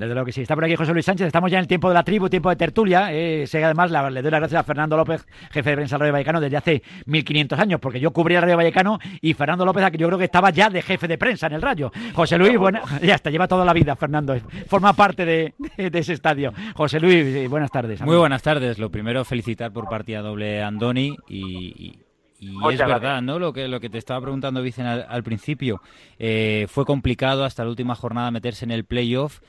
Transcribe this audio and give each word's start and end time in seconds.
Desde 0.00 0.14
lo 0.14 0.24
que 0.24 0.32
sí, 0.32 0.40
está 0.40 0.54
por 0.54 0.64
aquí 0.64 0.74
José 0.76 0.94
Luis 0.94 1.04
Sánchez, 1.04 1.26
estamos 1.26 1.50
ya 1.50 1.58
en 1.58 1.64
el 1.64 1.68
tiempo 1.68 1.86
de 1.88 1.92
la 1.92 2.02
tribu, 2.02 2.30
tiempo 2.30 2.48
de 2.48 2.56
tertulia. 2.56 3.12
Eh, 3.12 3.46
sé 3.46 3.62
además, 3.62 3.90
le 3.90 4.22
doy 4.22 4.30
las 4.30 4.40
gracias 4.40 4.58
a 4.58 4.64
Fernando 4.64 4.96
López, 4.96 5.26
jefe 5.50 5.68
de 5.68 5.76
prensa 5.76 5.96
del 5.96 6.00
Rayo 6.00 6.12
Vallecano, 6.14 6.40
desde 6.40 6.56
hace 6.56 6.82
1500 7.04 7.58
años, 7.58 7.80
porque 7.80 8.00
yo 8.00 8.10
cubría 8.10 8.38
el 8.38 8.44
Rayo 8.44 8.56
Vallecano 8.56 8.98
y 9.20 9.34
Fernando 9.34 9.66
López, 9.66 9.84
yo 9.98 10.06
creo 10.06 10.18
que 10.18 10.24
estaba 10.24 10.48
ya 10.48 10.70
de 10.70 10.80
jefe 10.80 11.06
de 11.06 11.18
prensa 11.18 11.48
en 11.48 11.52
el 11.52 11.60
Rayo. 11.60 11.92
José 12.14 12.38
Luis, 12.38 12.56
bueno, 12.56 12.80
ya 13.02 13.16
está, 13.16 13.28
lleva 13.28 13.46
toda 13.46 13.62
la 13.62 13.74
vida, 13.74 13.94
Fernando, 13.94 14.34
forma 14.68 14.94
parte 14.94 15.26
de, 15.26 15.52
ese 15.76 16.14
estadio. 16.14 16.54
José 16.74 16.98
Luis, 16.98 17.36
eh, 17.36 17.46
buenas 17.48 17.70
tardes. 17.70 18.00
Muy 18.00 18.16
buenas 18.16 18.40
tardes. 18.40 18.78
Lo 18.78 18.90
primero, 18.90 19.22
felicitar 19.26 19.70
por 19.70 19.86
partida 19.86 20.22
doble 20.22 20.62
a 20.62 20.68
Andoni 20.68 21.14
y, 21.28 21.98
es 22.40 22.78
verdad, 22.78 23.20
¿no? 23.20 23.38
Lo 23.38 23.52
que, 23.52 23.68
lo 23.68 23.80
que 23.80 23.90
te 23.90 23.98
estaba 23.98 24.22
preguntando, 24.22 24.62
Vicen, 24.62 24.86
al, 24.86 25.22
principio. 25.22 25.82
Eh, 26.18 26.64
fue 26.70 26.86
complicado 26.86 27.44
hasta 27.44 27.64
la 27.64 27.68
última 27.68 27.94
jornada 27.94 28.30
meterse 28.30 28.64
en 28.64 28.70
el 28.70 28.86
playoff. 28.86 29.40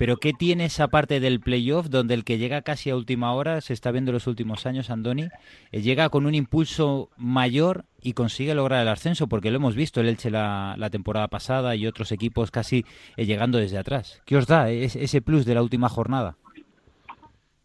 Pero 0.00 0.16
¿qué 0.16 0.32
tiene 0.32 0.64
esa 0.64 0.88
parte 0.88 1.20
del 1.20 1.40
playoff 1.40 1.90
donde 1.90 2.14
el 2.14 2.24
que 2.24 2.38
llega 2.38 2.62
casi 2.62 2.88
a 2.88 2.96
última 2.96 3.34
hora, 3.34 3.60
se 3.60 3.74
está 3.74 3.90
viendo 3.90 4.12
en 4.12 4.14
los 4.14 4.26
últimos 4.26 4.64
años, 4.64 4.88
Andoni, 4.88 5.28
eh, 5.72 5.82
llega 5.82 6.08
con 6.08 6.24
un 6.24 6.34
impulso 6.34 7.10
mayor 7.18 7.84
y 8.00 8.14
consigue 8.14 8.54
lograr 8.54 8.80
el 8.80 8.88
ascenso? 8.88 9.28
Porque 9.28 9.50
lo 9.50 9.58
hemos 9.58 9.76
visto 9.76 10.00
el 10.00 10.08
Elche 10.08 10.30
la, 10.30 10.88
temporada 10.90 11.28
pasada 11.28 11.76
y 11.76 11.86
otros 11.86 12.12
equipos 12.12 12.50
casi 12.50 12.86
eh, 13.18 13.26
llegando 13.26 13.58
desde 13.58 13.76
atrás. 13.76 14.22
¿Qué 14.24 14.38
os 14.38 14.46
da 14.46 14.70
ese 14.70 15.20
plus 15.20 15.44
de 15.44 15.54
la 15.54 15.60
última 15.60 15.90
jornada? 15.90 16.34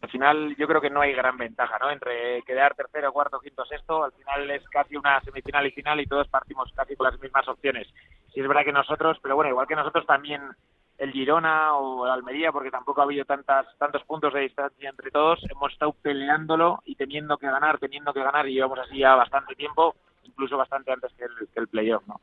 Al 0.02 0.10
final 0.10 0.54
yo 0.58 0.68
creo 0.68 0.82
que 0.82 0.90
no 0.90 1.00
hay 1.00 1.14
gran 1.14 1.38
ventaja, 1.38 1.78
¿no? 1.78 1.90
Entre 1.90 2.42
quedar 2.42 2.74
tercero, 2.74 3.14
cuarto, 3.14 3.40
quinto, 3.40 3.64
sexto, 3.64 4.04
al 4.04 4.12
final 4.12 4.50
es 4.50 4.62
casi 4.68 4.94
una 4.94 5.22
semifinal 5.22 5.66
y 5.66 5.70
final 5.70 6.00
y 6.02 6.06
todos 6.06 6.28
partimos 6.28 6.70
casi 6.76 6.96
con 6.96 7.10
las 7.10 7.18
mismas 7.18 7.48
opciones. 7.48 7.88
Sí 8.34 8.40
es 8.40 8.46
verdad 8.46 8.66
que 8.66 8.72
nosotros, 8.72 9.16
pero 9.22 9.36
bueno, 9.36 9.48
igual 9.48 9.66
que 9.66 9.74
nosotros 9.74 10.04
también 10.04 10.42
el 10.98 11.12
Girona 11.12 11.74
o 11.74 12.06
el 12.06 12.12
Almería, 12.12 12.52
porque 12.52 12.70
tampoco 12.70 13.00
ha 13.00 13.04
habido 13.04 13.24
tantas, 13.24 13.66
tantos 13.78 14.02
puntos 14.04 14.32
de 14.32 14.40
distancia 14.40 14.88
entre 14.88 15.10
todos, 15.10 15.40
hemos 15.50 15.72
estado 15.72 15.92
peleándolo 16.02 16.82
y 16.84 16.94
teniendo 16.94 17.36
que 17.36 17.46
ganar, 17.46 17.78
teniendo 17.78 18.12
que 18.12 18.22
ganar, 18.22 18.48
y 18.48 18.54
llevamos 18.54 18.78
así 18.78 18.98
ya 18.98 19.14
bastante 19.14 19.54
tiempo, 19.54 19.94
incluso 20.24 20.56
bastante 20.56 20.92
antes 20.92 21.12
que 21.14 21.24
el, 21.24 21.48
que 21.52 21.66
playoff, 21.66 22.06
¿no? 22.06 22.20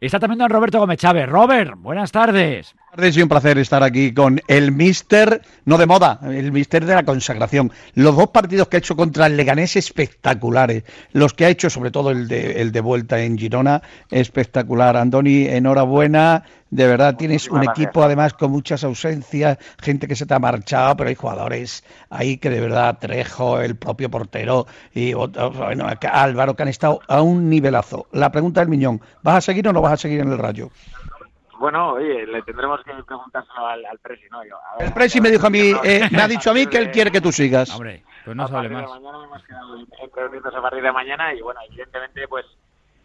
Está 0.00 0.18
también 0.18 0.40
don 0.40 0.50
Roberto 0.50 0.80
Gómez 0.80 0.98
Chávez. 0.98 1.28
Robert, 1.28 1.74
buenas 1.76 2.10
tardes. 2.10 2.74
Tardes 2.96 3.18
y 3.18 3.22
un 3.22 3.28
placer 3.28 3.58
estar 3.58 3.82
aquí 3.82 4.14
con 4.14 4.40
el 4.48 4.72
mister, 4.72 5.42
no 5.66 5.76
de 5.76 5.84
moda, 5.84 6.18
el 6.22 6.50
mister 6.50 6.86
de 6.86 6.94
la 6.94 7.02
consagración. 7.02 7.70
Los 7.92 8.16
dos 8.16 8.28
partidos 8.28 8.68
que 8.68 8.76
ha 8.76 8.78
hecho 8.78 8.96
contra 8.96 9.26
el 9.26 9.36
Leganés 9.36 9.76
espectaculares. 9.76 10.82
Los 11.12 11.34
que 11.34 11.44
ha 11.44 11.50
hecho, 11.50 11.68
sobre 11.68 11.90
todo 11.90 12.10
el 12.10 12.26
de, 12.26 12.62
el 12.62 12.72
de 12.72 12.80
vuelta 12.80 13.20
en 13.20 13.36
Girona, 13.36 13.82
espectacular. 14.10 14.96
Andoni, 14.96 15.46
enhorabuena. 15.46 16.44
De 16.70 16.86
verdad, 16.86 17.16
tienes 17.16 17.48
un 17.48 17.64
equipo 17.64 18.02
además 18.02 18.32
con 18.32 18.50
muchas 18.50 18.82
ausencias, 18.82 19.58
gente 19.78 20.08
que 20.08 20.16
se 20.16 20.24
te 20.24 20.32
ha 20.32 20.38
marchado, 20.38 20.96
pero 20.96 21.08
hay 21.08 21.14
jugadores 21.14 21.84
ahí 22.08 22.38
que 22.38 22.48
de 22.48 22.60
verdad, 22.60 22.96
Trejo, 22.98 23.60
el 23.60 23.76
propio 23.76 24.10
portero 24.10 24.66
y 24.94 25.12
bueno, 25.12 25.86
Álvaro, 26.10 26.56
que 26.56 26.62
han 26.62 26.68
estado 26.68 27.00
a 27.08 27.20
un 27.20 27.50
nivelazo. 27.50 28.06
La 28.12 28.32
pregunta 28.32 28.60
del 28.60 28.70
Miñón, 28.70 29.02
¿vas 29.22 29.36
a 29.36 29.40
seguir 29.42 29.68
o 29.68 29.72
no 29.72 29.82
vas 29.82 29.92
a 29.92 29.96
seguir 29.98 30.20
en 30.20 30.32
el 30.32 30.38
Rayo? 30.38 30.70
Bueno, 31.58 31.92
oye, 31.92 32.26
le 32.26 32.42
tendremos 32.42 32.82
que 32.84 32.92
preguntárselo 33.02 33.66
al, 33.66 33.84
al 33.86 33.98
Presi, 33.98 34.26
¿no? 34.30 34.42
el 34.78 34.92
Presi 34.92 35.20
me 35.20 35.30
dijo 35.30 35.46
a 35.46 35.50
mí, 35.50 35.72
eh, 35.84 36.08
me 36.10 36.22
ha 36.22 36.28
dicho 36.28 36.50
a 36.50 36.54
mí 36.54 36.66
que 36.66 36.78
él 36.78 36.90
quiere 36.90 37.10
que 37.10 37.20
tú 37.20 37.32
sigas. 37.32 37.70
Hombre, 37.74 38.02
pues 38.24 38.36
no 38.36 38.46
sabe 38.48 38.68
más. 38.68 38.88
Mañana 38.90 39.24
hemos 39.24 39.42
quedado 39.44 40.58
a 40.58 40.62
partir 40.62 40.82
de 40.82 40.92
mañana 40.92 41.34
y 41.34 41.40
bueno, 41.40 41.60
evidentemente, 41.68 42.26
pues 42.28 42.46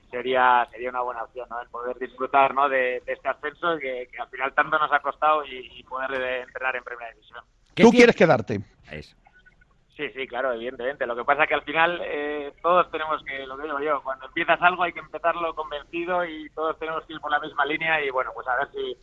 sería 0.10 0.68
sería 0.72 0.90
una 0.90 1.02
buena 1.02 1.24
opción, 1.24 1.48
¿no? 1.50 1.62
El 1.62 1.70
poder 1.70 1.98
disfrutar, 1.98 2.54
¿no? 2.54 2.68
De, 2.68 3.02
este 3.06 3.30
ascenso 3.30 3.78
que, 3.78 4.10
al 4.20 4.28
final 4.28 4.54
tanto 4.54 4.78
nos 4.78 4.92
ha 4.92 5.00
costado 5.00 5.44
y, 5.46 5.84
poder 5.84 6.12
entrenar 6.42 6.76
en 6.76 6.84
primera 6.84 7.12
división. 7.12 7.44
¿Tú 7.74 7.92
quieres 7.92 8.16
quedarte? 8.16 8.62
Sí, 9.96 10.10
sí, 10.16 10.26
claro, 10.28 10.54
evidentemente. 10.54 11.06
Lo 11.06 11.16
que 11.16 11.26
pasa 11.26 11.44
es 11.44 11.50
que 11.50 11.56
al 11.56 11.64
final 11.64 12.02
eh, 12.04 12.54
todos 12.62 12.90
tenemos 12.92 13.22
que, 13.24 13.46
lo 13.46 13.58
que 13.58 13.64
digo 13.64 13.80
yo, 13.80 14.02
cuando 14.04 14.26
empiezas 14.26 14.62
algo 14.62 14.84
hay 14.84 14.94
que 14.94 15.00
empezarlo 15.00 15.54
convencido 15.54 16.26
y 16.26 16.50
todos 16.52 16.78
tenemos 16.80 17.04
que 17.06 17.14
ir 17.14 17.20
por 17.20 17.32
la 17.32 17.40
misma 17.40 17.66
línea 17.66 18.04
y 18.04 18.10
bueno, 18.10 18.32
pues 18.34 18.48
a 18.48 18.56
ver 18.56 18.70
si 18.72 18.98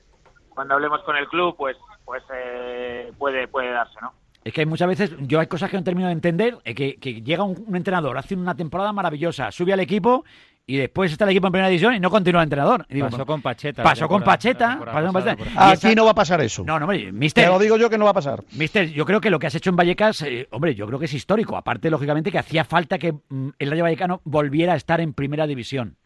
cuando 0.50 0.74
hablemos 0.74 1.02
con 1.02 1.16
el 1.16 1.28
club, 1.28 1.54
pues 1.56 1.76
pues 2.04 2.22
eh, 2.34 3.12
puede 3.18 3.48
puede 3.48 3.70
darse, 3.70 4.00
¿no? 4.00 4.12
Es 4.44 4.54
que 4.54 4.64
muchas 4.64 4.88
veces 4.88 5.14
yo 5.20 5.40
hay 5.40 5.46
cosas 5.46 5.70
que 5.70 5.76
no 5.76 5.84
termino 5.84 6.08
de 6.08 6.14
entender, 6.14 6.56
eh, 6.64 6.74
que, 6.74 6.96
que 6.96 7.20
llega 7.20 7.44
un, 7.44 7.76
entrenador, 7.76 8.16
hace 8.16 8.34
una 8.34 8.56
temporada 8.56 8.92
maravillosa, 8.92 9.52
sube 9.52 9.74
al 9.74 9.80
equipo 9.80 10.24
y 10.68 10.76
después 10.76 11.10
está 11.10 11.24
el 11.24 11.30
equipo 11.30 11.46
en 11.46 11.52
primera 11.52 11.68
división 11.70 11.94
y 11.94 11.98
no 11.98 12.10
continúa 12.10 12.42
el 12.42 12.46
entrenador. 12.46 12.86
pasó 13.00 13.24
con 13.24 13.40
Pacheta. 13.40 13.82
Pasó 13.82 14.06
con 14.06 14.22
Pacheta. 14.22 14.78
Aquí 15.56 15.94
no 15.94 16.04
va 16.04 16.10
a 16.10 16.14
pasar 16.14 16.42
eso. 16.42 16.62
No, 16.62 16.78
no, 16.78 16.84
hombre, 16.84 17.10
mister. 17.10 17.44
Te 17.44 17.50
lo 17.50 17.58
digo 17.58 17.78
yo 17.78 17.88
que 17.88 17.96
no 17.96 18.04
va 18.04 18.10
a 18.10 18.14
pasar. 18.14 18.44
Mister, 18.52 18.86
yo 18.90 19.06
creo 19.06 19.18
que 19.18 19.30
lo 19.30 19.38
que 19.38 19.46
has 19.46 19.54
hecho 19.54 19.70
en 19.70 19.76
Vallecas, 19.76 20.20
eh, 20.22 20.46
hombre, 20.50 20.74
yo 20.74 20.86
creo 20.86 20.98
que 20.98 21.06
es 21.06 21.14
histórico. 21.14 21.56
Aparte, 21.56 21.88
lógicamente, 21.88 22.30
que 22.30 22.38
hacía 22.38 22.64
falta 22.64 22.98
que 22.98 23.12
mm, 23.12 23.48
el 23.58 23.70
Rayo 23.70 23.82
Vallecano 23.82 24.20
volviera 24.24 24.74
a 24.74 24.76
estar 24.76 25.00
en 25.00 25.14
primera 25.14 25.46
división. 25.46 25.96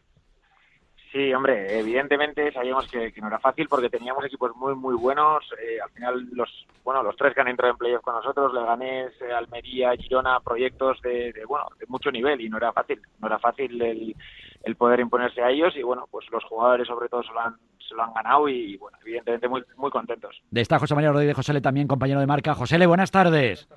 Sí, 1.13 1.31
hombre, 1.31 1.77
evidentemente 1.77 2.51
sabíamos 2.51 2.89
que, 2.89 3.13
no 3.21 3.27
era 3.27 3.37
fácil 3.37 3.67
porque 3.67 3.87
teníamos 3.87 4.25
equipos 4.25 4.55
muy, 4.55 4.73
muy 4.73 4.95
buenos. 4.95 5.43
Eh, 5.61 5.77
al 5.79 5.91
final, 5.91 6.27
los 6.31 6.65
bueno 6.83 7.03
los 7.03 7.15
tres 7.15 7.35
que 7.35 7.41
han 7.41 7.49
entrado 7.49 7.71
en 7.71 7.77
playoff 7.77 8.01
con 8.01 8.15
nosotros, 8.15 8.51
Leganés, 8.51 9.11
eh, 9.21 9.31
Almería, 9.31 9.93
Girona, 9.95 10.39
proyectos 10.39 10.99
de, 11.03 11.31
bueno 11.47 11.67
de 11.77 11.85
mucho 11.87 12.09
nivel 12.11 12.41
y 12.41 12.49
no 12.49 12.57
era 12.57 12.71
fácil. 12.71 12.99
No 13.19 13.27
era 13.27 13.37
fácil 13.37 13.79
el, 13.79 14.15
el 14.63 14.75
poder 14.75 14.99
imponerse 14.99 15.41
a 15.41 15.49
ellos 15.49 15.73
y 15.75 15.83
bueno, 15.83 16.07
pues 16.09 16.25
los 16.31 16.43
jugadores 16.45 16.87
sobre 16.87 17.09
todo 17.09 17.23
se 17.23 17.31
lo 17.33 17.39
han, 17.39 17.55
se 17.87 17.93
lo 17.95 18.03
han 18.03 18.13
ganado 18.13 18.47
y 18.49 18.77
bueno, 18.77 18.97
evidentemente 19.01 19.47
muy, 19.47 19.63
muy 19.77 19.91
contentos. 19.91 20.41
De 20.49 20.61
esta 20.61 20.79
José 20.79 20.95
María 20.95 21.11
Rodríguez 21.11 21.35
José 21.35 21.53
Le 21.53 21.61
también, 21.61 21.87
compañero 21.87 22.19
de 22.19 22.27
marca. 22.27 22.55
José 22.55 22.77
Le, 22.77 22.87
buenas 22.87 23.11
tardes. 23.11 23.67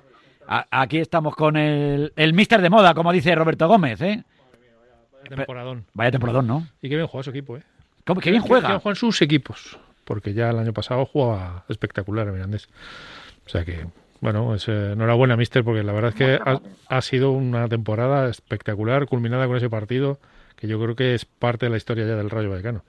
aquí 0.47 0.99
estamos 0.99 1.35
con 1.35 1.57
el, 1.57 2.13
el 2.15 2.33
mister 2.33 2.61
de 2.61 2.69
moda, 2.69 2.93
como 2.93 3.11
dice 3.11 3.35
Roberto 3.35 3.67
Gómez, 3.67 4.01
¿eh? 4.01 4.23
Vaya 5.29 5.35
temporadón. 5.35 5.85
Vaya 5.93 6.11
temporadón, 6.11 6.47
¿no? 6.47 6.67
Y 6.81 6.89
qué 6.89 6.95
bien 6.95 7.07
juega 7.07 7.23
su 7.23 7.29
equipo, 7.31 7.57
¿eh? 7.57 7.63
¿Cómo? 8.05 8.21
¿Qué 8.21 8.31
bien 8.31 8.41
juega? 8.41 8.67
Que 8.69 8.79
juegan 8.79 8.95
sus 8.95 9.21
equipos. 9.21 9.77
Porque 10.05 10.33
ya 10.33 10.49
el 10.51 10.59
año 10.59 10.71
pasado 10.71 11.05
jugaba 11.05 11.65
espectacular 11.67 12.31
Mirandés. 12.31 12.69
O 13.45 13.49
sea 13.49 13.65
que, 13.65 13.85
bueno, 14.21 14.55
es, 14.55 14.69
eh, 14.69 14.93
enhorabuena, 14.93 15.35
mister, 15.35 15.65
porque 15.65 15.83
la 15.83 15.91
verdad 15.91 16.11
es 16.11 16.15
que 16.15 16.39
ha, 16.87 17.01
sido 17.01 17.31
una 17.31 17.67
temporada 17.67 18.29
espectacular, 18.29 19.07
culminada 19.07 19.47
con 19.47 19.57
ese 19.57 19.69
partido, 19.69 20.19
que 20.57 20.67
yo 20.67 20.79
creo 20.81 20.95
que 20.95 21.13
es 21.13 21.25
parte 21.25 21.67
de 21.67 21.69
la 21.69 21.77
historia 21.77 22.05
ya 22.05 22.15
del 22.15 22.29
Rayo 22.29 22.49
Vallecano. 22.49 22.83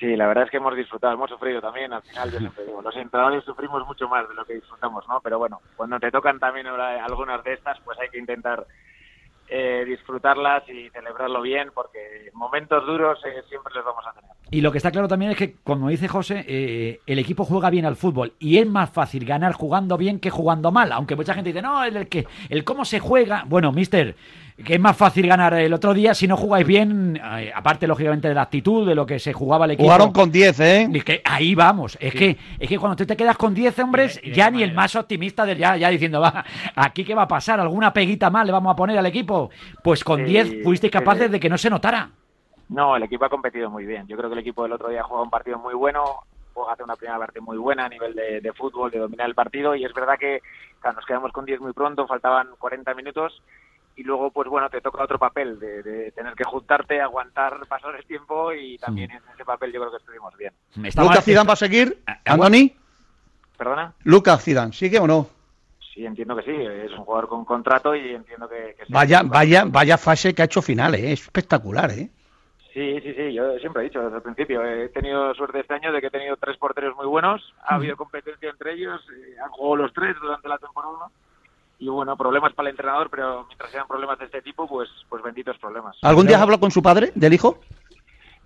Sí, 0.00 0.16
la 0.16 0.26
verdad 0.26 0.44
es 0.44 0.50
que 0.50 0.56
hemos 0.56 0.74
disfrutado, 0.74 1.14
hemos 1.14 1.30
sufrido 1.30 1.60
también, 1.60 1.92
al 1.92 2.02
final 2.02 2.32
yo 2.32 2.38
siempre 2.40 2.64
digo, 2.64 2.82
los 2.82 2.96
entrenadores 2.96 3.44
sufrimos 3.44 3.86
mucho 3.86 4.08
más 4.08 4.28
de 4.28 4.34
lo 4.34 4.44
que 4.44 4.54
disfrutamos, 4.54 5.06
¿no? 5.06 5.20
Pero 5.20 5.38
bueno, 5.38 5.60
cuando 5.76 6.00
te 6.00 6.10
tocan 6.10 6.40
también 6.40 6.66
algunas 6.66 7.44
de 7.44 7.52
estas, 7.52 7.78
pues 7.84 7.96
hay 8.00 8.08
que 8.08 8.18
intentar 8.18 8.66
eh, 9.48 9.84
disfrutarlas 9.86 10.68
y 10.68 10.88
celebrarlo 10.90 11.42
bien, 11.42 11.70
porque 11.74 12.30
momentos 12.32 12.86
duros 12.86 13.18
eh, 13.26 13.42
siempre 13.48 13.74
los 13.74 13.84
vamos 13.84 14.04
a 14.06 14.12
tener. 14.14 14.30
Y 14.50 14.60
lo 14.60 14.72
que 14.72 14.78
está 14.78 14.90
claro 14.90 15.08
también 15.08 15.32
es 15.32 15.36
que, 15.36 15.56
como 15.62 15.88
dice 15.88 16.08
José, 16.08 16.44
eh, 16.48 17.00
el 17.06 17.18
equipo 17.18 17.44
juega 17.44 17.68
bien 17.68 17.84
al 17.84 17.96
fútbol 17.96 18.32
y 18.38 18.58
es 18.58 18.66
más 18.66 18.90
fácil 18.90 19.24
ganar 19.24 19.52
jugando 19.52 19.96
bien 19.98 20.20
que 20.20 20.30
jugando 20.30 20.72
mal, 20.72 20.90
aunque 20.90 21.16
mucha 21.16 21.34
gente 21.34 21.50
dice, 21.50 21.62
no, 21.62 21.84
el, 21.84 22.08
que, 22.08 22.26
el 22.48 22.64
cómo 22.64 22.84
se 22.84 22.98
juega. 22.98 23.44
Bueno, 23.46 23.72
mister, 23.72 24.16
que 24.64 24.74
es 24.74 24.80
más 24.80 24.96
fácil 24.96 25.26
ganar 25.26 25.54
el 25.54 25.72
otro 25.72 25.94
día 25.94 26.14
si 26.14 26.26
no 26.26 26.36
jugáis 26.36 26.66
bien, 26.66 27.16
eh, 27.16 27.52
aparte 27.54 27.86
lógicamente 27.86 28.28
de 28.28 28.34
la 28.34 28.42
actitud, 28.42 28.86
de 28.86 28.94
lo 28.94 29.06
que 29.06 29.18
se 29.18 29.32
jugaba 29.32 29.64
el 29.64 29.72
equipo. 29.72 29.84
Jugaron 29.84 30.12
con 30.12 30.30
10, 30.30 30.60
¿eh? 30.60 30.88
Es 30.92 31.04
que 31.04 31.22
ahí 31.24 31.54
vamos, 31.54 31.96
es 32.00 32.14
que 32.14 32.36
es 32.58 32.68
que 32.68 32.78
cuando 32.78 32.96
tú 32.96 33.06
te 33.06 33.16
quedas 33.16 33.36
con 33.36 33.54
10 33.54 33.78
hombres, 33.80 34.20
ya 34.22 34.50
ni 34.50 34.62
el 34.62 34.72
más 34.72 34.94
optimista 34.96 35.44
del 35.44 35.58
ya, 35.58 35.76
ya 35.76 35.88
diciendo, 35.88 36.20
va, 36.20 36.44
aquí 36.76 37.04
qué 37.04 37.14
va 37.14 37.22
a 37.22 37.28
pasar, 37.28 37.60
alguna 37.60 37.92
peguita 37.92 38.30
más 38.30 38.46
le 38.46 38.52
vamos 38.52 38.72
a 38.72 38.76
poner 38.76 38.98
al 38.98 39.06
equipo. 39.06 39.50
Pues 39.82 40.04
con 40.04 40.24
10 40.24 40.62
fuisteis 40.62 40.92
capaces 40.92 41.30
de 41.30 41.40
que 41.40 41.48
no 41.48 41.58
se 41.58 41.70
notara. 41.70 42.10
No, 42.68 42.96
el 42.96 43.02
equipo 43.02 43.24
ha 43.24 43.28
competido 43.28 43.70
muy 43.70 43.84
bien. 43.84 44.06
Yo 44.06 44.16
creo 44.16 44.30
que 44.30 44.34
el 44.34 44.40
equipo 44.40 44.62
del 44.62 44.72
otro 44.72 44.88
día 44.88 45.02
jugó 45.02 45.22
un 45.22 45.30
partido 45.30 45.58
muy 45.58 45.74
bueno, 45.74 46.02
hace 46.70 46.82
una 46.82 46.96
primera 46.96 47.18
parte 47.18 47.40
muy 47.40 47.56
buena 47.56 47.86
a 47.86 47.88
nivel 47.88 48.14
de, 48.14 48.52
fútbol, 48.52 48.90
de 48.90 48.98
dominar 48.98 49.28
el 49.28 49.34
partido 49.34 49.74
y 49.74 49.84
es 49.84 49.92
verdad 49.92 50.18
que 50.18 50.40
nos 50.84 51.04
quedamos 51.06 51.32
con 51.32 51.44
10 51.44 51.60
muy 51.60 51.72
pronto, 51.72 52.06
faltaban 52.06 52.48
40 52.58 52.94
minutos 52.94 53.42
y 53.96 54.02
luego 54.02 54.30
pues 54.30 54.48
bueno 54.48 54.68
te 54.70 54.80
toca 54.80 55.04
otro 55.04 55.18
papel 55.18 55.58
de, 55.58 56.12
tener 56.12 56.34
que 56.34 56.44
juntarte 56.44 57.00
aguantar 57.00 57.66
pasar 57.68 57.94
el 57.96 58.04
tiempo 58.04 58.52
y 58.52 58.78
también 58.78 59.10
en 59.10 59.22
ese 59.34 59.44
papel 59.44 59.72
yo 59.72 59.80
creo 59.80 59.90
que 59.90 59.98
estuvimos 59.98 60.36
bien. 60.36 60.52
Lucas 60.76 61.24
Zidane 61.24 61.46
va 61.46 61.52
a 61.52 61.56
seguir 61.56 62.02
Andoni 62.24 62.74
perdona 63.56 63.92
Lucas 64.04 64.42
Zidane 64.42 64.72
sigue 64.72 64.98
o 64.98 65.06
no 65.06 65.28
sí 65.94 66.06
entiendo 66.06 66.36
que 66.36 66.42
sí 66.42 66.50
es 66.50 66.92
un 66.92 67.04
jugador 67.04 67.28
con 67.28 67.44
contrato 67.44 67.94
y 67.94 68.14
entiendo 68.14 68.48
que, 68.48 68.76
vaya 68.88 69.22
vaya 69.24 69.64
vaya 69.66 69.98
fase 69.98 70.34
que 70.34 70.42
ha 70.42 70.46
hecho 70.46 70.62
final 70.62 70.94
¿eh? 70.94 71.12
es 71.12 71.22
espectacular 71.22 71.90
eh. 71.90 72.10
Sí, 72.72 72.98
sí, 73.02 73.12
sí, 73.12 73.34
yo 73.34 73.58
siempre 73.58 73.82
he 73.82 73.84
dicho 73.84 74.00
desde 74.00 74.16
el 74.16 74.22
principio, 74.22 74.64
he 74.64 74.88
tenido 74.88 75.34
suerte 75.34 75.60
este 75.60 75.74
año 75.74 75.92
de 75.92 76.00
que 76.00 76.06
he 76.06 76.10
tenido 76.10 76.38
tres 76.38 76.56
porteros 76.56 76.96
muy 76.96 77.04
buenos, 77.04 77.42
ha 77.62 77.74
habido 77.74 77.98
competencia 77.98 78.48
entre 78.48 78.72
ellos, 78.72 78.98
eh, 79.14 79.36
han 79.44 79.50
jugado 79.50 79.76
los 79.76 79.92
tres 79.92 80.16
durante 80.18 80.48
la 80.48 80.56
temporada 80.56 81.10
y 81.82 81.88
bueno, 81.88 82.16
problemas 82.16 82.52
para 82.52 82.68
el 82.68 82.74
entrenador, 82.74 83.10
pero 83.10 83.44
mientras 83.48 83.72
sean 83.72 83.88
problemas 83.88 84.16
de 84.16 84.26
este 84.26 84.40
tipo, 84.40 84.68
pues, 84.68 84.88
pues 85.08 85.20
benditos 85.20 85.58
problemas. 85.58 85.96
¿Algún 86.02 86.28
día 86.28 86.36
has 86.36 86.42
hablado 86.42 86.60
con 86.60 86.70
su 86.70 86.80
padre, 86.80 87.10
del 87.16 87.32
hijo? 87.32 87.58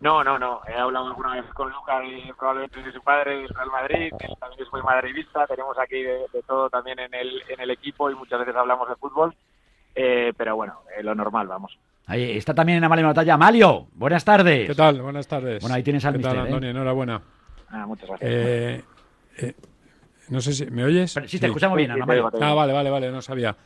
No, 0.00 0.25
no, 0.25 0.38
no. 0.38 0.62
He 0.67 0.73
hablado 0.73 1.09
alguna 1.09 1.35
vez 1.35 1.44
con 1.53 1.71
Luca, 1.71 2.00
probablemente 2.38 2.83
de 2.83 2.93
su 2.93 3.03
padre, 3.03 3.37
del 3.37 3.49
Real 3.50 3.71
Madrid. 3.71 4.11
también 4.41 4.62
es 4.62 4.73
muy 4.73 4.81
madridista. 4.81 5.47
Tenemos 5.47 5.77
aquí 5.79 6.03
de, 6.03 6.25
todo 6.47 6.71
también 6.71 6.99
en 6.99 7.12
el, 7.12 7.43
en 7.50 7.61
el 7.61 7.71
equipo 7.73 8.11
y 8.11 8.15
muchas 8.15 8.38
veces 8.38 8.56
hablamos 8.56 8.88
de 8.88 8.97
fútbol. 8.97 9.35
Eh, 9.94 10.32
pero 10.35 10.56
bueno, 10.56 10.81
eh, 10.97 11.03
lo 11.03 11.15
normal, 11.15 11.47
vamos. 11.47 11.79
Ahí 12.06 12.39
está 12.39 12.55
también 12.55 12.79
en 12.79 12.85
Amalio 12.85 13.06
Batalla. 13.06 13.37
Malio, 13.37 13.89
buenas 13.93 14.25
tardes. 14.25 14.67
¿Qué 14.67 14.75
tal? 14.75 15.03
Buenas 15.03 15.29
tardes. 15.29 15.61
Bueno, 15.61 15.77
ahí 15.77 15.82
tienes 15.82 16.06
al 16.06 16.17
¿Qué 16.17 16.23
tal, 16.23 16.37
¿eh? 16.37 16.41
Antonio? 16.41 16.71
Enhorabuena. 16.71 17.21
Ah, 17.69 17.85
muchas 17.85 18.09
gracias. 18.09 18.85
No 20.28 20.40
sé 20.40 20.52
si. 20.52 20.67
¿Me 20.67 20.84
oyes? 20.84 21.14
sí, 21.26 21.38
te 21.38 21.46
escuchamos 21.46 21.76
bien, 21.76 21.90
Ana 21.90 22.05
Ah, 22.40 22.55
vale, 22.55 22.73
vale, 22.73 22.90
vale, 22.90 23.11
no 23.11 23.23
sabía. 23.23 23.56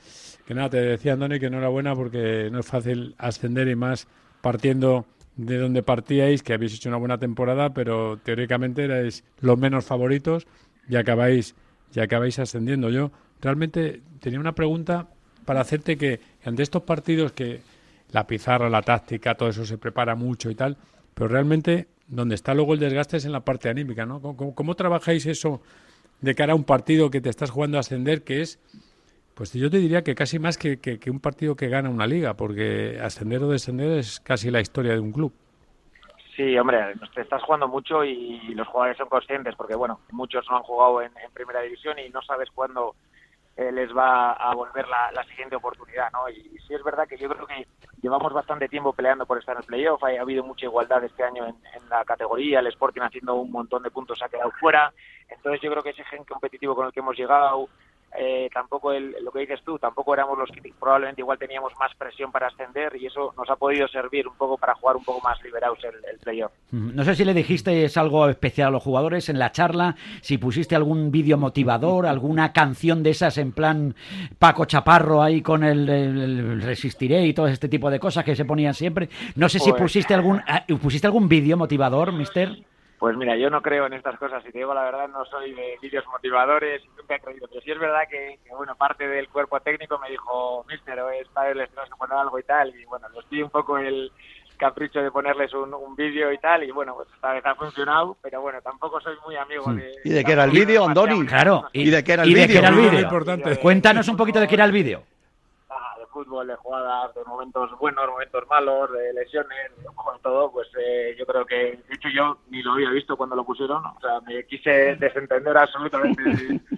Que 0.46 0.54
nada, 0.54 0.70
te 0.70 0.80
decía, 0.80 1.12
Antonio, 1.12 1.38
que 1.38 1.46
enhorabuena 1.46 1.94
porque 1.94 2.48
no 2.50 2.60
es 2.60 2.66
fácil 2.66 3.14
ascender 3.18 3.68
y 3.68 3.76
más 3.76 4.08
partiendo 4.40 5.06
de 5.36 5.58
donde 5.58 5.82
partíais, 5.82 6.42
que 6.42 6.52
habéis 6.52 6.74
hecho 6.74 6.88
una 6.88 6.98
buena 6.98 7.18
temporada, 7.18 7.72
pero 7.72 8.18
teóricamente 8.18 8.84
erais 8.84 9.24
los 9.40 9.58
menos 9.58 9.84
favoritos 9.84 10.46
y 10.88 10.96
acabáis, 10.96 11.54
y 11.94 12.00
acabáis 12.00 12.38
ascendiendo. 12.38 12.90
Yo 12.90 13.10
realmente 13.40 14.02
tenía 14.20 14.40
una 14.40 14.54
pregunta 14.54 15.08
para 15.44 15.60
hacerte 15.60 15.96
que 15.96 16.20
ante 16.44 16.62
estos 16.62 16.82
partidos 16.82 17.32
que 17.32 17.60
la 18.12 18.26
pizarra, 18.26 18.68
la 18.68 18.82
táctica, 18.82 19.34
todo 19.34 19.48
eso 19.48 19.64
se 19.64 19.78
prepara 19.78 20.14
mucho 20.14 20.50
y 20.50 20.54
tal, 20.54 20.76
pero 21.14 21.28
realmente 21.28 21.88
donde 22.06 22.34
está 22.34 22.54
luego 22.54 22.74
el 22.74 22.80
desgaste 22.80 23.18
es 23.18 23.24
en 23.24 23.32
la 23.32 23.40
parte 23.40 23.68
anímica, 23.68 24.04
¿no? 24.04 24.20
¿Cómo, 24.20 24.74
trabajáis 24.74 25.26
eso 25.26 25.62
de 26.20 26.34
cara 26.34 26.52
a 26.52 26.56
un 26.56 26.64
partido 26.64 27.11
que 27.11 27.20
te 27.20 27.28
estás 27.28 27.50
jugando 27.50 27.76
a 27.76 27.81
ascender, 27.81 28.25
que 28.25 28.40
es, 28.40 28.58
pues 29.34 29.52
yo 29.52 29.70
te 29.70 29.78
diría 29.78 30.02
que 30.02 30.14
casi 30.14 30.38
más 30.38 30.58
que, 30.58 30.78
que 30.78 31.11
un 31.11 31.20
partido 31.20 31.56
que 31.56 31.69
gana 31.69 31.90
una 31.90 32.06
liga, 32.06 32.34
porque 32.34 32.99
ascender 33.02 33.43
o 33.43 33.49
descender 33.49 33.99
es 33.99 34.20
casi 34.20 34.50
la 34.50 34.61
historia 34.61 34.93
de 34.93 35.00
un 35.00 35.12
club. 35.12 35.32
Sí, 36.40 36.56
hombre, 36.56 36.78
te 37.14 37.20
estás 37.20 37.43
jugando 37.43 37.69
mucho 37.69 38.02
y 38.02 38.55
los 38.55 38.67
jugadores 38.67 38.96
son 38.96 39.11
conscientes, 39.11 39.55
porque 39.56 39.75
bueno, 39.75 40.00
muchos 40.11 40.46
no 40.49 40.56
han 40.56 40.62
jugado 40.62 41.02
en, 41.02 41.12
primera 41.34 41.61
división 41.61 41.99
y 41.99 42.08
no 42.08 42.23
sabes 42.23 42.49
cuándo 42.55 42.94
eh, 43.60 43.70
les 43.72 43.94
va 43.94 44.32
a 44.32 44.54
volver 44.54 44.86
la, 44.88 45.22
siguiente 45.24 45.54
oportunidad, 45.54 46.10
¿no? 46.12 46.30
Y 46.30 46.58
sí 46.66 46.72
es 46.72 46.82
verdad 46.82 47.06
que 47.06 47.18
yo 47.18 47.28
creo 47.28 47.46
que 47.46 47.66
llevamos 48.00 48.32
bastante 48.32 48.70
tiempo 48.70 48.94
peleando 48.94 49.26
por 49.26 49.38
estar 49.38 49.54
en 49.54 49.60
el 49.60 49.66
playoff, 49.66 50.02
ha, 50.02 50.18
habido 50.18 50.42
mucha 50.42 50.64
igualdad 50.64 51.04
este 51.04 51.22
año 51.22 51.46
en, 51.46 51.88
la 51.90 52.02
categoría, 52.06 52.60
el 52.60 52.68
Sporting 52.68 53.02
haciendo 53.02 53.34
un 53.34 53.52
montón 53.52 53.82
de 53.82 53.90
puntos 53.90 54.22
ha 54.22 54.30
quedado 54.30 54.50
fuera, 54.52 54.94
entonces 55.28 55.60
yo 55.60 55.70
creo 55.70 55.82
que 55.82 55.90
ese 55.90 56.04
gen 56.04 56.24
competitivo 56.24 56.74
con 56.74 56.86
el 56.86 56.92
que 56.92 57.00
hemos 57.00 57.18
llegado, 57.18 57.68
eh, 58.18 58.50
tampoco 58.52 58.92
el, 58.92 59.14
lo 59.22 59.30
que 59.30 59.40
dices 59.40 59.60
tú, 59.64 59.78
tampoco 59.78 60.14
éramos 60.14 60.36
los 60.38 60.50
que 60.50 60.72
probablemente 60.78 61.20
igual 61.20 61.38
teníamos 61.38 61.72
más 61.78 61.94
presión 61.96 62.32
para 62.32 62.48
ascender 62.48 62.96
y 62.96 63.06
eso 63.06 63.32
nos 63.36 63.48
ha 63.48 63.56
podido 63.56 63.86
servir 63.88 64.26
un 64.26 64.34
poco 64.34 64.58
para 64.58 64.74
jugar 64.74 64.96
un 64.96 65.04
poco 65.04 65.20
más 65.20 65.40
liberados 65.42 65.78
el, 65.84 65.94
el 66.10 66.18
playoff. 66.18 66.52
No 66.72 67.04
sé 67.04 67.14
si 67.14 67.24
le 67.24 67.34
dijiste 67.34 67.88
algo 67.96 68.28
especial 68.28 68.68
a 68.68 68.70
los 68.72 68.82
jugadores 68.82 69.28
en 69.28 69.38
la 69.38 69.52
charla, 69.52 69.96
si 70.22 70.38
pusiste 70.38 70.74
algún 70.74 71.10
vídeo 71.10 71.38
motivador, 71.38 72.06
alguna 72.06 72.52
canción 72.52 73.02
de 73.02 73.10
esas 73.10 73.38
en 73.38 73.52
plan 73.52 73.94
Paco 74.38 74.64
Chaparro 74.64 75.22
ahí 75.22 75.42
con 75.42 75.64
el, 75.64 76.60
Resistiré 76.62 77.26
y 77.26 77.34
todo 77.34 77.46
este 77.46 77.68
tipo 77.68 77.90
de 77.90 78.00
cosas 78.00 78.24
que 78.24 78.36
se 78.36 78.44
ponían 78.44 78.74
siempre. 78.74 79.08
No 79.36 79.48
sé 79.48 79.58
si 79.58 79.70
pues 79.70 79.82
pusiste 79.82 80.14
algún, 80.14 80.42
ah, 80.46 80.64
pusiste 80.80 81.06
algún 81.06 81.28
vídeo 81.28 81.56
motivador, 81.56 82.12
mister. 82.12 82.69
Pues 83.00 83.17
mira, 83.17 83.35
yo 83.35 83.49
no 83.49 83.62
creo 83.62 83.87
en 83.87 83.94
estas 83.94 84.19
cosas, 84.19 84.44
y 84.47 84.52
te 84.52 84.58
digo 84.58 84.75
la 84.75 84.82
verdad, 84.82 85.08
no 85.08 85.25
soy 85.25 85.55
de 85.55 85.79
vídeos 85.81 86.05
motivadores, 86.12 86.82
nunca 86.99 87.14
he 87.14 87.20
creído, 87.20 87.49
pero 87.49 87.62
sí 87.62 87.70
es 87.70 87.79
verdad 87.79 88.02
que, 88.11 88.38
bueno, 88.55 88.76
parte 88.76 89.08
del 89.08 89.26
cuerpo 89.31 89.58
técnico 89.61 89.99
me 89.99 90.11
dijo, 90.11 90.67
mister, 90.69 91.00
o 91.00 91.08
es 91.08 91.26
para 91.29 91.55
les 91.55 91.70
tenemos 91.70 91.88
que 91.88 91.97
poner 91.97 92.19
algo 92.19 92.38
y 92.38 92.43
tal, 92.43 92.69
y 92.76 92.85
bueno, 92.85 93.08
les 93.08 93.26
di 93.31 93.43
un 93.43 93.49
poco 93.49 93.79
el 93.79 94.12
capricho 94.58 95.00
de 95.00 95.11
ponerles 95.11 95.50
un, 95.55 95.97
vídeo 95.97 96.31
y 96.31 96.37
tal, 96.37 96.62
y 96.62 96.73
bueno, 96.73 96.94
pues 96.94 97.08
esta 97.14 97.32
vez 97.32 97.47
ha 97.47 97.55
funcionado, 97.55 98.19
pero 98.20 98.43
bueno, 98.43 98.61
tampoco 98.61 99.00
soy 99.00 99.17
muy 99.25 99.35
amigo 99.35 99.69
hmm. 99.69 99.76
de... 99.76 99.93
¿Y 100.05 100.11
de 100.11 100.23
qué 100.23 100.32
era 100.32 100.44
el 100.44 100.50
vídeo, 100.50 100.85
Andoni? 100.85 101.25
Claro, 101.25 101.70
¿y, 101.73 101.88
de 101.88 102.05
qué 102.05 102.12
era 102.12 102.25
el 102.25 102.35
vídeo? 102.35 103.00
Importante. 103.00 103.58
Cuéntanos 103.61 104.06
un 104.08 104.19
poquito 104.19 104.41
de 104.41 104.47
qué 104.47 104.56
era 104.56 104.67
el 104.67 104.73
vídeo 104.73 105.05
fútbol, 106.10 106.46
de 106.46 106.56
jugadas, 106.56 107.14
de 107.14 107.24
momentos 107.24 107.70
buenos, 107.78 108.06
momentos 108.08 108.46
malos, 108.48 108.92
de 108.92 109.12
lesiones, 109.12 109.76
de 109.76 109.84
todo, 110.22 110.52
pues 110.52 110.68
eh, 110.78 111.14
yo 111.18 111.26
creo 111.26 111.46
que, 111.46 111.54
de 111.54 111.94
hecho 111.94 112.08
yo 112.14 112.38
ni 112.50 112.62
lo 112.62 112.72
había 112.72 112.90
visto 112.90 113.16
cuando 113.16 113.36
lo 113.36 113.44
pusieron, 113.44 113.84
o 113.84 114.00
sea, 114.00 114.20
me 114.20 114.44
quise 114.44 114.96
desentender 114.96 115.56
absolutamente 115.56 116.22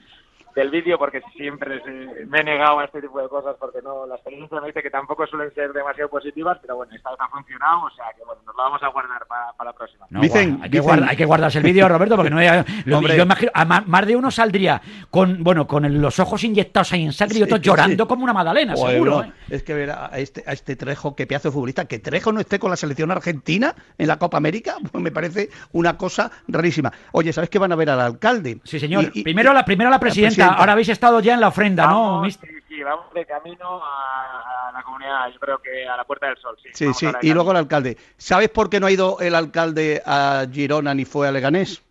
del 0.55 0.70
vídeo 0.70 0.99
porque 0.99 1.23
siempre 1.34 1.82
me 2.26 2.40
he 2.40 2.44
negado 2.44 2.79
a 2.79 2.84
este 2.84 3.00
tipo 3.00 3.20
de 3.20 3.29
cosas 3.29 3.56
porque 3.58 3.81
no 3.81 4.06
la 4.06 4.17
experiencia 4.17 4.61
me 4.61 4.67
dice 4.67 4.82
que 4.82 4.90
tampoco 4.90 5.26
suelen 5.26 5.52
ser 5.55 5.73
demasiado 5.73 6.11
positivas 6.11 6.58
pero 6.61 6.76
bueno 6.76 6.94
esta 6.94 7.11
vez 7.11 7.20
ha 7.20 7.28
funcionado 7.28 7.85
o 7.85 7.90
sea 7.90 8.12
que 8.14 8.23
bueno 8.25 8.43
nos 8.44 8.55
lo 8.55 8.62
vamos 8.62 8.82
a 8.82 8.88
guardar 8.88 9.26
para, 9.62 9.70
la 9.70 9.76
próxima. 9.76 10.06
Dicen, 10.11 10.61
hay, 10.62 10.70
que 10.70 10.81
hay, 10.81 11.17
que 11.17 11.25
guardarse 11.25 11.59
el 11.59 11.64
vídeo 11.64 11.88
Roberto 11.88 12.17
porque 12.17 12.31
no 12.31 12.38
hay, 12.38 12.64
lo, 12.85 13.00
yo 13.09 13.23
imagino 13.23 13.50
más, 13.87 14.06
de 14.06 14.17
uno 14.17 14.31
saldría 14.31 14.81
con 15.11 15.43
bueno 15.44 15.67
con 15.67 16.00
los 16.00 16.19
ojos 16.19 16.43
inyectados 16.44 16.93
ahí 16.93 17.05
en 17.05 17.12
sangre 17.12 17.38
y 17.38 17.43
otros 17.43 17.61
llorando 17.61 18.09
como 18.09 18.25
una 18.25 18.32
magdalena 18.32 18.76
seguro 18.76 19.23
¿eh? 19.23 19.32
es 19.50 19.62
que 19.62 19.75
ver 19.75 19.91
a 19.91 20.11
este, 20.17 20.43
a 20.47 20.53
este 20.53 20.76
Trejo 20.76 21.14
que 21.14 21.26
pedazo 21.26 21.49
de 21.49 21.53
futbolista 21.53 21.85
que 21.85 21.99
Trejo 21.99 22.32
no 22.32 22.41
esté 22.41 22.59
con 22.59 22.70
la 22.70 22.76
selección 22.76 23.11
argentina 23.11 23.75
en 23.97 24.09
la 24.09 24.19
Copa 24.19 24.37
América 24.37 24.76
pues 24.91 25.03
me 25.03 25.11
parece 25.11 25.50
una 25.73 25.97
cosa 25.97 26.31
rarísima. 26.49 26.93
Oye 27.12 27.32
¿sabes 27.32 27.50
que 27.50 27.59
van 27.59 27.73
a 27.73 27.76
ver 27.76 27.91
al 27.91 28.00
alcalde? 28.00 28.61
sí 28.64 28.81
señor. 28.81 29.12
Primero 29.12 29.53
la 29.53 29.64
primero 29.64 29.91
la 29.91 30.00
presidenta. 30.00 30.49
ahora 30.49 30.73
habéis 30.73 30.88
estado 30.88 31.20
ya 31.20 31.35
en 31.35 31.41
la 31.41 31.49
ofrenda, 31.49 31.87
¿no? 31.87 32.23
Sí, 32.29 32.37
sí, 32.82 32.84
vamos 32.84 33.12
de 33.14 33.25
camino 33.26 33.81
a, 33.82 34.70
la 34.73 34.82
comunidad, 34.82 35.29
yo 35.32 35.38
creo 35.38 35.58
que 35.58 35.87
a 35.87 35.96
la 35.96 36.05
Puerta 36.05 36.26
del 36.26 36.37
Sol. 36.38 36.56
Sí, 36.62 36.70
sí, 36.73 36.93
sí. 36.93 37.06
y 37.23 37.32
luego 37.32 37.50
el 37.52 37.56
alcalde. 37.56 37.96
¿Sabes 38.17 38.49
por 38.49 38.70
qué 38.70 38.81
no 38.81 38.87
ha 38.87 38.90
ido 38.90 39.19
el 39.20 39.34
alcalde 39.34 40.02
a 40.05 40.46
Girona 40.50 40.94
ni 40.94 41.05
fue 41.05 41.29
a 41.29 41.32
Leganés? 41.32 41.82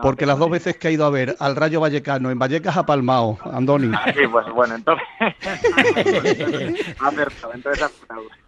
Porque 0.00 0.26
las 0.26 0.38
dos 0.38 0.50
veces 0.50 0.76
que 0.76 0.88
ha 0.88 0.90
ido 0.90 1.04
a 1.04 1.10
ver 1.10 1.36
al 1.38 1.56
Rayo 1.56 1.80
Vallecano 1.80 2.30
en 2.30 2.38
Vallecas 2.38 2.76
ha 2.76 2.84
palmado, 2.84 3.38
Andoni. 3.44 3.90
Ah, 3.94 4.12
sí, 4.14 4.26
pues 4.30 4.46
bueno, 4.54 4.74
entonces. 4.74 5.06
entonces 7.54 7.92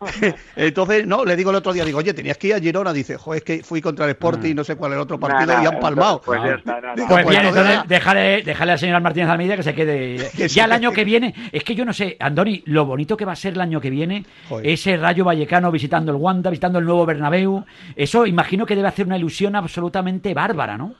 Entonces, 0.56 1.06
no, 1.06 1.24
le 1.24 1.36
digo 1.36 1.50
el 1.50 1.56
otro 1.56 1.72
día, 1.72 1.84
digo, 1.84 1.98
oye, 1.98 2.14
tenías 2.14 2.38
que 2.38 2.48
ir 2.48 2.54
a 2.54 2.60
Girona. 2.60 2.92
Dice, 2.92 3.16
joder, 3.16 3.38
es 3.38 3.44
que 3.44 3.62
fui 3.62 3.80
contra 3.80 4.04
el 4.04 4.12
Sporting 4.12 4.50
y 4.50 4.54
no 4.54 4.64
sé 4.64 4.76
cuál 4.76 4.92
es 4.92 4.96
el 4.96 5.02
otro 5.02 5.18
partido 5.18 5.52
y 5.62 5.66
han 5.66 5.80
palmado. 5.80 6.20
Pues 6.24 6.40
ya 6.42 6.54
está, 6.54 6.80
Pues, 6.94 7.06
pues 7.08 7.28
bien, 7.28 7.46
entonces 7.46 7.80
déjale, 7.86 8.42
déjale 8.42 8.72
al 8.72 8.78
señor 8.78 9.00
Martínez 9.00 9.28
Almeida 9.28 9.56
que 9.56 9.62
se 9.62 9.74
quede. 9.74 10.30
ya 10.48 10.64
el 10.64 10.72
año 10.72 10.92
que 10.92 11.04
viene, 11.04 11.34
es 11.52 11.64
que 11.64 11.74
yo 11.74 11.84
no 11.84 11.92
sé, 11.92 12.16
Andoni, 12.20 12.62
lo 12.66 12.86
bonito 12.86 13.16
que 13.16 13.24
va 13.24 13.32
a 13.32 13.36
ser 13.36 13.54
el 13.54 13.60
año 13.60 13.80
que 13.80 13.90
viene, 13.90 14.24
ese 14.62 14.96
Rayo 14.96 15.24
Vallecano 15.24 15.70
visitando 15.70 16.12
el 16.12 16.18
Wanda, 16.18 16.50
visitando 16.50 16.78
el 16.78 16.84
nuevo 16.84 17.06
Bernabéu, 17.06 17.64
eso 17.96 18.26
imagino 18.26 18.66
que 18.66 18.76
debe 18.76 18.88
hacer 18.88 19.06
una 19.06 19.16
ilusión 19.16 19.56
absolutamente 19.56 20.34
bárbara, 20.34 20.76
¿no? 20.76 20.94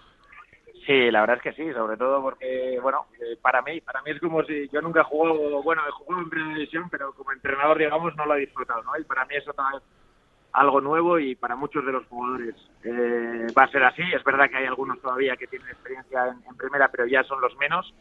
Sí, 0.89 1.11
la 1.11 1.21
verdad 1.21 1.37
es 1.37 1.43
que 1.43 1.53
sí, 1.53 1.71
sobre 1.75 1.99
todo 1.99 2.23
porque, 2.23 2.79
bueno, 2.81 3.05
eh, 3.21 3.37
para 3.43 3.61
mí, 3.61 3.79
para 3.83 4.01
mí 4.01 4.13
es 4.13 4.21
como 4.21 4.43
si 4.45 4.71
yo 4.71 4.81
nunca 4.81 5.03
he 5.03 5.05
jugado, 5.05 5.63
bueno, 5.63 5.83
he 5.87 5.91
jugado 5.91 6.23
en 6.23 6.31
primera 6.31 6.55
división, 6.55 6.89
pero 6.89 7.13
como 7.13 7.31
entrenador, 7.31 7.77
digamos, 7.77 8.17
no 8.17 8.25
lo 8.25 8.35
he 8.35 8.41
disfrutado, 8.41 8.83
¿no? 8.85 8.99
Y 8.99 9.05
para 9.05 9.27
mí 9.27 9.35
eso 9.37 9.53
también 9.53 9.83
algo 10.51 10.81
nuevo 10.81 11.19
y 11.19 11.35
para 11.35 11.57
muchos 11.57 11.85
de 11.85 11.93
los 11.93 12.07
jugadores 12.07 12.55
eh, 12.85 13.49
va 13.57 13.65
a 13.65 13.71
ser 13.71 13.85
así. 13.85 14.03
Es 14.17 14.25
verdad 14.25 14.49
que 14.49 14.57
hay 14.57 14.65
algunos 14.65 14.99
todavía 15.03 15.37
que 15.37 15.47
tienen 15.47 15.69
experiencia 15.69 16.35
en, 16.49 16.57
primera, 16.57 16.89
pero 16.89 17.07
ya 17.07 17.23
son 17.25 17.43
los 17.43 17.55
menos 17.59 17.93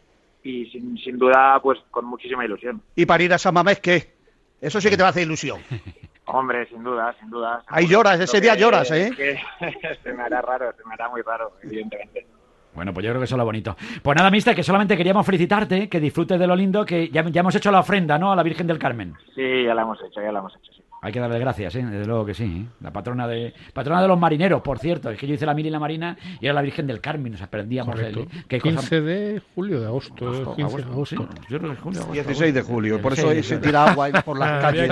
y 0.41 0.67
sin, 0.67 0.97
sin, 0.97 1.17
duda, 1.17 1.59
pues 1.61 1.79
con 1.91 2.05
muchísima 2.05 2.45
ilusión. 2.45 2.81
¿Y 2.95 3.05
para 3.05 3.21
ir 3.21 3.33
a 3.33 3.37
San 3.37 3.53
Mamés 3.53 3.81
qué? 3.81 4.15
Eso 4.61 4.79
sí 4.79 4.89
que 4.89 4.95
te 4.95 5.03
va 5.03 5.09
a 5.09 5.11
hacer 5.11 5.23
ilusión. 5.23 5.59
Hombre, 6.27 6.65
sin 6.67 6.81
duda, 6.85 7.13
sin 7.19 7.29
duda. 7.29 7.65
Ahí 7.67 7.85
lloras, 7.85 8.17
ese 8.17 8.39
día 8.39 8.55
lloras, 8.55 8.89
¿eh? 8.91 9.11
se 10.03 10.13
me 10.13 10.23
hará 10.23 10.41
raro, 10.41 10.71
se 10.71 10.85
me 10.85 10.93
hará 10.93 11.09
muy 11.09 11.21
raro, 11.21 11.51
evidentemente. 11.63 12.36
Bueno, 12.77 12.93
pues 12.93 13.03
yo 13.03 13.09
creo 13.09 13.19
que 13.19 13.25
eso 13.25 13.33
es 13.33 13.39
lo 13.39 13.43
bonito. 13.43 13.75
Pues 14.03 14.15
nada, 14.15 14.29
mister, 14.29 14.55
que 14.55 14.61
solamente 14.61 14.95
queríamos 14.95 15.25
felicitarte, 15.25 15.89
que 15.89 15.99
disfrutes 15.99 16.39
de 16.39 16.45
lo 16.45 16.55
lindo, 16.55 16.85
que 16.85 17.09
ya, 17.09 17.27
ya 17.27 17.39
hemos 17.39 17.55
hecho 17.55 17.71
la 17.71 17.79
ofrenda, 17.79 18.19
¿no? 18.19 18.31
A 18.31 18.35
la 18.35 18.43
Virgen 18.43 18.67
del 18.67 18.77
Carmen. 18.77 19.15
Sí, 19.33 19.63
ya 19.65 19.73
la 19.73 19.81
hemos 19.81 19.97
hecho, 20.03 20.21
ya 20.21 20.31
la 20.31 20.37
hemos 20.37 20.55
hecho. 20.55 20.76
Hay 21.01 21.11
que 21.11 21.19
darle 21.19 21.37
gracias, 21.37 21.75
¿eh? 21.75 21.85
desde 21.85 22.05
luego 22.05 22.25
que 22.25 22.33
sí. 22.33 22.43
¿eh? 22.43 22.65
La 22.81 22.91
patrona 22.91 23.27
de 23.27 23.53
patrona 23.73 24.01
de 24.01 24.07
los 24.07 24.19
marineros, 24.19 24.61
por 24.61 24.79
cierto. 24.79 25.11
Es 25.11 25.19
que 25.19 25.27
yo 25.27 25.35
hice 25.35 25.45
la 25.45 25.53
mili 25.53 25.67
en 25.67 25.73
la 25.73 25.79
marina 25.79 26.17
y 26.41 26.45
era 26.45 26.53
la 26.53 26.61
Virgen 26.63 26.87
del 26.87 26.99
Carmen. 27.01 27.33
Nos 27.33 27.41
aprendíamos 27.41 27.99
el, 27.99 28.27
15 28.47 29.01
de 29.01 29.41
julio, 29.53 29.79
de 29.79 29.85
agosto. 29.85 30.55
15 30.55 30.77
de 30.77 30.83
agosto. 30.83 31.29
Yo 31.49 31.59
creo 31.59 31.71
que 31.71 31.77
julio, 31.77 32.07
16 32.11 32.53
de 32.53 32.61
julio. 32.61 33.01
Por 33.01 33.13
eso 33.13 33.31
se 33.43 33.57
tira 33.59 33.91
agua 33.91 34.09
por 34.25 34.39
las 34.39 34.61
calles. 34.61 34.87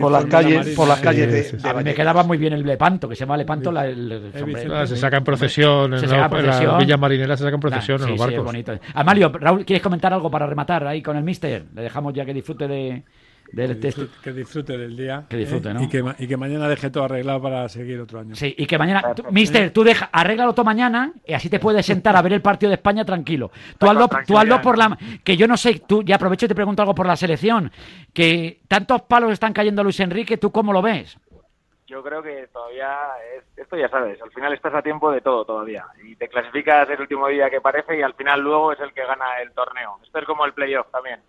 por 0.00 0.12
las 0.12 0.24
calles, 0.26 0.76
por 0.76 0.88
las 0.88 1.00
calles 1.00 1.62
de, 1.62 1.74
Me 1.82 1.94
quedaba 1.94 2.22
muy 2.22 2.38
bien 2.38 2.52
el 2.52 2.62
lepanto, 2.62 3.08
que 3.08 3.16
se 3.16 3.20
llama 3.20 3.36
lepanto. 3.36 3.72
La, 3.72 3.86
se 4.86 4.96
saca 4.96 5.16
en 5.16 5.24
procesión. 5.24 5.94
En, 5.94 6.10
la, 6.10 6.78
villa 6.78 6.96
marinera 6.96 7.36
se 7.36 7.42
saca 7.42 7.56
en 7.56 7.60
procesión 7.60 8.02
en 8.02 8.10
los 8.10 8.18
barcos. 8.18 8.38
Sí, 8.38 8.44
bonito. 8.44 8.78
Amalio, 8.94 9.32
Raúl, 9.32 9.64
¿quieres 9.64 9.82
comentar 9.82 10.12
algo 10.12 10.30
para 10.30 10.46
rematar 10.46 10.86
ahí 10.86 11.02
con 11.02 11.16
el 11.16 11.24
mister? 11.24 11.64
Le 11.74 11.82
dejamos 11.82 12.14
ya 12.14 12.24
que 12.24 12.32
disfrute 12.32 12.68
de 12.68 13.02
que, 13.54 14.32
disfrute, 14.32 14.76
del 14.76 14.96
día. 14.96 15.24
Que 15.28 15.36
disfrute, 15.36 15.72
¿no? 15.72 15.82
Y 15.82 15.88
que, 15.88 16.04
y 16.18 16.28
que, 16.28 16.36
mañana 16.36 16.68
deje 16.68 16.90
todo 16.90 17.04
arreglado 17.04 17.42
para 17.42 17.68
seguir 17.68 18.00
otro 18.00 18.20
año. 18.20 18.34
Sí, 18.34 18.54
y 18.56 18.66
que 18.66 18.78
mañana, 18.78 19.02
mister, 19.30 19.72
tú 19.72 19.84
deja, 19.84 20.08
arréglalo 20.12 20.52
todo 20.52 20.64
mañana 20.64 21.12
y 21.26 21.32
así 21.32 21.48
te 21.48 21.58
puedes 21.58 21.84
sentar 21.86 22.16
a 22.16 22.22
ver 22.22 22.34
el 22.34 22.42
partido 22.42 22.70
de 22.70 22.76
España 22.76 23.04
tranquilo. 23.04 23.50
Tú 23.78 23.88
hazlo, 23.88 24.08
tú 24.26 24.38
hazlo 24.38 24.60
por 24.60 24.76
la. 24.76 24.96
Que 25.24 25.36
yo 25.36 25.46
no 25.46 25.56
sé, 25.56 25.82
tú, 25.86 26.02
ya 26.02 26.16
aprovecho 26.16 26.46
y 26.46 26.48
te 26.48 26.54
pregunto 26.54 26.82
algo 26.82 26.94
por 26.94 27.06
la 27.06 27.16
selección. 27.16 27.70
Que 28.12 28.60
tantos 28.68 29.02
palos 29.02 29.32
están 29.32 29.52
cayendo 29.52 29.80
a 29.80 29.84
Luis 29.84 30.00
Enrique, 30.00 30.36
¿tú 30.36 30.50
cómo 30.50 30.72
lo 30.72 30.82
ves? 30.82 31.18
yo 31.88 32.02
creo 32.02 32.22
que 32.22 32.46
todavía, 32.48 32.98
es, 33.34 33.44
esto 33.56 33.74
ya 33.74 33.88
sabes, 33.88 34.20
al 34.20 34.30
final 34.30 34.52
estás 34.52 34.74
a 34.74 34.82
tiempo 34.82 35.10
de 35.10 35.22
todo 35.22 35.46
todavía. 35.46 35.86
Y 36.04 36.16
te 36.16 36.28
clasificas 36.28 36.88
el 36.90 37.00
último 37.00 37.28
día 37.28 37.48
que 37.48 37.62
parece 37.62 37.98
y 37.98 38.02
al 38.02 38.12
final 38.12 38.40
luego 38.40 38.72
es 38.72 38.80
el 38.80 38.92
que 38.92 39.06
gana 39.06 39.40
el 39.40 39.52
torneo. 39.52 39.98
Esto 40.04 40.18
es 40.18 40.26
como 40.26 40.44
el 40.44 40.52
playoff 40.52 40.90
también. 40.90 41.20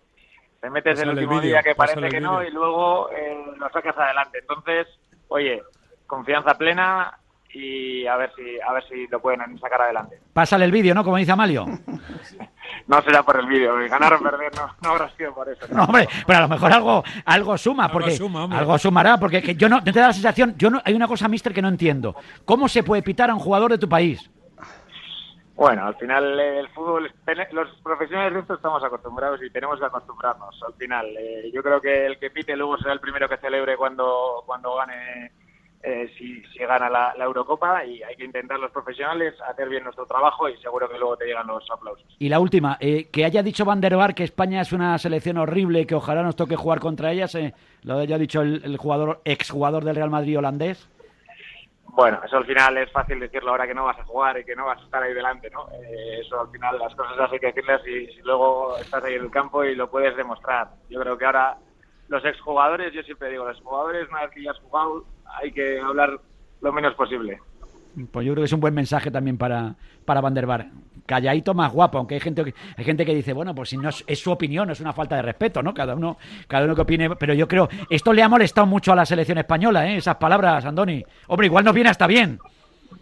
Te 0.60 0.68
metes 0.68 1.00
el 1.00 1.10
último 1.10 1.40
día 1.40 1.62
que 1.62 1.74
parece 1.74 2.08
que 2.08 2.20
no 2.20 2.42
y 2.42 2.50
luego 2.50 3.10
eh, 3.10 3.36
lo 3.56 3.68
sacas 3.70 3.96
adelante. 3.96 4.40
Entonces, 4.40 4.86
oye, 5.28 5.62
confianza 6.06 6.54
plena 6.54 7.18
y 7.52 8.06
a 8.06 8.16
ver 8.16 8.30
si 8.36 8.60
a 8.60 8.72
ver 8.72 8.84
si 8.86 9.06
lo 9.08 9.20
pueden 9.20 9.58
sacar 9.58 9.82
adelante. 9.82 10.20
Pásale 10.32 10.66
el 10.66 10.70
vídeo, 10.70 10.94
¿no? 10.94 11.02
Como 11.02 11.16
dice 11.16 11.32
Amalio. 11.32 11.66
no 12.86 13.02
será 13.02 13.22
por 13.22 13.40
el 13.40 13.46
vídeo, 13.46 13.74
ganar 13.88 14.12
o 14.12 14.20
perder 14.20 14.52
no, 14.54 14.74
no 14.82 14.90
habrá 14.90 15.08
sido 15.16 15.34
por 15.34 15.48
eso. 15.48 15.66
No, 15.72 15.84
hombre, 15.84 16.08
pero 16.26 16.38
a 16.40 16.42
lo 16.42 16.48
mejor 16.48 16.72
algo 16.72 17.04
algo 17.24 17.58
suma, 17.58 17.90
porque 17.90 18.18
algo, 18.50 18.78
sumará, 18.78 19.18
porque 19.18 19.54
yo 19.56 19.68
no 19.68 19.82
te 19.82 19.92
da 19.92 20.08
la 20.08 20.12
sensación, 20.12 20.54
yo 20.58 20.70
no 20.70 20.80
hay 20.84 20.94
una 20.94 21.08
cosa, 21.08 21.26
mister, 21.26 21.54
que 21.54 21.62
no 21.62 21.68
entiendo. 21.68 22.14
¿Cómo 22.44 22.68
se 22.68 22.82
puede 22.82 23.02
pitar 23.02 23.30
a 23.30 23.34
un 23.34 23.40
jugador 23.40 23.70
de 23.70 23.78
tu 23.78 23.88
país? 23.88 24.30
Bueno, 25.60 25.84
al 25.84 25.94
final 25.96 26.40
el 26.40 26.68
fútbol, 26.68 27.12
los 27.52 27.68
profesionales 27.82 28.32
de 28.32 28.40
esto 28.40 28.54
estamos 28.54 28.82
acostumbrados 28.82 29.42
y 29.42 29.50
tenemos 29.50 29.78
que 29.78 29.84
acostumbrarnos. 29.84 30.58
Al 30.66 30.72
final, 30.72 31.06
eh, 31.18 31.50
yo 31.52 31.62
creo 31.62 31.82
que 31.82 32.06
el 32.06 32.18
que 32.18 32.30
pite 32.30 32.56
luego 32.56 32.78
será 32.78 32.94
el 32.94 33.00
primero 33.00 33.28
que 33.28 33.36
celebre 33.36 33.76
cuando, 33.76 34.42
cuando 34.46 34.76
gane, 34.76 35.32
eh, 35.82 36.10
si, 36.16 36.42
si, 36.44 36.60
gana 36.60 36.88
la, 36.88 37.12
Eurocopa 37.22 37.84
y 37.84 38.02
hay 38.02 38.16
que 38.16 38.24
intentar 38.24 38.58
los 38.58 38.72
profesionales 38.72 39.34
hacer 39.50 39.68
bien 39.68 39.84
nuestro 39.84 40.06
trabajo 40.06 40.48
y 40.48 40.56
seguro 40.62 40.88
que 40.88 40.96
luego 40.96 41.18
te 41.18 41.26
llegan 41.26 41.46
los 41.46 41.70
aplausos. 41.70 42.06
Y 42.18 42.30
la 42.30 42.40
última, 42.40 42.78
eh, 42.80 43.10
que 43.12 43.26
haya 43.26 43.42
dicho 43.42 43.66
Van 43.66 43.82
der 43.82 44.14
que 44.14 44.24
España 44.24 44.62
es 44.62 44.72
una 44.72 44.96
selección 44.96 45.36
horrible 45.36 45.86
que 45.86 45.94
ojalá 45.94 46.22
nos 46.22 46.36
toque 46.36 46.56
jugar 46.56 46.80
contra 46.80 47.12
ellas, 47.12 47.36
lo 47.82 47.98
haya 47.98 48.16
dicho 48.16 48.40
el, 48.40 48.64
el 48.64 48.78
jugador 48.78 49.20
exjugador 49.26 49.84
del 49.84 49.96
Real 49.96 50.08
Madrid 50.08 50.38
holandés. 50.38 50.88
Bueno, 51.92 52.20
eso 52.24 52.36
al 52.36 52.46
final 52.46 52.76
es 52.78 52.90
fácil 52.92 53.18
decirlo 53.18 53.50
ahora 53.50 53.66
que 53.66 53.74
no 53.74 53.84
vas 53.84 53.98
a 53.98 54.04
jugar 54.04 54.38
y 54.38 54.44
que 54.44 54.54
no 54.54 54.66
vas 54.66 54.78
a 54.80 54.84
estar 54.84 55.02
ahí 55.02 55.12
delante, 55.12 55.50
¿no? 55.50 55.68
Eh, 55.72 56.20
eso 56.20 56.40
al 56.40 56.50
final 56.50 56.78
las 56.78 56.94
cosas 56.94 57.32
hay 57.32 57.38
que 57.38 57.46
decirlas 57.46 57.86
y 57.86 58.06
si 58.06 58.22
luego 58.22 58.76
estás 58.76 59.02
ahí 59.04 59.14
en 59.14 59.24
el 59.24 59.30
campo 59.30 59.64
y 59.64 59.74
lo 59.74 59.90
puedes 59.90 60.16
demostrar. 60.16 60.68
Yo 60.88 61.00
creo 61.00 61.18
que 61.18 61.24
ahora 61.26 61.56
los 62.08 62.24
exjugadores, 62.24 62.92
yo 62.92 63.02
siempre 63.02 63.30
digo, 63.30 63.44
los 63.44 63.60
jugadores 63.60 64.08
una 64.08 64.22
vez 64.22 64.30
que 64.30 64.42
ya 64.42 64.52
has 64.52 64.60
jugado 64.60 65.04
hay 65.40 65.52
que 65.52 65.80
hablar 65.80 66.20
lo 66.60 66.72
menos 66.72 66.94
posible. 66.94 67.40
Pues 68.10 68.26
yo 68.26 68.32
creo 68.32 68.42
que 68.42 68.46
es 68.46 68.52
un 68.52 68.60
buen 68.60 68.74
mensaje 68.74 69.10
también 69.10 69.36
para, 69.36 69.74
para 70.04 70.20
Van 70.20 70.34
der 70.34 70.46
Bar. 70.46 70.66
Calladito 71.06 71.54
más 71.54 71.72
guapo, 71.72 71.98
aunque 71.98 72.14
hay 72.14 72.20
gente 72.20 72.44
que, 72.44 72.54
hay 72.76 72.84
gente 72.84 73.04
que 73.04 73.14
dice, 73.14 73.32
bueno, 73.32 73.54
pues 73.54 73.70
si 73.70 73.76
no 73.76 73.88
es, 73.88 74.18
su 74.18 74.30
opinión, 74.30 74.70
es 74.70 74.80
una 74.80 74.92
falta 74.92 75.16
de 75.16 75.22
respeto, 75.22 75.62
¿no? 75.62 75.74
Cada 75.74 75.94
uno, 75.94 76.18
cada 76.46 76.64
uno 76.64 76.74
que 76.74 76.82
opine, 76.82 77.10
pero 77.16 77.34
yo 77.34 77.48
creo, 77.48 77.68
esto 77.88 78.12
le 78.12 78.22
ha 78.22 78.28
molestado 78.28 78.66
mucho 78.66 78.92
a 78.92 78.96
la 78.96 79.04
selección 79.04 79.38
española, 79.38 79.88
¿eh? 79.88 79.96
Esas 79.96 80.16
palabras, 80.16 80.64
Andoni. 80.64 81.04
Hombre, 81.26 81.46
igual 81.46 81.64
nos 81.64 81.74
viene 81.74 81.90
hasta 81.90 82.06
bien. 82.06 82.38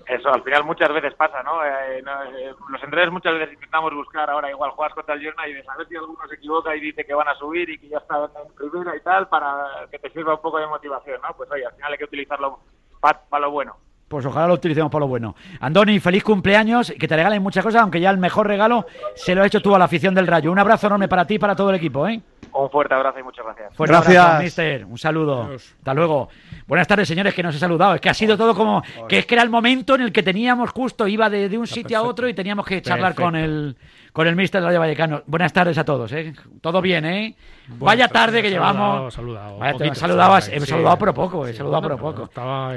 Eso, 0.06 0.32
al 0.32 0.42
final 0.42 0.64
muchas 0.64 0.90
veces 0.90 1.14
pasa, 1.14 1.42
¿no? 1.42 1.62
Eh, 1.64 1.98
eh, 1.98 2.54
los 2.70 2.82
entrenadores 2.82 3.12
muchas 3.12 3.34
veces 3.34 3.54
intentamos 3.54 3.92
buscar 3.92 4.30
ahora, 4.30 4.50
igual 4.50 4.70
juegas 4.70 4.94
contra 4.94 5.14
el 5.14 5.20
Girona 5.20 5.46
y 5.46 5.52
de 5.52 5.64
saber 5.64 5.86
si 5.86 5.96
alguno 5.96 6.26
se 6.28 6.36
equivoca 6.36 6.74
y 6.74 6.80
dice 6.80 7.04
que 7.04 7.14
van 7.14 7.28
a 7.28 7.34
subir 7.34 7.68
y 7.68 7.78
que 7.78 7.88
ya 7.88 7.98
está 7.98 8.16
en 8.24 8.54
primera 8.54 8.96
y 8.96 9.00
tal, 9.00 9.28
para 9.28 9.86
que 9.90 9.98
te 9.98 10.10
sirva 10.10 10.34
un 10.34 10.40
poco 10.40 10.58
de 10.58 10.66
motivación, 10.66 11.20
¿no? 11.20 11.34
Pues 11.36 11.50
oye, 11.50 11.66
al 11.66 11.74
final 11.74 11.92
hay 11.92 11.98
que 11.98 12.04
utilizarlo 12.04 12.58
para 13.00 13.40
lo 13.40 13.50
bueno. 13.50 13.76
Pues 14.08 14.24
ojalá 14.24 14.46
lo 14.46 14.54
utilicemos 14.54 14.90
para 14.90 15.00
lo 15.00 15.08
bueno. 15.08 15.36
Andoni, 15.60 16.00
feliz 16.00 16.24
cumpleaños, 16.24 16.92
que 16.98 17.06
te 17.06 17.14
regalen 17.14 17.42
muchas 17.42 17.62
cosas, 17.62 17.82
aunque 17.82 18.00
ya 18.00 18.10
el 18.10 18.16
mejor 18.16 18.46
regalo 18.46 18.86
se 19.14 19.34
lo 19.34 19.42
ha 19.42 19.46
hecho 19.46 19.60
tú 19.60 19.74
a 19.74 19.78
la 19.78 19.84
afición 19.84 20.14
del 20.14 20.26
Rayo. 20.26 20.50
Un 20.50 20.58
abrazo 20.58 20.86
enorme 20.86 21.08
para 21.08 21.26
ti 21.26 21.34
y 21.34 21.38
para 21.38 21.54
todo 21.54 21.70
el 21.70 21.76
equipo, 21.76 22.08
¿eh? 22.08 22.20
Un 22.54 22.70
fuerte 22.70 22.94
abrazo 22.94 23.18
y 23.18 23.22
muchas 23.22 23.44
gracias. 23.44 23.74
Fuerte 23.74 23.94
gracias. 23.94 24.24
abrazo, 24.24 24.42
mister. 24.42 24.84
Un 24.86 24.98
saludo. 24.98 25.50
Hasta 25.54 25.94
luego. 25.94 26.28
Buenas 26.66 26.88
tardes, 26.88 27.06
señores, 27.06 27.34
que 27.34 27.42
nos 27.42 27.54
he 27.54 27.58
saludado. 27.58 27.94
Es 27.94 28.00
que 28.00 28.08
ha 28.08 28.14
sido 28.14 28.36
todo 28.36 28.54
como... 28.54 28.82
Que 29.08 29.18
es 29.18 29.26
que 29.26 29.34
era 29.34 29.42
el 29.42 29.50
momento 29.50 29.94
en 29.94 30.00
el 30.00 30.12
que 30.12 30.22
teníamos 30.22 30.70
justo, 30.70 31.06
iba 31.06 31.28
de, 31.28 31.56
un 31.58 31.66
sitio 31.66 31.98
a 31.98 32.02
otro 32.02 32.28
y 32.28 32.34
teníamos 32.34 32.64
que 32.66 32.80
charlar 32.80 33.14
con 33.14 33.36
el 33.36 33.76
con 34.18 34.26
el 34.26 34.34
mister 34.34 34.60
de 34.60 34.76
Vallecano. 34.76 35.22
Buenas 35.26 35.52
tardes 35.52 35.78
a 35.78 35.84
todos, 35.84 36.10
¿eh? 36.10 36.32
Todo 36.60 36.82
bien, 36.82 37.04
¿eh? 37.04 37.36
Vaya 37.68 38.08
tarde 38.08 38.42
que 38.42 38.50
llevamos. 38.50 39.14
Saludado, 39.14 39.58
Vaya, 39.58 39.94
saludado, 39.94 40.38
he 40.38 40.60
saludado 40.60 40.98
por 40.98 41.14
poco, 41.14 41.46
he 41.46 41.54
saludado 41.54 41.82
por 41.82 41.98
poco. 41.98 42.30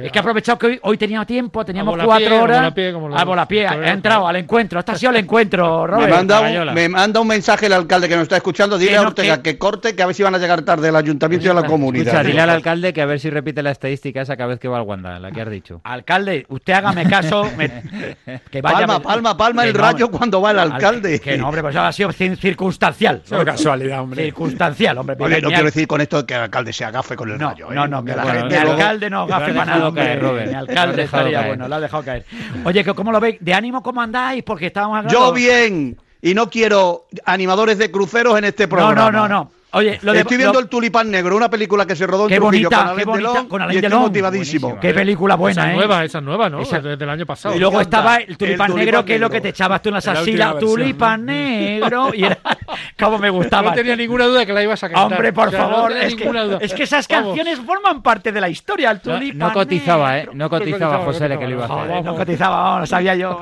es 0.03 0.11
que 0.11 0.19
he 0.19 0.21
aprovechado 0.21 0.59
que 0.59 0.67
hoy, 0.67 0.79
hoy 0.83 0.97
teníamos 0.99 1.25
tiempo, 1.25 1.65
teníamos 1.65 1.97
cuatro 2.03 2.43
horas. 2.43 2.71
A 3.15 3.25
Volapie, 3.25 3.65
he 3.65 3.89
entrado 3.89 4.27
al 4.27 4.35
encuentro. 4.35 4.77
Este 4.77 4.91
ha 4.91 4.95
sido 4.95 5.09
el 5.09 5.17
encuentro, 5.17 5.87
Robert. 5.87 6.11
Me 6.11 6.15
manda, 6.15 6.41
un, 6.41 6.73
me 6.75 6.89
manda 6.89 7.19
un 7.19 7.27
mensaje 7.27 7.65
el 7.65 7.73
alcalde 7.73 8.07
que 8.07 8.15
nos 8.15 8.23
está 8.23 8.37
escuchando. 8.37 8.77
Dile 8.77 8.97
a 8.97 9.01
Ortega 9.01 9.41
que... 9.41 9.57
corte, 9.57 9.95
que 9.95 10.03
a 10.03 10.05
ver 10.05 10.13
si 10.13 10.21
van 10.21 10.35
a 10.35 10.37
llegar 10.37 10.61
tarde 10.61 10.89
el 10.89 10.95
ayuntamiento 10.95 11.47
y 11.47 11.49
a 11.49 11.55
la 11.55 11.63
comunidad. 11.63 12.23
dile 12.23 12.41
al 12.41 12.51
alcalde 12.51 12.93
que 12.93 13.01
a 13.01 13.07
ver 13.07 13.19
si 13.19 13.31
repite 13.31 13.63
la 13.63 13.71
estadística 13.71 14.21
esa 14.21 14.37
cada 14.37 14.49
vez 14.49 14.59
que 14.59 14.67
va 14.67 14.77
al 14.77 14.83
Wanda, 14.83 15.17
la 15.17 15.31
que 15.31 15.41
has 15.41 15.49
dicho. 15.49 15.81
Alcalde, 15.85 16.45
usted 16.49 16.73
hágame 16.73 17.09
caso. 17.09 17.49
que 18.51 18.61
vaya, 18.61 18.85
palma, 18.85 19.01
palma, 19.01 19.37
palma 19.37 19.63
el 19.63 19.73
rayo 19.73 20.11
cuando 20.11 20.39
va 20.39 20.51
el 20.51 20.59
alcalde. 20.59 21.19
Que 21.31 21.37
no, 21.37 21.47
hombre, 21.47 21.61
pues 21.61 21.75
ha 21.75 21.91
sido 21.91 22.11
circunstancial. 22.11 23.21
Es 23.23 23.45
casualidad, 23.45 24.01
hombre. 24.01 24.25
Circunstancial, 24.25 24.97
hombre. 24.97 25.15
no 25.41 25.49
quiero 25.49 25.65
decir 25.65 25.87
con 25.87 26.01
esto 26.01 26.25
que 26.25 26.33
el 26.33 26.41
alcalde 26.41 26.73
se 26.73 26.85
agafe 26.85 27.15
con 27.15 27.29
el 27.29 27.39
rayo. 27.39 27.71
¿eh? 27.71 27.75
No, 27.75 27.87
no, 27.87 28.01
mi, 28.01 28.11
alcalde 28.11 29.09
no 29.09 29.27
gafe 29.27 29.53
para 29.53 29.77
nada. 29.77 29.93
Caer, 29.93 30.47
Mi 30.47 30.53
alcalde 30.53 31.03
estaría 31.03 31.47
bueno, 31.47 31.67
lo 31.67 31.75
ha 31.75 31.79
dejado 31.79 32.03
caer. 32.03 32.25
Oye, 32.63 32.83
¿cómo 32.83 33.11
lo 33.11 33.19
veis? 33.19 33.37
¿De 33.39 33.53
ánimo 33.53 33.81
cómo 33.81 34.01
andáis? 34.01 34.43
Porque 34.43 34.67
estábamos 34.67 34.97
hablando... 34.97 35.19
Yo 35.19 35.33
bien. 35.33 35.97
Y 36.21 36.33
no 36.33 36.49
quiero 36.49 37.07
animadores 37.25 37.77
de 37.77 37.89
cruceros 37.89 38.37
en 38.37 38.45
este 38.45 38.67
programa. 38.67 38.93
No, 38.93 39.11
no, 39.11 39.27
no, 39.27 39.27
no. 39.27 39.51
Oye, 39.73 39.99
lo 40.01 40.11
de, 40.11 40.19
Estoy 40.19 40.35
viendo 40.37 40.59
El 40.59 40.67
Tulipán 40.67 41.09
Negro, 41.09 41.35
una 41.37 41.49
película 41.49 41.85
que 41.85 41.95
se 41.95 42.05
rodó 42.05 42.23
en 42.23 42.29
qué 42.29 42.35
Trujillo 42.35 42.69
bonita, 42.69 42.87
con 42.87 42.97
qué 42.97 43.05
bonita, 43.05 43.45
con 43.47 43.61
Alain 43.61 43.81
y 43.81 43.85
estoy 43.85 43.99
motivadísimo. 43.99 44.79
Qué 44.81 44.93
película 44.93 45.35
buena, 45.35 45.61
esa 45.61 45.71
¿eh? 45.71 45.75
nueva, 45.75 46.03
esa 46.03 46.21
nueva, 46.21 46.49
¿no? 46.49 46.59
Esa... 46.59 46.81
Desde 46.81 47.03
el 47.03 47.09
año 47.09 47.25
pasado. 47.25 47.55
Y 47.55 47.59
luego 47.59 47.79
estaba 47.79 48.17
el 48.17 48.37
Tulipán, 48.37 48.75
Negro, 48.75 49.05
que 49.05 49.15
es 49.15 49.21
lo 49.21 49.29
que 49.29 49.39
te 49.39 49.49
echabas 49.49 49.81
tú 49.81 49.89
en 49.89 49.95
la 49.95 50.01
salsila. 50.01 50.57
Tulipán 50.59 51.25
Negro. 51.25 52.11
Y 52.21 52.25
era 52.25 52.37
como 52.99 53.17
me 53.17 53.29
gustaba. 53.29 53.69
No 53.69 53.75
tenía 53.75 53.95
ninguna 53.95 54.25
duda 54.25 54.45
que 54.45 54.51
la 54.51 54.63
ibas 54.63 54.83
a 54.83 54.89
cantar. 54.89 55.13
Hombre, 55.13 55.31
por 55.31 55.51
favor. 55.51 55.91
es, 55.93 56.15
que, 56.15 56.29
es, 56.59 56.73
que, 56.73 56.83
esas 56.83 57.07
canciones 57.07 57.59
forman 57.59 58.01
parte 58.01 58.31
de 58.31 58.41
la 58.41 58.49
historia. 58.49 58.91
El 58.91 58.99
Tulipán 58.99 59.37
No, 59.37 59.53
cotizaba, 59.53 60.19
¿eh? 60.19 60.29
No 60.33 60.49
cotizaba, 60.49 60.97
José, 61.05 61.29
le 61.29 61.39
que 61.39 61.45
lo 61.45 61.51
iba 61.51 61.65
a 61.65 61.83
hacer. 61.83 62.03
No 62.03 62.15
cotizaba, 62.15 62.79
lo 62.81 62.85
sabía 62.85 63.15
yo. 63.15 63.41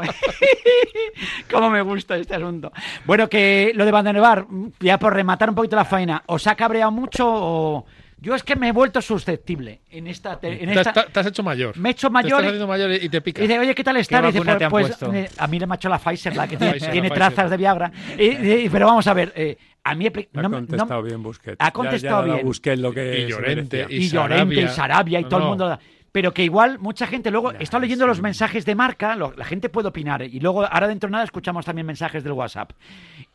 Cómo 1.51 1.69
me 1.69 1.81
gusta 1.81 2.15
este 2.15 2.35
asunto. 2.35 2.71
Bueno, 3.05 3.27
que 3.27 3.71
lo 3.73 3.85
de 3.85 3.91
Vandenevar, 3.91 4.45
ya 4.79 4.99
por 4.99 5.13
rematar 5.13 5.49
un 5.49 5.55
poquito 5.55 5.75
la 5.75 5.85
faena, 5.85 6.18
¿os 6.27 6.47
ha 6.47 6.55
cabreado 6.55 6.91
mucho 6.91 7.25
o...? 7.27 7.85
Yo 8.21 8.35
es 8.35 8.43
que 8.43 8.57
me 8.57 8.67
he 8.67 8.71
vuelto 8.73 9.01
susceptible 9.01 9.79
en 9.89 10.07
esta. 10.07 10.37
En 10.41 10.69
esta... 10.69 10.91
Te, 11.05 11.19
has 11.21 11.27
hecho 11.27 11.41
mayor. 11.41 11.77
Me 11.77 11.89
he 11.89 11.91
hecho 11.93 12.09
mayor. 12.09 12.41
Te 12.41 12.49
estás 12.49 12.67
mayor 12.67 12.91
y 12.91 13.07
te 13.07 13.21
pica. 13.21 13.41
Y 13.41 13.47
dice, 13.47 13.59
oye, 13.59 13.73
¿qué 13.73 13.83
tal 13.83 13.95
está? 13.95 14.19
Y 14.27 14.33
dice, 14.33 14.69
pues, 14.69 14.97
pues 14.97 15.13
eh, 15.13 15.29
a 15.37 15.47
mí 15.47 15.57
le 15.57 15.65
me 15.65 15.73
ha 15.73 15.77
hecho 15.77 15.87
la 15.87 15.99
Pfizer, 15.99 16.35
la 16.35 16.45
que 16.45 16.57
tiene, 16.57 17.09
trazas 17.11 17.49
de 17.49 17.55
Viagra. 17.55 17.91
Y, 18.17 18.67
pero 18.67 18.87
vamos 18.87 19.07
a 19.07 19.13
ver, 19.13 19.31
eh, 19.35 19.57
a 19.83 19.95
mí 19.95 20.07
ha 20.07 20.11
contestado 20.49 21.01
bien 21.01 21.23
Busquets. 21.23 21.55
Ha 21.59 21.71
contestado 21.71 22.27
ya, 22.27 22.33
bien. 22.33 22.45
Busquets 22.45 22.81
lo 22.81 22.93
que 22.93 23.21
y 23.21 23.27
Llorente, 23.27 23.87
y, 23.89 23.95
y, 23.95 24.09
Llorente, 24.09 24.61
y 24.63 24.67
Sarabia, 24.67 25.21
y 25.21 25.23
todo 25.23 25.39
el 25.39 25.45
mundo 25.45 25.79
pero 26.11 26.33
que 26.33 26.43
igual 26.43 26.79
mucha 26.79 27.07
gente 27.07 27.31
luego 27.31 27.51
está 27.53 27.79
leyendo 27.79 28.07
los 28.07 28.21
mensajes 28.21 28.65
de 28.65 28.75
marca, 28.75 29.15
la 29.15 29.45
gente 29.45 29.69
puede 29.69 29.89
opinar 29.89 30.23
y 30.23 30.39
luego 30.39 30.65
ahora 30.65 30.87
dentro 30.87 31.07
de 31.07 31.11
nada 31.11 31.23
escuchamos 31.23 31.65
también 31.65 31.85
mensajes 31.85 32.23
del 32.23 32.33
WhatsApp 32.33 32.71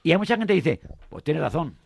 y 0.03 0.11
hay 0.11 0.19
mucha 0.19 0.37
gente 0.37 0.53
que 0.53 0.61
dice, 0.61 0.81
pues 1.09 1.23
tiene 1.23 1.41
razón, 1.41 1.77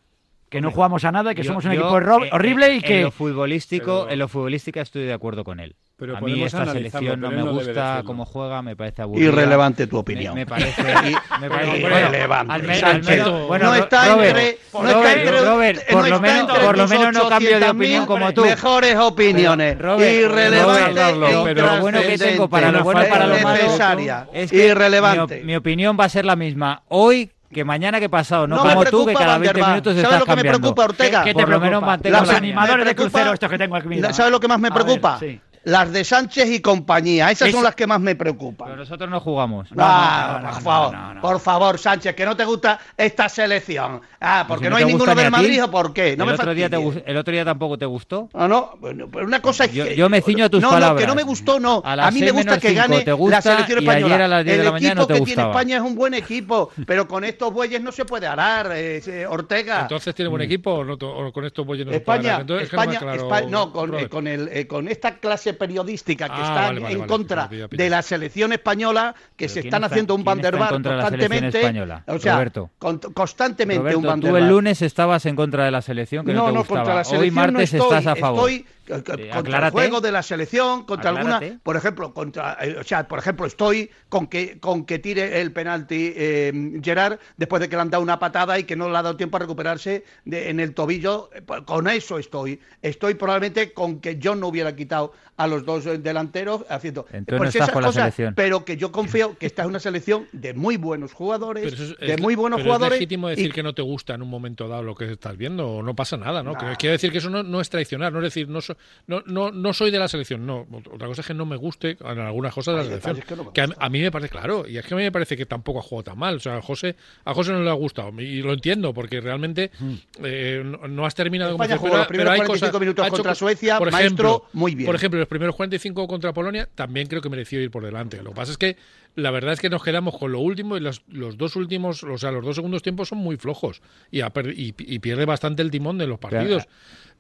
que 0.49 0.61
no 0.61 0.71
jugamos 0.71 1.05
a 1.05 1.12
nada, 1.12 1.35
que 1.35 1.45
somos 1.45 1.64
un 1.64 1.73
equipo 1.73 1.99
eh, 1.99 2.28
horrible 2.33 2.75
y 2.75 2.81
que... 2.81 2.99
En 2.99 3.05
lo 3.05 3.11
futbolístico, 3.11 4.09
en 4.09 4.19
lo 4.19 4.28
futbolístico 4.28 4.81
estoy 4.81 5.05
de 5.05 5.12
acuerdo 5.12 5.45
con 5.45 5.61
él. 5.61 5.76
Pero 5.99 6.17
a 6.17 6.21
mí 6.21 6.45
esta 6.45 6.64
selección 6.64 7.21
no 7.21 7.31
me 7.31 7.43
gusta 7.43 8.02
cómo 8.05 8.25
juega, 8.25 8.62
me 8.62 8.76
parece 8.76 9.02
aburrida. 9.02 9.26
Irrelevante 9.26 9.88
tu 9.88 9.99
opinión. 9.99 10.33
Me, 10.33 10.47
parece, 10.47 10.81
me 11.40 11.49
parece 11.49 11.78
irrelevante. 11.78 12.52
Al, 12.52 12.85
al 12.85 13.02
menos, 13.02 13.49
bueno, 13.49 13.64
no 13.64 13.75
está 13.75 14.12
entre, 14.12 14.59
no 14.73 14.88
está 14.88 15.12
entre, 15.12 15.40
Robert, 15.40 15.90
por, 15.90 16.09
lo 16.09 16.21
menos, 16.21 16.59
por 16.59 16.78
lo 16.78 16.87
menos 16.87 17.12
no 17.12 17.28
cambio 17.28 17.59
de 17.59 17.71
opinión 17.71 18.07
como 18.07 18.33
tú. 18.33 18.45
Mejores 18.45 18.97
opiniones. 18.97 19.76
Robert, 19.76 20.12
irrelevante. 20.12 21.00
pero 21.45 21.67
lo 21.67 21.81
bueno 21.81 22.00
que 22.00 22.17
tengo 22.17 22.49
para 22.49 22.71
lo 22.71 22.85
bueno 22.85 23.02
para 23.09 23.26
lo 23.26 23.38
malo 23.40 24.26
es 24.33 24.50
que 24.52 24.67
irrelevante. 24.69 25.40
Mi, 25.40 25.47
mi 25.47 25.57
opinión 25.57 25.97
va 25.99 26.05
a 26.05 26.09
ser 26.09 26.25
la 26.25 26.37
misma. 26.37 26.85
Hoy 26.87 27.33
que 27.52 27.64
mañana 27.64 27.99
que 27.99 28.09
pasado, 28.09 28.47
no, 28.47 28.59
como 28.59 28.85
tú 28.85 29.07
que 29.07 29.14
cada 29.14 29.38
20 29.38 29.62
minutos 29.62 29.95
¿Sabes 29.95 30.05
estás 30.05 30.21
lo 30.21 30.26
que 30.26 30.37
me 30.37 30.49
preocupa, 30.49 30.85
Ortega? 30.85 31.25
¿Qué, 31.25 31.35
te 31.35 31.40
Por 31.40 31.49
lo 31.49 31.61
menos 31.61 31.83
mantengo 31.83 32.21
Los 32.21 32.31
animadores 32.31 32.85
de 32.85 32.95
crucero 32.95 33.33
estos 33.33 33.50
que 33.50 33.59
tengo 33.59 33.76
aquí. 33.76 34.00
¿Sabes 34.12 34.31
lo 34.31 34.40
que 34.40 34.49
más 34.49 34.61
me 34.61 34.71
preocupa? 34.71 35.19
Las 35.68 35.92
de 35.92 36.02
Sánchez 36.02 36.48
y 36.50 36.60
compañía, 36.60 37.30
esas 37.30 37.50
son 37.50 37.62
las 37.62 37.75
que 37.75 37.87
más 37.87 38.00
me 38.00 38.16
preocupan. 38.16 38.68
Pero 38.68 38.78
nosotros 38.78 39.10
no 39.10 39.20
jugamos. 39.20 39.68
Ah, 39.76 40.40
por 40.42 40.62
favor, 40.62 41.20
por 41.20 41.40
favor, 41.40 41.78
Sánchez, 41.78 42.14
que 42.14 42.25
no 42.25 42.34
te 42.34 42.46
gusta 42.46 42.80
esta 42.96 43.28
selección. 43.28 44.00
Ah, 44.18 44.46
porque 44.48 44.70
no, 44.70 44.76
hay 44.76 44.87
ninguno 44.87 45.14
del 45.14 45.30
Madrid 45.30 45.62
o 45.62 45.70
por 45.70 45.92
qué. 45.92 46.16
No 46.16 46.25
el, 46.25 46.30
me 46.30 46.34
otro 46.37 46.54
día 46.54 46.70
¿El 47.04 47.16
otro 47.18 47.32
día 47.32 47.44
tampoco 47.44 47.76
te 47.76 47.84
gustó? 47.84 48.30
No, 48.32 48.48
no, 48.48 48.78
bueno, 48.80 49.08
pero 49.12 49.26
una 49.26 49.42
cosa 49.42 49.66
es 49.66 49.75
yo, 49.75 49.84
que. 49.84 49.94
Yo 49.94 50.08
me 50.08 50.22
ciño 50.22 50.46
a 50.46 50.48
tus 50.48 50.62
no, 50.62 50.70
palabras. 50.70 50.94
No, 50.94 51.00
que 51.00 51.06
no 51.06 51.14
me 51.14 51.22
gustó, 51.22 51.60
no. 51.60 51.82
A, 51.84 52.10
mí 52.10 52.20
me 52.20 52.30
gusta 52.30 52.58
que 52.58 52.72
gane 52.72 53.04
la 53.04 53.42
selección 53.42 53.80
española. 53.80 54.00
Y 54.00 54.04
ayer 54.04 54.22
a 54.22 54.28
las 54.28 54.44
10 54.46 54.54
el 54.54 54.58
de 54.60 54.64
la 54.64 54.72
mañana 54.72 54.92
equipo 54.92 55.02
no 55.02 55.06
te 55.06 55.14
que 55.20 55.26
tiene 55.26 55.42
España 55.42 55.76
es 55.76 55.82
un 55.82 55.94
buen 55.94 56.14
equipo, 56.14 56.70
pero 56.87 57.06
con 57.06 57.25
estos 57.25 57.52
bueyes 57.52 57.82
no 57.82 57.92
se 57.92 58.06
puede 58.06 58.26
arar, 58.26 58.70
eh, 58.72 59.26
Ortega. 59.28 59.82
Entonces 59.82 60.14
tiene 60.14 60.30
buen 60.30 60.40
equipo 60.40 60.72
o, 60.72 60.84
no, 60.84 60.94
o 60.94 61.30
con 61.30 61.44
estos 61.44 61.66
bueyes 61.66 61.87
no 61.87 61.92
España, 61.92 62.38
se 62.38 62.44
puede 62.44 62.60
arar. 62.60 62.62
España, 62.62 63.14
España, 63.14 63.46
no, 63.50 63.70
con, 63.70 63.94
eh, 63.94 64.08
con, 64.08 64.26
el, 64.26 64.48
eh, 64.48 64.66
con 64.66 64.88
esta 64.88 65.16
clase 65.16 65.57
periodística 65.58 66.28
que 66.28 66.40
está 66.40 66.70
en 66.70 67.06
contra 67.06 67.48
de 67.48 67.90
la 67.90 68.02
selección 68.02 68.52
española, 68.52 69.14
que 69.36 69.48
se 69.48 69.60
están 69.60 69.84
haciendo 69.84 70.14
un 70.14 70.24
banderbar 70.24 70.70
constantemente. 70.70 71.60
O 72.06 72.18
sea, 72.18 72.34
Roberto, 72.34 72.70
constantemente 72.78 73.96
un 73.96 74.04
banderbar. 74.04 74.40
Tú 74.40 74.44
el 74.44 74.48
lunes 74.48 74.82
estabas 74.82 75.26
en 75.26 75.36
contra 75.36 75.64
de 75.64 75.70
la 75.70 75.82
selección, 75.82 76.24
que 76.24 76.32
no, 76.32 76.46
te 76.46 76.52
gustaba. 76.52 76.80
Contra 76.80 76.94
la 76.94 77.04
selección 77.04 77.22
Hoy 77.22 77.30
martes 77.30 77.74
estás 77.74 78.06
a 78.06 78.16
favor. 78.16 78.50
Estoy 78.50 78.66
contra 78.88 79.66
el 79.66 79.71
juego 79.71 80.00
de 80.00 80.12
la 80.12 80.23
selección, 80.23 80.85
contra 80.85 81.11
alguna, 81.11 81.40
por 81.62 81.76
ejemplo, 81.76 82.12
contra, 82.14 82.57
eh, 82.61 82.76
o 82.80 82.85
sea, 82.85 83.07
por 83.07 83.18
ejemplo, 83.18 83.47
estoy 83.47 83.90
con 84.09 84.26
que 84.26 84.59
con 84.59 84.85
que 84.85 84.99
tire 84.99 85.40
el 85.40 85.52
penalti 85.52 86.12
eh, 86.16 86.80
Gerard 86.83 87.18
después 87.37 87.61
de 87.61 87.68
que 87.68 87.76
le 87.76 87.83
han 87.83 87.90
dado 87.90 88.02
una 88.02 88.18
patada 88.18 88.59
y 88.59 88.64
que 88.64 88.76
no 88.76 88.88
le 88.88 88.97
ha 88.97 89.02
dado 89.02 89.16
tiempo 89.16 89.37
a 89.37 89.40
recuperarse 89.40 90.04
en 90.26 90.61
el 90.61 90.75
tobillo, 90.75 91.30
eh, 91.35 91.42
con 91.64 91.88
eso 91.88 92.18
estoy. 92.18 92.61
Estoy 92.83 93.14
probablemente 93.14 93.73
con 93.73 94.00
que 94.00 94.18
yo 94.18 94.35
no 94.35 94.49
hubiera 94.49 94.75
quitado 94.75 95.12
a 95.37 95.47
los 95.47 95.64
dos 95.64 95.85
delanteros 95.85 96.64
haciendo 96.68 97.07
Entonces 97.12 97.61
pues 97.61 97.71
con 97.71 97.83
la 97.85 97.92
selección. 97.92 98.35
pero 98.35 98.64
que 98.64 98.76
yo 98.76 98.90
confío 98.90 99.38
que 99.38 99.47
esta 99.47 99.62
es 99.62 99.68
una 99.68 99.78
selección 99.78 100.26
de 100.33 100.52
muy 100.52 100.76
buenos 100.76 101.12
jugadores, 101.12 101.97
de 101.99 102.16
muy 102.16 102.35
buenos 102.35 102.59
pero 102.59 102.71
jugadores. 102.71 102.95
Es 102.95 103.00
legítimo 103.00 103.28
decir 103.28 103.52
que 103.52 103.62
no 103.62 103.73
te 103.73 103.83
gusta 103.83 104.14
en 104.14 104.23
un 104.23 104.30
momento 104.30 104.66
dado 104.66 104.83
lo 104.83 104.97
que 104.97 105.12
estás 105.12 105.37
viendo, 105.37 105.68
o 105.68 105.83
no 105.83 105.95
pasa 105.95 106.16
nada, 106.16 106.42
¿no? 106.42 106.54
Quiero 106.54 106.92
decir 106.92 107.12
que 107.12 107.18
eso 107.18 107.30
no, 107.30 107.61
es 107.61 107.71
traicionar, 107.71 108.12
no 108.12 108.18
es 108.18 108.25
decir, 108.25 108.49
no, 108.49 108.59
no, 109.06 109.23
no, 109.26 109.50
no 109.50 109.73
soy 109.73 109.90
de 109.90 109.99
la 109.99 110.08
selección, 110.08 110.47
no. 110.47 110.66
Otra 110.92 111.06
cosa 111.06 111.20
es 111.23 111.26
que 111.26 111.35
no 111.35 111.47
me 111.47 111.56
guste 111.56 111.97
en 112.00 112.18
algunas 112.18 112.54
cosas 112.54 112.75
de 112.75 112.78
la 112.78 113.00
selección. 113.00 113.52
Que, 113.52 113.66
a, 113.76 113.88
mí 113.88 114.00
me 114.00 114.11
parece 114.11 114.30
claro, 114.30 114.66
y 114.68 114.78
es 114.78 114.85
que 114.85 114.94
a 114.94 114.97
mí 114.97 115.02
me 115.02 115.12
parece 115.12 115.37
que 115.37 115.47
tampoco 115.47 115.78
ha 115.80 115.82
jugado 115.82 116.04
tan 116.04 116.18
mal. 116.18 116.37
O 116.37 116.40
sea, 116.40 116.56
a 116.56 116.62
José, 116.62 116.97
a 117.25 117.35
José 117.35 117.52
no 117.52 117.62
le 117.62 117.70
ha 117.70 117.75
gustado, 117.75 118.11
y 118.20 118.42
lo 118.42 118.52
entiendo, 118.52 118.92
porque 118.92 119.20
realmente 119.20 119.70
mm. 119.78 119.94
eh, 120.25 120.62
no, 120.88 121.06
has 121.06 121.14
terminado 121.14 121.52
como 121.52 121.64
pero, 121.66 122.06
pero 122.08 122.30
hay 122.30 122.40
cosas. 122.42 122.73
minutos 122.80 123.08
contra 123.08 123.35
Suecia, 123.35 123.78
por 123.78 123.88
ejemplo, 123.88 124.44
muy 124.52 124.75
bien. 124.75 124.87
Por 124.87 124.94
ejemplo, 124.94 125.18
los 125.18 125.28
primeros 125.28 125.54
45 125.56 126.06
contra 126.06 126.32
Polonia 126.32 126.68
también 126.75 127.06
creo 127.06 127.23
que 127.23 127.28
mereció 127.28 127.61
ir 127.61 127.70
por 127.70 127.85
delante. 127.85 128.23
Lo 128.23 128.30
que 128.30 128.37
pasa 128.37 128.52
es 128.52 128.58
que 128.58 128.76
la 129.18 129.30
verdad 129.30 129.52
es 129.52 129.61
que 129.61 129.68
nos 129.68 129.82
quedamos 129.82 130.16
con 130.16 130.30
lo 130.30 130.38
último 130.38 130.76
y 130.76 130.80
los, 130.80 131.02
los 131.08 131.37
dos 131.37 131.56
últimos, 131.56 132.04
o 132.04 132.18
sea, 132.18 132.30
los 132.30 132.44
dos 132.44 132.54
segundos 132.54 132.82
tiempos 132.82 133.08
son 133.08 133.18
muy 133.18 133.37
flojos 133.37 133.82
y, 134.12 134.20
y, 134.23 134.99
pierde 135.00 135.25
bastante 135.25 135.62
el 135.62 135.70
timón 135.70 135.99
de 135.99 136.06
los 136.06 136.18
partidos. 136.18 136.68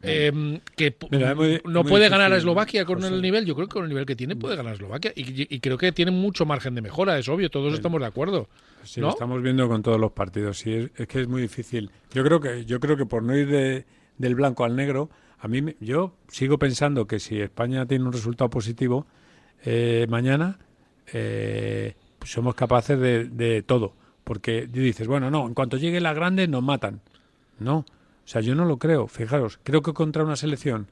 Em, 0.00 0.60
que 0.76 0.94
no 1.64 1.84
puede 1.84 2.08
ganar 2.08 2.32
a 2.32 2.36
Eslovaquia 2.36 2.84
con 2.84 3.02
el 3.02 3.20
nivel, 3.20 3.44
yo 3.44 3.56
creo 3.56 3.66
que 3.66 3.72
con 3.72 3.82
el 3.82 3.88
nivel 3.88 4.06
que 4.06 4.14
tiene 4.14 4.36
puede 4.36 4.54
ganar 4.54 4.72
a 4.72 4.74
Eslovaquia 4.74 5.12
y, 5.16 5.58
creo 5.58 5.76
que 5.76 5.90
tiene 5.90 6.12
mucho 6.12 6.46
margen 6.46 6.76
de 6.76 6.82
mejora, 6.82 7.18
es 7.18 7.28
obvio, 7.28 7.50
todos 7.50 7.74
estamos 7.74 8.00
de 8.00 8.06
acuerdo. 8.06 8.48
Sí, 8.84 9.00
lo 9.00 9.10
estamos 9.10 9.42
viendo 9.42 9.68
con 9.68 9.82
todos 9.82 9.98
los 9.98 10.12
partidos, 10.12 10.58
sí, 10.58 10.88
es, 10.96 11.08
que 11.08 11.20
es 11.20 11.28
muy 11.28 11.42
difícil. 11.42 11.90
Yo 12.12 12.22
creo 12.22 12.40
que 12.40 12.64
yo 12.64 12.78
creo 12.78 12.96
que 12.96 13.06
por 13.06 13.24
no 13.24 13.36
ir 13.36 13.48
de, 13.48 13.86
del 14.18 14.36
blanco 14.36 14.64
al 14.64 14.76
negro, 14.76 15.10
a 15.40 15.48
mí 15.48 15.74
yo 15.80 16.14
sigo 16.28 16.58
pensando 16.58 17.06
que 17.08 17.18
si 17.18 17.40
España 17.40 17.84
tiene 17.86 18.04
un 18.04 18.12
resultado 18.12 18.48
positivo 18.50 19.04
eh, 19.64 20.06
mañana, 20.08 20.58
eh, 21.12 21.94
pues 22.20 22.30
somos 22.30 22.54
capaces 22.54 23.00
de, 23.00 23.24
de 23.24 23.62
todo, 23.62 23.94
porque 24.22 24.68
dices, 24.68 25.08
bueno, 25.08 25.28
no, 25.28 25.44
en 25.48 25.54
cuanto 25.54 25.76
llegue 25.76 26.00
la 26.00 26.14
grande 26.14 26.46
nos 26.46 26.62
matan. 26.62 27.00
No, 27.58 27.84
o 28.28 28.30
sea, 28.30 28.42
yo 28.42 28.54
no 28.54 28.66
lo 28.66 28.76
creo. 28.76 29.06
Fijaros, 29.06 29.58
creo 29.62 29.80
que 29.80 29.94
contra 29.94 30.22
una 30.22 30.36
selección, 30.36 30.86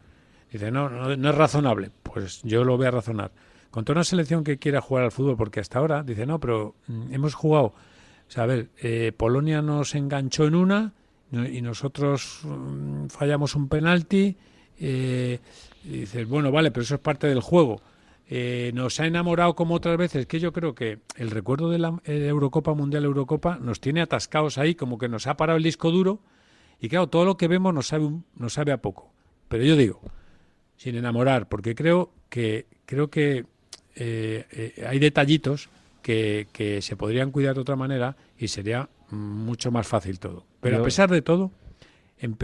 dice, 0.50 0.70
no, 0.70 0.88
no, 0.88 1.28
es 1.28 1.34
razonable. 1.34 1.90
Pues 2.02 2.40
yo 2.44 2.64
lo 2.64 2.78
voy 2.78 2.86
a 2.86 2.90
razonar. 2.90 3.30
Contra 3.70 3.92
una 3.92 4.04
selección 4.04 4.42
que 4.42 4.56
quiera 4.56 4.80
jugar 4.80 5.04
al 5.04 5.12
fútbol, 5.12 5.36
porque 5.36 5.60
hasta 5.60 5.78
ahora, 5.78 6.02
dice, 6.02 6.24
no, 6.24 6.40
pero 6.40 6.76
mm, 6.86 7.12
hemos 7.12 7.34
jugado. 7.34 7.66
O 7.66 8.30
sea, 8.30 8.44
a 8.44 8.46
ver, 8.46 8.70
eh, 8.80 9.12
Polonia 9.14 9.60
nos 9.60 9.94
enganchó 9.94 10.46
en 10.46 10.54
una 10.54 10.94
y 11.30 11.60
nosotros 11.60 12.40
mm, 12.44 13.08
fallamos 13.08 13.54
un 13.54 13.68
penalti. 13.68 14.34
Eh, 14.80 15.38
y 15.84 15.88
dices, 15.88 16.26
bueno, 16.26 16.50
vale, 16.50 16.70
pero 16.70 16.84
eso 16.84 16.94
es 16.94 17.02
parte 17.02 17.26
del 17.26 17.42
juego. 17.42 17.82
Eh, 18.30 18.70
nos 18.72 18.98
ha 18.98 19.06
enamorado 19.06 19.54
como 19.54 19.74
otras 19.74 19.98
veces, 19.98 20.24
que 20.24 20.40
yo 20.40 20.54
creo 20.54 20.74
que 20.74 21.00
el 21.16 21.30
recuerdo 21.30 21.68
de 21.68 21.80
la 21.80 22.00
Eurocopa 22.06 22.72
Mundial 22.72 23.04
Eurocopa 23.04 23.58
nos 23.60 23.78
tiene 23.78 24.00
atascados 24.00 24.56
ahí, 24.56 24.74
como 24.74 24.96
que 24.96 25.10
nos 25.10 25.26
ha 25.26 25.36
parado 25.36 25.58
el 25.58 25.62
disco 25.62 25.90
duro 25.90 26.22
y 26.80 26.88
claro, 26.88 27.08
todo 27.08 27.24
lo 27.24 27.36
que 27.36 27.48
vemos 27.48 27.72
nos 27.72 27.88
sabe, 27.88 28.10
nos 28.36 28.52
sabe 28.52 28.72
a 28.72 28.82
poco. 28.82 29.12
Pero 29.48 29.64
yo 29.64 29.76
digo, 29.76 30.00
sin 30.76 30.96
enamorar, 30.96 31.48
porque 31.48 31.74
creo 31.74 32.12
que, 32.28 32.66
creo 32.84 33.08
que 33.08 33.46
eh, 33.94 34.44
eh, 34.50 34.86
hay 34.86 34.98
detallitos 34.98 35.68
que, 36.02 36.48
que, 36.52 36.82
se 36.82 36.96
podrían 36.96 37.30
cuidar 37.30 37.54
de 37.54 37.62
otra 37.62 37.76
manera 37.76 38.16
y 38.38 38.48
sería 38.48 38.88
mucho 39.10 39.70
más 39.70 39.86
fácil 39.86 40.18
todo. 40.18 40.44
Pero 40.60 40.78
a 40.78 40.82
pesar 40.82 41.10
de 41.10 41.22
todo, 41.22 41.50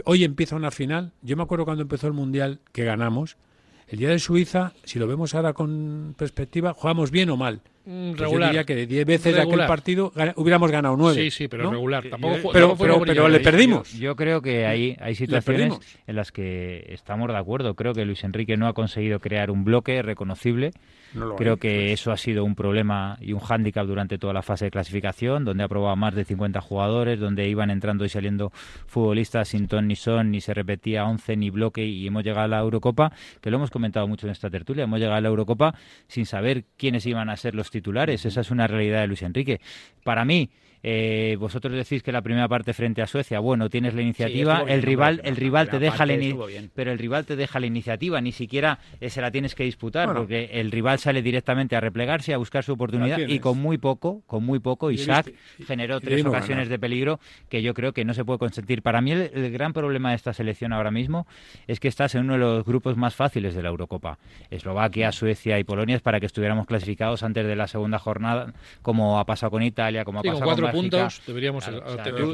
hoy 0.04 0.24
empieza 0.24 0.56
una 0.56 0.70
final. 0.70 1.12
Yo 1.22 1.36
me 1.36 1.42
acuerdo 1.42 1.64
cuando 1.64 1.82
empezó 1.82 2.06
el 2.06 2.12
Mundial 2.12 2.60
que 2.72 2.84
ganamos. 2.84 3.36
El 3.92 3.98
día 3.98 4.08
de 4.08 4.18
Suiza, 4.18 4.72
si 4.84 4.98
lo 4.98 5.06
vemos 5.06 5.34
ahora 5.34 5.52
con 5.52 6.14
perspectiva, 6.16 6.72
jugamos 6.72 7.10
bien 7.10 7.28
o 7.28 7.36
mal. 7.36 7.60
Mm, 7.84 8.12
pues 8.12 8.20
regular. 8.20 8.48
diría 8.48 8.64
que 8.64 8.74
de 8.74 8.86
10 8.86 9.04
veces 9.04 9.34
de 9.34 9.42
aquel 9.42 9.66
partido 9.66 10.14
hubiéramos 10.36 10.70
ganado 10.70 10.96
9. 10.96 11.24
Sí, 11.24 11.30
sí, 11.30 11.46
pero 11.46 11.70
regular. 11.70 12.02
Tampoco, 12.08 12.52
pero, 12.54 12.74
pero, 13.04 13.28
le 13.28 13.40
perdimos. 13.40 13.92
Yo, 13.92 14.16
creo 14.16 14.40
que 14.40 14.64
hay, 14.64 14.96
hay 14.98 15.14
situaciones 15.14 15.74
en 16.06 16.16
las 16.16 16.32
que 16.32 16.86
estamos 16.88 17.28
de 17.28 17.36
acuerdo. 17.36 17.74
Creo 17.74 17.92
que 17.92 18.06
Luis 18.06 18.24
Enrique 18.24 18.56
no 18.56 18.66
ha 18.66 18.72
conseguido 18.72 19.20
crear 19.20 19.50
un 19.50 19.62
bloque 19.62 20.00
reconocible. 20.00 20.70
Creo 21.36 21.56
que 21.56 21.88
pues. 21.88 22.00
eso 22.00 22.12
ha 22.12 22.16
sido 22.16 22.44
un 22.44 22.54
problema 22.54 23.16
y 23.20 23.32
un 23.32 23.40
hándicap 23.40 23.86
durante 23.86 24.18
toda 24.18 24.32
la 24.32 24.42
fase 24.42 24.66
de 24.66 24.70
clasificación, 24.70 25.44
donde 25.44 25.64
ha 25.64 25.68
probado 25.68 25.96
más 25.96 26.14
de 26.14 26.24
50 26.24 26.60
jugadores, 26.60 27.20
donde 27.20 27.48
iban 27.48 27.70
entrando 27.70 28.04
y 28.04 28.08
saliendo 28.08 28.52
futbolistas 28.86 29.48
sin 29.48 29.68
ton 29.68 29.88
ni 29.88 29.96
son, 29.96 30.30
ni 30.30 30.40
se 30.40 30.54
repetía 30.54 31.04
11 31.04 31.36
ni 31.36 31.50
bloque 31.50 31.84
y 31.84 32.06
hemos 32.06 32.24
llegado 32.24 32.44
a 32.44 32.48
la 32.48 32.58
Eurocopa, 32.60 33.12
que 33.40 33.50
lo 33.50 33.56
hemos 33.56 33.70
comentado 33.70 34.06
mucho 34.08 34.26
en 34.26 34.32
esta 34.32 34.50
tertulia, 34.50 34.84
hemos 34.84 34.98
llegado 34.98 35.16
a 35.16 35.20
la 35.20 35.28
Eurocopa 35.28 35.74
sin 36.08 36.26
saber 36.26 36.64
quiénes 36.76 37.06
iban 37.06 37.30
a 37.30 37.36
ser 37.36 37.54
los 37.54 37.70
titulares. 37.70 38.24
Esa 38.24 38.40
es 38.40 38.50
una 38.50 38.66
realidad 38.66 39.00
de 39.00 39.06
Luis 39.06 39.22
Enrique. 39.22 39.60
Para 40.04 40.24
mí, 40.24 40.50
eh, 40.82 41.36
vosotros 41.38 41.74
decís 41.74 42.02
que 42.02 42.12
la 42.12 42.22
primera 42.22 42.48
parte 42.48 42.72
frente 42.72 43.02
a 43.02 43.06
Suecia, 43.06 43.38
bueno, 43.40 43.68
tienes 43.68 43.94
la 43.94 44.02
iniciativa, 44.02 44.64
el 44.66 44.82
rival, 44.82 45.20
el 45.24 45.36
rival 45.36 45.68
te 45.68 45.78
deja 45.78 46.06
la 46.06 46.12
pero 46.74 46.92
el 46.92 46.98
rival 46.98 47.24
te 47.24 47.36
deja 47.36 47.60
la 47.60 47.66
iniciativa, 47.66 48.20
ni 48.20 48.32
siquiera 48.32 48.78
se 49.00 49.20
la 49.20 49.30
tienes 49.30 49.54
que 49.54 49.64
disputar, 49.64 50.12
porque 50.12 50.50
el 50.52 50.70
rival 50.70 50.98
sale 50.98 51.22
directamente 51.22 51.76
a 51.76 51.80
replegarse, 51.80 52.34
a 52.34 52.38
buscar 52.38 52.64
su 52.64 52.72
oportunidad 52.72 53.18
y 53.18 53.38
con 53.38 53.58
muy 53.58 53.78
poco, 53.78 54.22
con 54.26 54.44
muy 54.44 54.58
poco, 54.58 54.90
Isaac 54.90 55.32
generó 55.66 56.00
tres 56.00 56.24
ocasiones 56.24 56.68
de 56.68 56.78
peligro 56.78 57.20
que 57.48 57.62
yo 57.62 57.74
creo 57.74 57.92
que 57.92 58.04
no 58.04 58.14
se 58.14 58.24
puede 58.24 58.38
consentir. 58.38 58.82
Para 58.82 59.00
mí 59.00 59.12
el, 59.12 59.50
gran 59.52 59.72
problema 59.72 60.10
de 60.10 60.16
esta 60.16 60.32
selección 60.32 60.72
ahora 60.72 60.90
mismo 60.90 61.26
es 61.66 61.80
que 61.80 61.88
estás 61.88 62.14
en 62.14 62.22
uno 62.22 62.34
de 62.34 62.38
los 62.38 62.64
grupos 62.64 62.96
más 62.96 63.14
fáciles 63.14 63.54
de 63.54 63.62
la 63.62 63.68
Eurocopa. 63.68 64.18
Eslovaquia, 64.50 65.12
Suecia 65.12 65.58
y 65.58 65.64
Polonia 65.64 65.96
es 65.96 66.02
para 66.02 66.20
que 66.20 66.26
estuviéramos 66.26 66.66
clasificados 66.66 67.22
antes 67.22 67.46
de 67.46 67.56
la 67.56 67.66
segunda 67.66 67.98
jornada, 67.98 68.52
como 68.82 69.18
ha 69.18 69.24
pasado 69.24 69.50
con 69.50 69.62
Italia, 69.62 70.04
como 70.04 70.20
ha 70.20 70.22
pasado 70.22 70.56
con 70.56 70.71
puntos 70.72 71.22
deberíamos 71.26 71.64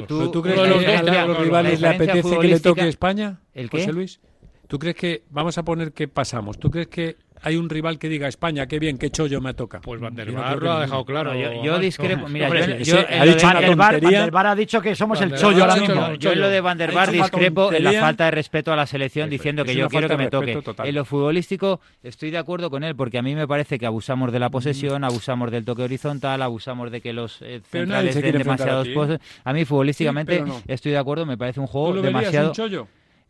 ¿Tú, 0.06 0.42
crees 0.42 0.60
que 0.60 1.10
a 1.10 1.26
los 1.26 1.38
rivales 1.38 1.80
le 1.80 1.88
apetece 1.88 2.38
que 2.38 2.48
le 2.48 2.60
toque 2.60 2.88
España, 2.88 3.40
¿El 3.54 3.68
qué? 3.68 3.78
José 3.78 3.92
Luis? 3.92 4.20
¿Tú 4.68 4.78
crees 4.78 4.96
que, 4.96 5.22
vamos 5.30 5.58
a 5.58 5.64
poner 5.64 5.92
que 5.92 6.08
pasamos, 6.08 6.58
¿tú 6.58 6.70
crees 6.70 6.88
que 6.88 7.16
hay 7.42 7.56
un 7.56 7.68
rival 7.68 7.98
que 7.98 8.08
diga 8.08 8.28
España, 8.28 8.66
qué 8.66 8.78
bien, 8.78 8.98
qué 8.98 9.10
chollo 9.10 9.40
me 9.40 9.54
toca. 9.54 9.80
Pues 9.80 10.00
Van 10.00 10.14
der 10.14 10.32
Bar 10.32 10.62
lo 10.62 10.72
ha 10.72 10.80
dejado 10.80 11.04
claro. 11.04 11.34
yo, 11.62 11.78
discrepo. 11.78 12.28
Mira, 12.28 12.48
yo, 12.48 12.98
ha 12.98 13.24
dicho 13.24 13.48
el, 13.48 13.76
Bar, 13.76 14.00
Van 14.00 14.00
der 14.00 14.46
ha 14.46 14.54
dicho 14.54 14.80
que 14.80 14.94
somos 14.94 15.20
el 15.20 15.34
chollo 15.34 15.64
ahora 15.64 15.76
mismo. 15.76 16.14
Yo 16.14 16.32
en 16.32 16.40
lo 16.40 16.48
de 16.48 16.60
Van 16.60 16.78
der 16.78 16.92
Bar 16.92 17.10
discrepo 17.10 17.72
en 17.72 17.84
la 17.84 17.92
falta 17.92 18.26
de 18.26 18.30
respeto 18.30 18.72
a 18.72 18.76
la 18.76 18.86
selección 18.86 19.30
diciendo 19.30 19.64
que 19.64 19.74
yo 19.74 19.88
quiero 19.88 20.08
que 20.08 20.16
me 20.16 20.28
toque. 20.28 20.60
En 20.84 20.94
lo 20.94 21.04
futbolístico 21.04 21.80
estoy 22.02 22.30
de 22.30 22.38
acuerdo 22.38 22.70
con 22.70 22.84
él 22.84 22.96
porque 22.96 23.18
a 23.18 23.22
mí 23.22 23.34
me 23.34 23.46
parece 23.46 23.78
que 23.78 23.86
abusamos 23.86 24.32
de 24.32 24.38
la 24.38 24.50
posesión, 24.50 25.04
abusamos 25.04 25.50
del 25.50 25.64
toque 25.64 25.82
horizontal, 25.82 26.42
abusamos 26.42 26.90
de 26.90 27.00
que 27.00 27.12
los 27.12 27.40
eh, 27.42 27.60
centrales 27.70 28.14
den 28.20 28.38
demasiados 28.38 28.88
poses. 28.88 29.20
A 29.44 29.52
mí 29.52 29.64
futbolísticamente 29.64 30.44
estoy 30.66 30.92
de 30.92 30.98
acuerdo, 30.98 31.26
me 31.26 31.36
parece 31.38 31.60
un 31.60 31.66
juego 31.66 32.00
demasiado... 32.00 32.52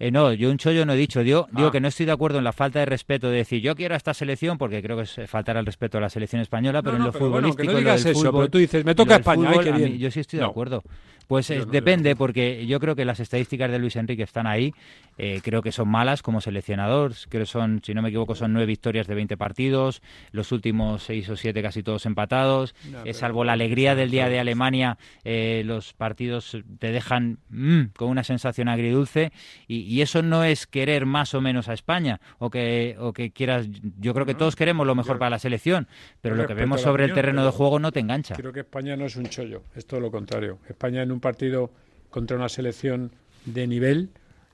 Eh, 0.01 0.11
no, 0.13 0.33
yo 0.33 0.51
un 0.51 0.59
chollo 0.59 0.87
no 0.87 0.93
he 0.93 0.97
dicho. 0.97 1.23
Digo, 1.23 1.49
digo 1.53 1.69
ah. 1.69 1.73
que 1.73 1.81
no 1.81 1.89
estoy 1.89 2.07
de 2.07 2.13
acuerdo 2.13 2.39
en 2.39 2.45
la 2.45 2.53
falta 2.53 2.79
de 2.79 2.87
respeto 2.87 3.31
de 3.31 3.39
decir 3.39 3.61
yo 3.61 3.75
quiero 3.75 3.95
a 3.95 3.97
esta 3.97 4.15
selección 4.15 4.57
porque 4.57 4.81
creo 4.83 4.97
que 4.97 5.03
es 5.03 5.21
faltar 5.27 5.57
al 5.57 5.67
respeto 5.67 5.99
a 5.99 6.01
la 6.01 6.09
selección 6.09 6.41
española, 6.41 6.83
pero 6.83 6.97
en 6.97 7.05
lo 7.05 7.13
futbolístico. 7.13 7.73
no 7.73 7.79
digas 7.79 8.05
eso, 8.05 8.33
pero 8.33 8.49
tú 8.49 8.59
dices, 8.59 8.85
me 8.85 8.95
toca 8.95 9.17
España. 9.17 9.53
yo 9.97 10.11
sí 10.11 10.21
estoy 10.21 10.39
de 10.39 10.45
acuerdo. 10.45 10.83
Pues 11.29 11.51
eh, 11.51 11.67
depende, 11.71 12.17
porque 12.17 12.67
yo 12.67 12.81
creo 12.81 12.97
que 12.97 13.05
las 13.05 13.21
estadísticas 13.21 13.71
de 13.71 13.79
Luis 13.79 13.97
Enrique 13.97 14.23
están 14.23 14.47
ahí. 14.47 14.73
Eh, 15.19 15.41
creo 15.45 15.61
que 15.61 15.73
son 15.73 15.87
malas 15.88 16.23
como 16.23 16.41
seleccionador. 16.41 17.12
Creo 17.29 17.43
que 17.43 17.47
son, 17.47 17.83
si 17.85 17.93
no 17.93 18.01
me 18.01 18.09
equivoco, 18.09 18.35
son 18.35 18.55
nueve 18.55 18.64
victorias 18.64 19.07
de 19.07 19.14
20 19.14 19.37
partidos. 19.37 20.01
Los 20.33 20.53
últimos 20.53 21.03
seis 21.03 21.29
o 21.29 21.37
siete 21.37 21.61
casi 21.61 21.83
todos 21.83 22.07
empatados. 22.07 22.75
Eh, 23.05 23.12
salvo 23.12 23.45
la 23.45 23.53
alegría 23.53 23.95
del 23.95 24.11
día 24.11 24.31
de 24.31 24.41
Alemania, 24.41 24.97
los 25.25 25.93
partidos 25.93 26.57
te 26.79 26.93
dejan 26.93 27.38
mm, 27.51 27.88
con 27.95 28.09
una 28.09 28.25
sensación 28.25 28.69
agridulce. 28.69 29.31
Y, 29.67 29.99
eso 29.99 30.23
no 30.23 30.45
es 30.45 30.67
querer 30.67 31.05
más 31.05 31.35
o 31.35 31.41
menos 31.43 31.69
a 31.69 31.75
España 31.75 32.21
o 32.38 32.49
que, 32.49 32.97
o 32.99 33.12
que 33.12 33.33
quieras. 33.33 33.67
Yo 33.99 34.14
creo 34.14 34.25
que 34.25 34.35
todos 34.35 34.57
queremos 34.57 34.87
lo 34.87 34.95
mejor 34.95 35.19
para 35.19 35.29
la 35.29 35.38
selección, 35.38 35.88
pero 36.23 36.37
lo 36.37 36.47
que 36.47 36.55
vemos 36.55 36.81
sobre 36.81 37.05
el 37.05 37.12
terreno 37.12 37.45
de 37.45 37.51
juego 37.51 37.79
no 37.79 37.93
te 37.93 38.01
engancha. 38.01 38.35
Creo 38.35 38.53
que 38.53 38.61
España 38.61 38.97
no 38.97 39.05
es 39.05 39.17
un 39.17 39.27
chollo, 39.27 39.64
es 39.75 39.85
todo 39.85 40.01
lo 40.01 40.11
contrario. 40.11 40.61
España 40.69 41.03
en 41.03 41.12
un 41.12 41.17
partido 41.20 41.70
contra 42.11 42.37
una 42.37 42.48
selección 42.48 43.12
de 43.44 43.66
nivel, 43.66 44.11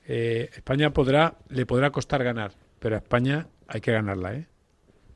eh, 0.07 0.50
España 0.55 0.92
podrá, 0.92 1.37
le 1.48 1.66
podrá 1.66 1.90
costar 1.90 2.22
ganar, 2.24 2.53
pero 2.79 2.96
a 2.96 2.98
España 2.98 3.48
hay 3.68 3.81
que 3.81 3.92
ganarla, 3.92 4.35
¿eh? 4.35 4.46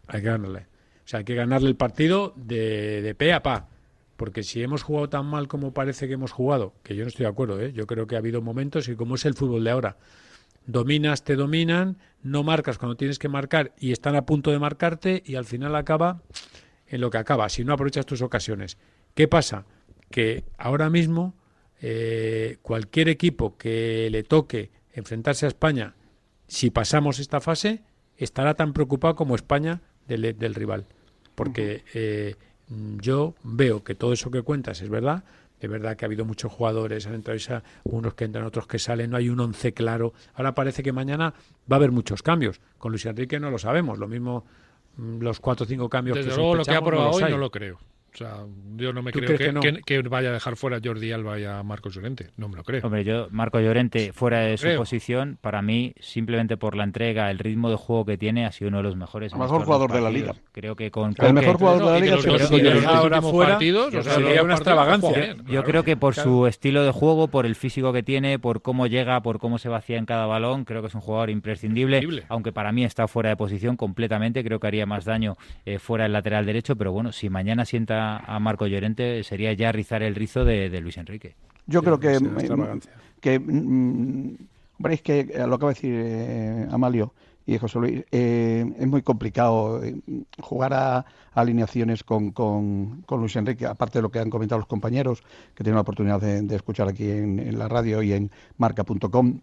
Hay 0.07 0.21
que 0.21 0.29
ganarle. 0.29 0.61
O 0.61 1.09
sea, 1.11 1.19
hay 1.19 1.25
que 1.25 1.35
ganarle 1.35 1.69
el 1.69 1.77
partido 1.77 2.33
de, 2.37 3.03
de 3.03 3.15
pe 3.15 3.33
a 3.33 3.43
pa. 3.43 3.69
Porque 4.17 4.43
si 4.43 4.63
hemos 4.63 4.83
jugado 4.83 5.09
tan 5.09 5.27
mal 5.27 5.47
como 5.47 5.73
parece 5.73 6.09
que 6.09 6.15
hemos 6.15 6.33
jugado, 6.33 6.75
que 6.83 6.97
yo 6.97 7.05
no 7.05 7.09
estoy 7.09 7.25
de 7.25 7.31
acuerdo, 7.31 7.61
¿eh? 7.61 7.73
yo 7.73 7.87
creo 7.87 8.07
que 8.07 8.17
ha 8.17 8.19
habido 8.19 8.43
momentos 8.43 8.89
y 8.89 8.97
como 8.97 9.15
es 9.15 9.25
el 9.25 9.35
fútbol 9.35 9.63
de 9.63 9.71
ahora, 9.71 9.97
dominas, 10.67 11.23
te 11.23 11.37
dominan, 11.37 11.99
no 12.23 12.43
marcas 12.43 12.79
cuando 12.79 12.97
tienes 12.97 13.21
que 13.21 13.29
marcar 13.29 13.73
y 13.79 13.93
están 13.93 14.17
a 14.17 14.27
punto 14.27 14.51
de 14.51 14.59
marcarte 14.59 15.23
y 15.25 15.37
al 15.37 15.45
final 15.45 15.77
acaba 15.77 16.23
en 16.89 17.01
lo 17.01 17.11
que 17.11 17.19
acaba, 17.19 17.49
si 17.49 17.65
no 17.65 17.73
aprovechas 17.73 18.07
tus 18.07 18.21
ocasiones. 18.21 18.77
¿Qué 19.15 19.29
pasa? 19.29 19.67
Que 20.11 20.43
ahora 20.57 20.91
mismo 20.91 21.35
eh, 21.81 22.59
cualquier 22.63 23.09
equipo 23.09 23.57
que 23.57 24.09
le 24.11 24.23
toque 24.23 24.71
enfrentarse 24.93 25.47
a 25.47 25.49
España, 25.49 25.95
si 26.47 26.71
pasamos 26.71 27.19
esta 27.19 27.41
fase, 27.41 27.83
estará 28.17 28.55
tan 28.55 28.73
preocupado 28.73 29.15
como 29.15 29.35
España 29.37 29.81
del, 30.07 30.37
del 30.39 30.55
rival. 30.55 30.87
Porque 31.35 31.85
eh, 31.95 32.35
yo 33.01 33.35
veo 33.45 33.85
que 33.85 33.95
todo 33.95 34.13
eso 34.13 34.31
que 34.31 34.43
cuentas 34.43 34.81
es 34.83 34.89
verdad, 34.89 35.25
de 35.61 35.69
verdad 35.69 35.97
que 35.97 36.05
ha 36.05 36.07
habido 36.07 36.25
muchos 36.25 36.53
jugadores, 36.53 37.07
han 37.07 37.15
entrado 37.15 37.37
esa- 37.37 37.63
unos 37.85 38.15
que 38.15 38.25
entran, 38.25 38.45
otros 38.45 38.67
que 38.67 38.79
salen, 38.79 39.11
no 39.11 39.17
hay 39.17 39.29
un 39.29 39.41
once 39.41 39.73
claro. 39.73 40.13
Ahora 40.35 40.55
parece 40.55 40.83
que 40.83 40.93
mañana 40.93 41.35
va 41.71 41.77
a 41.77 41.79
haber 41.79 41.91
muchos 41.93 42.23
cambios. 42.23 42.61
Con 42.79 42.93
Luis 42.93 43.07
Enrique 43.07 43.39
no 43.41 43.51
lo 43.51 43.59
sabemos, 43.59 43.99
lo 43.99 44.07
mismo 44.09 44.45
mm, 44.97 45.21
los 45.21 45.41
cuatro 45.41 45.65
o 45.65 45.69
cinco 45.69 45.89
cambios 45.89 46.17
Desde 46.17 46.31
que 46.31 46.37
luego 46.37 46.55
lo 46.57 46.65
que 46.65 46.71
ha 46.73 46.81
no 46.81 46.87
probado 46.87 47.11
hoy 47.11 47.23
hay. 47.25 47.31
no 47.33 47.39
lo 47.39 47.51
creo. 47.51 47.79
O 48.19 48.25
sea, 48.25 48.39
yo 48.75 48.93
no 48.93 49.01
me 49.01 49.13
¿Tú 49.13 49.21
creo 49.21 49.39
que, 49.39 49.45
que 49.45 49.53
no? 49.53 49.61
que- 49.61 49.81
que 49.87 50.03
vaya 50.03 50.31
a 50.31 50.33
dejar 50.33 50.57
fuera 50.57 50.79
a 50.79 50.81
Jordi 50.83 51.13
Alba 51.13 51.39
y 51.39 51.45
a 51.45 51.63
Marcos 51.63 51.95
Llorente. 51.95 52.31
No 52.37 52.49
me 52.49 52.57
lo 52.57 52.65
creo. 52.65 52.81
Hombre, 52.85 53.05
yo, 53.05 53.29
Marco 53.31 53.61
Llorente, 53.61 54.13
fuera 54.13 54.41
de 54.41 54.57
su 54.57 54.65
Creo. 54.65 54.79
posición, 54.79 55.39
para 55.41 55.63
mí, 55.63 55.95
simplemente 56.01 56.57
por 56.57 56.75
la 56.77 56.83
entrega, 56.83 57.31
el 57.31 57.39
ritmo 57.39 57.71
de 57.71 57.77
juego 57.77 58.05
que 58.05 58.19
tiene, 58.19 58.45
ha 58.45 58.51
sido 58.51 58.71
uno 58.71 58.79
de 58.79 58.83
los 58.83 58.97
mejores. 58.97 59.33
El 59.33 59.39
mejor 59.39 59.65
jugador 59.65 59.93
de 59.93 60.01
la 60.01 60.11
liga. 60.11 60.35
Creo 60.51 60.75
que 60.75 60.91
con 60.91 61.15
El 61.17 61.33
mejor 61.33 61.59
jugador 61.59 61.85
de 61.85 61.91
la 61.93 62.01
liga 62.01 62.17
dos 62.17 62.27
una 64.43 64.55
extravagancia. 64.55 65.35
Yo 65.37 65.45
claro. 65.45 65.65
creo 65.65 65.85
que 65.85 65.97
por 65.97 66.15
Claro. 66.15 66.31
su 66.31 66.47
estilo 66.47 66.83
de 66.83 66.91
juego, 66.91 67.29
por 67.29 67.47
el 67.47 67.55
físico 67.55 67.93
que 67.93 68.03
tiene, 68.03 68.39
por 68.39 68.63
cómo 68.63 68.87
llega, 68.87 69.21
por 69.23 69.39
cómo 69.39 69.59
se 69.59 69.69
vacía 69.69 69.99
en 69.99 70.07
cada 70.07 70.27
balón, 70.27 70.65
creo 70.65 70.81
que 70.81 70.89
es 70.89 70.95
un 70.95 71.01
jugador 71.01 71.31
imprescindible. 71.31 72.25
Aunque 72.29 72.53
para 72.53 72.73
mí 72.73 72.85
está 72.85 73.07
fuera 73.09 73.31
de 73.31 73.37
posición 73.37 73.77
completamente, 73.77 74.43
creo 74.43 74.59
que 74.59 74.67
haría 74.67 74.87
más 74.87 75.05
daño 75.05 75.37
eh, 75.65 75.79
fuera 75.79 76.05
del 76.05 76.13
lateral 76.13 76.47
derecho. 76.47 76.77
Pero 76.77 76.93
bueno, 76.93 77.13
si 77.13 77.29
mañana 77.31 77.65
sienta 77.65 78.08
a 78.17 78.39
Marco 78.41 78.67
Llorente, 78.67 79.23
sería 79.23 79.53
ya 79.53 79.71
rizar 79.73 80.03
el 80.03 80.15
rizo 80.15 80.45
de, 80.45 80.71
de 80.71 80.81
Luis 80.81 80.97
Enrique. 80.97 81.35
Yo 81.67 81.83
creo 81.83 82.01
que, 82.01 82.19
que 83.21 83.39
mm, 83.39 84.37
hombre, 84.79 84.95
es 84.95 85.03
que 85.03 85.21
eh, 85.21 85.47
lo 85.47 85.55
acaba 85.55 85.73
de 85.73 85.75
decir 85.75 85.95
eh, 85.95 86.67
Amalio 86.71 87.13
y 87.49 87.57
José 87.59 87.79
Luis, 87.79 88.05
eh, 88.13 88.65
es 88.79 88.87
muy 88.87 89.01
complicado 89.03 89.83
eh, 89.83 89.97
jugar 90.43 90.75
a, 90.75 90.99
a 90.99 91.05
alineaciones 91.35 92.05
con, 92.05 92.31
con, 92.33 93.03
con 93.07 93.21
Luis 93.21 93.35
Enrique, 93.37 93.65
aparte 93.67 93.99
de 93.99 94.03
lo 94.03 94.11
que 94.11 94.19
han 94.19 94.29
comentado 94.29 94.59
los 94.59 94.69
compañeros, 94.69 95.23
que 95.55 95.65
tienen 95.65 95.77
la 95.77 95.81
oportunidad 95.81 96.21
de, 96.21 96.43
de 96.43 96.57
escuchar 96.57 96.89
aquí 96.89 97.11
en, 97.11 97.39
en 97.39 97.59
la 97.59 97.67
radio 97.69 98.03
y 98.03 98.13
en 98.13 98.31
marca.com, 98.59 99.41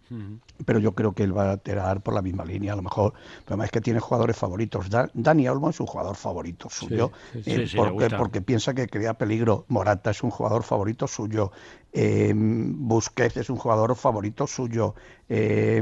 pero 0.66 0.80
yo 0.80 0.94
creo 0.94 1.14
que 1.14 1.24
él 1.24 1.36
va 1.38 1.52
a 1.54 1.58
tirar 1.58 2.02
por 2.02 2.14
la 2.14 2.22
misma 2.22 2.46
línea, 2.46 2.74
a 2.74 2.76
lo 2.76 2.82
mejor, 2.84 3.14
pero 3.44 3.56
además 3.56 3.66
es 3.66 3.72
que 3.72 3.82
tiene 3.82 4.00
jugadores 4.00 4.38
favoritos. 4.38 4.90
Da- 4.90 5.10
Dani 5.14 5.48
Olmo 5.48 5.70
es 5.72 5.80
un 5.80 5.88
jugador 5.88 6.16
favorito 6.16 6.70
suyo, 6.70 7.12
sí, 7.34 7.44
sí. 7.44 7.52
eh, 7.52 7.68
Sí, 7.68 7.78
porque 8.20 8.42
piensa 8.42 8.74
que 8.74 8.88
crea 8.88 9.16
peligro. 9.16 9.66
Morata 9.68 10.12
es 10.12 10.22
un 10.24 10.30
jugador 10.30 10.64
favorito 10.64 11.08
suyo. 11.08 11.52
Eh, 11.98 12.34
Busquets 12.36 13.38
es 13.38 13.50
un 13.50 13.56
jugador 13.56 13.96
favorito 13.96 14.46
suyo. 14.48 14.96
Eh, 15.30 15.82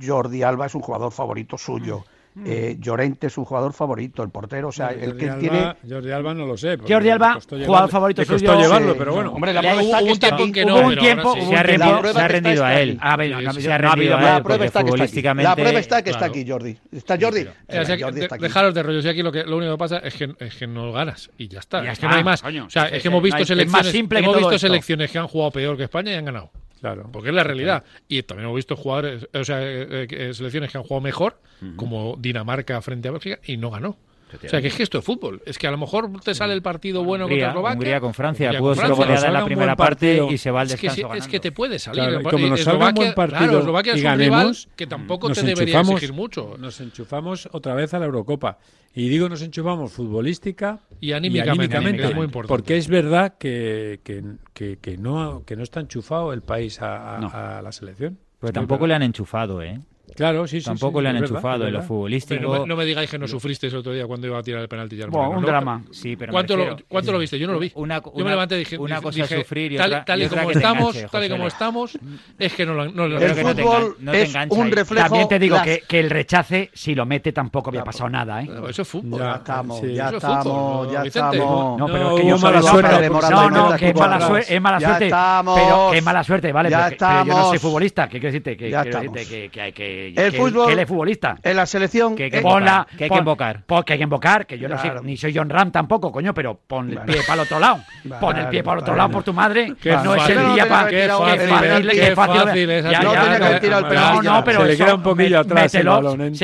Jordi 0.00 0.42
Alba 0.42 0.66
es 0.66 0.74
un 0.74 0.82
jugador 0.82 1.10
favorito 1.10 1.56
suyo. 1.56 2.04
Eh, 2.44 2.76
Llorente 2.78 3.28
es 3.28 3.38
un 3.38 3.46
jugador 3.46 3.72
favorito, 3.72 4.22
el 4.22 4.28
portero, 4.28 4.68
o 4.68 4.72
sea, 4.72 4.88
el 4.88 5.06
Jordi 5.12 5.18
que 5.18 5.30
Alba- 5.30 5.38
tiene... 5.38 5.74
Jordi 5.88 6.10
Alba 6.12 6.34
no 6.34 6.44
lo 6.44 6.56
sé. 6.58 6.76
Jordi 6.86 7.08
Alba, 7.08 7.38
jugador 7.40 7.58
llevarlo- 7.60 7.88
favorito 7.88 8.20
le 8.22 8.26
costó 8.26 8.46
suyo. 8.52 8.60
llevarlo, 8.60 8.92
Sí, 8.92 8.98
pero 8.98 9.14
bueno. 9.14 9.32
Hombre, 9.32 9.52
la 9.54 9.60
prueba 9.60 9.76
hubo 9.76 9.84
está 9.86 9.98
que 9.98 10.04
un 10.04 10.10
está 10.10 10.26
tiempo 10.36 10.42
Hubo 10.66 10.80
no, 10.80 10.82
un 10.82 10.88
pero 10.90 11.00
tiempo, 11.00 11.32
sí. 11.32 11.40
hubo 11.40 11.48
Se 11.48 11.56
ha 11.56 11.60
un 11.60 11.64
rendido, 11.66 11.92
tiempo- 12.00 12.12
se 12.12 12.20
ha 12.20 12.28
rendido 12.28 12.64
a 12.66 12.80
él. 12.80 12.98
Ah, 13.00 13.16
Sí, 13.16 13.22
sí, 13.56 13.62
sí. 13.62 13.68
ha 13.70 13.78
La 13.78 13.92
habido 13.92 14.16
prueba- 14.16 14.20
más. 14.20 14.38
La 14.38 14.42
prueba 14.42 14.64
está 14.64 14.64
que 14.64 14.66
está 14.66 14.80
aquí. 14.80 14.88
futbolísticamente- 14.90 15.48
La 15.48 15.56
prueba 15.56 15.78
está 15.78 16.02
que 16.02 16.10
está 16.10 16.24
aquí, 16.26 16.44
Jordi. 16.46 16.78
¿Está 16.92 17.18
Jordi? 17.18 17.40
Aquí. 17.40 18.42
dejaros 18.42 18.74
de 18.74 18.82
rollos. 18.82 19.04
Y 19.04 19.08
aquí 19.08 19.22
lo, 19.22 19.32
que, 19.32 19.44
lo 19.44 19.56
único 19.56 19.72
que 19.72 19.78
pasa 19.78 19.98
es 19.98 20.14
que, 20.14 20.34
es 20.38 20.54
que 20.56 20.66
no 20.66 20.92
ganas. 20.92 21.30
Y 21.38 21.48
ya 21.48 21.60
está. 21.60 21.82
Ya 21.84 21.92
es 21.92 21.98
que 21.98 22.06
no 22.06 22.14
hay 22.16 22.24
más. 22.24 22.42
o 22.44 22.70
sea, 22.70 22.84
es 22.88 23.00
que 23.02 23.08
hemos 23.08 23.22
visto 23.22 23.38
hemos 23.38 24.60
selecciones 24.60 25.10
que 25.10 25.18
han 25.18 25.26
jugado 25.26 25.52
peor 25.52 25.76
que 25.76 25.84
España 25.84 26.12
y 26.12 26.16
han 26.16 26.24
ganado. 26.26 26.50
Claro. 26.80 27.08
Porque 27.12 27.30
es 27.30 27.34
la 27.34 27.44
realidad. 27.44 27.84
Y 28.08 28.22
también 28.22 28.46
hemos 28.46 28.56
visto 28.56 28.76
jugadores, 28.76 29.28
o 29.32 29.44
sea, 29.44 29.62
eh, 29.62 30.06
eh, 30.10 30.34
selecciones 30.34 30.70
que 30.70 30.78
han 30.78 30.84
jugado 30.84 31.00
mejor, 31.00 31.40
como 31.76 32.16
Dinamarca 32.18 32.80
frente 32.82 33.08
a 33.08 33.12
Bélgica, 33.12 33.40
y 33.44 33.56
no 33.56 33.70
ganó. 33.70 33.96
O 34.34 34.48
sea, 34.48 34.60
que 34.60 34.66
es 34.68 34.74
que 34.74 34.82
esto 34.82 34.98
es 34.98 35.04
fútbol. 35.04 35.40
Es 35.46 35.56
que 35.56 35.66
a 35.68 35.70
lo 35.70 35.78
mejor 35.78 36.10
te 36.20 36.34
sale 36.34 36.52
el 36.52 36.60
partido 36.60 37.04
bueno 37.04 37.24
Hungría, 37.26 37.46
contra 37.46 37.50
Eslovaquia. 37.52 37.76
Hungría 37.78 38.00
con 38.00 38.12
Francia, 38.14 38.46
Hungría 38.48 38.58
pudo 38.60 38.68
con 38.70 38.76
ser 38.76 38.84
Francia. 38.86 39.04
goleada 39.06 39.26
en 39.28 39.32
la 39.32 39.44
primera 39.44 39.76
parte 39.76 40.26
y 40.30 40.38
se 40.38 40.50
va 40.50 40.60
al 40.62 40.66
Es 40.66 40.74
que, 40.76 40.88
descanso 40.88 41.12
sí, 41.12 41.18
es 41.18 41.28
que 41.28 41.40
te 41.40 41.52
puede 41.52 41.78
salir. 41.78 42.02
Claro, 42.02 42.20
y 42.20 42.24
como 42.24 42.46
nos 42.48 42.60
salga 42.60 42.78
un 42.78 42.82
Eslovaquia- 42.90 42.96
buen 42.96 43.14
partido 43.14 43.38
claro, 43.44 43.58
Eslovaquia 43.60 43.92
y 43.94 43.98
es 43.98 44.04
un 44.04 44.18
rival 44.18 44.30
ganemos, 44.38 44.68
que 44.74 44.86
tampoco 44.88 45.30
te 45.30 45.42
debería 45.42 45.80
exigir 45.80 46.12
mucho. 46.12 46.56
Nos 46.58 46.80
enchufamos 46.80 47.48
otra 47.52 47.74
vez 47.74 47.94
a 47.94 47.98
la 48.00 48.06
Eurocopa. 48.06 48.58
Y 48.94 49.08
digo 49.08 49.28
nos 49.28 49.42
enchufamos 49.42 49.92
futbolística 49.92 50.80
Y 51.00 51.12
anímicamente, 51.12 51.78
que 51.96 52.04
es 52.08 52.14
muy 52.14 52.24
importante. 52.24 52.48
Porque 52.48 52.76
es 52.78 52.88
verdad 52.88 53.34
que, 53.38 54.00
que, 54.02 54.22
que, 54.54 54.78
que 54.78 54.96
no, 54.96 55.42
que 55.46 55.54
no 55.54 55.62
está 55.62 55.80
enchufado 55.80 56.32
el 56.32 56.42
país 56.42 56.80
a, 56.82 57.16
a- 57.16 57.20
No. 57.20 57.30
a 57.32 57.62
la 57.62 57.72
selección. 57.72 58.18
Pero 58.40 58.48
Es 58.50 58.54
tampoco 58.54 58.80
verdad. 58.82 58.88
le 58.88 58.94
han 58.96 59.02
enchufado, 59.02 59.62
¿eh? 59.62 59.80
Claro, 60.16 60.46
sí, 60.46 60.60
sí. 60.60 60.64
Tampoco 60.66 60.98
sí, 60.98 61.02
le 61.04 61.08
han 61.10 61.14
verdad, 61.16 61.30
enchufado 61.30 61.54
es 61.64 61.68
en 61.68 61.72
lo 61.72 61.78
verdad. 61.78 61.88
futbolístico. 61.88 62.38
Pero 62.40 62.52
no, 62.54 62.60
me- 62.62 62.66
no 62.66 62.76
me 62.76 62.84
digáis 62.84 63.10
que 63.10 63.18
no 63.18 63.28
sufriste 63.28 63.66
el 63.68 63.76
otro 63.76 63.92
día 63.92 64.06
cuando 64.06 64.26
iba 64.26 64.38
a 64.38 64.42
tirar 64.42 64.62
el 64.62 64.68
penalti 64.68 64.96
ya. 64.96 65.06
Buah, 65.06 65.28
un 65.28 65.40
¿no? 65.42 65.46
drama. 65.46 65.82
Sí, 65.90 66.16
pero 66.16 66.32
¿Cuánto, 66.32 66.56
lo, 66.56 66.64
refiero- 66.64 66.84
¿Cuánto 66.88 67.12
lo 67.12 67.18
viste? 67.18 67.38
Yo 67.38 67.46
no 67.46 67.52
lo 67.54 67.58
vi. 67.58 67.70
Una- 67.74 68.00
Yo 68.02 68.24
me 68.24 68.30
levanté 68.30 68.56
y 68.56 68.58
dije, 68.60 68.78
una 68.78 69.00
cosa 69.00 69.22
dije, 69.22 69.34
es 69.34 69.40
sufrir 69.42 69.72
y 69.72 69.76
tal, 69.76 69.90
otra- 69.90 70.04
tal 70.04 70.18
y 70.20 70.22
y, 70.22 70.26
otra 70.26 70.40
como 70.42 70.50
estamos, 70.52 70.96
enganche, 70.96 71.08
tal 71.12 71.24
y 71.24 71.28
como 71.28 71.46
estamos, 71.46 71.98
es 72.38 72.52
que 72.54 72.66
no 72.66 72.74
lo, 72.74 72.84
no 72.90 73.04
El 73.06 73.12
no 73.12 73.18
te 73.18 73.34
fútbol 73.34 73.54
engan- 73.56 73.94
no 74.00 74.12
te 74.12 74.22
es 74.22 74.34
un 74.50 74.70
reflejo... 74.72 75.04
También 75.08 75.28
te 75.28 75.38
digo 75.38 75.56
las- 75.56 75.64
que, 75.64 75.82
que 75.86 76.00
el 76.00 76.10
rechace, 76.10 76.70
si 76.72 76.94
lo 76.94 77.06
mete, 77.06 77.32
tampoco 77.32 77.70
había 77.70 77.84
pasado 77.84 78.08
nada, 78.10 78.42
¿eh? 78.42 78.48
Eso 78.68 78.82
es 78.82 78.88
fútbol. 78.88 79.20
Ya, 79.20 79.34
estamos, 79.36 79.82
ya 79.82 80.08
estamos, 80.10 80.46
¿no, 80.46 80.92
ya 80.92 81.02
estamos. 81.02 81.78
No, 81.78 81.86
pero 81.86 82.16
es 82.16 82.22
que 82.22 82.28
yo 82.28 82.38
mala 82.38 82.62
suerte, 82.62 83.08
No, 83.30 83.50
no, 83.50 83.76
que 83.76 83.88
es 83.90 83.94
mala, 83.94 84.20
suerte, 84.26 84.54
es 84.54 84.60
mala 84.60 84.78
Ya 84.78 84.86
suerte. 84.88 85.04
estamos. 85.06 85.60
Pero 85.60 85.88
que 85.92 85.98
es 85.98 86.04
mala 86.04 86.24
suerte, 86.24 86.52
¿vale? 86.52 86.70
Yo 86.70 87.24
no 87.26 87.44
soy 87.48 87.58
futbolista. 87.58 88.08
¿Qué 88.08 88.20
quiero 88.20 88.32
decirte? 88.32 88.56
Que, 88.56 88.66
decirte 88.70 89.26
que, 89.26 90.05
que 90.10 90.14
que. 90.14 90.26
El 90.26 90.32
que, 90.32 90.38
fútbol- 90.40 90.66
que 90.66 90.72
él 90.72 90.78
es 90.80 90.88
futbolista. 90.88 91.36
En 91.42 91.56
la 91.56 91.66
selección... 91.66 92.14
Que 92.16 92.24
hay 92.24 92.30
que 92.30 92.40
Ponla, 92.40 92.86
que 92.96 93.04
hay 93.04 93.10
que 93.10 93.16
invocar. 93.18 93.62
pon- 93.66 93.82
que 93.82 93.92
hay 93.94 93.98
que 93.98 94.04
invocar, 94.04 94.46
que 94.46 94.58
yo 94.58 94.68
no 94.68 94.78
soy, 94.78 94.90
ni 95.02 95.16
soy 95.16 95.34
John 95.34 95.48
Ram 95.50 95.70
tampoco, 95.70 96.10
coño, 96.12 96.32
pero 96.34 96.58
pon 96.66 96.90
el 96.90 96.98
pie 97.00 97.20
para 97.26 97.34
el 97.34 97.40
otro 97.40 97.58
lado. 97.58 97.80
Pon 98.20 98.36
el 98.36 98.46
pie 98.48 98.62
para 98.62 98.74
el 98.78 98.82
otro 98.82 98.92
Vale. 98.92 98.98
lado 99.02 99.10
por 99.10 99.22
tu 99.24 99.32
madre. 99.32 99.72
Qué 99.80 99.90
no 99.92 100.14
es 100.14 100.28
el 100.28 100.54
día 100.54 100.68
para. 100.68 100.88
que 100.88 100.96
Qué 100.96 101.08
fácil, 101.08 101.90
qué 101.90 102.14
fácil, 102.14 102.40
fácil 102.42 102.70
esa 102.70 102.90
Ya, 102.92 103.00
No 103.02 103.12
ya, 103.14 103.20
tenía 103.22 103.36
que 103.38 103.44
ya. 103.52 103.60
tirar 103.60 103.84
el 104.18 104.24
No, 104.24 104.44
pero 104.44 104.60
Se 104.62 104.66
le 104.66 104.76
queda 104.76 104.94
un 104.94 105.02
poquillo 105.02 105.40
atrás 105.40 105.72
Se 105.72 105.82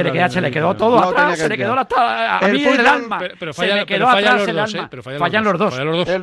le, 0.04 0.12
queda, 0.12 0.28
se 0.28 0.40
le 0.40 0.50
quedó 0.50 0.74
todo 0.76 0.98
atrás, 0.98 1.30
que 1.32 1.36
se 1.42 1.48
le 1.48 1.56
quedó 1.56 1.74
la, 1.74 1.86
a 1.92 2.38
El 2.46 2.52
mí 2.52 2.64
el 2.64 2.68
fútbol- 2.78 2.86
alma. 2.86 3.18
Se 3.20 3.28
pero 3.38 3.52
quedó 3.86 4.06
fallan 4.06 4.34
atrás 4.34 4.40
los 4.40 4.48
el 4.48 4.56
dos, 4.56 4.74
alma. 4.74 4.90
¿eh? 4.92 5.18
Fallan, 5.18 5.44
los 5.44 5.58
dos. 5.58 5.78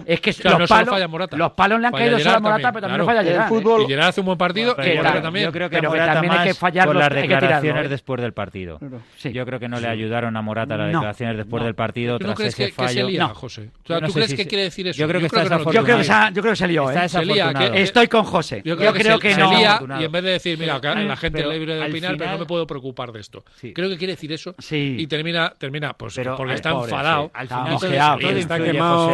Es 0.05 0.21
que 0.21 0.31
los 0.43 0.69
palos, 0.69 0.89
falla 0.89 1.07
Morata. 1.07 1.37
los 1.37 1.51
palos 1.53 1.79
le 1.79 1.87
han 1.87 1.93
caído 1.93 2.19
solo 2.19 2.35
a 2.35 2.39
Morata, 2.39 2.71
pero 2.71 2.87
también 2.87 3.05
falla 3.05 3.21
El 3.21 3.27
Gerard. 3.27 3.45
¿eh? 3.45 3.49
fútbol- 3.49 3.83
Y 3.83 3.87
Gerard 3.87 4.07
hace 4.09 4.19
un 4.21 4.25
buen 4.27 4.37
partido, 4.37 4.75
que. 4.75 4.95
Yo 4.95 5.51
creo 5.51 5.69
que 5.69 5.79
que 5.79 5.87
también 5.87 6.33
hay 6.33 6.47
que 6.49 6.53
fallar 6.53 6.87
los- 6.87 7.09
tirarlo, 7.29 7.47
declaraciones 7.47 7.85
¿eh? 7.85 7.89
después 7.89 8.21
del 8.21 8.33
partido. 8.33 8.79
Sí. 9.17 9.31
Yo 9.33 9.45
creo 9.45 9.59
que 9.59 9.67
no 9.69 9.79
le 9.79 9.87
ayudaron 9.87 10.35
a 10.37 10.41
Morata 10.41 10.75
las 10.77 10.87
No. 10.91 10.99
declaraciones 10.99 11.37
después 11.37 11.61
No. 11.61 11.65
del 11.65 11.75
partido 11.75 12.17
¿Tú 12.19 12.23
no 12.27 12.33
tras 12.33 12.37
crees 12.37 12.53
ese 12.53 12.63
que, 12.63 12.69
que 12.69 12.71
se 12.87 12.95
fallo. 12.95 13.07
lía, 13.07 13.19
No. 13.27 13.35
José? 13.35 13.61
O 13.61 13.87
sea, 13.87 13.97
Yo 13.97 14.01
no 14.01 14.07
¿Tú 14.07 14.13
crees 14.13 14.29
si 14.31 14.35
que 14.37 14.47
quiere 14.47 14.63
decir 14.65 14.87
eso? 14.87 14.99
yo 14.99 15.07
creo 15.07 15.19
que 15.21 15.27
está 15.27 15.43
Yo 15.43 15.83
creo 15.83 15.97
que 15.97 16.03
se, 16.03 16.13
yo 16.33 16.41
creo 16.41 16.51
que 16.51 16.55
se 16.55 16.67
lió, 16.67 16.89
Está 16.89 17.05
¿eh? 17.05 17.09
Se 17.09 17.25
lía, 17.25 17.33
desafortunado. 17.35 17.73
que- 17.73 17.81
Estoy 17.81 18.07
con 18.07 18.23
José. 18.23 18.61
Yo 18.65 18.73
Yo 18.73 18.77
creo, 18.77 18.93
creo 18.93 19.19
que, 19.19 19.27
que 19.29 19.33
se, 19.35 19.39
no. 19.41 19.49
se 19.49 19.55
lía 19.57 19.79
y 19.99 20.03
en 20.05 20.11
vez 20.11 20.23
de 20.23 20.29
decir, 20.31 20.57
mira, 20.59 20.75
acá 20.75 20.95
la 20.95 21.15
gente 21.15 21.37
pero 21.39 21.51
es 21.51 21.59
libre 21.59 21.75
de 21.75 21.85
opinar, 21.89 22.15
pero 22.17 22.31
no 22.31 22.37
me 22.39 22.45
puedo 22.45 22.65
preocupar 22.67 23.11
de 23.11 23.19
esto. 23.19 23.43
Sí. 23.55 23.73
Creo 23.73 23.89
que 23.89 23.97
quiere 23.97 24.13
decir 24.13 24.31
eso 24.31 24.55
Sí. 24.59 24.95
y 24.99 25.07
termina, 25.07 25.53
termina 25.57 25.93
pues 25.93 26.13
Pero, 26.15 26.35
porque 26.35 26.53
está 26.53 26.71
pobre, 26.71 26.91
enfadado. 26.91 27.31
Al 27.33 27.43
Está 27.43 28.17
final 28.17 28.63
quemado 28.63 29.07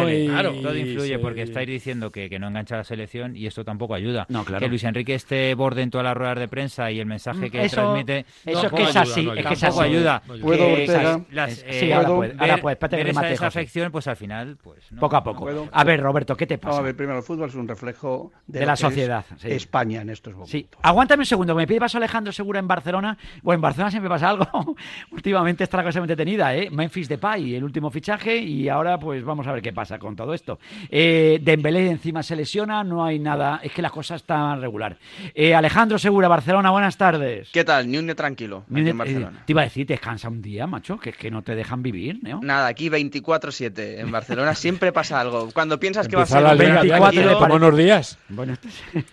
todo 0.62 0.76
influye 0.76 1.18
porque 1.18 1.42
estáis 1.42 1.66
diciendo 1.68 2.10
que, 2.10 2.36
no 2.38 2.48
engancha 2.48 2.76
la 2.76 2.84
selección 2.84 3.34
y 3.36 3.46
esto 3.46 3.64
tampoco 3.64 3.94
ayuda. 3.94 4.26
Que 4.58 4.68
Luis 4.68 4.84
Enrique 4.84 5.14
esté 5.14 5.54
borde 5.54 5.82
en 5.82 5.90
todas 5.90 6.04
las 6.04 6.16
ruedas 6.16 6.38
de 6.38 6.48
prensa 6.48 6.90
y 6.90 7.00
el 7.00 7.06
mensaje 7.06 7.50
que 7.50 7.64
Eso- 7.64 7.76
eso 8.14 8.66
es 8.66 8.72
que 8.72 8.82
es 8.82 8.96
ayuda, 8.96 9.00
así, 9.02 9.24
no 9.24 9.32
es 9.32 9.38
ayuda. 9.38 9.48
que 9.48 9.54
es 9.54 9.60
tampoco 9.60 9.80
así. 9.82 9.90
ayuda. 9.90 10.22
¿Puedo, 10.26 10.42
Que 10.66 10.72
Ortega? 10.82 11.20
las, 11.30 11.52
Sí, 11.54 11.64
eh, 11.66 11.94
ahora 11.94 12.08
puede, 12.08 12.34
ahora 12.38 12.56
puede. 12.58 12.72
Espérate 12.74 12.96
que 12.96 13.04
ver 13.04 13.10
esa 13.12 13.22
desafección, 13.22 13.92
pues 13.92 14.06
al 14.08 14.16
final, 14.16 14.56
pues 14.62 14.90
no. 14.92 15.00
Poco 15.00 15.16
a 15.16 15.24
poco. 15.24 15.40
¿Puedo? 15.44 15.68
A 15.72 15.84
ver, 15.84 16.00
Roberto, 16.00 16.36
¿qué 16.36 16.46
te 16.46 16.56
Vamos 16.56 16.66
pasa? 16.76 16.80
a 16.80 16.82
ver, 16.84 16.96
primero, 16.96 17.18
el 17.18 17.24
fútbol 17.24 17.48
es 17.48 17.54
un 17.54 17.66
reflejo 17.68 18.32
de, 18.46 18.64
la 18.66 18.72
que 18.74 18.76
sociedad, 18.78 19.24
es 19.36 19.42
sí. 19.42 19.50
España 19.50 20.02
en 20.02 20.10
estos 20.10 20.32
momentos. 20.32 20.50
Sí, 20.50 20.66
aguántame 20.82 21.22
un 21.22 21.26
segundo, 21.26 21.54
me 21.54 21.66
pide 21.66 21.80
paso 21.80 21.98
Alejandro 21.98 22.32
Segura 22.32 22.58
en 22.58 22.68
Barcelona. 22.68 23.16
Bueno, 23.42 23.56
en 23.56 23.62
Barcelona 23.62 23.90
siempre 23.90 24.08
pasa 24.08 24.30
algo. 24.30 24.46
Últimamente 25.10 25.64
está 25.64 25.78
la 25.78 25.84
cosa 25.84 26.00
muy 26.00 26.08
detenida, 26.08 26.54
¿eh? 26.54 26.68
Memphis 26.70 27.08
Depay, 27.08 27.54
el 27.54 27.64
último 27.64 27.90
fichaje, 27.90 28.36
y 28.38 28.68
ahora 28.68 28.98
pues 28.98 29.24
vamos 29.24 29.46
a 29.46 29.52
ver 29.52 29.62
qué 29.62 29.72
pasa 29.72 29.98
con 29.98 30.14
todo 30.16 30.34
esto. 30.34 30.58
Eh, 30.90 31.38
Dembélé 31.42 31.90
encima 31.90 32.22
se 32.22 32.36
lesiona, 32.36 32.84
no 32.84 33.04
hay 33.04 33.18
nada, 33.18 33.60
es 33.62 33.72
que 33.72 33.82
la 33.82 33.90
cosa 33.90 34.14
está 34.16 34.56
regular. 34.56 34.96
Eh, 35.34 35.54
Alejandro 35.54 35.98
Segura, 35.98 36.28
Barcelona, 36.28 36.70
buenas 36.70 36.96
tardes. 36.96 37.50
¿Qué 37.52 37.64
tal? 37.64 37.90
Ni 37.96 38.00
un 38.00 38.06
día 38.06 38.14
tranquilo 38.14 38.64
Ni 38.68 38.80
aquí 38.82 38.90
en 38.90 38.98
Barcelona. 38.98 39.38
eh, 39.38 39.42
Te 39.46 39.52
iba 39.52 39.62
a 39.62 39.64
decir, 39.64 39.86
descansa 39.86 40.28
un 40.28 40.42
día, 40.42 40.66
macho, 40.66 40.98
que 40.98 41.10
es 41.10 41.16
que 41.16 41.30
no 41.30 41.42
te 41.42 41.54
dejan 41.54 41.82
vivir, 41.82 42.18
¿no? 42.22 42.40
Nada, 42.42 42.66
aquí 42.66 42.88
24-7 42.90 44.00
en 44.00 44.10
Barcelona 44.10 44.54
siempre 44.54 44.92
pasa 44.92 45.20
algo. 45.20 45.48
Cuando 45.52 45.80
piensas 45.80 46.08
que 46.08 46.16
va 46.16 46.22
a 46.22 46.26
ser 46.26 46.42
la 46.42 46.52
un 46.52 46.58
liga, 46.58 46.82
día 46.82 46.98
24 46.98 47.10
tranquilo, 47.12 47.28
de 47.30 47.36
como 47.36 47.54
unos 47.54 47.76
días. 47.76 48.18
Bueno, 48.28 48.52
este 48.52 48.68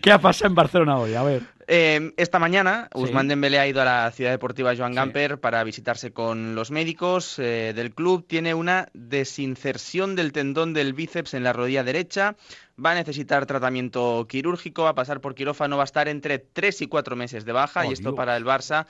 ¿qué 0.00 0.12
ha 0.12 0.18
pasado 0.18 0.48
en 0.48 0.54
Barcelona 0.54 0.96
hoy? 0.98 1.14
A 1.14 1.22
ver. 1.22 1.42
Eh, 1.66 2.12
esta 2.16 2.38
mañana, 2.38 2.88
Sí. 2.94 3.00
Usman 3.02 3.28
Dembélé 3.28 3.58
ha 3.58 3.66
ido 3.66 3.80
a 3.80 3.84
la 3.84 4.10
ciudad 4.10 4.30
deportiva 4.30 4.74
Joan 4.76 4.92
Sí. 4.92 4.96
Gamper 4.96 5.38
para 5.40 5.64
visitarse 5.64 6.12
con 6.12 6.54
los 6.54 6.70
médicos 6.70 7.38
eh, 7.38 7.72
del 7.74 7.94
club. 7.94 8.26
Tiene 8.26 8.54
una 8.54 8.88
desinserción 8.92 10.14
del 10.16 10.32
tendón 10.32 10.74
del 10.74 10.92
bíceps 10.92 11.34
en 11.34 11.42
la 11.44 11.52
rodilla 11.52 11.82
derecha. 11.84 12.36
Va 12.82 12.90
a 12.92 12.94
necesitar 12.94 13.46
tratamiento 13.46 14.26
quirúrgico, 14.28 14.82
va 14.84 14.90
a 14.90 14.94
pasar 14.94 15.20
por 15.20 15.34
quirófano, 15.34 15.76
va 15.76 15.84
a 15.84 15.86
estar 15.86 16.08
entre 16.08 16.38
3 16.38 16.82
y 16.82 16.86
4 16.86 17.16
meses 17.16 17.44
de 17.44 17.52
baja. 17.52 17.82
Oh, 17.82 17.90
y 17.90 17.92
esto 17.92 18.10
Dios. 18.10 18.16
para 18.16 18.36
el 18.36 18.44
Barça 18.44 18.86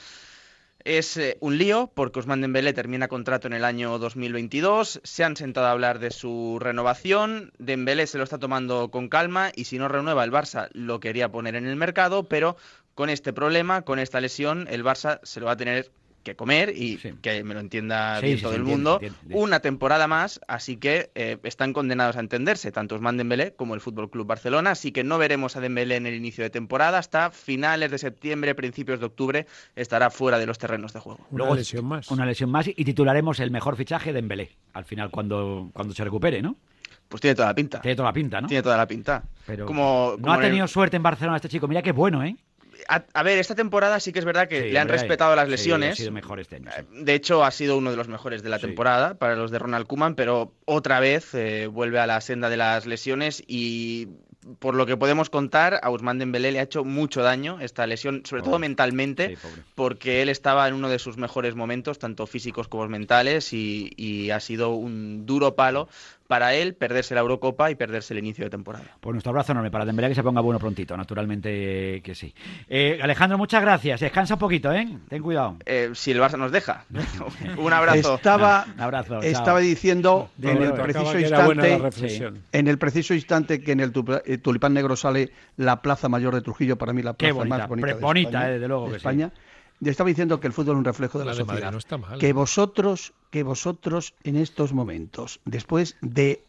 es 0.84 1.16
eh, 1.16 1.38
un 1.40 1.56
lío 1.56 1.90
porque 1.94 2.18
Usman 2.18 2.42
Dembélé 2.42 2.74
termina 2.74 3.08
contrato 3.08 3.46
en 3.46 3.54
el 3.54 3.64
año 3.64 3.98
2022. 3.98 5.00
Se 5.02 5.24
han 5.24 5.36
sentado 5.36 5.66
a 5.66 5.70
hablar 5.70 5.98
de 5.98 6.10
su 6.10 6.58
renovación. 6.60 7.52
Dembélé 7.58 8.06
se 8.06 8.18
lo 8.18 8.24
está 8.24 8.38
tomando 8.38 8.90
con 8.90 9.08
calma 9.08 9.50
y 9.54 9.64
si 9.64 9.78
no 9.78 9.88
renueva 9.88 10.24
el 10.24 10.32
Barça 10.32 10.68
lo 10.72 11.00
quería 11.00 11.30
poner 11.30 11.56
en 11.56 11.66
el 11.66 11.76
mercado, 11.76 12.24
pero 12.24 12.56
con 12.94 13.08
este 13.08 13.32
problema, 13.32 13.82
con 13.82 13.98
esta 13.98 14.20
lesión, 14.20 14.66
el 14.70 14.84
Barça 14.84 15.20
se 15.22 15.40
lo 15.40 15.46
va 15.46 15.52
a 15.52 15.56
tener 15.56 15.90
que 16.24 16.34
comer 16.34 16.70
y 16.76 16.98
Sí. 16.98 17.12
que 17.22 17.44
me 17.44 17.54
lo 17.54 17.60
entienda 17.60 18.18
Sí, 18.18 18.26
bien 18.26 18.38
sí, 18.38 18.42
todo 18.42 18.54
el 18.54 18.60
entiende, 18.62 18.76
mundo. 18.82 18.98
entiende. 19.00 19.34
Una 19.36 19.60
temporada 19.60 20.08
más, 20.08 20.40
así 20.48 20.76
que 20.76 21.10
eh, 21.14 21.38
están 21.44 21.72
condenados 21.72 22.16
a 22.16 22.20
entenderse, 22.20 22.72
tanto 22.72 22.96
Usman 22.96 23.16
Dembélé 23.16 23.54
como 23.54 23.74
el 23.74 23.80
Fútbol 23.80 24.10
Club 24.10 24.26
Barcelona, 24.26 24.72
así 24.72 24.90
que 24.90 25.04
no 25.04 25.18
veremos 25.18 25.54
a 25.56 25.60
Dembélé 25.60 25.96
en 25.96 26.06
el 26.06 26.14
inicio 26.14 26.42
de 26.42 26.50
temporada 26.50 26.98
hasta 26.98 27.30
finales 27.30 27.90
de 27.92 27.98
septiembre, 27.98 28.54
principios 28.56 28.98
de 28.98 29.06
octubre 29.06 29.46
estará 29.76 30.10
fuera 30.10 30.38
de 30.38 30.46
los 30.46 30.58
terrenos 30.58 30.92
de 30.92 31.00
juego. 31.00 31.20
Una 31.30 31.38
Luego, 31.38 31.54
lesión 31.54 31.84
más. 31.84 32.10
Una 32.10 32.26
lesión 32.26 32.50
más 32.50 32.66
y 32.66 32.72
titularemos 32.84 33.38
el 33.38 33.50
mejor 33.50 33.76
fichaje 33.76 34.12
de 34.12 34.18
Embelé, 34.18 34.50
al 34.72 34.84
final, 34.84 35.10
cuando, 35.10 35.70
cuando 35.72 35.94
se 35.94 36.02
recupere, 36.02 36.42
¿no? 36.42 36.56
Pues 37.06 37.20
tiene 37.20 37.34
toda 37.34 37.48
la 37.48 37.54
pinta. 37.54 37.80
Tiene 37.82 37.94
toda 37.96 38.08
la 38.08 38.12
pinta, 38.14 38.40
¿no? 38.40 38.48
Tiene 38.48 38.62
toda 38.62 38.76
la 38.78 38.86
pinta. 38.86 39.22
Pero 39.46 39.66
como, 39.66 40.16
no 40.18 40.32
ha 40.32 40.36
el- 40.36 40.40
tenido 40.42 40.66
suerte 40.66 40.96
en 40.96 41.02
Barcelona 41.02 41.36
este 41.36 41.50
chico. 41.50 41.68
Mira 41.68 41.82
qué 41.82 41.92
bueno, 41.92 42.24
¿eh? 42.24 42.34
A, 42.88 43.04
a 43.12 43.22
ver, 43.22 43.38
esta 43.38 43.54
temporada 43.54 44.00
sí 44.00 44.12
que 44.12 44.18
es 44.18 44.24
verdad 44.24 44.48
que 44.48 44.62
Sí, 44.62 44.70
le 44.70 44.78
han 44.78 44.88
respetado 44.88 45.34
las 45.36 45.46
sí, 45.46 45.50
lesiones. 45.52 45.92
ha 45.92 45.96
sido 45.96 46.12
mejor 46.12 46.40
este 46.40 46.56
año. 46.56 46.70
sí. 46.76 46.80
Eh, 46.82 47.04
De 47.04 47.14
hecho, 47.14 47.44
ha 47.44 47.50
sido 47.50 47.76
uno 47.78 47.90
de 47.90 47.96
los 47.96 48.08
mejores 48.08 48.42
de 48.42 48.48
la 48.48 48.58
temporada 48.58 49.14
para 49.14 49.36
los 49.36 49.50
de 49.50 49.58
Ronald 49.58 49.86
Koeman, 49.86 50.14
pero 50.14 50.52
otra 50.64 51.00
vez 51.00 51.34
eh, 51.34 51.66
vuelve 51.66 51.98
a 52.00 52.06
la 52.06 52.20
senda 52.20 52.48
de 52.48 52.56
las 52.56 52.86
lesiones 52.86 53.42
y 53.46 54.08
por 54.58 54.74
lo 54.74 54.84
que 54.84 54.98
podemos 54.98 55.30
contar, 55.30 55.80
a 55.82 55.88
Ousmane 55.88 56.18
Dembélé 56.18 56.52
le 56.52 56.58
ha 56.60 56.64
hecho 56.64 56.84
mucho 56.84 57.22
daño 57.22 57.60
esta 57.60 57.86
lesión, 57.86 58.20
sobre 58.26 58.42
todo 58.42 58.50
Pobre. 58.52 58.68
mentalmente, 58.68 59.36
Sí, 59.40 59.48
porque 59.74 60.20
él 60.20 60.28
estaba 60.28 60.68
en 60.68 60.74
uno 60.74 60.90
de 60.90 60.98
sus 60.98 61.16
mejores 61.16 61.54
momentos, 61.54 61.98
tanto 61.98 62.26
físicos 62.26 62.68
como 62.68 62.86
mentales, 62.86 63.54
y, 63.54 63.90
y 63.96 64.28
ha 64.32 64.40
sido 64.40 64.74
un 64.74 65.24
duro 65.24 65.54
palo 65.54 65.88
para 66.34 66.52
él 66.52 66.74
perderse 66.74 67.14
la 67.14 67.20
Eurocopa 67.20 67.70
y 67.70 67.76
perderse 67.76 68.12
el 68.12 68.18
inicio 68.18 68.42
de 68.44 68.50
temporada. 68.50 68.86
Pues 68.98 69.12
nuestro 69.14 69.30
abrazo 69.30 69.52
enorme 69.52 69.70
para 69.70 69.84
Dembélé 69.84 70.08
que 70.08 70.16
se 70.16 70.22
ponga 70.24 70.40
bueno 70.40 70.58
prontito, 70.58 70.96
naturalmente 70.96 71.98
eh, 71.98 72.00
que 72.00 72.16
sí. 72.16 72.34
Eh, 72.68 72.98
Alejandro, 73.00 73.38
muchas 73.38 73.62
gracias. 73.62 74.00
Descansa 74.00 74.34
un 74.34 74.40
poquito, 74.40 74.72
¿eh? 74.72 74.98
Ten 75.08 75.22
cuidado. 75.22 75.58
Eh, 75.64 75.90
si 75.94 76.10
el 76.10 76.18
Barça 76.18 76.36
nos 76.36 76.50
deja. 76.50 76.86
un 77.56 77.72
abrazo. 77.72 78.16
Estaba, 78.16 78.66
Un 78.74 78.80
abrazo. 78.80 79.22
estaba 79.22 79.60
diciendo 79.60 80.28
en 80.42 80.60
el 80.60 80.72
preciso 80.72 81.20
instante 81.20 81.78
reflexión. 81.78 82.38
en 82.50 82.66
el 82.66 82.78
preciso 82.78 83.14
instante 83.14 83.60
que 83.60 83.70
en 83.70 83.78
el 83.78 83.92
eh, 84.24 84.38
tulipán 84.38 84.74
negro 84.74 84.96
sale 84.96 85.30
la 85.56 85.82
plaza 85.82 86.08
mayor 86.08 86.34
de 86.34 86.40
Trujillo, 86.40 86.76
para 86.76 86.92
mí 86.92 87.02
la 87.02 87.12
Qué 87.14 87.26
plaza 87.28 87.34
bonita, 87.34 87.58
más 87.58 87.68
bonita 87.68 87.86
pre- 87.86 87.94
de 87.94 88.00
bonita, 88.00 88.28
España, 88.28 88.48
eh, 88.48 88.52
desde 88.54 88.66
luego 88.66 88.86
de 88.86 88.92
que 88.94 88.98
sí. 88.98 89.04
España. 89.74 89.88
Y 89.88 89.90
estaba 89.90 90.08
diciendo 90.08 90.40
que 90.40 90.46
el 90.46 90.52
fútbol 90.52 90.76
es 90.76 90.78
un 90.78 90.84
reflejo 90.84 91.18
de 91.18 91.24
la, 91.24 91.32
La 91.32 91.38
de 91.38 91.44
Madrid 91.44 91.56
sociedad. 91.56 91.72
no 91.72 91.78
está 91.78 91.98
mal. 91.98 92.18
Que 92.18 92.32
vosotros, 92.32 93.12
que 93.30 93.42
vosotros 93.42 94.14
en 94.24 94.36
estos 94.36 94.72
momentos, 94.72 95.40
después 95.44 95.96
de 96.00 96.42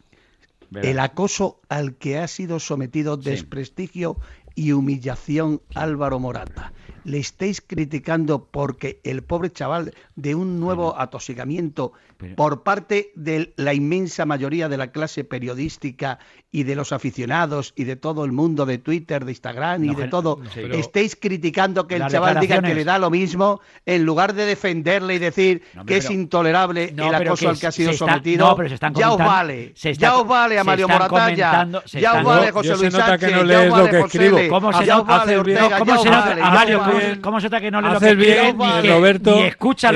el 0.72 0.98
acoso 0.98 1.60
al 1.68 1.94
que 1.94 2.18
ha 2.18 2.26
sido 2.28 2.58
sometido 2.58 3.16
desprestigio 3.16 4.16
y 4.56 4.72
humillación 4.72 5.60
Álvaro 5.74 6.18
Morata. 6.18 6.72
Le 7.04 7.18
estáis 7.18 7.60
criticando 7.60 8.44
porque 8.44 9.00
el 9.04 9.22
pobre 9.22 9.52
chaval 9.52 9.94
de 10.16 10.34
un 10.34 10.58
nuevo 10.58 10.98
atosigamiento 10.98 11.92
pero- 12.16 12.36
por 12.36 12.62
parte 12.62 13.12
de 13.14 13.52
la 13.56 13.74
inmensa 13.74 14.24
mayoría 14.26 14.68
de 14.68 14.76
la 14.76 14.88
clase 14.92 15.24
periodística 15.24 16.18
y 16.50 16.62
de 16.62 16.74
los 16.74 16.92
aficionados 16.92 17.72
y 17.76 17.84
de 17.84 17.96
todo 17.96 18.24
el 18.24 18.32
mundo 18.32 18.64
de 18.64 18.78
Twitter, 18.78 19.24
de 19.24 19.32
Instagram 19.32 19.84
y 19.84 19.88
No, 19.88 19.94
de 19.94 20.08
todo, 20.08 20.38
no, 20.42 20.50
pero- 20.54 20.74
estáis 20.74 21.14
criticando 21.16 21.86
que 21.86 21.94
el 21.96 22.00
Las 22.00 22.12
chaval 22.12 22.40
diga 22.40 22.62
que 22.62 22.74
le 22.74 22.84
da 22.84 22.98
lo 22.98 23.10
mismo 23.10 23.60
en 23.84 24.04
lugar 24.04 24.32
de 24.32 24.46
defenderle 24.46 25.16
y 25.16 25.18
decir 25.18 25.62
No, 25.74 25.80
hombre, 25.82 25.94
que 25.94 25.98
es 25.98 26.06
pero- 26.06 26.20
intolerable 26.20 26.92
No, 26.94 27.10
el 27.10 27.18
pero 27.18 27.30
acoso 27.32 27.48
al 27.50 27.58
que 27.58 27.66
ha 27.66 27.72
sido 27.72 27.90
está- 27.90 28.06
sometido. 28.06 28.48
no, 28.48 28.56
pero 28.56 28.68
se 28.68 28.74
están 28.76 28.94
ya 28.94 29.12
os 29.12 29.18
vale, 29.18 29.72
se 29.74 29.90
está- 29.90 30.06
ya 30.06 30.16
os 30.16 30.26
vale 30.26 30.58
a 30.58 30.64
Mario 30.64 30.88
Moratalla, 30.88 31.68
ya 31.86 32.14
os 32.14 32.24
vale 32.24 32.50
José 32.52 32.76
Luis 32.76 32.92
nota 32.92 33.06
Sánchez, 33.06 33.28
que 33.28 33.34
no 33.34 33.40
ya 33.40 33.44
lees 33.46 33.60
os 33.60 33.66
lo 33.66 33.74
vale 33.76 33.90
que 33.90 34.02
José 34.02 34.18
escribo. 34.18 34.48
¿Cómo 34.48 34.72
se 34.72 34.86
nota- 34.86 35.02
vale 35.02 35.22
haces 35.34 35.44
bien- 35.44 35.56
Ortega, 35.58 35.78
¿Cómo 35.78 35.90
ya 35.92 35.96
os 35.96 36.02
se 36.02 36.10
nota, 36.10 36.20
vale, 36.28 36.40
a 36.40 36.44
ya 36.44 36.48
os 36.48 36.54
Mario, 36.54 36.78
¿cómo, 36.78 36.92
vale. 36.92 37.14
se- 37.14 37.20
cómo 37.20 37.40
se 37.40 37.46
nota 37.46 37.60
que 37.60 37.70
no 37.70 37.80
lee 37.82 37.86
lo 37.92 38.00
que 38.00 38.06
que- 38.06 38.90
Roberto, 38.90 39.30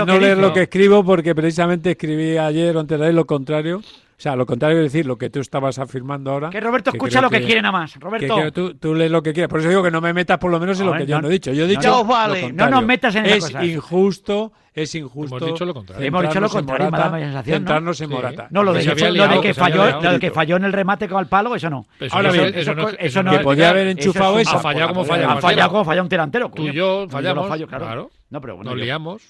no 0.05 0.19
dice? 0.19 0.37
lo 0.37 0.53
que 0.53 0.63
escribo 0.63 1.05
porque 1.05 1.35
precisamente 1.35 1.91
escribí 2.11 2.37
ayer 2.39 2.77
o 2.77 2.81
antes 2.81 2.99
de 2.99 3.05
ayer 3.05 3.15
lo 3.15 3.27
contrario. 3.27 3.79
O 3.79 4.23
sea, 4.23 4.37
lo 4.37 4.45
contrario 4.45 4.77
es 4.79 4.93
decir, 4.93 5.07
lo 5.07 5.17
que 5.17 5.31
tú 5.31 5.41
estabas 5.41 5.79
afirmando 5.79 6.31
ahora. 6.31 6.51
Que 6.51 6.61
Roberto 6.61 6.91
escucha 6.91 7.21
creo 7.21 7.23
lo 7.23 7.31
que, 7.31 7.41
quiere 7.43 7.63
nada 7.63 7.73
más. 7.73 7.95
que- 7.95 8.01
Roberto, 8.01 8.37
que 8.37 8.53
tú, 8.53 8.75
tú 8.75 8.95
lees 8.95 9.11
lo 9.11 9.23
que 9.23 9.33
quieras. 9.33 9.49
Por 9.49 9.61
eso 9.61 9.71
digo 9.71 9.83
que 9.83 9.91
no 9.91 10.03
me 10.03 10.13
metas 10.13 10.37
por 10.37 10.51
lo 10.51 10.61
menos 10.61 10.79
en 10.79 10.87
lo 10.87 10.93
que 10.93 11.07
yo 11.07 11.17
no- 11.17 11.23
no 11.23 11.29
he 11.29 11.31
dicho. 11.33 11.53
Yo 11.55 11.65
he 11.65 11.67
no, 11.67 11.71
dicho 11.81 11.89
lo 11.89 12.05
vale. 12.05 12.53
No 12.53 12.69
nos 12.69 12.85
metas 12.85 13.15
en 13.15 13.25
Es 13.25 13.45
cosas. 13.47 13.65
injusto, 13.65 14.53
es 14.75 14.95
injusto. 14.95 15.39
Hemos 15.39 15.49
dicho 15.53 15.65
lo 15.65 15.73
contrario. 15.73 16.07
Hemos 16.07 16.23
dicho 16.23 16.39
lo 16.39 16.47
en 16.49 16.53
contrario, 16.53 16.91
me 16.91 16.99
da 16.99 17.05
Morata, 17.05 17.17
la 17.19 17.25
sensación, 17.25 17.53
¿no? 17.55 17.57
Centrarnos 17.59 18.01
en 18.03 18.09
Sí. 18.09 18.15
Morata. 18.15 18.49
no, 18.51 18.63
lo 18.63 18.73
de, 18.75 18.79
que 18.81 18.85
que, 18.85 18.91
había 18.93 19.05
lo 19.07 19.11
de 19.13 19.17
liado, 19.19 19.41
que 19.41 19.49
que 19.49 19.55
falló, 19.55 19.85
liado. 19.87 20.03
lo 20.03 20.13
de 20.13 20.19
que 20.21 20.31
falló 20.31 20.57
en 20.57 20.65
el 20.65 20.73
remate 20.75 21.09
con 21.09 21.21
el 21.21 21.27
palo, 21.27 21.57
eso 21.57 21.71
no. 21.71 21.87
Eso 21.99 22.15
Ahora 22.17 22.29
no- 22.29 22.35
bien, 22.35 22.53
eso 22.55 22.75
no- 22.75 22.89
eso 22.91 22.97
eso 22.99 23.23
no 23.23 23.31
no- 23.31 23.33
es- 23.33 23.39
que 23.39 23.45
podía 23.45 23.71
haber 23.71 23.87
eso 23.87 23.99
enchufado 24.01 24.39
esa. 24.39 24.57
Ha 24.57 24.61
fallado 24.61 24.89
como 24.89 25.05
falla 25.07 25.33
Ha 25.33 25.37
fallado 25.41 25.71
como 25.71 25.85
falla 25.87 26.03
un 26.03 26.09
delantero. 26.11 26.51
Tú 26.55 26.69
y 26.69 26.75
yo 26.75 27.07
fallamos. 27.09 27.49
fallo, 27.49 27.67
claro. 27.67 27.87
claro. 27.87 28.11
No, 28.29 28.41
pero 28.43 28.57
bueno, 28.57 28.71
Nos 28.73 28.79
yo, 28.79 28.85
liamos. 28.85 29.23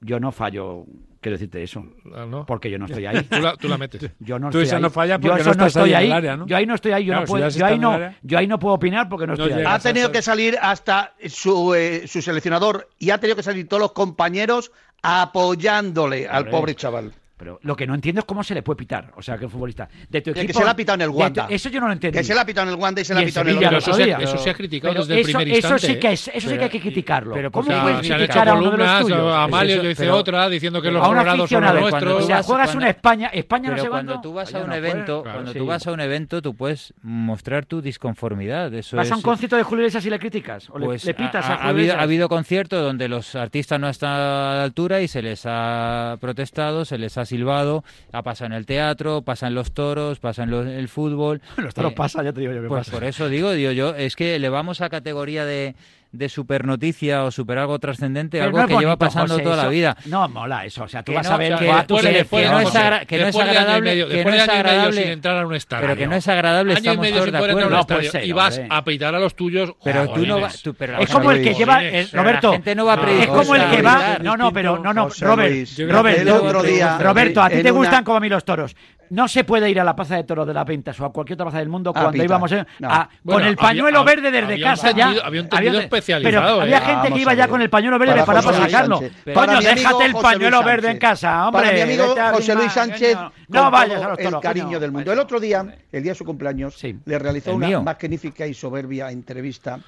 yo 0.00 0.18
no 0.18 0.32
fallo, 0.32 0.86
quiero 1.20 1.34
decirte 1.36 1.62
eso, 1.62 1.84
Ah, 2.14 2.26
¿no? 2.28 2.46
porque 2.46 2.70
yo 2.70 2.78
no 2.78 2.86
estoy 2.86 3.06
ahí. 3.06 3.22
Tú 3.24 3.38
la, 3.40 3.56
tú 3.56 3.68
la 3.68 3.76
metes. 3.78 4.10
Yo 4.20 4.38
no 4.38 4.50
Tú 4.50 4.58
estoy 4.58 4.62
esa 4.68 4.76
ahí. 4.76 4.82
no 4.82 4.90
falla 4.90 5.16
yo 5.16 5.20
porque 5.28 5.40
eso 5.42 5.48
no 5.50 5.52
estás 5.52 5.76
estoy 5.76 5.94
ahí 5.94 6.10
área, 6.10 6.36
¿no? 6.36 6.46
Yo 6.46 6.56
ahí 6.56 6.66
no 6.66 6.74
estoy 6.74 6.92
ahí, 6.92 7.04
yo 7.04 7.10
Claro, 7.12 7.20
no 7.22 7.26
puedo, 7.30 7.48
yo 7.48 7.66
ahí 7.66 7.78
no, 7.78 7.90
área. 7.92 8.16
yo 8.22 8.38
ahí 8.38 8.46
no 8.46 8.58
puedo 8.58 8.74
opinar 8.74 9.08
porque 9.08 9.26
no, 9.26 9.34
No 9.36 9.44
estoy 9.44 9.60
ahí. 9.60 9.64
Ha 9.66 9.78
tenido 9.78 10.10
que 10.12 10.22
salir 10.22 10.56
hasta 10.60 11.14
su, 11.26 11.74
eh, 11.74 12.06
su 12.06 12.22
seleccionador 12.22 12.88
y 12.98 13.10
ha 13.10 13.18
tenido 13.18 13.36
que 13.36 13.42
salir 13.42 13.68
todos 13.68 13.80
los 13.80 13.92
compañeros 13.92 14.72
apoyándole 15.02 16.28
al 16.28 16.48
pobre 16.48 16.74
chaval. 16.74 17.12
Pero 17.40 17.58
lo 17.62 17.74
que 17.74 17.86
no 17.86 17.94
entiendo 17.94 18.18
es 18.18 18.26
cómo 18.26 18.44
se 18.44 18.52
le 18.54 18.60
puede 18.62 18.76
pitar. 18.76 19.12
O 19.16 19.22
sea, 19.22 19.38
que 19.38 19.46
el 19.46 19.50
futbolista 19.50 19.88
de 20.10 20.20
tu 20.20 20.34
Que 20.34 20.52
se 20.52 20.62
le 20.62 20.68
ha 20.70 20.76
pitado 20.76 20.96
en 20.96 21.00
el 21.00 21.08
tu- 21.08 21.14
Wanda. 21.14 21.46
Eso 21.48 21.70
yo 21.70 21.80
no 21.80 21.86
lo 21.86 21.94
entiendo. 21.94 22.18
Que 22.18 22.22
se 22.22 22.34
le 22.34 22.40
ha 22.40 22.44
pitado 22.44 22.66
en 22.66 22.74
el 22.74 22.76
guante 22.76 23.00
y 23.00 23.04
se 23.06 23.14
le 23.14 23.20
Y 23.20 23.22
ha 23.22 23.26
pitado 23.26 23.48
en 23.48 23.56
el 23.56 23.64
otro. 23.64 23.78
eso 23.78 23.94
se, 23.94 24.10
eso 24.10 24.36
se 24.38 24.50
ha 24.50 24.54
criticado 24.54 24.92
Pero 24.92 25.04
desde 25.06 25.14
el 25.14 25.20
eso, 25.20 25.38
primer 25.38 25.48
eso 25.48 25.56
instante. 25.68 25.86
sí 25.94 25.98
que 25.98 26.12
es, 26.12 26.28
eso 26.34 26.48
sí 26.50 26.58
que 26.58 26.64
hay 26.64 26.70
que 26.70 26.80
criticarlo. 26.80 27.32
pero 27.34 27.50
¿Cómo 27.50 27.64
porque 27.64 27.72
O 27.72 27.82
sea, 27.82 27.82
puedes 27.94 28.06
se 28.06 28.14
criticar 28.14 28.46
hecho 28.48 28.56
a 28.56 28.58
uno 28.60 28.70
de 28.72 28.76
los 28.76 29.00
tuyos? 29.00 29.32
a 29.34 29.42
Amalio 29.44 29.74
Eso- 29.76 29.82
yo 29.84 29.90
hice 29.90 30.02
pero- 30.02 30.16
otra, 30.16 30.48
diciendo 30.50 30.82
que 30.82 30.90
los 30.90 31.06
colorados 31.06 31.48
son 31.50 31.62
nuestros. 31.64 32.22
o 32.22 32.26
sea, 32.26 32.42
juegas 32.42 32.66
cuando- 32.66 32.76
una 32.78 32.90
España, 32.90 33.26
España 33.32 33.68
no 33.70 33.74
Pero 33.76 33.82
sé 33.84 33.88
cuando 33.88 34.20
tú 34.20 34.32
vas 34.34 34.54
a 34.54 34.58
un 34.58 34.72
evento, 34.74 35.22
cuando 35.22 35.52
tú 35.54 35.64
vas 35.66 35.86
a 35.86 35.92
un 35.92 36.00
evento, 36.00 36.42
tú 36.42 36.54
puedes 36.54 36.92
mostrar 37.02 37.64
tu 37.64 37.80
disconformidad. 37.80 38.72
Eso 38.74 38.98
Vas 38.98 39.10
a 39.10 39.16
un 39.16 39.22
concierto 39.22 39.56
de 39.56 39.62
Julio 39.62 39.82
Iglesias 39.84 40.04
y 40.04 40.10
le 40.10 40.18
criticas. 40.18 40.68
O 40.70 40.78
le- 40.78 40.84
pues, 40.86 41.04
le, 41.06 41.14
pitas 41.14 41.44
ha, 41.46 41.54
a, 41.54 41.70
Julio 41.70 41.94
ha 41.96 42.02
habido 42.02 42.28
conciertos 42.28 42.82
donde 42.82 43.08
los 43.08 43.34
artistas 43.34 43.80
no 43.80 43.88
están 43.88 44.10
a 44.12 44.54
la 44.56 44.62
altura 44.64 45.00
y 45.00 45.08
se 45.08 45.22
les 45.22 45.42
ha 45.46 46.18
protestado, 46.20 46.84
se 46.84 46.98
les 46.98 47.16
ha 47.16 47.24
silbado, 47.30 47.82
ha 48.12 48.22
pasado 48.22 48.46
en 48.46 48.52
el 48.52 48.66
teatro, 48.66 49.22
pasa 49.22 49.46
en 49.46 49.54
los 49.54 49.72
toros, 49.72 50.18
pasa 50.20 50.42
en 50.42 50.50
lo- 50.50 50.62
el 50.62 50.88
fútbol. 50.88 51.40
Los 51.56 51.72
toros 51.74 51.92
Eh, 51.92 51.94
pasa, 51.96 52.22
ya 52.22 52.32
te 52.32 52.40
digo 52.40 52.52
yo 52.52 52.60
que 52.62 52.68
Pues 52.68 52.80
pasa. 52.86 52.92
por 52.92 53.04
eso 53.04 53.28
digo, 53.30 53.52
digo 53.52 53.72
yo, 53.72 53.94
es 53.94 54.14
que 54.16 54.36
elevamos 54.36 54.80
a 54.82 54.90
categoría 54.90 55.44
de, 55.46 55.74
de 56.12 56.28
supernoticia 56.28 57.22
o 57.24 57.30
super 57.30 57.58
algo 57.58 57.78
trascendente 57.78 58.38
Pero 58.38 58.46
algo 58.46 58.58
no 58.62 58.66
que 58.66 58.76
lleva 58.78 58.96
pasando 58.96 59.34
José, 59.34 59.44
toda 59.44 59.56
la 59.56 59.68
vida. 59.68 59.96
No, 60.06 60.28
mola 60.28 60.64
eso. 60.64 60.82
O 60.84 60.88
sea, 60.88 61.04
tú 61.04 61.12
Que 61.12 61.16
vas 61.18 61.28
no, 61.28 61.34
a 61.34 61.38
ver 61.38 61.54
que 61.56 61.64
después 62.12 62.50
no 62.50 62.60
es 62.60 62.74
agra- 62.74 63.04
que 63.06 63.18
no 63.18 63.26
es 63.28 63.34
y 63.36 63.38
agradable- 63.38 63.80
medio- 63.90 64.08
que 64.08 64.14
después 64.14 64.34
no 64.34 64.40
es 64.42 64.46
y 64.48 64.50
agradable- 64.50 65.02
sin 65.02 65.12
entrar 65.12 65.38
a 65.38 65.46
un 65.46 65.54
estadio. 65.54 65.82
Pero 65.82 65.96
que 65.96 66.06
no 66.08 66.16
es 66.16 66.26
agradable, 66.28 66.72
Año 66.72 66.78
y 66.78 66.78
estamos 66.80 67.00
medio 67.00 67.14
todos 67.14 67.24
sin 67.26 67.32
de 67.32 67.38
acuerdo. 67.38 67.70
No, 67.70 68.22
y 68.24 68.32
vas 68.32 68.58
hombre. 68.58 68.76
a 68.76 68.84
peitar 68.84 69.14
a 69.14 69.20
los 69.20 69.34
tuyos. 69.36 69.72
Pero 69.84 70.08
tú 70.12 70.26
no 70.26 70.40
vas, 70.40 70.62
tú- 70.62 70.74
pero 70.74 70.98
Es 70.98 71.10
como 71.10 71.30
el 71.30 71.42
que 71.42 71.54
lleva. 71.54 71.84
Eh, 71.84 72.08
Roberto. 72.12 72.48
La 72.48 72.52
gente 72.54 72.74
no 72.74 72.86
va 72.86 72.94
a 72.94 73.10
es 73.10 73.26
como 73.28 73.54
el 73.54 73.70
que 73.70 73.82
va. 73.82 74.18
No, 74.20 74.36
no, 74.36 74.52
pero 74.52 74.78
no, 74.78 74.92
no. 74.92 75.08
Robert, 75.20 75.68
Robert, 75.88 76.18
el 76.18 76.26
tú- 76.28 76.34
otro 76.34 76.62
día, 76.62 76.98
Roberto, 76.98 77.42
a 77.42 77.48
ti 77.50 77.62
te 77.62 77.70
gustan 77.70 78.02
como 78.04 78.16
a 78.16 78.20
mí 78.20 78.28
los 78.28 78.44
toros. 78.44 78.74
No 79.10 79.26
se 79.28 79.42
puede 79.44 79.68
ir 79.68 79.78
a 79.80 79.84
la 79.84 79.94
plaza 79.96 80.16
de 80.16 80.24
toros 80.24 80.46
de 80.46 80.54
la 80.54 80.62
Ventas 80.64 80.98
o 81.00 81.04
a 81.04 81.12
cualquier 81.12 81.34
otra 81.34 81.46
plaza 81.46 81.58
del 81.58 81.68
mundo 81.68 81.92
cuando 81.92 82.22
íbamos 82.22 82.50
eh, 82.52 82.64
No. 82.78 82.88
a- 82.90 83.08
Bueno, 83.24 83.40
con 83.40 83.48
el 83.48 83.56
pañuelo 83.56 84.00
había- 84.00 84.14
verde 84.14 84.30
desde 84.30 84.52
había 84.54 84.66
casa 84.66 84.90
ya. 84.92 85.14
había 85.24 85.42
un 85.42 85.48
tendido 85.48 85.80
especializado, 85.80 86.42
Pero 86.44 86.58
eh. 86.58 86.62
había 86.62 86.80
gente 86.80 87.12
que 87.12 87.20
iba 87.20 87.34
ya 87.34 87.48
con 87.48 87.60
el 87.60 87.68
pañuelo 87.70 87.98
verde 87.98 88.22
Para 88.24 88.40
para 88.42 88.56
sacarlo. 88.56 89.00
Coño, 89.34 89.60
déjate 89.60 90.04
el 90.04 90.12
José 90.12 90.22
pañuelo 90.22 90.62
verde 90.62 90.90
en 90.92 90.98
casa, 90.98 91.48
hombre. 91.48 91.62
Para 91.62 91.74
mi 91.74 91.80
amigo 91.80 92.14
José 92.32 92.54
Luis 92.54 92.72
Sánchez, 92.72 93.18
No 93.48 93.70
vayas 93.70 94.00
a 94.02 94.08
los 94.10 94.18
el 94.20 94.38
cariño 94.40 94.78
del 94.78 94.92
mundo. 94.92 95.12
El 95.12 95.18
otro 95.18 95.40
día, 95.40 95.66
el 95.90 96.02
día 96.02 96.12
de 96.12 96.16
su 96.18 96.24
cumpleaños, 96.24 96.76
Sí. 96.78 96.96
le 97.04 97.18
realizó 97.18 97.50
El 97.50 97.56
una 97.56 97.66
mío. 97.66 97.82
magnífica 97.82 98.46
y 98.46 98.54
soberbia 98.54 99.10
entrevista 99.10 99.80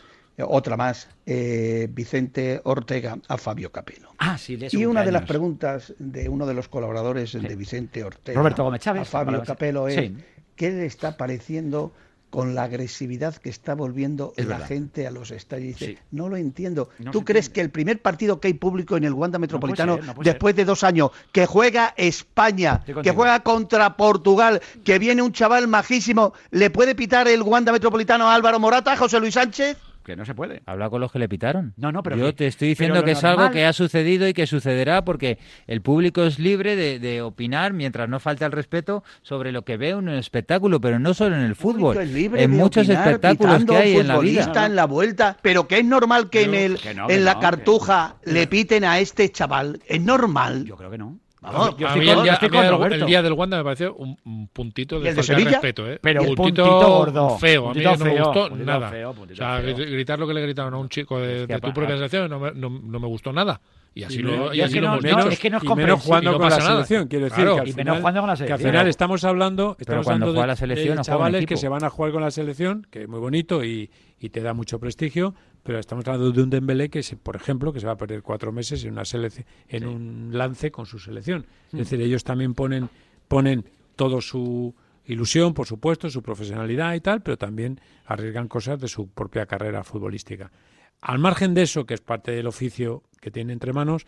otra 0.46 0.76
más, 0.76 1.08
eh, 1.26 1.88
Vicente 1.92 2.60
Ortega 2.64 3.18
a 3.28 3.38
Fabio 3.38 3.70
Capello. 3.72 4.08
Ah, 4.18 4.38
sí, 4.38 4.58
Y 4.72 4.84
una 4.84 5.02
de 5.04 5.12
las 5.12 5.24
preguntas 5.24 5.94
de 5.98 6.28
uno 6.28 6.46
de 6.46 6.54
los 6.54 6.68
colaboradores 6.68 7.32
de 7.32 7.56
Vicente 7.56 8.04
Ortega 8.04 8.38
Roberto 8.38 8.64
Gómez 8.64 8.80
Chávez, 8.82 9.02
a 9.02 9.04
Fabio 9.04 9.32
para- 9.38 9.44
Capello 9.44 9.88
es 9.88 9.94
Sí. 9.96 10.16
¿qué 10.56 10.70
le 10.70 10.86
está 10.86 11.16
pareciendo 11.16 11.92
con 12.30 12.54
la 12.54 12.62
agresividad 12.62 13.36
que 13.36 13.50
está 13.50 13.74
volviendo 13.74 14.32
Es 14.38 14.46
la 14.46 14.54
verdad. 14.54 14.68
gente 14.68 15.06
a 15.06 15.10
los 15.10 15.30
estadios? 15.32 15.78
Dice, 15.78 15.92
Sí. 15.92 15.98
no 16.12 16.30
lo 16.30 16.36
entiendo. 16.38 16.88
No 16.98 17.10
¿Tú 17.10 17.24
crees 17.26 17.46
entiende. 17.48 17.52
que 17.54 17.60
el 17.60 17.70
primer 17.70 18.00
partido 18.00 18.40
que 18.40 18.48
hay 18.48 18.54
público 18.54 18.96
en 18.96 19.04
el 19.04 19.12
Wanda 19.12 19.38
Metropolitano, 19.38 19.96
ser, 19.96 20.04
no 20.06 20.14
puede 20.14 20.30
después 20.30 20.56
de 20.56 20.64
dos 20.64 20.82
años, 20.82 21.10
que 21.30 21.44
juega 21.44 21.92
España, 21.96 22.82
que 23.02 23.10
juega 23.10 23.40
contra 23.40 23.96
Portugal, 23.98 24.62
que 24.82 24.98
viene 24.98 25.20
un 25.20 25.32
chaval 25.32 25.68
majísimo, 25.68 26.32
¿le 26.50 26.70
puede 26.70 26.94
pitar 26.94 27.28
el 27.28 27.42
Wanda 27.42 27.70
Metropolitano 27.70 28.30
a 28.30 28.34
Álvaro 28.34 28.58
Morata, 28.58 28.92
a 28.92 28.96
José 28.96 29.20
Luis 29.20 29.34
Sánchez? 29.34 29.76
Que 30.04 30.16
no 30.16 30.24
se 30.24 30.34
puede. 30.34 30.62
Habla 30.66 30.90
con 30.90 31.00
los 31.00 31.12
que 31.12 31.18
le 31.18 31.28
pitaron. 31.28 31.74
No, 31.76 31.92
no, 31.92 32.02
pero 32.02 32.16
Yo 32.16 32.26
que- 32.26 32.32
te 32.32 32.46
estoy 32.48 32.68
diciendo 32.68 33.04
que 33.04 33.12
es 33.12 33.22
algo 33.24 33.50
que 33.50 33.64
ha 33.64 33.72
sucedido 33.72 34.26
y 34.26 34.32
que 34.34 34.46
sucederá 34.46 35.04
porque 35.04 35.38
el 35.66 35.80
público 35.80 36.24
es 36.24 36.38
libre 36.38 36.74
de, 36.76 36.98
de 36.98 37.22
opinar 37.22 37.72
mientras 37.72 38.08
no 38.08 38.18
falte 38.20 38.44
el 38.44 38.52
respeto 38.52 39.04
sobre 39.22 39.52
lo 39.52 39.62
que 39.64 39.76
ve 39.76 39.90
en 39.90 40.08
el 40.08 40.18
espectáculo, 40.18 40.80
pero 40.80 40.98
no 40.98 41.14
solo 41.14 41.36
en 41.36 41.42
el 41.42 41.54
fútbol, 41.54 41.96
Es 41.96 42.10
libre 42.10 42.42
en 42.42 42.50
de 42.50 42.56
muchos 42.56 42.86
opinar, 42.86 43.06
espectáculos 43.08 43.64
que 43.64 43.76
hay 43.76 43.92
a 43.92 43.94
un 43.96 44.00
en 44.02 44.08
la 44.08 44.18
vida. 44.18 44.40
futbolista 44.42 44.66
en 44.66 44.76
la 44.76 44.84
vuelta, 44.86 45.36
pero 45.42 45.68
que 45.68 45.78
es 45.78 45.84
normal 45.84 46.30
que 46.30 46.42
en 46.42 46.54
el 46.54 46.78
que 46.78 46.94
no, 46.94 47.06
que 47.06 47.14
en 47.14 47.24
la 47.24 47.34
no, 47.34 47.40
cartuja 47.40 48.16
le 48.24 48.46
piten 48.46 48.84
a 48.84 48.98
este 48.98 49.30
chaval, 49.30 49.80
es 49.86 50.00
normal. 50.00 50.64
Yo 50.64 50.76
creo 50.76 50.90
que 50.90 50.98
no. 50.98 51.18
Vamos, 51.42 51.76
yo 51.76 51.86
a 51.86 51.90
estoy 51.90 52.00
mí 52.00 52.06
con, 52.06 52.16
el, 52.18 52.22
día, 52.24 52.32
estoy 52.34 52.48
con 52.50 52.64
el- 52.64 52.70
Roberto. 52.70 52.94
el 52.96 53.06
día 53.06 53.22
del 53.22 53.32
Wanda 53.32 53.56
me 53.58 53.64
pareció 53.64 53.94
un, 53.96 54.16
un 54.24 54.48
puntito 54.48 54.98
¿Y 54.98 55.02
de 55.02 55.08
el 55.10 55.16
de 55.16 55.22
falta 55.22 55.38
de 55.44 55.50
respeto, 55.50 55.90
¿eh? 55.90 55.98
Pero 56.00 56.22
un 56.22 56.34
puntito, 56.36 56.64
puntito 56.64 56.88
gordo, 56.98 57.38
feo. 57.38 57.70
A 57.70 57.74
mí 57.74 57.82
puntito 57.82 57.90
no 57.96 58.04
me 58.04 58.10
feo, 58.12 58.24
gustó 58.24 58.48
puntito 58.48 58.70
nada. 58.70 58.88
feo, 58.90 59.12
puntito 59.14 59.34
o 59.34 59.36
sea, 59.48 59.60
feo. 59.60 59.76
gritar 59.76 60.18
lo 60.20 60.26
que 60.28 60.34
le 60.34 60.40
gritaron 60.42 60.74
a 60.74 60.78
un 60.78 60.88
chico 60.88 61.18
de, 61.20 61.46
de 61.46 61.60
tu 61.60 61.72
propia 61.72 61.96
selección 61.96 62.30
no 62.30 62.38
me, 62.38 62.52
no, 62.52 62.70
no 62.70 63.00
me 63.00 63.06
gustó 63.08 63.32
nada. 63.32 63.60
Y 63.94 64.04
así 64.04 64.20
Y 64.20 64.22
lo, 64.22 64.54
y 64.54 64.60
así 64.62 64.70
es 64.70 64.72
que 64.74 64.80
lo 64.80 64.86
no- 64.88 64.92
hemos 65.06 65.24
no, 65.26 65.30
es 65.32 65.38
que 65.38 65.50
no 65.50 65.56
es 65.58 65.64
y 65.64 65.74
menos 65.74 66.02
jugando 66.02 66.30
y 66.30 66.32
no 66.32 66.38
con 66.38 66.48
la 66.48 66.60
selección, 66.60 67.08
quiero 67.08 67.24
decir 67.26 67.36
Claro. 67.44 67.54
que 67.56 67.60
al 67.60 67.68
Y 67.68 67.72
menos 67.74 67.82
final, 67.84 67.98
jugando 68.00 68.20
con 68.20 68.28
la 68.28 68.36
que 68.36 68.42
al 68.42 68.48
selección. 68.48 68.70
final 68.70 68.88
estamos 68.88 69.24
hablando, 69.24 69.76
estamos 69.78 70.06
hablando 70.06 70.32
de, 70.32 70.46
la 70.46 70.56
selección, 70.56 70.96
de 70.96 71.02
chavales 71.02 71.44
que 71.46 71.56
se 71.58 71.68
van 71.68 71.84
a 71.84 71.90
jugar 71.90 72.12
con 72.12 72.22
la 72.22 72.30
selección, 72.30 72.86
que 72.90 73.02
es 73.02 73.08
muy 73.08 73.18
bonito 73.20 73.62
y, 73.64 73.90
y 74.18 74.28
te 74.30 74.40
da 74.40 74.54
mucho 74.54 74.78
prestigio, 74.78 75.34
pero 75.62 75.78
estamos 75.78 76.06
hablando 76.06 76.32
de 76.32 76.42
un 76.42 76.50
Dembélé 76.50 76.88
que, 76.90 77.02
se, 77.02 77.16
por 77.16 77.36
ejemplo, 77.36 77.72
que 77.72 77.80
se 77.80 77.86
va 77.86 77.92
a 77.92 77.96
perder 77.96 78.22
cuatro 78.22 78.52
meses 78.52 78.84
en 78.84 78.92
una 78.92 79.04
selección, 79.04 79.46
en 79.68 79.86
un 79.86 80.30
lance 80.32 80.70
con 80.70 80.86
su 80.86 80.98
selección. 80.98 81.46
Es 81.72 81.78
decir, 81.78 82.00
ellos 82.00 82.24
también 82.24 82.54
ponen 82.54 82.88
ponen 83.32 83.64
todo 83.96 84.20
su 84.20 84.74
ilusión, 85.06 85.54
por 85.54 85.66
supuesto, 85.66 86.10
su 86.10 86.22
profesionalidad 86.22 86.92
y 86.92 87.00
tal, 87.00 87.22
pero 87.22 87.38
también 87.38 87.80
arriesgan 88.04 88.46
cosas 88.46 88.78
de 88.78 88.88
su 88.88 89.08
propia 89.08 89.46
carrera 89.46 89.84
futbolística. 89.84 90.52
Al 91.00 91.18
margen 91.18 91.54
de 91.54 91.62
eso, 91.62 91.86
que 91.86 91.94
es 91.94 92.02
parte 92.02 92.32
del 92.32 92.46
oficio 92.46 93.04
que 93.22 93.30
tiene 93.30 93.54
entre 93.54 93.72
manos, 93.72 94.04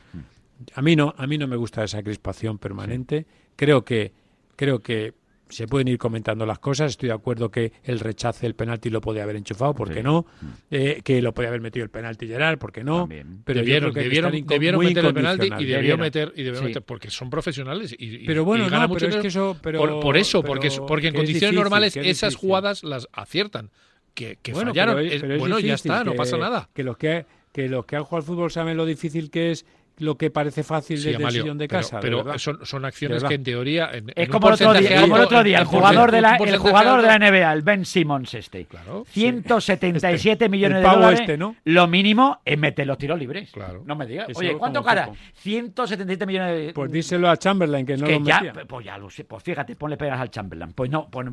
a 0.74 0.82
mí 0.82 0.94
no, 0.94 1.14
a 1.16 1.26
mí 1.26 1.38
no 1.38 1.46
me 1.46 1.56
gusta 1.56 1.82
esa 1.84 2.02
crispación 2.02 2.58
permanente. 2.58 3.26
Creo 3.56 3.82
que, 3.82 4.12
creo 4.56 4.80
que 4.80 5.14
se 5.48 5.66
pueden 5.68 5.88
ir 5.88 5.98
comentando 5.98 6.46
las 6.46 6.58
cosas. 6.58 6.92
Estoy 6.92 7.08
de 7.10 7.14
acuerdo 7.14 7.50
que 7.50 7.72
el 7.84 8.00
rechace 8.00 8.46
el 8.46 8.54
penalti 8.54 8.90
lo 8.90 9.00
podía 9.00 9.22
haber 9.24 9.36
enchufado, 9.36 9.74
¿por 9.74 9.92
qué 9.92 10.02
no? 10.02 10.26
Eh, 10.70 11.00
que 11.04 11.20
lo 11.22 11.32
podía 11.34 11.48
haber 11.48 11.60
metido 11.60 11.84
el 11.84 11.90
penalti 11.90 12.26
Gerard, 12.26 12.58
¿por 12.58 12.72
qué 12.72 12.82
no? 12.82 13.00
También. 13.00 13.42
Pero 13.44 13.60
debieron, 13.60 13.92
que 13.92 14.00
debieron, 14.00 14.32
debieron 14.46 14.84
meter 14.84 15.04
el 15.04 15.14
penalti 15.14 15.46
y 15.46 15.50
debió 15.50 15.76
Debieron. 15.76 16.00
meter, 16.00 16.32
y 16.34 16.42
debió 16.42 16.60
Sí. 16.60 16.64
meter 16.66 16.82
porque 16.82 17.10
son 17.10 17.30
profesionales 17.30 17.94
y, 17.98 18.26
Pero 18.26 18.44
bueno, 18.44 18.66
y 18.66 18.70
ganan 18.70 18.82
no, 18.82 18.94
mucho 18.94 19.06
pero 19.06 19.16
es 19.16 19.22
que 19.22 19.28
eso- 19.28 19.56
pero- 19.62 19.78
por, 19.78 20.00
por 20.00 20.16
eso, 20.16 20.40
pero 20.42 20.54
porque, 20.54 20.70
porque 20.86 21.08
en 21.08 21.14
condiciones 21.14 21.40
difícil, 21.50 21.54
normales 21.60 21.96
esas 21.96 22.34
jugadas 22.36 22.82
las 22.84 23.08
aciertan. 23.12 23.70
Que, 24.14 24.38
que 24.40 24.52
Bueno, 24.52 24.70
fallaron, 24.70 24.94
pero- 24.96 25.08
es- 25.08 25.20
pero 25.20 25.34
es 25.34 25.40
bueno, 25.40 25.58
ya 25.58 25.66
difícil 25.74 25.90
está, 25.90 26.04
no 26.04 26.12
que- 26.12 26.16
pasa 26.18 26.36
nada. 26.38 26.68
Que 26.72 26.84
los 26.84 26.96
que, 26.96 27.26
que 27.52 27.68
los 27.68 27.84
que 27.84 27.96
han 27.96 28.04
jugado 28.04 28.16
al 28.18 28.22
fútbol 28.22 28.50
saben 28.50 28.76
lo 28.76 28.86
difícil 28.86 29.28
que 29.30 29.50
es 29.50 29.66
lo 29.98 30.16
que 30.16 30.30
parece 30.30 30.62
fácil 30.64 30.98
Sí, 30.98 31.04
desde 31.04 31.16
el 31.18 31.22
Amalio, 31.22 31.42
sillón 31.42 31.58
de 31.58 31.68
casa. 31.68 32.00
pero, 32.00 32.38
son, 32.38 32.64
son 32.66 32.84
acciones 32.84 33.22
que 33.24 33.34
en 33.34 33.44
teoría 33.44 33.90
en, 33.92 34.10
Es 34.10 34.26
en 34.26 34.30
como 34.30 34.48
el 34.48 34.54
otro 34.54 34.74
día, 34.74 35.00
como 35.00 35.16
el 35.16 35.22
otro 35.22 35.42
día, 35.44 35.58
el 35.58 35.64
jugador 35.66 36.10
de 36.10 36.20
la, 36.20 36.36
el 36.36 36.56
jugador 36.58 37.00
de 37.02 37.06
la 37.06 37.18
NBA, 37.18 37.52
el 37.52 37.62
Ben 37.62 37.84
Simmons 37.84 38.34
este. 38.34 38.64
Claro. 38.66 39.04
177 39.08 40.48
millones 40.48 40.82
de 40.82 40.88
dólares. 40.88 41.20
este, 41.20 41.36
¿no? 41.38 41.56
Lo 41.64 41.86
mínimo 41.86 42.40
es 42.44 42.58
meter 42.58 42.86
los 42.86 42.98
tiros 42.98 43.18
libres. 43.18 43.50
Claro. 43.52 43.82
No 43.86 43.94
me 43.96 44.06
digas. 44.06 44.28
Oye, 44.34 44.56
¿cuánto 44.56 44.82
cara? 44.82 45.06
poco. 45.06 45.16
177 45.34 46.26
millones 46.26 46.66
de 46.66 46.72
Pues 46.72 46.90
díselo 46.90 47.28
a 47.30 47.36
Chamberlain 47.36 47.86
que 47.86 47.96
no 47.96 48.06
que 48.06 48.18
lo 48.18 48.24
ya, 48.24 48.40
metía. 48.40 48.64
pues 48.66 48.84
ya 48.86 48.98
lo 48.98 49.10
sé, 49.10 49.24
pues 49.24 49.42
fíjate, 49.42 49.76
ponle 49.76 49.96
pegas 49.96 50.20
al 50.20 50.30
Chamberlain. 50.30 50.72
Pues 50.72 50.90
no, 50.90 51.08
pues, 51.10 51.26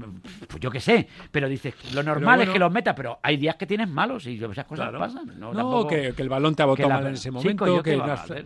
pues 0.48 0.60
yo 0.60 0.70
qué 0.70 0.80
sé, 0.80 1.08
pero 1.32 1.48
dices, 1.50 1.74
lo 1.94 2.04
normal 2.04 2.38
bueno. 2.38 2.44
es 2.44 2.54
que 2.54 2.60
los 2.60 2.72
meta, 2.72 2.94
pero 2.96 3.20
hay 3.24 3.38
días 3.38 3.56
que 3.56 3.66
tienes 3.66 3.90
malos 3.90 4.26
y 4.28 4.36
esas 4.44 4.66
cosas 4.66 4.90
Claro. 4.90 5.00
pasan. 5.00 5.28
No, 5.40 5.52
No, 5.52 5.58
tampoco- 5.58 5.88
que, 5.90 6.14
que 6.14 6.22
el 6.22 6.30
balón 6.30 6.56
te 6.56 6.64
ha 6.64 6.66
botado 6.66 6.90
mal 6.90 7.08
en 7.08 7.14
ese 7.14 7.32
momento, 7.32 7.66
coño, 7.66 7.84
¿qué 7.84 7.92
que 7.92 8.46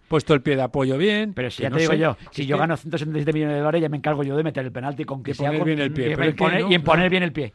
puesto 0.11 0.33
el 0.35 0.41
pie 0.41 0.55
de 0.55 0.61
apoyo 0.61 0.97
bien. 0.97 1.33
Pero 1.33 1.49
si 1.49 1.63
ya 1.63 1.69
no 1.69 1.77
te 1.77 1.81
digo 1.81 1.93
sé, 1.93 1.99
yo, 1.99 2.17
si 2.31 2.41
es 2.43 2.47
yo 2.47 2.55
que- 2.57 2.59
gano 2.59 2.77
177 2.77 3.33
millones 3.33 3.55
de 3.55 3.59
dólares, 3.61 3.81
ya 3.81 3.89
me 3.89 3.97
encargo 3.97 4.23
yo 4.23 4.37
de 4.37 4.43
meter 4.43 4.63
el 4.65 4.71
penalti 4.71 5.05
con 5.05 5.23
que 5.23 5.31
Y 5.31 5.33
sea 5.33 5.47
poner 5.47 5.59
con- 5.59 5.65
bien 5.65 5.79
el 5.79 5.91
pie, 5.91 6.11
y, 6.11 6.15
pero 6.15 6.23
es 6.29 6.35
que 6.35 6.37
poner, 6.37 6.61
no, 6.61 6.71
y 6.71 6.75
en 6.75 6.83
poner 6.83 7.05
no. 7.05 7.09
bien 7.09 7.23
el 7.23 7.31
pie. 7.31 7.45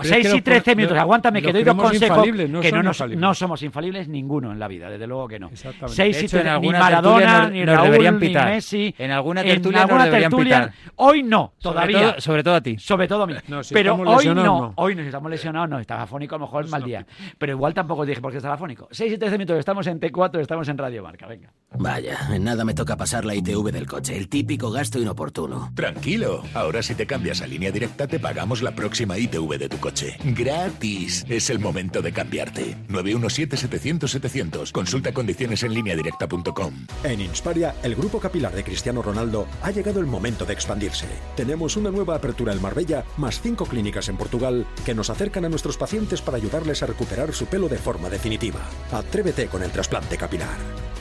Es 0.00 0.08
6 0.08 0.22
que 0.22 0.28
y 0.28 0.32
los 0.32 0.42
13 0.42 0.62
pro- 0.72 0.76
minutos, 0.76 0.98
aguántame, 0.98 1.42
que 1.42 1.52
doy 1.52 1.62
dos 1.62 1.74
consejos 1.76 2.26
no 2.48 2.60
que 2.60 2.72
no, 2.72 2.82
nos- 2.82 3.08
no 3.08 3.34
somos 3.34 3.62
infalibles 3.62 4.08
ninguno 4.08 4.50
en 4.52 4.58
la 4.58 4.66
vida, 4.66 4.88
desde 4.90 5.06
luego 5.06 5.28
que 5.28 5.38
no. 5.38 5.48
Exactamente. 5.48 5.94
6 5.94 6.16
De 6.16 6.22
y 6.22 6.24
hecho, 6.26 6.36
en 6.38 6.42
13, 6.44 6.60
ni 6.60 6.68
Maradona, 6.72 7.48
ni 7.50 7.58
nos- 7.60 7.66
nos 7.66 7.74
Raúl, 7.76 7.90
deberían 7.90 8.14
ni 8.18 8.26
pitar. 8.28 8.48
Messi. 8.48 8.94
En 8.98 9.10
alguna 9.10 9.42
en 9.42 9.46
tertulia 9.48 9.80
nos 9.82 9.90
alguna 9.90 10.10
tertulia. 10.10 10.72
Hoy 10.96 11.22
no, 11.22 11.52
todavía. 11.60 12.20
sobre 12.20 12.42
todo 12.42 12.54
a 12.54 12.60
ti. 12.60 12.78
Sobre 12.78 13.06
todo 13.08 13.22
a 13.24 13.26
mí. 13.26 13.34
Pero 13.72 13.94
hoy 13.94 14.26
no, 14.26 14.72
hoy 14.76 14.94
no, 14.94 15.02
si 15.02 15.06
estamos 15.08 15.30
lesionados, 15.30 15.68
no. 15.68 15.78
Estaba 15.78 16.02
afónico, 16.02 16.34
a 16.34 16.38
lo 16.38 16.46
mejor 16.46 16.68
mal 16.70 16.82
día. 16.82 17.06
Pero 17.38 17.52
igual 17.52 17.74
tampoco 17.74 18.06
dije 18.06 18.20
porque 18.20 18.38
estaba 18.38 18.54
afónico. 18.54 18.88
6 18.90 19.12
y 19.12 19.18
13 19.18 19.36
minutos, 19.38 19.58
estamos 19.58 19.86
en 19.86 20.00
T4, 20.00 20.40
estamos 20.40 20.68
en 20.68 20.78
Radio 20.78 21.02
Marca, 21.02 21.26
venga. 21.26 21.50
Vaya, 21.78 22.05
en 22.32 22.44
nada 22.44 22.64
me 22.64 22.74
toca 22.74 22.96
pasar 22.96 23.24
la 23.24 23.34
ITV 23.34 23.72
del 23.72 23.86
coche, 23.86 24.16
el 24.16 24.28
típico 24.28 24.70
gasto 24.70 24.98
inoportuno. 24.98 25.72
Tranquilo, 25.74 26.42
ahora 26.54 26.82
si 26.82 26.94
te 26.94 27.06
cambias 27.06 27.42
a 27.42 27.46
línea 27.46 27.72
directa 27.72 28.06
te 28.06 28.20
pagamos 28.20 28.62
la 28.62 28.74
próxima 28.74 29.18
ITV 29.18 29.58
de 29.58 29.68
tu 29.68 29.78
coche. 29.78 30.16
Gratis. 30.24 31.24
Es 31.28 31.50
el 31.50 31.58
momento 31.58 32.02
de 32.02 32.12
cambiarte. 32.12 32.76
917-700-700. 32.88 34.72
Consulta 34.72 35.12
condiciones 35.12 35.62
en 35.62 35.74
línea 35.74 35.96
directa.com. 35.96 36.86
En 37.04 37.20
Insparia, 37.20 37.74
el 37.82 37.94
grupo 37.94 38.20
capilar 38.20 38.54
de 38.54 38.64
Cristiano 38.64 39.02
Ronaldo 39.02 39.46
ha 39.62 39.70
llegado 39.70 40.00
el 40.00 40.06
momento 40.06 40.44
de 40.44 40.52
expandirse. 40.52 41.06
Tenemos 41.36 41.76
una 41.76 41.90
nueva 41.90 42.16
apertura 42.16 42.52
en 42.52 42.62
Marbella, 42.62 43.04
más 43.16 43.40
cinco 43.40 43.66
clínicas 43.66 44.08
en 44.08 44.16
Portugal 44.16 44.66
que 44.84 44.94
nos 44.94 45.10
acercan 45.10 45.44
a 45.44 45.48
nuestros 45.48 45.76
pacientes 45.76 46.22
para 46.22 46.36
ayudarles 46.36 46.82
a 46.82 46.86
recuperar 46.86 47.32
su 47.32 47.46
pelo 47.46 47.68
de 47.68 47.78
forma 47.78 48.08
definitiva. 48.08 48.60
Atrévete 48.92 49.46
con 49.48 49.62
el 49.62 49.70
trasplante 49.70 50.16
capilar. 50.16 50.56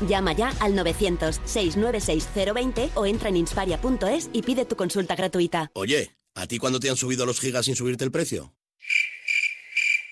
Llama 0.07 0.33
ya 0.33 0.51
al 0.59 0.75
900-696-020 0.99 2.91
o 2.95 3.05
entra 3.05 3.29
en 3.29 3.38
insparia.es 3.38 4.29
y 4.34 4.41
pide 4.41 4.65
tu 4.65 4.75
consulta 4.75 5.15
gratuita. 5.15 5.71
Oye, 5.73 6.17
¿a 6.34 6.47
ti 6.47 6.58
cuándo 6.58 6.79
te 6.79 6.89
han 6.89 6.97
subido 6.97 7.25
los 7.25 7.39
gigas 7.39 7.65
sin 7.65 7.75
subirte 7.75 8.03
el 8.03 8.12
precio? 8.12 8.53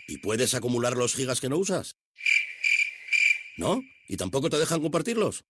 ¿Y 0.07 0.17
puedes 0.17 0.53
acumular 0.53 0.95
los 0.97 1.15
gigas 1.15 1.41
que 1.41 1.49
no 1.49 1.57
usas? 1.57 1.97
¿No? 3.57 3.81
¿Y 4.07 4.17
tampoco 4.17 4.49
te 4.49 4.57
dejan 4.57 4.81
compartirlos? 4.81 5.45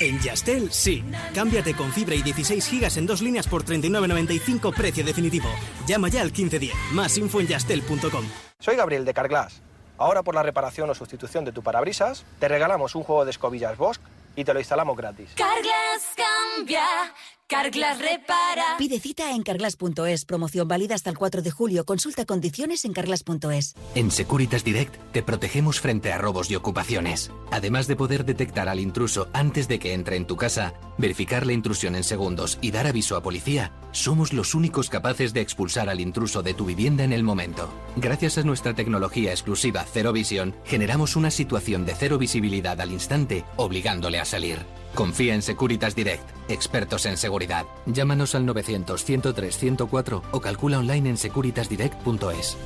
En 0.00 0.20
Yastel, 0.20 0.72
sí. 0.72 1.04
Cámbiate 1.34 1.74
con 1.74 1.92
fibra 1.92 2.14
y 2.14 2.22
16 2.22 2.66
gigas 2.66 2.96
en 2.96 3.06
dos 3.06 3.20
líneas 3.20 3.46
por 3.46 3.64
39.95 3.64 4.74
precio 4.74 5.04
definitivo. 5.04 5.48
Llama 5.86 6.08
ya 6.08 6.22
al 6.22 6.28
1510. 6.28 6.74
Más 6.92 7.18
info 7.18 7.40
en 7.40 7.48
yastel.com. 7.48 8.26
Soy 8.58 8.76
Gabriel 8.76 9.04
de 9.04 9.14
Carglass. 9.14 9.62
Ahora 10.00 10.22
por 10.22 10.34
la 10.34 10.42
reparación 10.42 10.88
o 10.88 10.94
sustitución 10.94 11.44
de 11.44 11.52
tu 11.52 11.62
parabrisas, 11.62 12.24
te 12.38 12.48
regalamos 12.48 12.94
un 12.94 13.02
juego 13.02 13.26
de 13.26 13.32
escobillas 13.32 13.76
Bosch 13.76 14.00
y 14.34 14.44
te 14.44 14.54
lo 14.54 14.58
instalamos 14.58 14.96
gratis. 14.96 15.34
Cambia, 15.36 17.12
Carglass 17.50 17.98
repara. 17.98 18.76
Pide 18.78 19.00
cita 19.00 19.34
en 19.34 19.42
carglass.es. 19.42 20.24
Promoción 20.24 20.68
válida 20.68 20.94
hasta 20.94 21.10
el 21.10 21.18
4 21.18 21.42
de 21.42 21.50
julio. 21.50 21.84
Consulta 21.84 22.24
condiciones 22.24 22.84
en 22.84 22.92
carglass.es. 22.92 23.74
En 23.96 24.12
Securitas 24.12 24.62
Direct 24.62 24.94
te 25.10 25.24
protegemos 25.24 25.80
frente 25.80 26.12
a 26.12 26.18
robos 26.18 26.48
y 26.48 26.54
ocupaciones. 26.54 27.32
Además 27.50 27.88
de 27.88 27.96
poder 27.96 28.24
detectar 28.24 28.68
al 28.68 28.78
intruso 28.78 29.28
antes 29.32 29.66
de 29.66 29.80
que 29.80 29.94
entre 29.94 30.14
en 30.14 30.28
tu 30.28 30.36
casa, 30.36 30.74
verificar 30.96 31.44
la 31.44 31.52
intrusión 31.52 31.96
en 31.96 32.04
segundos 32.04 32.56
y 32.62 32.70
dar 32.70 32.86
aviso 32.86 33.16
a 33.16 33.22
policía, 33.24 33.72
somos 33.90 34.32
los 34.32 34.54
únicos 34.54 34.88
capaces 34.88 35.32
de 35.32 35.40
expulsar 35.40 35.88
al 35.88 36.00
intruso 36.00 36.44
de 36.44 36.54
tu 36.54 36.66
vivienda 36.66 37.02
en 37.02 37.12
el 37.12 37.24
momento. 37.24 37.68
Gracias 37.96 38.38
a 38.38 38.44
nuestra 38.44 38.74
tecnología 38.74 39.32
exclusiva 39.32 39.84
Cero 39.92 40.12
Visión, 40.12 40.54
generamos 40.64 41.16
una 41.16 41.32
situación 41.32 41.84
de 41.84 41.96
cero 41.96 42.16
visibilidad 42.16 42.80
al 42.80 42.92
instante, 42.92 43.44
obligándole 43.56 44.20
a 44.20 44.24
salir. 44.24 44.79
Confía 45.00 45.34
en 45.34 45.40
Securitas 45.40 45.96
Direct, 45.96 46.28
expertos 46.50 47.06
en 47.06 47.16
seguridad. 47.16 47.64
Llámanos 47.86 48.34
al 48.34 48.44
900 48.44 49.02
103 49.02 49.56
104 49.56 50.22
o 50.30 50.40
calcula 50.42 50.78
online 50.78 51.08
en 51.08 51.16
securitasdirect.es. 51.16 52.58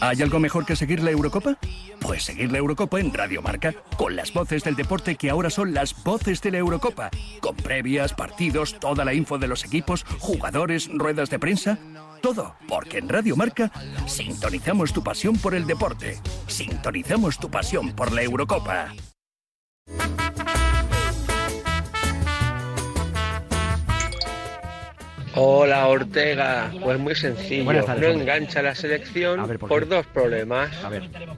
¿Hay 0.00 0.22
algo 0.22 0.38
mejor 0.38 0.64
que 0.64 0.76
seguir 0.76 1.02
la 1.02 1.10
Eurocopa? 1.10 1.58
Pues 2.00 2.22
seguir 2.22 2.52
la 2.52 2.58
Eurocopa 2.58 3.00
en 3.00 3.12
Radio 3.12 3.42
Marca, 3.42 3.74
con 3.96 4.14
las 4.14 4.32
voces 4.32 4.62
del 4.62 4.76
deporte 4.76 5.16
que 5.16 5.30
ahora 5.30 5.50
son 5.50 5.74
las 5.74 6.00
voces 6.04 6.40
de 6.40 6.52
la 6.52 6.58
Eurocopa, 6.58 7.10
con 7.40 7.56
previas, 7.56 8.14
partidos, 8.14 8.78
toda 8.78 9.04
la 9.04 9.14
info 9.14 9.38
de 9.38 9.48
los 9.48 9.64
equipos, 9.64 10.04
jugadores, 10.20 10.88
ruedas 10.92 11.28
de 11.28 11.40
prensa. 11.40 11.76
Todo, 12.20 12.54
porque 12.68 12.98
en 12.98 13.08
Radio 13.08 13.34
Marca 13.34 13.72
sintonizamos 14.06 14.92
tu 14.92 15.02
pasión 15.02 15.36
por 15.38 15.56
el 15.56 15.66
deporte, 15.66 16.20
sintonizamos 16.46 17.36
tu 17.38 17.50
pasión 17.50 17.90
por 17.90 18.12
la 18.12 18.22
Eurocopa. 18.22 18.92
Hola 25.34 25.88
Ortega, 25.88 26.70
pues 26.82 26.98
muy 26.98 27.14
sencillo, 27.14 27.72
no 27.72 28.06
engancha 28.06 28.60
la 28.60 28.74
selección 28.74 29.40
A 29.40 29.46
ver, 29.46 29.58
¿por 29.58 29.88
dos 29.88 30.04
problemas. 30.06 30.70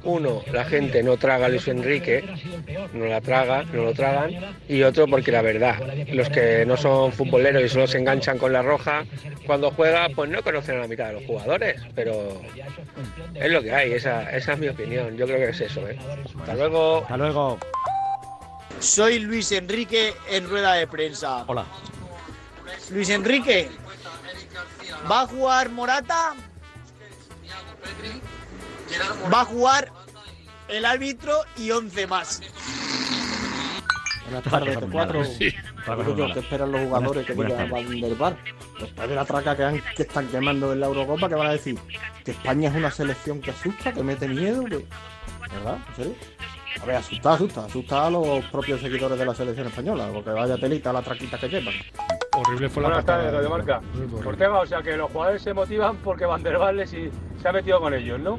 Uno, 0.02 0.42
la 0.52 0.64
gente 0.64 1.04
no 1.04 1.16
traga 1.16 1.46
a 1.46 1.48
Luis 1.48 1.68
Enrique, 1.68 2.24
no 2.92 3.06
la 3.06 3.20
traga, 3.20 3.62
no 3.72 3.84
lo 3.84 3.92
tragan. 3.94 4.32
Y 4.68 4.82
otro, 4.82 5.06
porque 5.06 5.30
la 5.30 5.42
verdad, 5.42 5.76
los 6.12 6.28
que 6.28 6.66
no 6.66 6.76
son 6.76 7.12
futboleros 7.12 7.62
y 7.62 7.68
solo 7.68 7.86
se 7.86 7.98
enganchan 7.98 8.36
con 8.36 8.52
la 8.52 8.62
roja, 8.62 9.04
cuando 9.46 9.70
juega, 9.70 10.08
pues 10.08 10.28
no 10.28 10.42
conocen 10.42 10.78
a 10.78 10.80
la 10.80 10.88
mitad 10.88 11.06
de 11.08 11.12
los 11.14 11.24
jugadores. 11.24 11.80
Pero 11.94 12.40
es 13.34 13.52
lo 13.52 13.62
que 13.62 13.72
hay, 13.72 13.92
esa, 13.92 14.28
esa 14.36 14.54
es 14.54 14.58
mi 14.58 14.68
opinión, 14.68 15.16
yo 15.16 15.24
creo 15.24 15.38
que 15.38 15.50
es 15.50 15.60
eso. 15.60 15.88
¿eh? 15.88 15.96
Hasta 16.40 16.54
luego. 16.54 17.02
Hasta 17.02 17.16
luego. 17.16 17.58
Soy 18.84 19.18
Luis 19.20 19.50
Enrique 19.52 20.14
en 20.28 20.48
rueda 20.48 20.74
de 20.74 20.86
prensa. 20.86 21.44
Hola. 21.46 21.64
Luis 22.90 23.08
Enrique, 23.08 23.70
¿va 25.10 25.22
a 25.22 25.26
jugar 25.26 25.70
Morata? 25.70 26.34
Va 29.32 29.40
a 29.40 29.44
jugar 29.46 29.90
el 30.68 30.84
árbitro 30.84 31.32
y 31.56 31.70
11 31.70 32.06
más. 32.06 32.42
Buenas 34.24 34.42
tardes, 34.44 34.78
cuatro. 34.92 35.24
Sí. 35.24 35.50
¿Qué 36.34 36.38
esperan 36.40 36.72
los 36.72 36.80
jugadores 36.82 37.26
que. 37.26 37.32
Van 37.32 38.00
der 38.00 38.14
Bar? 38.16 38.36
Después 38.80 39.08
de 39.08 39.14
la 39.14 39.24
traca 39.24 39.56
que, 39.56 39.64
han- 39.64 39.82
que 39.96 40.02
están 40.02 40.26
quemando 40.28 40.72
en 40.74 40.80
la 40.80 40.86
Eurocopa, 40.86 41.28
que 41.28 41.34
van 41.36 41.46
a 41.46 41.52
decir? 41.52 41.78
¿Que 42.24 42.32
España 42.32 42.68
es 42.68 42.74
una 42.76 42.90
selección 42.90 43.40
que 43.40 43.50
asusta, 43.50 43.92
que 43.92 44.02
mete 44.02 44.28
miedo? 44.28 44.64
Que... 44.64 44.86
¿Verdad? 45.52 45.78
¿En 45.90 45.96
serio? 45.96 46.14
A 46.82 46.86
ver, 46.86 46.96
asusta, 46.96 47.32
asusta. 47.34 47.64
Asusta 47.64 48.06
a 48.06 48.10
los 48.10 48.44
propios 48.46 48.80
seguidores 48.80 49.18
de 49.18 49.24
la 49.24 49.34
selección 49.34 49.66
española, 49.68 50.08
porque 50.12 50.30
vaya 50.30 50.56
telita 50.56 50.92
la 50.92 51.02
traquita 51.02 51.38
que 51.38 51.48
llevan. 51.48 51.74
Horrible 52.36 52.68
fue 52.68 52.82
la 52.82 52.88
Buenas 52.88 53.04
tardes, 53.06 53.32
Radio 53.32 53.50
Marca. 53.50 53.80
Ortega, 54.26 54.58
o 54.60 54.66
sea 54.66 54.82
que 54.82 54.96
los 54.96 55.10
jugadores 55.10 55.42
se 55.42 55.54
motivan 55.54 55.96
porque 55.98 56.26
Van 56.26 56.42
der 56.42 56.58
Valle 56.58 56.86
sí 56.86 57.08
se 57.40 57.48
ha 57.48 57.52
metido 57.52 57.80
con 57.80 57.94
ellos, 57.94 58.18
¿no? 58.20 58.34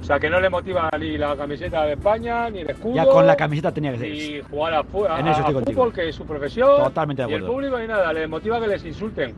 O 0.00 0.04
sea 0.04 0.18
que 0.18 0.30
no 0.30 0.40
le 0.40 0.48
motiva 0.50 0.88
ni 0.98 1.18
la 1.18 1.36
camiseta 1.36 1.84
de 1.84 1.92
España, 1.94 2.48
ni 2.50 2.60
el 2.60 2.70
escudo. 2.70 2.94
Ya 2.94 3.04
con 3.06 3.26
la 3.26 3.36
camiseta 3.36 3.72
tenía 3.72 3.92
que 3.92 3.98
ser. 3.98 4.10
Ni 4.10 4.40
jugar 4.50 4.74
a, 4.74 4.78
a- 4.78 5.20
En 5.20 5.28
eso 5.28 5.40
estoy 5.40 5.50
a 5.50 5.54
contigo. 5.54 5.82
fútbol, 5.82 5.92
que 5.92 6.08
es 6.08 6.14
su 6.14 6.24
profesión. 6.26 6.82
Totalmente 6.84 7.22
de 7.22 7.28
Ni 7.28 7.34
el 7.34 7.38
acuerdo. 7.40 7.54
público 7.56 7.78
ni 7.78 7.86
nada. 7.88 8.12
Le 8.12 8.26
motiva 8.26 8.60
que 8.60 8.66
les 8.68 8.84
insulten. 8.84 9.30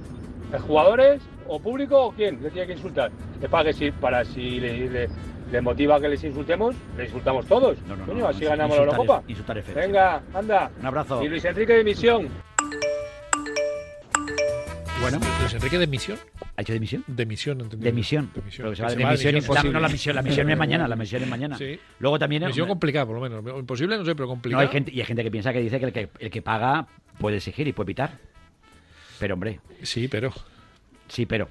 ¿Eh, 0.53 0.59
¿Jugadores 0.59 1.23
o 1.47 1.59
público 1.61 1.99
o 2.07 2.13
quién 2.13 2.43
le 2.43 2.51
tiene 2.51 2.67
que 2.67 2.73
insultar? 2.75 3.11
Es 3.41 3.49
para 3.49 3.65
que 3.65 3.73
si, 3.73 3.91
para 3.93 4.25
si 4.25 4.61
le, 4.61 4.89
le- 4.91 5.09
le 5.51 5.61
motiva 5.61 6.01
que 6.01 6.09
les 6.09 6.23
insultemos, 6.25 6.75
le 6.97 7.05
insultamos 7.05 7.47
todos. 7.47 7.79
Coño, 8.07 8.15
no, 8.15 8.29
así 8.29 8.45
ganamos 8.45 8.77
la 8.77 8.83
Eurocopa. 8.85 9.23
insultar 9.29 9.59
es. 9.59 9.75
Venga, 9.75 10.23
anda. 10.35 10.71
Un 10.81 10.87
abrazo. 10.87 11.23
Y 11.23 11.29
Luis 11.29 11.45
Enrique 11.45 11.73
de 11.75 11.85
misión. 11.85 12.29
Bueno. 15.01 15.21
Luis 15.41 15.55
Enrique 15.55 15.79
de 15.79 15.87
misión. 15.87 16.19
¿Ha 16.57 16.63
hecho 16.63 16.73
de 16.73 16.81
misión? 16.81 17.05
De 17.07 17.25
misión, 17.25 17.61
entendí. 17.61 17.85
De 17.85 17.93
misión. 17.93 18.31
De 18.35 18.43
misión. 18.43 18.65
Pero 18.65 18.71
que 18.71 18.77
se 18.77 18.83
va 18.83 18.89
de 18.89 18.97
se 18.97 19.03
va 19.05 19.11
de 19.11 19.15
misión 19.15 19.37
imposible. 19.37 19.39
imposible. 19.39 19.73
No, 19.73 19.81
la 19.81 19.89
misión, 19.89 20.17
la 20.17 20.23
misión 20.23 20.51
es 20.51 20.59
mañana, 20.59 20.89
la 20.89 20.97
misión 20.97 21.23
es 21.23 21.29
mañana. 21.29 21.57
Sí. 21.57 21.79
Luego 22.01 22.19
también 22.19 22.45
Misión 22.45 22.67
complicada, 22.67 23.07
por 23.07 23.15
lo 23.15 23.21
menos. 23.21 23.61
Imposible, 23.61 23.97
no 23.97 24.05
sé, 24.05 24.15
pero 24.17 24.27
No, 24.27 24.31
complicada. 24.33 24.63
hay 24.63 24.69
gente, 24.69 24.91
y 24.93 24.99
hay 25.01 25.07
gente 25.07 25.23
que 25.23 25.31
piensa 25.31 25.53
que 25.53 25.61
dice 25.61 25.79
que 25.79 25.87
el 25.87 25.93
que, 25.93 26.09
el 26.19 26.31
que 26.31 26.43
paga 26.43 26.89
puede 27.19 27.37
exigir 27.37 27.69
y 27.69 27.73
puede 27.73 27.87
pitar. 27.87 28.19
Pero 29.21 29.35
hombre. 29.35 29.61
Sí, 29.83 30.09
pero. 30.09 30.33
Sí, 31.07 31.27
pero. 31.27 31.49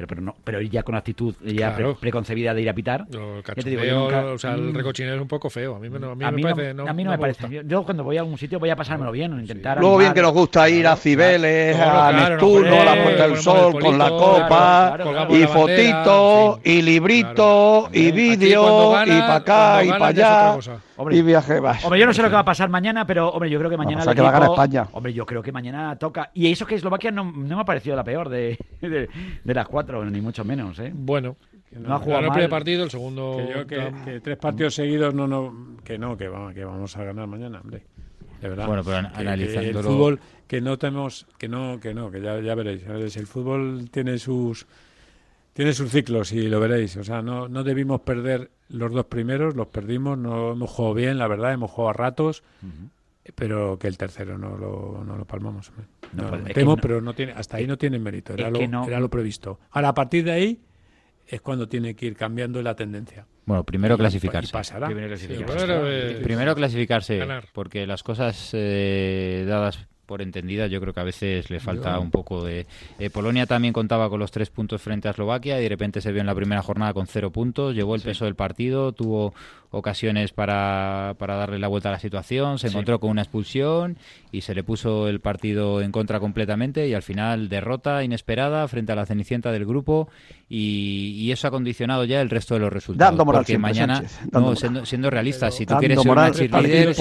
Pero, 0.00 0.08
pero 0.08 0.22
no, 0.22 0.34
pero 0.42 0.62
ir 0.62 0.70
ya 0.70 0.82
con 0.82 0.94
actitud 0.94 1.34
ya 1.44 1.76
pre- 1.76 1.94
preconcebida 1.94 2.54
de 2.54 2.62
ir 2.62 2.70
a 2.70 2.72
pitar. 2.72 3.04
El 3.12 3.42
ya 3.44 3.54
te 3.62 3.68
digo, 3.68 3.84
yo 3.84 4.00
nunca- 4.00 4.24
o 4.24 4.38
sea, 4.38 4.54
el 4.54 4.62
Mm. 4.72 4.74
recochineo 4.74 5.14
es 5.16 5.20
un 5.20 5.28
poco 5.28 5.50
feo. 5.50 5.76
A 5.76 5.78
mí, 5.78 5.90
me- 5.90 5.98
a 5.98 6.14
mí 6.14 6.24
a 6.24 6.30
me 6.30 6.42
parece. 6.42 6.72
no, 6.74 6.84
no- 6.84 6.90
a 6.90 6.94
mí 6.94 7.04
no, 7.04 7.10
no 7.10 7.16
me 7.16 7.20
parece. 7.20 7.48
Yo, 7.50 7.60
yo 7.62 7.82
cuando 7.84 8.02
voy 8.02 8.16
a 8.16 8.24
un 8.24 8.38
sitio 8.38 8.58
voy 8.58 8.70
a 8.70 8.76
pasármelo 8.76 9.12
bien, 9.12 9.38
intentar. 9.38 9.78
Luego 9.78 9.98
bien 9.98 10.14
que 10.14 10.22
nos 10.22 10.32
gusta 10.32 10.70
ir 10.70 10.86
a 10.86 10.96
Cibeles, 10.96 11.76
Claro, 11.76 12.00
a 12.00 12.10
claro, 12.12 12.28
Neptuno, 12.36 12.70
no, 12.70 12.80
a 12.80 12.84
la 12.86 13.02
Puerta 13.02 13.28
del 13.28 13.36
Sol, 13.36 13.78
con 13.78 13.98
la 13.98 14.08
copa, 14.08 14.92
claro, 14.96 15.10
claro, 15.10 15.34
y 15.34 15.38
claro. 15.44 15.52
fotito, 15.52 16.60
y 16.64 16.80
librito, 16.82 17.88
y 17.92 18.10
vídeo, 18.12 18.62
cuando 18.62 18.90
gana- 18.92 19.14
y 19.16 19.20
para 19.20 19.34
acá, 19.36 19.84
y 19.84 19.88
para 19.90 20.06
allá. 20.06 20.56
Hombre, 20.96 21.16
y 21.16 21.22
viaje 21.22 21.60
más. 21.62 21.82
Hombre, 21.84 21.98
yo 21.98 22.04
no 22.06 22.12
sé 22.12 22.20
lo 22.20 22.28
que 22.28 22.34
va 22.34 22.40
a 22.40 22.44
pasar 22.44 22.68
mañana, 22.68 23.06
pero 23.06 23.30
hombre, 23.30 23.48
yo 23.48 23.58
creo 23.58 23.70
que 23.70 23.76
mañana. 23.76 24.00
o 24.00 24.04
sea, 24.04 24.12
el 24.12 24.16
que 24.16 24.22
va 24.22 24.28
a 24.28 24.32
ganar 24.32 24.50
España. 24.50 24.86
Hombre, 24.92 25.12
yo 25.14 25.24
creo 25.24 25.42
que 25.42 25.50
mañana 25.50 25.96
toca. 25.96 26.30
Y 26.34 26.50
eso 26.52 26.66
que 26.66 26.74
Eslovaquia 26.74 27.10
no, 27.10 27.24
no 27.24 27.56
me 27.56 27.60
ha 27.62 27.64
parecido 27.64 27.96
la 27.96 28.04
peor 28.04 28.28
de, 28.28 28.58
de, 28.82 29.08
de 29.42 29.54
las 29.54 29.66
cuatro, 29.66 29.89
ni 30.10 30.20
mucho 30.20 30.44
menos, 30.44 30.78
¿eh? 30.78 30.92
Bueno. 30.94 31.36
No 31.72 31.94
ha 31.94 31.98
jugado 32.00 32.24
el 32.26 32.30
primer 32.32 32.50
partido, 32.50 32.82
el 32.82 32.90
segundo. 32.90 33.36
Que, 33.36 33.52
yo, 33.54 33.66
que, 33.66 33.92
que 34.04 34.20
tres 34.20 34.36
partidos 34.38 34.74
seguidos 34.74 35.14
no, 35.14 35.28
no, 35.28 35.76
que 35.84 35.98
no, 35.98 36.16
que 36.16 36.26
vamos, 36.28 36.52
que 36.52 36.64
vamos 36.64 36.96
a 36.96 37.04
ganar 37.04 37.26
mañana, 37.28 37.60
hombre. 37.60 37.82
De 38.40 38.48
verdad. 38.48 38.66
Bueno, 38.66 38.82
pero 38.84 39.02
Que- 39.02 39.20
analizándolo- 39.20 39.78
el 39.78 39.84
fútbol, 39.84 40.20
que 40.48 40.60
no 40.60 40.78
tenemos, 40.78 41.26
que 41.38 41.46
no, 41.48 41.78
que 41.78 41.94
no, 41.94 42.10
que 42.10 42.20
ya, 42.20 42.40
ya 42.40 42.54
veréis, 42.56 42.82
ya 42.84 42.92
veréis, 42.92 43.16
El 43.16 43.26
fútbol 43.28 43.88
tiene 43.90 44.18
sus 44.18 44.66
tiene 45.52 45.72
sus 45.72 45.90
ciclos 45.90 46.32
y 46.32 46.48
lo 46.48 46.58
veréis. 46.58 46.96
O 46.96 47.04
sea, 47.04 47.22
no, 47.22 47.48
no 47.48 47.62
debimos 47.62 48.00
perder 48.00 48.50
los 48.68 48.92
dos 48.92 49.04
primeros, 49.06 49.54
los 49.54 49.66
perdimos, 49.68 50.16
no 50.18 50.52
hemos 50.52 50.70
jugado 50.70 50.94
bien, 50.94 51.18
la 51.18 51.28
verdad, 51.28 51.52
hemos 51.52 51.70
jugado 51.70 51.90
a 51.90 51.92
ratos. 51.92 52.42
Pero 53.34 53.78
que 53.78 53.86
el 53.86 53.96
tercero 53.98 54.38
no 54.38 54.56
lo, 54.56 55.04
no 55.04 55.16
lo 55.16 55.24
palmamos. 55.26 55.70
No, 56.12 56.22
No, 56.24 56.30
lo 56.36 56.38
metemos, 56.42 56.76
no- 56.76 56.80
pero 56.82 57.00
no 57.00 57.12
tiene, 57.14 57.32
hasta 57.32 57.58
ahí 57.58 57.66
no 57.66 57.76
tiene 57.76 57.98
mérito. 57.98 58.32
Era, 58.32 58.50
lo, 58.50 58.58
era 58.60 58.98
lo 58.98 59.08
previsto. 59.10 59.60
Ahora, 59.70 59.88
a 59.90 59.94
partir 59.94 60.24
de 60.24 60.32
ahí 60.32 60.60
es 61.26 61.40
cuando 61.40 61.68
tiene 61.68 61.94
que 61.94 62.06
ir 62.06 62.16
cambiando 62.16 62.60
la 62.62 62.74
tendencia. 62.74 63.26
Bueno, 63.44 63.62
primero 63.64 63.94
Y- 63.94 63.98
clasificarse. 63.98 64.48
y 64.48 64.52
pasará. 64.52 64.86
Primero 64.86 65.16
Sí, 65.16 65.26
clasificarse. 65.26 65.54
pasará. 65.66 65.80
Primero, 65.80 65.96
eh, 66.18 66.20
Primero 66.22 66.54
clasificarse, 66.54 67.18
ganar. 67.18 67.44
porque 67.52 67.86
las 67.86 68.02
cosas 68.02 68.50
eh, 68.54 69.44
dadas 69.46 69.86
por 70.06 70.22
entendidas 70.22 70.68
yo 70.68 70.80
creo 70.80 70.92
que 70.92 70.98
a 70.98 71.04
veces 71.04 71.50
le 71.50 71.60
falta 71.60 71.96
un 72.00 72.10
poco 72.10 72.44
de... 72.44 72.66
eh, 72.98 73.10
Polonia 73.10 73.46
también 73.46 73.72
contaba 73.72 74.10
con 74.10 74.18
los 74.18 74.32
tres 74.32 74.50
puntos 74.50 74.82
frente 74.82 75.06
a 75.06 75.12
Eslovaquia 75.12 75.60
y 75.60 75.62
de 75.62 75.68
repente 75.68 76.00
se 76.00 76.10
vio 76.10 76.20
en 76.20 76.26
la 76.26 76.34
primera 76.34 76.62
jornada 76.62 76.92
con 76.92 77.06
cero 77.06 77.30
puntos, 77.30 77.76
llevó 77.76 77.94
el 77.94 78.00
peso 78.00 78.24
del 78.24 78.34
partido, 78.34 78.90
tuvo 78.90 79.32
ocasiones 79.70 80.32
para, 80.32 81.14
para 81.18 81.36
darle 81.36 81.58
la 81.58 81.68
vuelta 81.68 81.88
a 81.88 81.92
la 81.92 81.98
situación, 82.00 82.58
se 82.58 82.68
Sí. 82.68 82.72
encontró 82.74 82.98
con 83.00 83.10
una 83.10 83.22
expulsión 83.22 83.96
y 84.32 84.40
se 84.40 84.54
le 84.54 84.62
puso 84.64 85.08
el 85.08 85.20
partido 85.20 85.80
en 85.80 85.92
contra 85.92 86.18
completamente 86.20 86.88
y 86.88 86.94
al 86.94 87.02
final 87.02 87.48
derrota 87.48 88.02
inesperada 88.02 88.66
frente 88.68 88.92
a 88.92 88.96
la 88.96 89.06
cenicienta 89.06 89.52
del 89.52 89.64
grupo 89.66 90.08
y, 90.48 91.14
y 91.18 91.30
eso 91.32 91.46
ha 91.46 91.50
condicionado 91.50 92.04
ya 92.04 92.20
el 92.20 92.30
resto 92.30 92.54
de 92.54 92.60
los 92.60 92.72
resultados. 92.72 93.10
Dando 93.10 93.24
moral 93.24 93.40
porque 93.40 93.52
siempre, 93.52 93.70
mañana, 93.70 93.94
Sánchez, 93.96 94.18
dando 94.22 94.38
no, 94.40 94.40
moral. 94.46 94.56
siendo, 94.58 94.86
siendo 94.86 95.10
realistas, 95.10 95.54
si 95.54 95.66
tú 95.66 95.76
quieres 95.76 96.00
ser 96.02 96.10
una 96.10 96.30
cheerleader, 96.32 96.88
es 96.90 96.96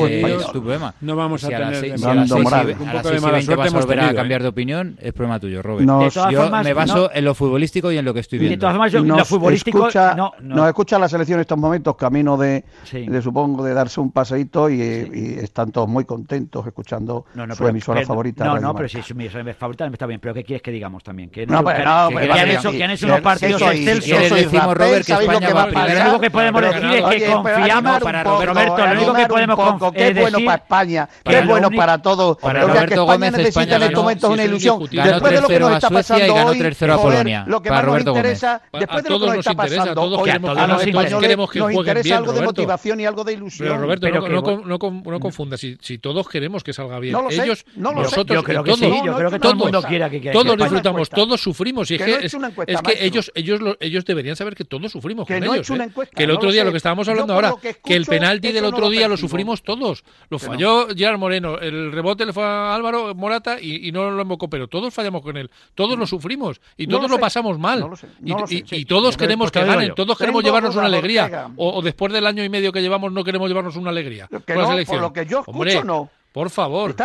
tu 0.51 0.61
problema. 0.61 0.93
No 1.01 1.15
vamos 1.15 1.43
a 1.43 1.47
Si 1.47 1.53
a 1.53 1.59
las 1.59 1.67
tener 1.69 1.81
seis- 1.81 1.93
si 2.01 2.07
demasiado- 2.07 2.11
a 2.11 2.15
las 2.15 2.29
y 2.29 2.31
a 2.31 2.35
poco 2.37 2.49
las 2.93 3.03
de 3.03 3.09
seis 3.09 3.21
y 3.21 3.25
mala 3.25 3.33
20 3.33 3.45
suerte 3.45 3.55
vas 3.57 3.73
a 3.73 3.79
volver 3.87 3.99
¿eh? 4.11 4.15
cambiar 4.15 4.41
de 4.43 4.47
opinión, 4.49 4.97
es 5.01 5.13
problema 5.13 5.39
tuyo, 5.39 5.61
Robert. 5.63 5.85
Nos- 5.87 6.03
De 6.03 6.11
todas 6.11 6.31
Yo 6.31 6.41
formas, 6.41 6.63
me 6.65 6.73
baso 6.73 6.95
no- 6.95 7.09
en 7.13 7.25
lo 7.25 7.33
futbolístico 7.35 7.91
y 7.91 7.97
en 7.97 8.05
lo 8.05 8.13
que 8.13 8.19
estoy 8.19 8.37
Y 8.37 8.41
de 8.43 8.47
viendo. 8.49 8.61
todas 8.63 8.73
formas, 8.75 8.91
yo, 8.91 9.03
nos 9.03 9.17
lo 9.17 9.25
futbolístico. 9.25 9.79
escucha, 9.79 10.13
no, 10.15 10.33
no. 10.41 10.55
nos 10.57 10.67
escucha 10.67 10.99
la 10.99 11.09
selección 11.09 11.37
en 11.39 11.41
estos 11.41 11.57
momentos, 11.57 11.95
camino 11.95 12.37
de, 12.37 12.58
Sí. 12.83 13.05
de, 13.07 13.21
supongo, 13.21 13.63
de 13.63 13.73
darse 13.73 13.99
un 13.99 14.11
paseíto 14.11 14.69
y, 14.69 14.81
y 14.81 15.39
están 15.39 15.71
todos 15.71 15.87
muy 15.87 16.05
contentos 16.05 16.65
escuchando 16.65 17.25
No, 17.33 17.45
no, 17.47 17.53
su 17.55 17.59
pero- 17.59 17.69
emisora 17.69 17.97
pero- 17.99 18.07
favorita. 18.07 18.45
No, 18.45 18.59
no, 18.59 18.75
pero 18.75 18.89
si 18.89 19.01
su 19.01 19.13
emisora 19.13 19.53
favorita 19.53 19.85
está 19.87 20.05
bien. 20.05 20.19
Pero 20.19 20.33
¿qué 20.33 20.43
quieres 20.43 20.61
que 20.61 20.71
digamos 20.71 21.03
también? 21.03 21.29
Que 21.29 21.45
No, 21.45 21.63
pero 21.63 21.77
que- 21.79 21.83
no, 21.85 22.07
que- 22.09 22.13
pues 22.15 22.29
han 22.31 22.49
hecho, 22.49 22.71
que 22.71 22.83
han 22.83 22.91
hecho 22.91 23.05
Sí, 23.05 23.11
unos 23.11 23.21
partidos 23.21 23.61
excelsos. 23.61 24.29
decimos, 24.37 24.73
Robert, 24.77 24.97
que 24.97 25.03
¿sabéis 25.03 25.27
lo 25.27 25.33
España 25.33 25.47
que 25.47 25.53
va 25.53 25.59
va 25.59 25.63
a 25.63 25.67
primero. 25.67 25.93
Lo 25.93 26.01
único 26.09 26.19
que 26.21 26.31
podemos 26.31 26.61
decir 26.61 26.83
es 26.85 27.05
que 27.05 27.25
confiamos 27.31 27.99
para 27.99 28.23
Roberto. 28.23 28.77
Lo 28.87 28.91
único 28.93 29.13
que 29.13 29.25
podemos 29.27 29.57
conf- 29.59 29.91
Qué 29.93 30.13
bueno 30.13 30.37
decir- 30.37 30.45
para 30.45 30.63
España, 30.63 31.09
qué 31.23 31.41
bueno 31.41 31.69
para 31.71 32.01
todos. 32.01 32.37
Lo 32.41 32.73
que 32.87 32.93
España 32.93 33.31
necesita 33.31 33.75
en 33.75 33.83
estos 33.83 34.03
momentos 34.03 34.29
es 34.29 34.33
una 34.33 34.43
es 34.43 34.49
ilusión. 34.49 34.79
Después 34.91 35.33
de 35.33 35.41
lo 35.41 35.47
que 35.47 35.59
nos 35.59 35.71
está 35.73 35.87
3-0 35.89 35.99
a 35.99 36.03
Suecia 36.03 36.25
y 36.25 36.29
pasando 36.29 36.49
hoy, 36.49 36.59
3-0 36.59 36.93
a 36.93 36.97
joder, 36.97 37.17
Polonia. 37.17 37.43
lo 37.47 37.61
que 37.61 37.69
más 37.69 37.79
nos 37.79 37.85
Roberto 37.85 38.11
Gómez. 38.11 38.19
interesa, 38.23 38.61
después 38.73 39.03
de 39.03 39.09
lo 39.09 39.19
que 39.19 39.25
nos 39.27 39.37
está 39.37 39.53
pasando 39.53 39.93
todos 39.95 40.19
hoy, 40.19 40.25
queremos 40.25 40.57
a 40.57 40.67
los 40.67 40.81
españoles 40.85 41.19
queremos 41.19 41.51
que 41.51 41.59
nos 41.59 41.71
interesa 41.73 42.03
bien, 42.03 42.17
algo 42.17 42.33
de 42.33 42.39
motivación 42.49 42.99
y 42.99 43.05
algo 43.05 43.23
de 43.23 43.33
ilusión. 43.33 43.67
Pero 43.67 43.81
Roberto, 43.81 44.09
no, 44.09 44.23
que... 44.23 44.29
no, 44.29 44.41
no, 44.65 45.01
no, 45.05 45.19
confundas, 45.19 45.59
si, 45.59 45.97
todos 45.97 46.27
queremos 46.27 46.63
que 46.63 46.73
salga 46.73 46.99
bien. 46.99 47.13
Lo 47.13 47.29
Ellos, 47.29 47.59
sé, 47.59 47.79
nosotros, 47.79 48.35
yo 48.35 48.43
creo 48.43 48.63
que 48.63 48.71
todos, 48.71 48.79
sí, 48.79 49.87
quiera 49.87 50.09
que, 50.09 50.31
Todos 50.31 50.57
disfrutamos, 50.57 51.09
todos 51.09 51.41
sufrimos. 51.41 51.89
Y 51.91 51.95
es 51.95 52.01
que, 52.01 52.25
es, 52.25 52.81
que 52.81 53.05
ellos, 53.05 53.31
ellos, 53.35 53.59
ellos 53.79 54.05
deberían 54.05 54.35
saber 54.35 54.55
que 54.55 54.65
todos 54.65 54.91
sufrimos 54.91 55.27
que 55.27 55.35
con 55.35 55.43
ellos. 55.43 55.69
¿eh? 55.69 55.89
Que 56.15 56.23
el 56.23 56.31
otro 56.31 56.51
día, 56.51 56.63
lo, 56.63 56.71
que 56.71 56.77
estábamos 56.77 57.07
hablando 57.07 57.33
ahora, 57.33 57.53
que, 57.61 57.95
el 57.95 58.05
penalti 58.05 58.51
del 58.51 58.65
otro 58.65 58.89
día 58.89 59.07
lo, 59.07 59.17
sufrimos 59.17 59.63
todos. 59.63 60.03
Lo 60.29 60.39
falló. 60.39 60.87
Gerard 60.95 61.19
Moreno, 61.19 61.59
el 61.59 61.91
rebote 61.91 62.25
le 62.25 62.33
fue 62.33 62.43
a 62.43 62.73
Álvaro 62.75 63.13
Morata 63.15 63.57
y, 63.61 63.87
y 63.87 63.91
no 63.91 64.09
lo 64.11 64.21
embocó, 64.21 64.49
pero 64.49 64.67
todos 64.67 64.93
fallamos 64.93 65.21
con 65.21 65.37
él. 65.37 65.49
Todos 65.75 65.97
lo 65.97 66.05
sufrimos 66.07 66.61
y 66.77 66.87
todos 66.87 67.09
lo, 67.09 67.19
pasamos 67.19 67.59
mal. 67.59 67.85
y, 68.23 68.85
todos 68.85 69.17
queremos 69.17 69.51
que 69.51 69.63
ganen, 69.63 69.93
todos 69.95 70.17
queremos 70.17 70.43
llevarnos 70.43 70.75
una 70.75 70.85
alegría. 70.85 71.49
O 71.57 71.81
después 71.81 72.13
del 72.13 72.25
año 72.25 72.38
y 72.43 72.49
medio 72.49 72.71
que 72.71 72.81
llevamos 72.81 73.11
no 73.11 73.23
queremos 73.23 73.47
llevarnos 73.47 73.75
una 73.75 73.89
alegría? 73.89 74.27
Por 74.27 75.01
lo 75.01 75.13
que 75.13 75.25
yo 75.25 75.39
escucho, 75.41 75.83
no. 75.83 76.09
Por 76.31 76.51
favor. 76.51 76.95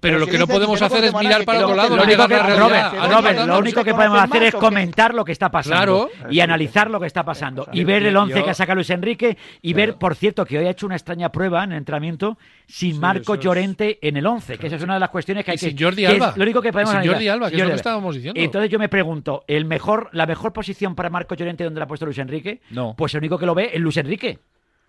Pero, 0.00 0.18
lo 0.18 0.26
que 0.26 0.36
no 0.36 0.46
podemos 0.48 0.82
hacer 0.82 1.04
es 1.04 1.14
mirar 1.14 1.44
para 1.44 1.64
otro 1.64 1.76
lado. 1.76 1.96
Lo 1.96 2.02
único 2.02 2.26
que, 2.26 2.38
Robert, 2.38 3.46
lo 3.46 3.58
único 3.58 3.84
que 3.84 3.94
podemos 3.94 4.20
hacer 4.20 4.42
es 4.44 4.54
comentar 4.54 5.14
lo 5.14 5.24
que 5.24 5.32
está 5.32 5.50
pasando. 5.50 6.10
Y 6.30 6.40
analizar 6.40 6.90
lo 6.90 6.98
que 7.00 7.06
está 7.06 7.24
pasando. 7.24 7.68
Y 7.72 7.84
ver 7.84 8.04
el 8.04 8.16
11 8.16 8.42
que 8.42 8.50
ha 8.50 8.54
sacado 8.54 8.76
Luis 8.76 8.90
Enrique. 8.90 9.36
Y 9.62 9.72
ver, 9.74 9.96
por 9.96 10.14
cierto, 10.16 10.44
que 10.44 10.58
hoy 10.58 10.66
ha 10.66 10.70
hecho 10.70 10.86
una 10.86 10.96
extraña 10.96 11.30
prueba 11.30 11.64
en 11.64 11.72
el 11.72 11.78
entrenamiento 11.78 12.36
sin 12.66 12.98
Marco 12.98 13.36
Llorente 13.36 13.98
en 14.02 14.16
el 14.16 14.26
11. 14.26 14.58
Que 14.58 14.66
esa 14.66 14.76
es 14.76 14.82
una 14.82 14.94
de 14.94 15.00
las 15.00 15.10
cuestiones 15.10 15.44
que 15.44 15.52
hay 15.52 15.56
y 15.56 15.60
que. 15.60 15.68
Sin 15.68 15.78
Jordi 15.78 16.04
Alba. 16.04 16.34
Lo 16.36 16.42
único 16.42 16.60
que 16.60 16.68
y 16.68 16.86
sin 16.86 17.06
Jordi 17.06 17.28
Alba, 17.28 17.50
que 17.50 17.56
es 17.56 17.62
lo 17.62 17.70
que 17.70 17.76
estábamos 17.76 18.14
diciendo. 18.14 18.40
Entonces 18.40 18.70
yo 18.70 18.78
me 18.78 18.88
pregunto, 18.88 19.44
¿el 19.46 19.64
mejor, 19.64 20.10
¿la 20.12 20.26
mejor 20.26 20.52
posición 20.52 20.94
para 20.94 21.10
Marco 21.10 21.34
Llorente 21.34 21.64
donde 21.64 21.78
la 21.78 21.84
ha 21.84 21.88
puesto 21.88 22.06
Luis 22.06 22.18
Enrique? 22.18 22.60
No. 22.70 22.94
Pues 22.96 23.14
el 23.14 23.18
único 23.18 23.38
que 23.38 23.46
lo 23.46 23.54
ve 23.54 23.70
es 23.72 23.80
Luis 23.80 23.96
Enrique. 23.96 24.40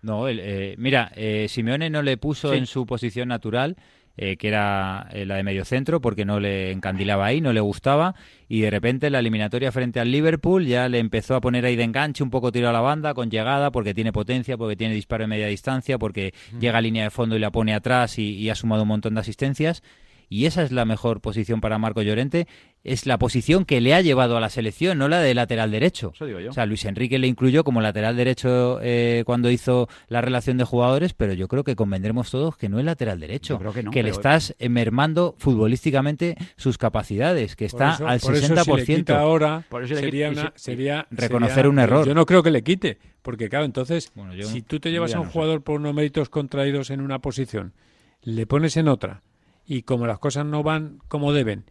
No, 0.02 0.28
eh, 0.28 0.74
mira, 0.78 1.12
eh, 1.14 1.46
Simeone 1.48 1.90
no 1.90 2.02
le 2.02 2.16
puso 2.16 2.54
en 2.54 2.66
su 2.66 2.86
posición 2.86 3.28
natural, 3.28 3.76
eh, 4.16 4.36
que 4.36 4.48
era 4.48 5.08
eh, 5.12 5.24
la 5.24 5.36
de 5.36 5.42
mediocentro, 5.42 6.00
porque 6.00 6.24
no 6.24 6.40
le 6.40 6.72
encandilaba 6.72 7.26
ahí, 7.26 7.40
no 7.40 7.52
le 7.52 7.60
gustaba, 7.60 8.14
y 8.48 8.60
de 8.60 8.70
repente 8.70 9.08
la 9.08 9.20
eliminatoria 9.20 9.72
frente 9.72 10.00
al 10.00 10.10
Liverpool 10.10 10.66
ya 10.66 10.88
le 10.88 10.98
empezó 10.98 11.36
a 11.36 11.40
poner 11.40 11.64
ahí 11.64 11.76
de 11.76 11.84
enganche, 11.84 12.22
un 12.22 12.30
poco 12.30 12.50
tiro 12.52 12.68
a 12.68 12.72
la 12.72 12.80
banda, 12.80 13.14
con 13.14 13.30
llegada, 13.30 13.70
porque 13.70 13.94
tiene 13.94 14.12
potencia, 14.12 14.58
porque 14.58 14.76
tiene 14.76 14.94
disparo 14.94 15.24
de 15.24 15.28
media 15.28 15.46
distancia, 15.46 15.98
porque 15.98 16.34
llega 16.58 16.78
a 16.78 16.82
línea 16.82 17.04
de 17.04 17.10
fondo 17.10 17.36
y 17.36 17.38
la 17.38 17.50
pone 17.50 17.72
atrás 17.72 18.18
y 18.18 18.50
ha 18.50 18.54
sumado 18.54 18.82
un 18.82 18.88
montón 18.88 19.14
de 19.14 19.20
asistencias 19.20 19.82
y 20.30 20.46
esa 20.46 20.62
es 20.62 20.70
la 20.70 20.84
mejor 20.84 21.20
posición 21.20 21.60
para 21.60 21.76
Marco 21.76 22.02
Llorente 22.02 22.46
es 22.82 23.06
la 23.06 23.18
posición 23.18 23.64
que 23.64 23.80
le 23.80 23.94
ha 23.94 24.00
llevado 24.00 24.36
a 24.36 24.40
la 24.40 24.48
selección, 24.48 24.98
no 24.98 25.08
la 25.08 25.20
de 25.20 25.34
lateral 25.34 25.70
derecho. 25.70 26.12
Eso 26.14 26.26
digo 26.26 26.40
yo. 26.40 26.50
O 26.50 26.52
sea, 26.52 26.66
Luis 26.66 26.84
Enrique 26.84 27.18
le 27.18 27.26
incluyó 27.26 27.62
como 27.62 27.80
lateral 27.80 28.16
derecho 28.16 28.78
eh, 28.82 29.22
cuando 29.26 29.50
hizo 29.50 29.88
la 30.08 30.20
relación 30.20 30.56
de 30.56 30.64
jugadores, 30.64 31.12
pero 31.12 31.34
yo 31.34 31.48
creo 31.48 31.64
que 31.64 31.76
convendremos 31.76 32.30
todos 32.30 32.56
que 32.56 32.68
no 32.68 32.78
es 32.78 32.84
lateral 32.84 33.20
derecho. 33.20 33.58
Creo 33.58 33.72
que, 33.72 33.82
no, 33.82 33.90
que 33.90 34.02
le 34.02 34.10
estás 34.10 34.54
eh, 34.58 34.68
mermando 34.68 35.34
futbolísticamente 35.38 36.36
sus 36.56 36.78
capacidades, 36.78 37.56
que 37.56 37.66
está 37.66 37.96
al 37.96 38.20
60%. 38.20 38.24
Por 38.24 38.36
eso 38.36 38.76
le 38.76 38.84
quita 38.84 39.20
ahora 39.20 39.64
por 39.68 39.84
eso 39.84 39.94
sería, 39.94 40.30
una, 40.30 40.52
sería, 40.56 41.06
reconocer 41.10 41.68
un 41.68 41.78
error. 41.78 42.06
Yo 42.06 42.14
no 42.14 42.26
creo 42.26 42.42
que 42.42 42.50
le 42.50 42.62
quite, 42.62 42.98
porque 43.22 43.48
claro, 43.48 43.64
entonces, 43.64 44.12
si 44.44 44.62
tú 44.62 44.80
te 44.80 44.90
llevas 44.90 45.14
a 45.14 45.20
un 45.20 45.28
jugador 45.28 45.62
por 45.62 45.80
unos 45.80 45.94
méritos 45.94 46.28
contraídos 46.28 46.90
en 46.90 47.00
una 47.00 47.18
posición, 47.18 47.74
le 48.22 48.46
pones 48.46 48.76
en 48.76 48.88
otra, 48.88 49.22
y 49.66 49.82
como 49.82 50.06
las 50.06 50.18
cosas 50.18 50.46
no 50.46 50.62
van 50.62 50.98
como 51.08 51.32
deben, 51.32 51.64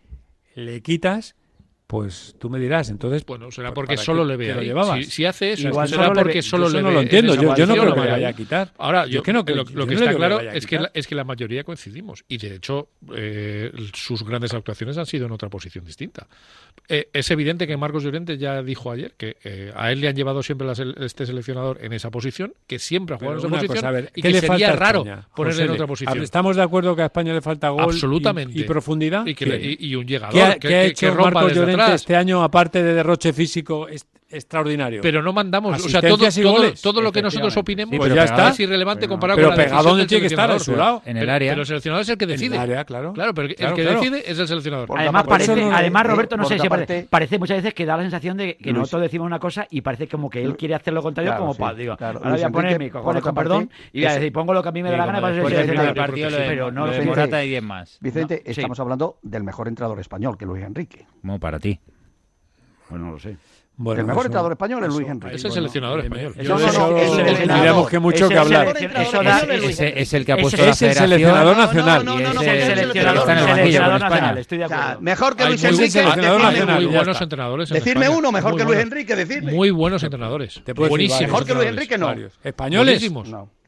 le 0.55 0.81
quitas 0.81 1.35
pues 1.89 2.35
tú 2.37 2.51
me 2.51 2.59
dirás, 2.59 2.91
entonces... 2.91 3.25
Bueno, 3.25 3.49
será 3.49 3.73
porque 3.73 3.97
solo 3.97 4.23
le 4.23 4.37
vea. 4.37 4.59
Si, 5.01 5.25
hace 5.25 5.53
eso, 5.53 5.69
Igual 5.69 5.87
será 5.87 6.13
porque 6.13 6.35
le, 6.35 6.41
solo 6.43 6.67
yo 6.67 6.73
le 6.73 6.81
no 6.83 6.89
ve. 6.89 6.93
lo 6.93 7.01
entiendo, 7.01 7.33
yo, 7.33 7.65
no 7.65 7.73
creo 7.73 7.95
que 7.95 8.01
le 8.01 8.11
vaya 8.11 8.27
a 8.27 8.33
quitar. 8.33 8.71
Ahora, 8.77 9.07
yo, 9.07 9.13
yo 9.13 9.23
que 9.23 9.33
no, 9.33 9.39
lo, 9.39 9.65
que 9.65 9.73
no 9.73 9.91
está 9.93 10.13
claro 10.13 10.39
es, 10.39 10.67
que 10.67 10.77
la, 10.77 10.91
es 10.93 11.07
que 11.07 11.15
la 11.15 11.23
mayoría 11.23 11.63
coincidimos. 11.63 12.23
Y 12.27 12.37
de 12.37 12.53
hecho, 12.53 12.89
eh, 13.15 13.71
sus 13.95 14.23
grandes 14.23 14.53
actuaciones 14.53 14.99
han 14.99 15.07
sido 15.07 15.25
en 15.25 15.31
otra 15.31 15.49
posición 15.49 15.83
distinta. 15.83 16.27
Eh, 16.87 17.09
es 17.11 17.31
evidente 17.31 17.65
que 17.65 17.75
Marcos 17.75 18.03
Llorente 18.03 18.37
ya 18.37 18.61
dijo 18.61 18.91
ayer 18.91 19.15
que 19.17 19.37
eh, 19.43 19.73
a 19.75 19.91
él 19.91 19.99
le 19.99 20.09
han 20.09 20.15
llevado 20.15 20.43
siempre 20.43 20.67
este 20.99 21.25
seleccionador 21.25 21.83
en 21.83 21.93
esa 21.93 22.11
posición, 22.11 22.53
que 22.67 22.77
siempre 22.77 23.15
ha 23.15 23.17
jugado 23.17 23.37
Pero 23.37 23.47
en 23.47 23.53
esa 23.55 23.65
posición, 23.65 23.77
cosa, 23.77 23.91
ver, 23.91 24.11
y 24.13 24.21
que 24.21 24.29
le 24.29 24.41
sería 24.41 24.73
raro 24.73 25.03
ponerle 25.35 25.63
en 25.63 25.71
otra 25.71 25.87
posición. 25.87 26.21
¿Estamos 26.21 26.55
de 26.55 26.61
acuerdo 26.61 26.95
que 26.95 27.01
a 27.01 27.05
España 27.05 27.33
le 27.33 27.41
falta 27.41 27.69
gol 27.69 27.85
Absolutamente. 27.85 28.59
Y, 28.59 28.63
profundidad? 28.63 29.25
Y, 29.25 29.95
un 29.95 30.05
llegador 30.05 30.59
que, 30.59 30.75
ha 30.75 30.83
hecho 30.83 31.15
Marcos 31.15 31.55
Llorente 31.55 31.78
este 31.87 32.15
año, 32.15 32.43
aparte 32.43 32.83
de 32.83 32.93
derroche 32.93 33.33
físico, 33.33 33.87
extraordinario. 34.29 35.01
Pero 35.01 35.21
no 35.21 35.33
mandamos, 35.33 35.83
o 35.83 35.89
sea, 35.89 36.01
todo, 36.01 37.01
lo 37.01 37.11
que 37.11 37.21
nosotros 37.21 37.55
opinemos 37.57 37.91
sí, 37.93 37.97
pues 37.97 38.13
ya 38.13 38.23
está. 38.23 38.49
es 38.49 38.59
irrelevante 38.59 39.07
comparado 39.07 39.37
pero 39.37 39.49
con 39.49 39.57
la 39.57 39.63
Pero 39.63 39.75
Pegadón 39.77 40.07
tiene 40.07 40.21
que 40.21 40.27
estar. 40.27 41.01
En 41.05 41.17
el 41.17 41.29
área. 41.29 41.51
Pero 41.51 41.61
el 41.61 41.67
seleccionador 41.67 42.01
es 42.03 42.09
el 42.09 42.17
que 42.17 42.25
decide. 42.25 42.55
En 42.55 42.61
el 42.61 42.71
área, 42.71 42.85
claro. 42.85 43.13
Claro, 43.13 43.33
pero 43.33 43.49
el 43.49 43.73
que 43.73 43.83
decide 43.83 44.23
es 44.25 44.39
el 44.39 44.47
seleccionador. 44.47 44.89
Además, 44.97 45.23
parece, 45.25 45.63
además 45.63 46.05
eh, 46.05 46.07
Roberto, 46.07 46.37
no 46.37 46.45
sé 46.45 46.59
si 46.59 46.69
parece, 47.09 47.39
muchas 47.39 47.57
veces 47.57 47.73
que 47.73 47.85
da 47.85 47.97
la 47.97 48.03
sensación 48.03 48.37
de 48.37 48.57
que 48.57 48.73
nosotros 48.73 49.03
decimos 49.03 49.25
una 49.25 49.39
cosa 49.39 49.67
y 49.69 49.81
parece 49.81 50.07
como 50.07 50.29
que 50.29 50.43
él 50.43 50.55
quiere 50.55 50.75
hacer 50.75 50.93
lo 50.93 51.01
contrario 51.01 51.35
como 51.37 51.53
sí, 51.53 51.59
pa, 51.59 51.73
digo, 51.73 51.95
ahora 51.99 52.31
voy 52.31 52.41
a 52.41 52.49
poner 52.49 52.79
mi 52.79 52.89
cojones 52.89 53.23
con 53.23 53.35
perdón 53.35 53.69
y 53.93 54.05
a 54.05 54.13
decir, 54.13 54.31
pongo 54.31 54.53
lo 54.53 54.63
que 54.63 54.69
a 54.69 54.71
mí 54.71 54.83
me 54.83 54.91
da 54.91 54.97
la 54.97 55.05
gana 55.05 55.21
para 55.21 55.35
ser 55.35 55.47
seleccionador. 55.47 56.13
Pero 56.13 56.71
no 56.71 56.87
lo 56.87 57.03
Morata 57.03 57.43
y 57.43 57.49
10 57.49 57.63
más. 57.63 57.97
Vicente, 58.01 58.43
estamos 58.45 58.79
hablando 58.79 59.19
del 59.21 59.43
mejor 59.43 59.67
entrenador 59.67 59.99
español, 59.99 60.37
que 60.37 60.45
Luis 60.45 60.63
Enrique. 60.63 61.05
Bueno, 61.21 61.39
para 61.39 61.59
ti. 61.59 61.79
Bueno, 62.89 63.05
no 63.05 63.11
lo 63.13 63.19
sé. 63.19 63.37
Bueno, 63.81 64.01
el 64.01 64.07
mejor 64.07 64.23
eso, 64.23 64.27
entrenador 64.27 64.51
español 64.51 64.83
es 64.83 64.89
Luis 64.89 65.07
Enrique. 65.07 65.35
Es 65.37 65.45
el 65.45 65.51
seleccionador 65.53 66.01
español. 66.01 66.33
Tendríamos 66.35 67.89
que 67.89 67.99
mucho 67.99 68.27
que 68.27 68.37
hablar. 68.37 68.75
Es 68.77 70.13
el 70.13 70.25
que 70.25 70.33
ha 70.33 70.37
puesto 70.37 70.65
la 70.65 70.75
federación. 70.75 70.89
Es 70.89 70.97
el 70.97 71.07
seleccionador 71.07 71.57
nacional. 71.57 72.05
Es 72.41 72.47
el 72.47 72.61
seleccionador 72.75 74.01
nacional. 74.01 74.37
Estoy. 74.37 74.59
Mejor 74.99 75.35
que 75.37 75.45
Luis 75.45 75.63
Enrique. 75.63 76.03
Muy 76.03 76.85
buenos 76.87 77.21
entrenadores. 77.21 77.69
Decirme 77.69 78.09
uno 78.09 78.33
mejor 78.33 78.57
que 78.57 78.65
Luis 78.65 78.79
Enrique. 78.79 79.15
Decirme. 79.15 79.53
Muy 79.53 79.71
buenos 79.71 80.03
entrenadores. 80.03 80.61
Buenísimo. 80.75 81.21
Mejor 81.21 81.45
que 81.45 81.53
Luis 81.53 81.67
Enrique 81.69 81.97
no. 81.97 82.13
Españoles. 82.43 83.09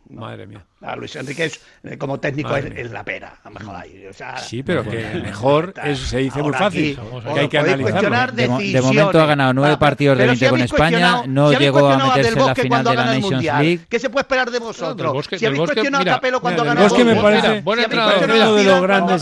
Madre 0.10 0.46
mía. 0.46 0.66
A 0.82 0.96
Luis 0.96 1.16
Enrique 1.16 1.46
es, 1.46 1.62
eh, 1.84 1.98
como 1.98 2.20
técnico 2.20 2.56
es, 2.56 2.66
es, 2.76 2.92
la 2.92 3.04
pera, 3.04 3.36
a 3.44 3.50
mejor 3.52 3.76
ahí. 3.76 4.08
O 4.10 4.14
sea, 4.14 4.38
sí, 4.38 4.64
pero 4.64 4.84
que 4.84 5.22
mejor 5.22 5.76
es, 5.84 6.00
se 6.00 6.18
dice 6.18 6.42
muy 6.42 6.54
fácil. 6.54 7.00
Aquí, 7.00 7.34
que 7.34 7.40
hay 7.40 7.48
que 7.50 7.58
analizarlo. 7.60 8.34
De, 8.34 8.48
de, 8.48 8.82
momento 8.82 9.22
ha 9.22 9.26
ganado 9.28 9.54
nueve 9.54 9.76
ah, 9.76 9.80
partidos 9.80 10.18
de 10.18 10.26
20 10.26 10.46
si 10.46 10.50
con 10.50 10.62
España, 10.62 11.24
no 11.28 11.52
si 11.52 11.58
llegó 11.58 11.88
a 11.88 12.08
meterse 12.08 12.40
en 12.40 12.46
la 12.46 12.56
final 12.56 12.84
de 12.84 12.96
la 12.96 13.06
Nations 13.06 13.32
mundial, 13.32 13.64
League. 13.64 13.86
¿Qué 13.88 14.00
se 14.00 14.10
puede 14.10 14.24
esperar 14.24 14.50
de 14.50 14.58
vosotros? 14.58 14.98
Del 14.98 15.08
bosque, 15.08 15.38
si 15.38 15.46
habéis 15.46 15.60
bosque, 15.60 15.76
cuestionado 15.76 16.04
mira, 16.04 16.14
a 16.14 16.16
Capello 16.16 16.42
cuando 16.42 16.64
ganó 16.64 16.86
Es 16.86 16.94
que 16.94 17.06
me 17.06 17.16
parece 17.16 17.62
buen 17.62 17.80
entrenador 17.80 18.56
de 18.56 18.64
los 18.64 18.82
grandes. 18.82 19.22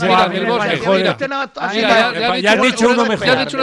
Ya 2.40 2.52
has 2.52 2.62
dicho 2.62 2.88
uno 2.88 3.04
mejor. 3.04 3.26
Ya 3.26 3.32
has 3.32 3.44
dicho 3.44 3.56
un 3.58 3.62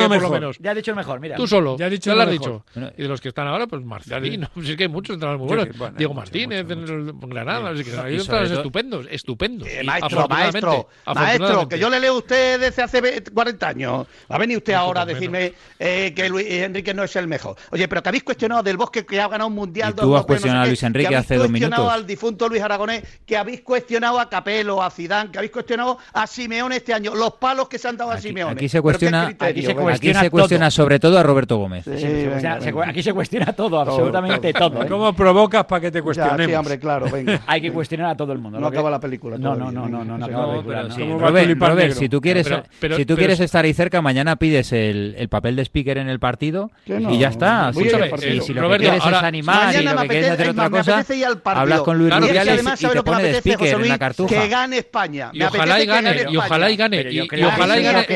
entrenador. 0.00 0.56
Ya 0.58 0.70
has 0.70 0.76
dicho 0.76 0.90
el 0.90 0.96
mejor. 0.96 1.20
Tú 1.36 1.46
solo, 1.46 1.76
ya 1.76 1.90
lo 2.14 2.22
has 2.22 2.30
dicho. 2.30 2.64
Y 2.96 3.02
de 3.02 3.08
los 3.08 3.20
que 3.20 3.28
están 3.28 3.46
ahora, 3.48 3.66
pues 3.66 3.84
Marcelino. 3.84 4.48
Es 4.56 4.76
que 4.76 4.84
hay 4.84 4.88
muchos 4.88 5.14
entrenadores 5.14 5.40
muy 5.40 5.66
buenos. 5.66 5.96
Diego 5.96 6.14
Martínez, 6.22 6.64
mucho, 6.64 6.76
mucho. 6.76 6.92
en 6.92 7.08
el 7.08 7.28
Granada, 7.28 7.76
sí. 7.76 7.90
hay 8.02 8.18
otros 8.18 8.50
estupendos, 8.50 9.06
estupendos. 9.10 9.68
Eh, 9.68 9.82
maestro, 9.84 10.28
maestro, 10.28 10.88
maestro, 11.06 11.68
que 11.68 11.78
yo 11.78 11.90
le 11.90 12.00
leo 12.00 12.14
a 12.14 12.18
usted 12.18 12.60
desde 12.60 12.82
hace 12.82 13.22
40 13.22 13.68
años. 13.68 14.06
Va 14.30 14.36
a 14.36 14.38
venir 14.38 14.56
usted 14.56 14.74
ahora 14.74 15.02
a 15.02 15.06
decirme 15.06 15.54
eh, 15.78 16.12
que 16.14 16.28
Luis 16.28 16.46
Enrique 16.48 16.94
no 16.94 17.04
es 17.04 17.14
el 17.16 17.26
mejor. 17.26 17.56
Oye, 17.70 17.88
pero 17.88 18.02
que 18.02 18.08
habéis 18.08 18.24
cuestionado 18.24 18.62
del 18.62 18.76
Bosque 18.76 19.04
que 19.04 19.20
ha 19.20 19.28
ganado 19.28 19.48
un 19.48 19.54
mundial. 19.54 19.92
¿Y 19.92 20.00
tú 20.00 20.06
dos, 20.06 20.20
has 20.20 20.26
cuestionado 20.26 20.60
no 20.60 20.64
sé 20.64 20.68
a 20.68 20.70
Luis 20.70 20.82
Enrique 20.82 21.08
que 21.08 21.16
hace 21.16 21.36
dos 21.36 21.50
minutos. 21.50 21.68
cuestionado 21.68 21.90
al 21.90 22.06
difunto 22.06 22.48
Luis 22.48 22.62
Aragonés, 22.62 23.02
que 23.26 23.36
habéis 23.36 23.62
cuestionado 23.62 24.20
a 24.20 24.28
Capelo, 24.28 24.82
a 24.82 24.90
Zidane, 24.90 25.30
que 25.30 25.38
habéis 25.38 25.52
cuestionado 25.52 25.98
a 26.12 26.26
Simeone 26.26 26.76
este 26.76 26.94
año, 26.94 27.14
los 27.14 27.34
palos 27.34 27.68
que 27.68 27.78
se 27.78 27.88
han 27.88 27.96
dado 27.96 28.10
a 28.10 28.14
aquí, 28.14 28.28
Simeone. 28.28 28.52
Aquí 28.52 28.68
se 28.68 28.80
cuestiona, 28.80 29.26
aquí 29.26 29.62
se 29.62 29.74
cuestiona, 29.74 30.20
aquí 30.20 30.24
se 30.26 30.30
cuestiona 30.30 30.70
sobre 30.70 30.98
todo 30.98 31.18
a 31.18 31.22
Roberto 31.22 31.56
Gómez. 31.56 31.84
Sí, 31.84 31.98
sí, 31.98 32.06
venga, 32.06 32.36
o 32.36 32.40
sea, 32.40 32.58
venga. 32.58 32.88
aquí 32.88 33.02
se 33.02 33.12
cuestiona 33.12 33.52
todo, 33.52 33.80
absolutamente 33.80 34.52
todo. 34.52 34.70
todo 34.70 34.82
¿eh? 34.84 34.88
¿Cómo 34.88 35.12
provocas 35.14 35.64
para 35.64 35.80
que 35.80 35.90
te 35.90 36.02
cuestionen? 36.02 36.11
Cuestionemos? 36.16 36.50
sí, 36.50 36.54
hombre, 36.54 36.78
claro, 36.78 37.10
venga. 37.10 37.40
Hay 37.46 37.60
que 37.60 37.72
cuestionar 37.72 38.10
a 38.10 38.16
todo 38.16 38.32
el 38.32 38.38
mundo. 38.38 38.58
No 38.60 38.70
que- 38.70 38.76
acaba 38.76 38.90
la 38.90 39.00
película 39.00 39.38
No, 39.38 39.54
no, 39.54 39.70
no, 39.70 39.88
no, 39.88 40.04
no, 40.04 40.04
no 40.04 40.18
no, 40.18 40.24
acaba 40.24 40.40
la 40.40 40.46
No, 40.46 40.52
película. 40.52 40.76
pero 40.76 40.88
no. 40.88 40.94
sí. 40.94 41.00
¿Cómo 41.02 41.18
va 41.20 41.68
Robert, 41.68 41.94
si 41.94 42.08
tú 42.08 42.20
quieres, 42.20 42.46
Pero- 42.48 42.62
pero- 42.80 42.96
si 42.96 43.04
tú 43.04 43.14
pero- 43.14 43.18
quieres 43.18 43.40
estar 43.40 43.64
ahí 43.64 43.72
cerca, 43.74 44.00
mañana 44.02 44.36
pides 44.36 44.72
el, 44.72 45.14
el 45.18 45.28
papel 45.28 45.56
de 45.56 45.62
speaker 45.62 45.98
en 45.98 46.08
el 46.08 46.18
partido 46.18 46.70
y 46.86 47.18
ya 47.18 47.28
está. 47.28 47.70
voy 47.72 47.88
a 47.88 47.90
ir 48.04 48.10
partido. 48.10 48.42
si 48.44 48.52
lo 48.54 48.62
Roberto, 48.62 48.82
que 48.82 48.88
quieres 48.88 49.04
ahora- 49.04 49.18
es 49.18 49.24
animar 49.24 49.74
y 49.74 49.82
lo 49.82 49.96
que 50.02 50.08
quieres 50.08 50.30
hacer 50.30 50.48
otra 50.50 50.70
cosa, 50.70 51.04
hablas 51.44 51.80
con 51.82 51.98
Luis 51.98 52.14
Rubiales 52.14 52.48
además, 52.54 52.80
y 52.80 52.82
¿sabes 52.82 52.96
te 52.96 53.02
pone 53.02 53.22
de 53.24 53.38
speaker 53.38 53.80
en 53.80 53.88
la 53.88 53.98
cartuja. 53.98 54.28
Que 54.42 54.48
gane 54.48 54.78
España. 54.78 55.30
Y 55.32 55.42
ojalá 55.42 55.80
y 55.82 55.86
gane, 55.86 56.16
y 56.30 56.36
ojalá 56.36 56.70
y 56.70 56.76
gane, 56.76 57.02
y, 57.12 57.20
ojalá 57.44 57.78
y 57.78 57.82
gane. 57.82 58.06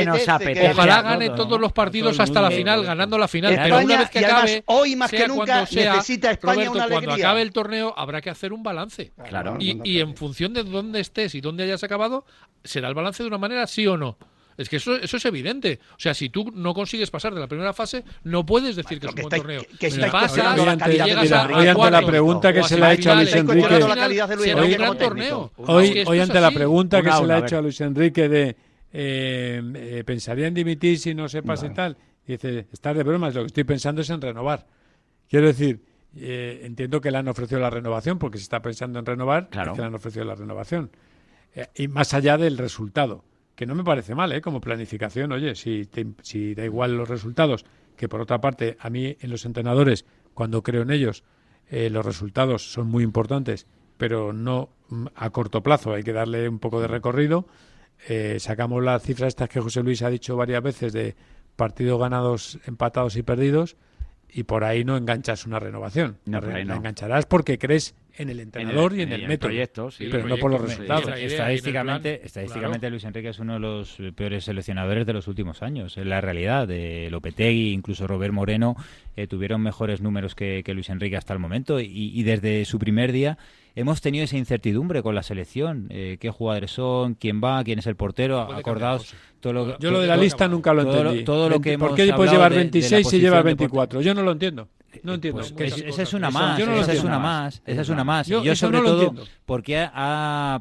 Ojalá 0.70 0.96
todos, 0.96 1.02
gane 1.04 1.30
todos 1.30 1.60
los 1.60 1.72
partidos 1.72 2.18
hasta 2.20 2.40
la 2.42 2.50
final, 2.50 2.84
ganando 2.84 3.18
la 3.18 3.28
final. 3.28 3.58
Pero 3.62 3.78
una 3.78 3.98
vez 3.98 4.10
que 4.10 4.24
acabe, 4.24 4.62
hoy 4.66 4.96
más 4.96 5.10
que 5.10 5.26
nunca, 5.28 5.66
cuando 5.66 5.92
necesita 5.94 6.30
España 6.30 6.70
una 6.70 6.86
cuando 6.86 6.96
alegría. 6.98 7.26
acabe 7.26 7.42
el 7.42 7.52
torneo 7.52 7.85
habrá 7.96 8.20
que 8.20 8.30
hacer 8.30 8.52
un 8.52 8.62
balance. 8.62 9.12
Claro. 9.28 9.56
Y, 9.60 9.78
y 9.84 10.00
en 10.00 10.16
función 10.16 10.52
de 10.54 10.64
dónde 10.64 11.00
estés 11.00 11.34
y 11.34 11.40
dónde 11.40 11.64
hayas 11.64 11.84
acabado, 11.84 12.24
será 12.64 12.88
el 12.88 12.94
balance 12.94 13.22
de 13.22 13.28
una 13.28 13.38
manera 13.38 13.66
sí 13.66 13.86
o 13.86 13.96
no. 13.96 14.16
Es 14.56 14.70
que 14.70 14.76
eso, 14.76 14.96
eso 14.96 15.18
es 15.18 15.24
evidente. 15.26 15.80
O 15.92 15.98
sea, 15.98 16.14
si 16.14 16.30
tú 16.30 16.50
no 16.54 16.72
consigues 16.72 17.10
pasar 17.10 17.34
de 17.34 17.40
la 17.40 17.46
primera 17.46 17.74
fase, 17.74 18.04
no 18.24 18.46
puedes 18.46 18.74
decir 18.74 18.98
que 18.98 19.06
es 19.08 19.12
un 19.12 19.28
torneo. 19.38 19.62
que- 19.78 19.90
Si 19.90 20.00
llegas 20.96 21.30
a, 21.32 21.44
Hoy 21.58 21.68
ante 21.68 21.90
la 21.90 22.00
pregunta 22.06 22.52
que 22.54 22.62
se 22.62 22.78
le 22.78 22.86
ha 22.86 22.92
hecho 22.94 23.12
a 23.12 23.14
Luis 23.16 23.34
Enrique- 23.34 23.68
un 24.64 24.70
gran 24.70 24.98
torneo. 24.98 25.52
Hoy, 25.58 26.20
ante 26.20 26.40
la 26.40 26.50
pregunta 26.50 27.02
que 27.02 27.12
se 27.12 27.26
le 27.26 27.32
ha 27.34 27.38
hecho 27.40 27.58
a 27.58 27.62
Luis 27.62 27.80
Enrique 27.82 28.28
de 28.30 28.56
eh, 28.98 29.60
eh, 29.74 30.04
pensaría 30.06 30.46
en 30.46 30.54
dimitir 30.54 30.98
si 30.98 31.14
no 31.14 31.28
se 31.28 31.42
pasa 31.42 31.66
y 31.66 31.74
tal, 31.74 31.96
Y 32.26 32.32
dice, 32.32 32.66
estás 32.72 32.96
de 32.96 33.02
bromas, 33.02 33.34
lo 33.34 33.42
que 33.42 33.48
estoy 33.48 33.64
pensando 33.64 34.00
es 34.00 34.08
en 34.08 34.22
renovar. 34.22 34.66
Quiero 35.28 35.48
decir, 35.48 35.80
eh, 36.16 36.60
entiendo 36.64 37.00
que 37.00 37.10
le 37.10 37.18
han 37.18 37.28
ofrecido 37.28 37.60
la 37.60 37.70
renovación, 37.70 38.18
porque 38.18 38.38
se 38.38 38.44
está 38.44 38.60
pensando 38.62 38.98
en 38.98 39.06
renovar, 39.06 39.48
Claro. 39.50 39.72
que 39.74 39.80
le 39.80 39.86
han 39.86 39.94
ofrecido 39.94 40.24
la 40.24 40.34
renovación. 40.34 40.90
Eh, 41.54 41.66
y 41.74 41.88
más 41.88 42.14
allá 42.14 42.36
del 42.38 42.58
resultado, 42.58 43.24
que 43.54 43.66
no 43.66 43.74
me 43.74 43.84
parece 43.84 44.14
mal, 44.14 44.32
¿eh? 44.32 44.40
como 44.40 44.60
planificación, 44.60 45.32
oye, 45.32 45.54
si, 45.54 45.86
te- 45.86 46.06
si 46.22 46.54
da 46.54 46.64
igual 46.64 46.96
los 46.96 47.08
resultados, 47.08 47.64
que 47.96 48.08
por 48.08 48.20
otra 48.20 48.40
parte, 48.40 48.76
a 48.80 48.90
mí 48.90 49.16
en 49.20 49.30
los 49.30 49.44
entrenadores, 49.46 50.04
cuando 50.34 50.62
creo 50.62 50.82
en 50.82 50.90
ellos, 50.90 51.24
eh, 51.70 51.88
los 51.90 52.04
resultados 52.04 52.70
son 52.72 52.88
muy 52.88 53.02
importantes, 53.02 53.66
pero 53.96 54.32
no 54.34 54.68
mm, 54.90 55.06
a 55.14 55.30
corto 55.30 55.62
plazo, 55.62 55.94
hay 55.94 56.02
que 56.02 56.12
darle 56.12 56.48
un 56.48 56.58
poco 56.58 56.80
de 56.80 56.88
recorrido. 56.88 57.46
Eh, 58.08 58.36
sacamos 58.40 58.84
las 58.84 59.02
cifras 59.02 59.28
estas 59.28 59.48
que 59.48 59.60
José 59.60 59.82
Luis 59.82 60.02
ha 60.02 60.10
dicho 60.10 60.36
varias 60.36 60.62
veces 60.62 60.92
de 60.92 61.16
partidos 61.56 61.98
ganados, 61.98 62.58
empatados 62.66 63.16
y 63.16 63.22
perdidos, 63.22 63.76
y 64.30 64.42
por 64.44 64.64
ahí 64.64 64.84
no 64.84 64.96
enganchas 64.96 65.46
una 65.46 65.58
renovación. 65.58 66.18
No, 66.26 66.32
la, 66.32 66.40
por 66.40 66.48
re- 66.50 66.56
ahí 66.56 66.64
la 66.64 66.74
no. 66.74 66.80
engancharás 66.80 67.26
porque 67.26 67.58
crees 67.58 67.94
en 68.18 68.30
el 68.30 68.40
entrenador 68.40 68.94
y 68.94 69.02
en 69.02 69.12
el, 69.12 69.28
método, 69.28 69.48
proyecto, 69.48 69.90
sí. 69.90 70.08
pero 70.10 70.24
El 70.24 70.28
no 70.30 70.36
por 70.38 70.50
los 70.50 70.60
resultados. 70.60 71.04
idea, 71.06 71.16
Estadísticamente, 71.26 72.08
y 72.08 72.12
el 72.12 72.18
plan, 72.18 72.26
estadísticamente 72.26 72.78
claro. 72.80 72.90
Luis 72.92 73.04
Enrique 73.04 73.28
es 73.28 73.38
uno 73.38 73.52
de 73.54 73.58
los 73.60 73.98
peores 74.14 74.44
seleccionadores 74.44 75.06
de 75.06 75.12
los 75.12 75.28
últimos 75.28 75.62
años. 75.62 75.96
Es 75.96 76.06
la 76.06 76.20
realidad. 76.20 76.66
De 76.68 77.08
Lopetegui, 77.10 77.72
incluso 77.72 78.06
Robert 78.06 78.32
Moreno, 78.32 78.76
eh, 79.16 79.26
tuvieron 79.26 79.60
mejores 79.62 80.00
números 80.00 80.34
que, 80.34 80.62
que 80.64 80.74
Luis 80.74 80.88
Enrique 80.90 81.16
hasta 81.16 81.32
el 81.32 81.38
momento. 81.38 81.80
Y, 81.80 81.86
y 82.14 82.22
desde 82.22 82.64
su 82.64 82.78
primer 82.78 83.12
día 83.12 83.38
hemos 83.74 84.00
tenido 84.00 84.24
esa 84.24 84.36
incertidumbre 84.38 85.02
con 85.02 85.14
la 85.14 85.22
selección. 85.22 85.86
Eh, 85.90 86.16
¿Qué 86.20 86.30
jugadores 86.30 86.70
son? 86.70 87.14
¿Quién 87.14 87.42
va? 87.42 87.62
¿Quién 87.64 87.78
es 87.78 87.86
el 87.86 87.96
portero? 87.96 88.40
Acordaos. 88.40 89.14
Todo 89.40 89.52
lo, 89.52 89.78
Yo 89.78 89.90
lo 89.90 90.00
de 90.00 90.06
la 90.06 90.16
lista 90.16 90.48
nunca 90.48 90.72
lo 90.72 90.84
todo 90.84 91.00
entendí. 91.02 91.24
todo 91.24 91.44
lo 91.48 91.60
20 91.60 91.70
que 91.70 91.78
¿Por 91.78 91.88
hemos 91.88 91.96
qué 91.96 92.12
puedes 92.14 92.32
llevar 92.32 92.50
de- 92.52 92.56
de 92.58 92.64
la 92.64 92.70
26 92.70 93.08
si 93.08 93.20
llevas 93.20 93.42
posición 93.42 93.58
de 93.58 93.66
por- 93.68 93.80
24? 93.90 94.00
Yo 94.00 94.14
no 94.14 94.22
lo 94.22 94.32
entiendo. 94.32 94.68
No 95.02 95.14
entiendo. 95.14 95.40
Pues 95.40 95.72
es- 95.72 95.82
esa 95.84 96.02
es 96.02 96.12
una 96.14 96.28
Eso- 96.28 96.38
más, 96.38 96.58
yo 96.58 96.66
no 96.66 96.74
esa 96.76 96.92
es 96.92 97.04
una 97.04 97.18
más, 97.18 97.62
esa 97.66 97.80
es 97.82 97.88
una 97.88 98.04
más. 98.04 98.26
Yo 98.26 98.42
Yo, 98.42 98.52
eso 98.52 98.66
sobre 98.66 98.78
no 98.78 98.84
todo 98.84 99.14
porque 99.44 99.88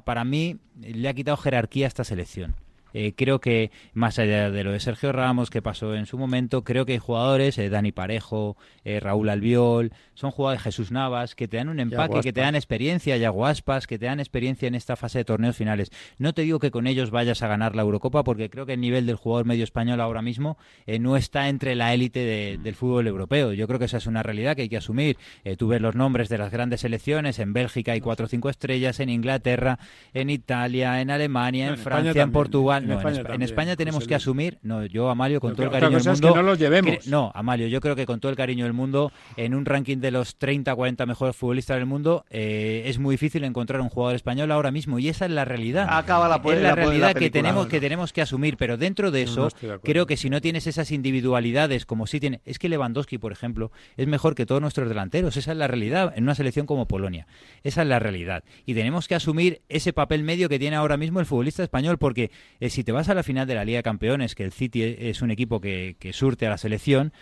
para 0.06 0.24
mí 0.26 0.58
le 0.80 1.08
ha 1.10 1.14
quitado 1.14 1.38
jerarquía 1.38 1.86
a 1.86 1.88
esta 1.88 2.04
selección. 2.04 2.56
Eh, 2.98 3.14
creo 3.14 3.42
que 3.42 3.72
más 3.94 4.20
allá 4.20 4.50
de 4.50 4.64
lo 4.64 4.72
de 4.72 4.80
Sergio 4.80 5.12
Ramos 5.12 5.50
que 5.50 5.62
pasó 5.62 5.96
en 5.96 6.06
su 6.06 6.18
momento, 6.18 6.64
creo 6.64 6.86
que 6.86 6.94
hay 6.94 6.98
jugadores, 7.00 7.58
eh, 7.58 7.70
Dani 7.70 7.92
Parejo, 7.92 8.56
eh, 8.86 9.02
Raúl 9.02 9.28
Albiol, 9.28 9.92
son 10.14 10.32
jugadores 10.32 10.64
Jesús 10.64 10.92
Navas 10.92 11.36
que 11.36 11.50
te 11.50 11.58
dan 11.58 11.68
un 11.68 11.82
empaque, 11.82 12.14
que 12.24 12.32
te 12.32 12.40
dan 12.40 12.56
experiencia, 12.56 13.18
Yago 13.18 13.46
Aspas, 13.46 13.86
que 13.86 14.00
te 14.00 14.06
dan 14.06 14.22
experiencia 14.22 14.70
en 14.70 14.76
esta 14.76 14.96
fase 14.96 15.18
de 15.18 15.26
torneos 15.26 15.58
finales. 15.58 15.92
No 16.20 16.34
te 16.34 16.44
digo 16.44 16.60
que 16.60 16.72
con 16.72 16.88
ellos 16.88 17.12
vayas 17.12 17.42
a 17.44 17.50
ganar 17.50 17.76
la 17.76 17.82
Eurocopa 17.82 18.24
porque 18.24 18.50
creo 18.50 18.66
que 18.66 18.74
el 18.76 18.80
nivel 18.80 19.06
del 19.06 19.18
jugador 19.18 19.46
medio 19.46 19.66
español 19.66 20.00
ahora 20.00 20.22
mismo 20.22 20.58
eh, 20.88 20.98
no 20.98 21.18
está 21.18 21.50
entre 21.50 21.76
la 21.76 21.94
élite 21.94 22.20
de- 22.22 22.58
del 22.64 22.76
fútbol 22.76 23.08
europeo. 23.08 23.52
Yo 23.52 23.68
creo 23.68 23.78
que 23.78 23.86
esa 23.86 23.98
es 23.98 24.08
una 24.08 24.24
realidad 24.24 24.56
que 24.56 24.62
hay 24.62 24.70
que 24.70 24.78
asumir. 24.78 25.18
Eh, 25.44 25.58
tú 25.58 25.68
ves 25.68 25.82
los 25.82 25.96
nombres 25.96 26.30
de 26.30 26.38
las 26.38 26.50
grandes 26.50 26.80
selecciones, 26.80 27.40
en 27.40 27.52
Bélgica 27.52 27.92
hay 27.92 28.00
cuatro 28.00 28.28
o 28.28 28.30
cinco 28.30 28.50
estrellas, 28.50 29.02
en 29.02 29.10
Inglaterra, 29.10 29.80
en 30.14 30.30
Italia, 30.30 31.02
en 31.02 31.12
Alemania, 31.12 31.66
No, 31.68 31.74
en, 31.74 31.80
en 31.80 31.84
Francia, 31.84 32.22
en 32.24 32.32
Portugal. 32.32 32.85
En 32.86 32.90
no, 32.90 32.94
en, 32.96 33.00
España 33.00 33.16
Espa- 33.16 33.20
en 33.20 33.24
también, 33.26 33.42
España 33.44 33.76
tenemos 33.76 33.96
José 34.00 34.08
que 34.08 34.16
asumir, 34.16 34.58
no, 34.62 34.86
yo 34.86 35.10
Amalio 35.10 35.40
con 35.40 35.54
todo 35.56 35.66
el 35.66 35.72
cariño 35.72 35.90
del 35.92 35.98
es 36.00 36.04
que 36.04 36.12
mundo. 36.12 36.36
no 36.36 36.44
los 36.44 36.60
llevemos. 36.60 37.08
no, 37.08 37.32
Amalio, 37.36 37.68
yo 37.68 37.82
creo 37.82 37.96
que 37.96 38.06
con 38.06 38.20
todo 38.20 38.30
el 38.30 38.36
cariño 38.38 38.64
del 38.66 38.74
mundo, 38.74 39.12
en 39.38 39.54
un 39.56 39.66
ranking 39.66 39.98
de 39.98 40.12
los 40.12 40.36
30, 40.38 40.74
40 40.76 41.06
mejores 41.06 41.36
futbolistas 41.36 41.78
del 41.78 41.86
mundo, 41.86 42.26
eh, 42.30 42.84
es 42.86 43.00
muy 43.00 43.14
difícil 43.16 43.44
encontrar 43.44 43.82
un 43.82 43.90
jugador 43.90 44.16
español 44.16 44.52
ahora 44.52 44.72
mismo 44.72 45.00
y 45.00 45.10
esa 45.10 45.26
es 45.26 45.32
la 45.32 45.46
realidad. 45.46 45.88
Acaba 45.90 46.28
la 46.30 46.36
es 46.38 46.44
la, 46.44 46.52
la 46.52 46.54
pu- 46.54 46.62
la 46.62 46.76
realidad 46.76 47.14
que 47.16 47.30
tenemos 47.30 47.68
que 47.68 47.80
tenemos 47.80 48.14
que 48.14 48.22
asumir, 48.22 48.58
pero 48.58 48.78
dentro 48.78 49.12
de 49.12 49.24
eso 49.24 49.50
de 49.62 49.80
creo 49.84 50.06
que 50.06 50.18
si 50.18 50.30
no 50.30 50.42
tienes 50.42 50.68
esas 50.68 50.92
individualidades 50.92 51.86
como 51.86 52.08
si 52.08 52.20
tiene, 52.20 52.42
es 52.46 52.60
que 52.60 52.70
Lewandowski, 52.70 53.18
por 53.18 53.32
ejemplo, 53.32 53.72
es 53.98 54.08
mejor 54.08 54.36
que 54.36 54.46
todos 54.46 54.62
nuestros 54.62 54.88
delanteros, 54.88 55.38
esa 55.38 55.52
es 55.52 55.58
la 55.58 55.68
realidad 55.68 56.14
en 56.16 56.24
una 56.24 56.36
selección 56.36 56.66
como 56.66 56.88
Polonia. 56.88 57.28
Esa 57.64 57.82
es 57.82 57.88
la 57.88 58.00
realidad 58.00 58.44
y 58.66 58.74
tenemos 58.74 59.08
que 59.08 59.16
asumir 59.16 59.62
ese 59.70 59.94
papel 59.94 60.24
medio 60.24 60.50
que 60.50 60.60
tiene 60.60 60.76
ahora 60.76 60.98
mismo 60.98 61.20
el 61.20 61.26
futbolista 61.26 61.64
español 61.64 61.98
porque 61.98 62.32
eh, 62.60 62.70
si 62.76 62.84
te 62.84 62.92
vas 62.92 63.08
a 63.08 63.14
la 63.14 63.24
final 63.24 63.48
de 63.48 63.56
la 63.56 63.64
Liga 63.64 63.80
de 63.80 63.84
Campeones, 63.84 64.36
que 64.36 64.44
el 64.44 64.52
City 64.52 64.84
es 64.84 65.22
un 65.22 65.32
equipo 65.32 65.62
que, 65.62 65.96
surte 66.12 66.46
a 66.46 66.50
la 66.50 66.58
selección, 66.58 67.14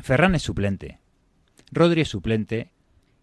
Ferran 0.00 0.34
es 0.34 0.42
suplente, 0.42 0.98
Rodri 1.70 2.00
es 2.00 2.08
suplente 2.08 2.72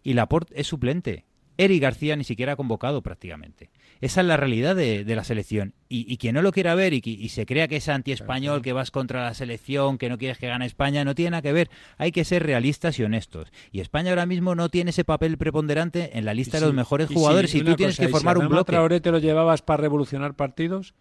y 0.02 0.14
Laporte 0.14 0.58
es 0.58 0.66
suplente. 0.66 1.25
Eric 1.58 1.80
García 1.82 2.16
ni 2.16 2.24
siquiera 2.24 2.52
ha 2.52 2.56
convocado 2.56 3.02
prácticamente. 3.02 3.70
Esa 4.00 4.20
es 4.20 4.26
la 4.26 4.36
realidad 4.36 4.76
de, 4.76 5.04
de 5.04 5.16
la 5.16 5.24
selección. 5.24 5.72
Y, 5.88 6.04
y 6.12 6.18
quien 6.18 6.34
no 6.34 6.42
lo 6.42 6.52
quiera 6.52 6.74
ver 6.74 6.92
y, 6.92 7.00
y 7.04 7.28
se 7.30 7.46
crea 7.46 7.66
que 7.66 7.76
es 7.76 7.88
anti-español, 7.88 8.60
que 8.62 8.72
vas 8.74 8.90
contra 8.90 9.24
la 9.24 9.32
selección, 9.34 9.96
que 9.96 10.08
no 10.10 10.18
quieres 10.18 10.36
que 10.38 10.48
gane 10.48 10.66
España, 10.66 11.04
no 11.04 11.14
tiene 11.14 11.30
nada 11.30 11.42
que 11.42 11.52
ver. 11.52 11.70
Hay 11.96 12.12
que 12.12 12.24
ser 12.24 12.42
realistas 12.44 12.98
y 12.98 13.04
honestos. 13.04 13.50
Y 13.72 13.80
España 13.80 14.10
ahora 14.10 14.26
mismo 14.26 14.54
no 14.54 14.68
tiene 14.68 14.90
ese 14.90 15.04
papel 15.04 15.38
preponderante 15.38 16.18
en 16.18 16.24
la 16.26 16.34
lista 16.34 16.58
Y 16.58 16.60
de 16.60 16.66
los 16.66 16.74
mejores 16.74 17.10
y 17.10 17.14
jugadores 17.14 17.50
si- 17.50 17.58
y, 17.58 17.62
tú 17.62 17.74
tienes 17.76 17.96
que 17.96 18.04
y 18.04 18.06
si 18.08 18.12
formar 18.12 18.36
un 18.38 18.48
bloque. 18.48 18.72
Traoré 18.72 19.00
te 19.00 19.10
lo 19.10 19.18
llevabas 19.18 19.62
para 19.62 19.80
revolucionar 19.82 20.34
partidos 20.34 20.94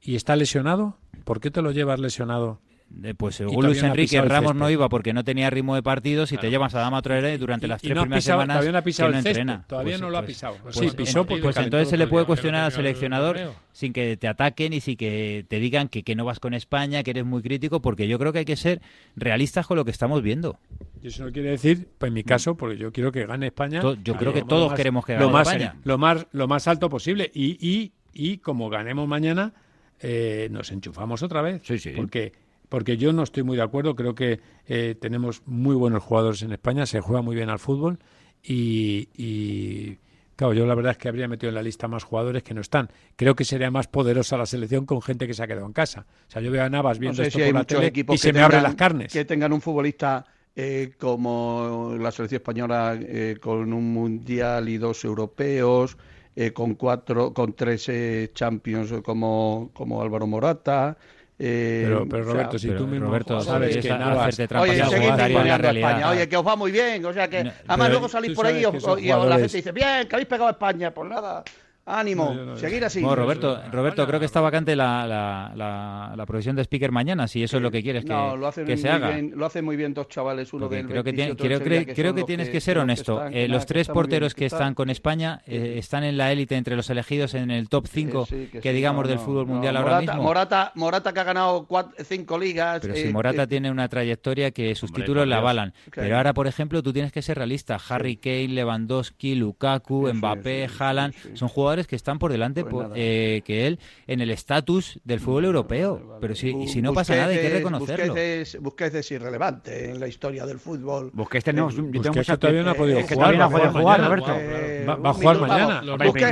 y 0.00 0.16
está 0.16 0.36
lesionado, 0.36 0.96
¿por 1.24 1.40
qué 1.40 1.50
te 1.50 1.60
lo 1.62 1.72
llevas 1.72 2.00
lesionado? 2.00 2.60
Eh, 3.02 3.14
Pues 3.16 3.34
según 3.36 3.54
todavía 3.56 3.68
Luis 3.70 3.82
Enrique, 3.82 4.20
Ramos 4.22 4.54
no 4.54 4.70
iba 4.70 4.88
porque 4.88 5.12
no 5.12 5.24
tenía 5.24 5.50
ritmo 5.50 5.74
de 5.74 5.82
partidos 5.82 6.30
y 6.32 6.36
te 6.36 6.48
llevas 6.50 6.74
a 6.74 6.80
Dama 6.80 7.02
Traoré 7.02 7.36
durante 7.38 7.66
las 7.66 7.82
y 7.82 7.88
tres 7.88 7.96
no 7.96 8.02
primeras 8.02 8.24
pisado- 8.24 8.40
semanas 8.40 8.54
todavía 8.56 8.72
no 8.72 8.78
ha 8.78 8.80
que 8.82 8.84
pisado 8.84 9.10
no 9.10 9.16
el 9.16 9.22
césped, 9.22 9.40
entrena. 9.40 9.64
todavía 9.66 9.98
no 9.98 10.10
lo 10.10 10.18
ha 10.18 10.22
pisado. 10.26 10.56
Pues, 10.62 10.76
Sí, 10.76 10.90
pisó 10.96 11.24
pues 11.26 11.56
entonces 11.56 11.88
se 11.88 11.96
le 11.96 12.06
puede 12.06 12.24
cuestionar 12.26 12.64
al 12.64 12.72
seleccionador 12.72 13.38
sin 13.72 13.92
que 13.92 14.16
te 14.16 14.28
ataquen 14.28 14.72
y 14.72 14.80
sin 14.80 14.96
que 14.96 15.44
te 15.48 15.58
digan 15.58 15.88
que, 15.88 16.02
que 16.04 16.14
no 16.14 16.24
vas 16.24 16.38
con 16.40 16.54
España, 16.54 17.02
que 17.02 17.10
eres 17.10 17.24
muy 17.24 17.42
crítico, 17.42 17.80
porque 17.82 18.06
yo 18.06 18.18
creo 18.18 18.32
que 18.32 18.40
hay 18.40 18.44
que 18.44 18.56
ser 18.56 18.80
realistas 19.16 19.66
con 19.66 19.76
lo 19.76 19.84
que 19.84 19.90
estamos 19.90 20.22
viendo. 20.22 20.58
Y 21.02 21.08
eso 21.08 21.24
no 21.24 21.32
quiere 21.32 21.50
decir, 21.50 21.88
pues 21.98 22.08
en 22.08 22.14
mi 22.14 22.22
caso, 22.22 22.56
porque 22.56 22.76
yo 22.78 22.92
quiero 22.92 23.10
que 23.12 23.26
gane 23.26 23.46
España. 23.48 23.82
Yo 24.02 24.16
creo 24.16 24.32
que 24.32 24.40
lo 24.40 24.46
todos 24.46 24.70
más- 24.70 24.76
queremos 24.76 25.04
que 25.04 25.14
lo 25.14 25.20
gane 25.20 25.32
más, 25.32 25.48
España. 25.48 25.76
Lo 25.84 25.98
más, 25.98 26.26
lo 26.32 26.48
más 26.48 26.68
alto 26.68 26.88
posible. 26.88 27.30
Y, 27.34 27.58
y, 27.60 27.92
y 28.12 28.38
como 28.38 28.70
ganemos 28.70 29.06
mañana, 29.08 29.52
eh, 30.00 30.48
nos 30.50 30.70
enchufamos 30.72 31.22
otra 31.22 31.42
vez. 31.42 31.62
Porque, 31.96 32.32
porque 32.74 32.96
yo 32.96 33.12
no 33.12 33.22
estoy 33.22 33.44
muy 33.44 33.56
de 33.56 33.62
acuerdo. 33.62 33.94
Creo 33.94 34.16
que 34.16 34.40
eh, 34.66 34.96
tenemos 35.00 35.42
muy 35.46 35.76
buenos 35.76 36.02
jugadores 36.02 36.42
en 36.42 36.50
España, 36.50 36.86
se 36.86 37.00
juega 37.00 37.22
muy 37.22 37.36
bien 37.36 37.48
al 37.48 37.60
fútbol. 37.60 38.00
Y, 38.42 39.10
y, 39.14 39.96
claro, 40.34 40.54
yo 40.54 40.66
la 40.66 40.74
verdad 40.74 40.90
es 40.90 40.98
que 40.98 41.06
habría 41.06 41.28
metido 41.28 41.50
en 41.50 41.54
la 41.54 41.62
lista 41.62 41.86
más 41.86 42.02
jugadores 42.02 42.42
que 42.42 42.52
no 42.52 42.60
están. 42.60 42.90
Creo 43.14 43.36
que 43.36 43.44
sería 43.44 43.70
más 43.70 43.86
poderosa 43.86 44.36
la 44.36 44.44
selección 44.44 44.86
con 44.86 45.00
gente 45.02 45.28
que 45.28 45.34
se 45.34 45.44
ha 45.44 45.46
quedado 45.46 45.66
en 45.66 45.72
casa. 45.72 46.04
O 46.26 46.30
sea, 46.32 46.42
yo 46.42 46.50
veo 46.50 46.64
a 46.64 46.68
Navas 46.68 46.96
No 46.96 47.02
viendo 47.02 47.22
sé 47.22 47.28
esto 47.28 47.38
si 47.38 47.44
por 47.44 47.54
la 47.54 47.64
tele 47.64 47.92
y 47.94 48.18
se 48.18 48.32
me 48.32 48.40
abren 48.40 48.64
las 48.64 48.74
carnes. 48.74 49.12
Que 49.12 49.24
tengan 49.24 49.52
un 49.52 49.60
futbolista 49.60 50.26
eh, 50.56 50.94
como 50.98 51.94
la 51.96 52.10
selección 52.10 52.40
española 52.40 52.98
eh, 53.00 53.36
con 53.40 53.72
un 53.72 53.92
mundial 53.92 54.68
y 54.68 54.78
dos 54.78 55.04
europeos, 55.04 55.96
eh, 56.34 56.50
con 56.50 56.74
cuatro, 56.74 57.32
con 57.32 57.52
tres 57.52 57.88
champions 58.34 58.92
como, 59.04 59.70
como 59.72 60.02
Álvaro 60.02 60.26
Morata. 60.26 60.98
Eh, 61.38 61.82
Pero- 61.86 62.06
pero, 62.08 62.22
o 62.22 62.24
sea, 62.26 62.32
Roberto, 62.34 62.58
si 62.58 62.68
tú 62.70 62.86
mismo 62.86 63.06
Roberto, 63.06 63.40
sabes 63.40 63.76
que 63.78 63.88
Navas- 63.88 64.28
hacerte 64.28 64.48
trampas 64.48 64.70
Oye, 64.70 64.82
ninguneando 64.82 65.38
a. 65.68 65.72
España. 65.72 66.10
Oye, 66.10 66.28
que 66.28 66.36
os 66.36 66.46
va 66.46 66.56
muy 66.56 66.70
bien. 66.70 67.04
O 67.04 67.12
sea 67.12 67.28
que, 67.28 67.50
además 67.66 67.90
luego 67.90 68.08
salís 68.08 68.32
por 68.36 68.46
ahí 68.46 68.60
y, 68.60 68.64
os- 68.64 69.00
y 69.00 69.06
la 69.08 69.38
gente 69.38 69.56
dice, 69.56 69.72
bien, 69.72 70.06
que 70.08 70.14
habéis 70.14 70.28
pegado 70.28 70.48
a 70.48 70.52
España. 70.52 70.92
Pues 70.92 71.10
nada, 71.10 71.42
ánimo, 71.86 72.56
seguir 72.56 72.84
así. 72.84 73.00
Bueno, 73.00 73.16
Roberto, 73.16 73.60
Roberto, 73.70 74.06
creo 74.06 74.18
que 74.20 74.26
está 74.26 74.40
vacante 74.40 74.74
la, 74.76 75.06
la, 75.06 75.52
la, 75.54 76.14
la 76.16 76.26
profesión 76.26 76.56
de 76.56 76.62
speaker 76.62 76.90
mañana, 76.92 77.28
si 77.28 77.42
eso 77.42 77.56
es 77.58 77.62
lo 77.62 77.70
que 77.70 77.82
quieres 77.82 78.04
que, 78.04 78.10
no, 78.12 78.36
lo 78.36 78.46
hacen 78.46 78.64
que 78.66 78.76
se 78.76 78.88
haga. 78.88 79.10
bien, 79.10 79.32
lo 79.36 79.46
hacen 79.46 79.64
muy 79.64 79.76
bien 79.76 79.92
dos 79.94 80.08
chavales, 80.08 80.52
uno 80.52 80.62
Porque 80.66 80.76
del 80.76 80.86
creo 80.86 81.04
que, 81.04 81.12
tiene- 81.12 81.36
creo, 81.36 81.60
creo- 81.60 81.84
creo 81.94 82.10
son 82.10 82.16
que 82.16 82.24
tienes 82.24 82.48
que 82.48 82.60
ser 82.60 82.76
son 82.76 82.86
los 82.86 82.98
honesto. 82.98 83.16
están, 83.18 83.32
Eh, 83.34 83.42
que 83.42 83.48
los 83.48 83.66
tres 83.66 83.86
bien, 83.88 83.94
porteros 83.94 84.34
que 84.34 84.46
están- 84.46 84.60
están 84.60 84.74
con 84.74 84.90
España 84.90 85.42
eh, 85.46 85.74
están 85.78 86.04
en 86.04 86.16
la 86.16 86.32
élite 86.32 86.56
entre 86.56 86.76
los 86.76 86.88
elegidos 86.90 87.34
en 87.34 87.50
el 87.50 87.68
top 87.68 87.86
5 87.86 88.26
sí, 88.26 88.48
que, 88.50 88.62
sí, 88.62 88.68
digamos 88.70 89.02
no, 89.04 89.08
del 89.08 89.18
no, 89.18 89.24
fútbol 89.24 89.46
no. 89.46 89.52
mundial 89.54 89.76
ahora 89.76 89.90
Morata, 89.96 90.12
mismo. 90.12 90.22
Morata, 90.22 90.72
Morata 90.76 91.12
que 91.12 91.20
ha 91.20 91.24
ganado 91.24 91.66
cuatro, 91.66 91.92
cinco 92.04 92.38
ligas. 92.38 92.80
Pero 92.80 92.94
eh, 92.94 93.02
si 93.02 93.12
Morata 93.12 93.42
eh, 93.42 93.46
tiene 93.46 93.70
una 93.70 93.88
trayectoria 93.88 94.50
que 94.52 94.74
sus 94.74 94.92
títulos 94.92 95.26
la 95.26 95.38
avalan. 95.38 95.74
Pero 95.94 96.16
ahora, 96.16 96.32
por 96.34 96.46
ejemplo, 96.46 96.82
tú 96.82 96.92
tienes 96.92 97.12
que 97.12 97.20
ser 97.22 97.36
realista. 97.36 97.78
Harry 97.88 98.16
Kane, 98.16 98.48
Lewandowski, 98.48 99.34
Lukaku, 99.34 100.10
Mbappé, 100.14 100.68
Haaland, 100.78 101.14
son 101.34 101.48
jugadores 101.48 101.73
que 101.86 101.96
están 101.96 102.18
por 102.18 102.30
delante 102.32 102.64
Pues 102.64 102.88
eh, 102.94 103.42
que 103.44 103.66
él 103.66 103.78
en 104.06 104.20
el 104.20 104.30
estatus 104.30 104.98
del 105.04 105.20
fútbol 105.20 105.44
europeo. 105.46 106.18
Pero 106.20 106.34
si, 106.34 106.50
y 106.50 106.68
si 106.68 106.80
no 106.80 106.92
pasa 106.94 107.12
Busquets 107.14 107.20
nada, 107.28 107.32
hay 107.34 107.40
que 107.48 107.54
reconocerlo. 107.56 108.06
Busquets 108.14 108.54
es, 108.54 108.60
Busquets 108.62 108.94
es 108.94 109.10
irrelevante 109.10 109.90
en 109.90 110.00
la 110.00 110.06
historia 110.06 110.46
del 110.46 110.58
fútbol. 110.58 111.10
Busquets 111.12 111.44
tenemos, 111.44 111.74
yo 111.74 111.82
tengo 111.82 111.92
Busquets 111.98 112.16
mucha- 112.16 112.36
todavía 112.36 112.62
no 112.62 112.70
ha 112.70 112.74
podido 112.74 112.98
es 113.00 113.06
que 113.06 113.14
jugar, 113.14 113.32
no 113.34 113.38
va 113.38 113.44
ha 113.44 113.48
a 113.48 113.50
podido 113.50 113.70
jugar 113.72 114.00
jugar, 114.00 114.10
mañana. 114.20 114.40
Eh, 114.40 114.80
Eh, 114.82 114.86
Va- 114.86 114.96
va 114.96 115.08
a 115.08 115.12
un 115.12 115.18
jugar 115.18 115.36
minuto, 115.36 115.52
mañana. 115.52 115.74
vamos. 115.74 115.90
Hombre, 115.90 116.06
Busquets 116.08 116.30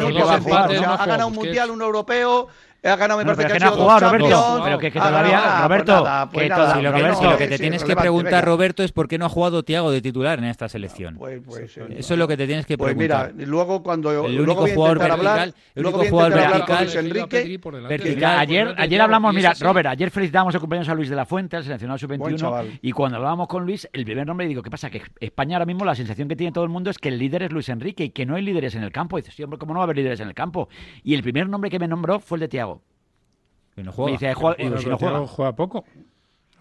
ha 2.85 2.97
ganado, 2.97 3.19
me 3.19 3.25
no, 3.25 3.31
ha, 3.31 3.71
jugado, 3.71 4.11
Roberto. 4.11 4.59
Roberto, 4.59 6.05
pues 6.33 6.51
lo, 7.23 7.37
que 7.39 7.47
te 7.47 7.59
tienes 7.59 7.85
que 7.85 7.95
preguntar. 7.95 8.45
Roberto, 8.45 8.83
es 8.83 8.91
por 8.91 9.07
qué 9.07 9.19
no 9.19 9.27
ha 9.27 9.29
jugado 9.29 9.63
Tiago 9.63 9.93
de 9.93 10.03
titular 10.03 10.41
en 10.41 10.47
esta 10.47 10.69
selección. 10.69 11.17
Eso 11.91 12.15
es 12.15 12.19
lo 12.19 12.27
que 12.27 12.37
te 12.37 12.47
tienes 12.47 12.67
que 12.67 12.77
preguntar. 12.77 13.35
mira, 13.35 13.47
luego 13.47 13.85
cuando 13.85 14.27
el 14.27 14.41
único 14.41 14.67
jugador 14.67 14.99
vertical, 14.99 15.55
el 15.77 15.87
único 15.87 16.05
jugador 16.07 16.35
vertical, 16.35 16.89
Enrique. 16.97 17.61
Ayer, 18.25 18.75
ayer 18.77 19.01
hablamos, 19.01 19.33
mira, 19.33 19.53
Robert, 19.61 19.87
ayer 19.87 20.11
felicitábamos 20.11 20.53
el 20.55 20.61
cumpleaños 20.61 20.89
a 20.89 20.95
Luis 20.95 21.09
de 21.09 21.17
la 21.17 21.25
Fuente, 21.25 21.57
al 21.57 21.63
seleccionado 21.63 21.99
sub-21, 21.99 22.81
y 22.83 22.91
cuando 22.91 23.19
hablábamos 23.19 23.47
con 23.47 23.65
Luis, 23.65 23.89
el 23.93 24.05
primer 24.05 24.27
nombre 24.27 24.49
digo, 24.49 24.61
¿qué 24.61 24.71
pasa? 24.71 24.91
Que 24.91 25.03
España 25.21 25.57
ahora 25.57 25.67
mismo 25.67 25.85
la 25.85 25.95
sensación 25.95 26.27
que 26.27 26.35
tiene 26.35 26.53
todo 26.53 26.65
el 26.65 26.71
mundo 26.71 26.91
es 26.91 26.99
que 26.99 27.11
el 27.11 27.19
líder 27.19 27.45
es 27.45 27.53
Luis 27.53 27.69
Enrique 27.69 28.05
y 28.05 28.11
que 28.11 28.27
no 28.27 28.35
hay 28.35 28.43
líderes 28.43 28.75
en 28.75 28.83
el 28.83 28.91
campo. 28.91 29.19
Y 29.19 29.23
dices, 29.23 29.47
¿cómo 29.59 29.73
no 29.73 29.79
va 29.79 29.83
a 29.83 29.85
haber 29.85 29.97
líderes 29.97 30.19
en 30.19 30.27
el 30.29 30.35
campo? 30.35 30.69
Y 31.05 31.15
el 31.15 31.23
primer 31.23 31.49
nombre 31.49 31.71
que 31.71 31.79
me 31.79 31.87
nombró 31.87 32.19
fue 32.19 32.37
el 32.37 32.41
de 32.41 32.49
Tiago. 32.49 32.72
Que 33.75 33.83
no 33.83 33.93
juega. 33.93 34.17
Juega 35.27 35.53
poco. 35.55 35.85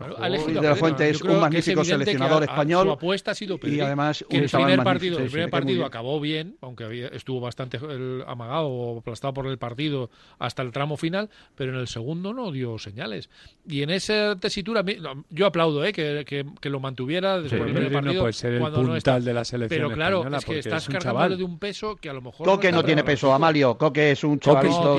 Bueno, 0.02 0.62
de 0.62 0.68
la 0.68 0.76
Fuente 0.76 1.10
es 1.10 1.22
un 1.22 1.40
magnífico 1.40 1.84
seleccionador 1.84 2.44
a, 2.44 2.46
a, 2.46 2.50
español. 2.50 2.88
Su 2.88 2.94
apuesta 2.94 3.32
ha 3.32 3.36
sido 3.36 3.58
Pedri, 3.58 3.78
y 3.78 3.82
además 3.82 4.26
que 4.30 4.38
el, 4.38 4.50
primer 4.50 4.84
partido, 4.84 5.20
el 5.20 5.30
primer 5.30 5.50
partido 5.50 5.86
acabó 5.86 6.20
bien, 6.20 6.58
aunque 6.62 6.84
había, 6.84 7.08
estuvo 7.08 7.40
bastante 7.40 7.80
amagado 8.28 8.68
o 8.68 9.00
aplastado 9.00 9.34
por 9.34 9.48
el 9.48 9.58
partido 9.58 10.10
hasta 10.40 10.62
el 10.62 10.72
tramo 10.72 10.98
final, 10.98 11.30
pero 11.56 11.74
en 11.74 11.80
el 11.80 11.88
segundo 11.88 12.34
no 12.34 12.52
dio 12.52 12.78
señales. 12.78 13.30
Y 13.68 13.84
en 13.84 13.90
esa 13.90 14.38
tesitura, 14.40 14.84
yo 15.30 15.46
aplaudo 15.46 15.86
¿eh? 15.86 15.94
que, 15.94 16.24
que, 16.26 16.46
que, 16.60 16.70
lo 16.70 16.80
mantuviera 16.80 17.42
después 17.42 17.62
sí, 17.62 17.66
del 17.66 17.74
primer 17.74 17.92
partido. 17.92 18.14
No 18.14 18.20
puede 18.22 18.34
ser 18.34 18.54
el 18.54 18.60
cuando 18.60 18.78
puntal 18.78 18.92
no 18.92 18.98
está. 18.98 19.20
de 19.20 19.34
la 19.34 19.46
selección. 19.46 19.82
Pero 19.82 19.94
claro, 19.94 20.18
española, 20.18 20.38
es 20.38 20.46
que 20.46 20.60
estás 20.60 20.84
es 20.84 20.90
cargando 20.90 21.20
chaval. 21.20 21.38
de 21.38 21.44
un 21.44 21.60
peso 21.60 21.96
que 21.96 22.10
a 22.10 22.14
lo 22.14 22.22
mejor. 22.22 22.46
Coque 22.46 22.72
no, 22.72 22.78
no 22.78 22.84
tiene 22.84 23.04
peso, 23.04 23.34
Amalio. 23.34 23.78
Coque 23.78 24.12
es 24.12 24.24
un 24.24 24.40
chavalito. 24.40 24.98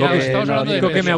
Coque, 0.80 1.02
me 1.02 1.10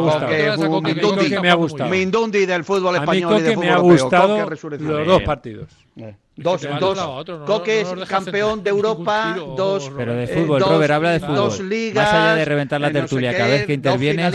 ha 1.49 1.55
gustado. 1.55 1.89
Mindundi 1.89 2.45
del 2.45 2.63
fútbol 2.63 2.95
español 2.95 3.39
y 3.39 3.41
de 3.43 3.53
fútbol 3.53 3.74
ha 3.75 3.79
gustado 3.79 4.49
los 4.49 5.07
dos 5.07 5.21
partidos. 5.23 5.69
Eh. 5.97 6.15
Dos, 6.35 6.67
dos 6.79 7.25
Coque 7.45 7.81
es 7.81 7.87
campeón 8.09 8.61
de 8.61 8.69
Europa, 8.69 9.37
dos. 9.55 9.91
Pero 9.95 10.13
de 10.13 10.27
fútbol, 10.27 10.61
eh, 10.61 10.65
Robert, 10.67 10.91
habla 10.91 11.11
de 11.11 11.19
fútbol. 11.21 11.35
Dos 11.35 11.59
ligas, 11.61 12.03
Más 12.03 12.13
allá 12.13 12.35
de 12.35 12.45
reventar 12.45 12.81
la 12.81 12.91
tertulia, 12.91 13.31
cada 13.31 13.49
vez 13.49 13.65
que 13.65 13.73
interviene, 13.73 14.29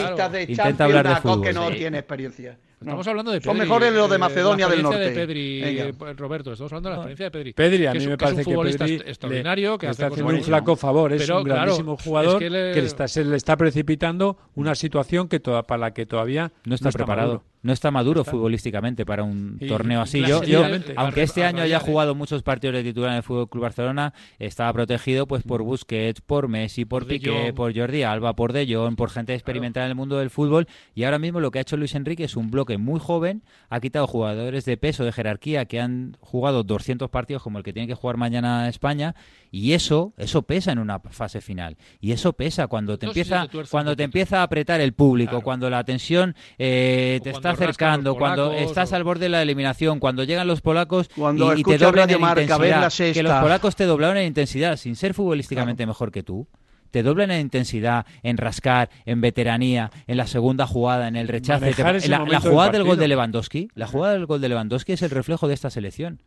intenta 0.48 0.84
hablar 0.84 1.08
de 1.08 1.16
fútbol. 1.16 1.38
Coque 1.38 1.52
no 1.52 1.70
tiene 1.70 1.98
experiencia. 1.98 2.56
Estamos 2.80 3.06
hablando 3.06 3.30
de 3.30 3.40
Pedri. 3.40 3.50
Son 3.50 3.58
mejores 3.58 3.92
los 3.92 4.08
de 4.08 4.16
eh, 4.16 4.18
Macedonia 4.18 4.66
del 4.66 4.82
Norte. 4.82 4.98
De 5.00 5.10
Pedri, 5.10 5.62
eh, 5.62 5.94
Roberto, 6.16 6.52
estamos 6.52 6.72
hablando 6.72 6.88
de 6.88 6.94
la 6.94 7.02
experiencia 7.02 7.24
de 7.26 7.30
Pedri. 7.30 7.52
Pedri, 7.52 7.86
a 7.86 7.92
mí 7.92 8.06
me 8.06 8.16
parece 8.16 8.42
que, 8.42 8.50
es 8.50 8.56
un 8.56 8.64
que 8.64 8.78
Pedri 8.78 8.94
extraordinario, 9.06 9.76
que 9.76 9.86
está 9.88 10.06
haciendo 10.06 10.32
un 10.32 10.42
flaco 10.42 10.76
favor, 10.76 11.12
es 11.12 11.28
un 11.28 11.44
grandísimo 11.44 11.98
jugador 11.98 12.38
que, 12.38 12.48
le... 12.48 12.78
está, 12.78 13.06
se 13.06 13.22
le 13.22 13.36
está 13.36 13.58
precipitando 13.58 14.38
una 14.54 14.74
situación 14.74 15.28
que 15.28 15.40
toda, 15.40 15.66
para 15.66 15.78
la 15.78 15.90
que 15.92 16.06
todavía 16.06 16.52
no 16.64 16.74
está, 16.74 16.90
preparado 16.90 17.44
no 17.62 17.72
está 17.72 17.90
maduro 17.90 18.24
futbolísticamente 18.24 19.04
para 19.04 19.22
un 19.22 19.58
torneo 19.58 20.00
así. 20.00 20.20
Yo, 20.20 20.42
yo 20.42 20.64
aunque 20.96 21.22
este 21.22 21.44
año 21.44 21.62
haya 21.62 21.78
jugado 21.80 22.14
muchos 22.14 22.42
partidos 22.42 22.76
de 22.76 22.82
titular 22.82 23.10
en 23.10 23.16
el 23.18 23.22
Fútbol 23.22 23.48
Club 23.48 23.62
Barcelona, 23.62 24.14
estaba 24.38 24.72
protegido 24.72 25.26
pues 25.26 25.42
por 25.42 25.62
Busquets, 25.62 26.20
por 26.20 26.48
Messi, 26.48 26.84
por, 26.84 27.02
por 27.02 27.08
Piqué, 27.08 27.52
por 27.54 27.76
Jordi 27.76 28.02
Alba, 28.02 28.34
por 28.34 28.52
De 28.52 28.66
Jong, 28.72 28.96
por 28.96 29.10
gente 29.10 29.34
experimentada 29.34 29.86
en 29.86 29.90
el 29.90 29.96
mundo 29.96 30.18
del 30.18 30.30
fútbol. 30.30 30.66
Y 30.94 31.04
ahora 31.04 31.18
mismo 31.18 31.40
lo 31.40 31.50
que 31.50 31.58
ha 31.58 31.62
hecho 31.62 31.76
Luis 31.76 31.94
Enrique 31.94 32.24
es 32.24 32.36
un 32.36 32.50
bloque 32.50 32.78
muy 32.78 32.98
joven, 32.98 33.42
ha 33.68 33.80
quitado 33.80 34.06
jugadores 34.06 34.64
de 34.64 34.76
peso, 34.76 35.04
de 35.04 35.12
jerarquía, 35.12 35.66
que 35.66 35.80
han 35.80 36.16
jugado 36.20 36.62
200 36.62 37.10
partidos 37.10 37.42
como 37.42 37.58
el 37.58 37.64
que 37.64 37.72
tiene 37.72 37.88
que 37.88 37.94
jugar 37.94 38.16
mañana 38.16 38.68
España 38.68 39.14
y 39.50 39.72
eso, 39.72 40.14
eso 40.16 40.42
pesa 40.42 40.72
en 40.72 40.78
una 40.78 41.00
fase 41.00 41.40
final. 41.40 41.76
Y 42.00 42.12
eso 42.12 42.32
pesa 42.32 42.68
cuando 42.68 42.98
te 42.98 43.06
empieza, 43.06 43.48
cuando 43.70 43.96
te 43.96 44.04
empieza 44.04 44.40
a 44.40 44.42
apretar 44.44 44.80
el 44.80 44.92
público, 44.92 45.40
cuando 45.40 45.68
la 45.68 45.84
tensión 45.84 46.36
eh, 46.58 47.20
te 47.22 47.30
está 47.30 47.50
acercando, 47.50 48.14
cuando 48.16 48.52
estás 48.52 48.92
al 48.92 49.04
borde 49.04 49.24
de 49.24 49.30
la 49.30 49.42
eliminación, 49.42 49.98
cuando 49.98 50.24
llegan 50.24 50.46
los 50.46 50.60
polacos 50.60 51.08
cuando 51.14 51.56
y, 51.56 51.62
te 51.62 51.78
doblan 51.78 52.10
en 52.10 52.20
marca, 52.20 52.42
intensidad. 52.42 52.92
Que 53.12 53.22
los 53.22 53.32
polacos 53.34 53.76
te 53.76 53.84
doblaron 53.84 54.18
en 54.18 54.26
intensidad 54.26 54.76
sin 54.76 54.96
ser 54.96 55.14
futbolísticamente 55.14 55.86
mejor 55.86 56.12
que 56.12 56.22
tú 56.22 56.46
te 56.90 57.02
doblan 57.02 57.30
en 57.30 57.40
intensidad, 57.40 58.06
en 58.22 58.36
rascar, 58.36 58.90
en 59.06 59.20
veteranía, 59.20 59.90
en 60.06 60.16
la 60.16 60.26
segunda 60.26 60.66
jugada, 60.66 61.08
en 61.08 61.16
el 61.16 61.28
rechace. 61.28 61.72
Te... 61.72 62.08
La, 62.08 62.40
jugada 62.40 62.70
del 62.70 62.84
gol 62.84 62.98
de 62.98 63.08
Lewandowski, 63.08 63.68
la 63.74 63.86
jugada 63.86 64.14
del 64.14 64.26
gol 64.26 64.40
de 64.40 64.48
Lewandowski 64.48 64.92
es 64.92 65.02
el 65.02 65.10
reflejo 65.10 65.48
de 65.48 65.54
esta 65.54 65.70
selección. 65.70 66.20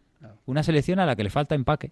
Una 0.45 0.63
selección 0.63 0.99
a 0.99 1.05
la 1.05 1.15
que 1.15 1.23
le 1.23 1.29
falta 1.29 1.55
empaque. 1.55 1.91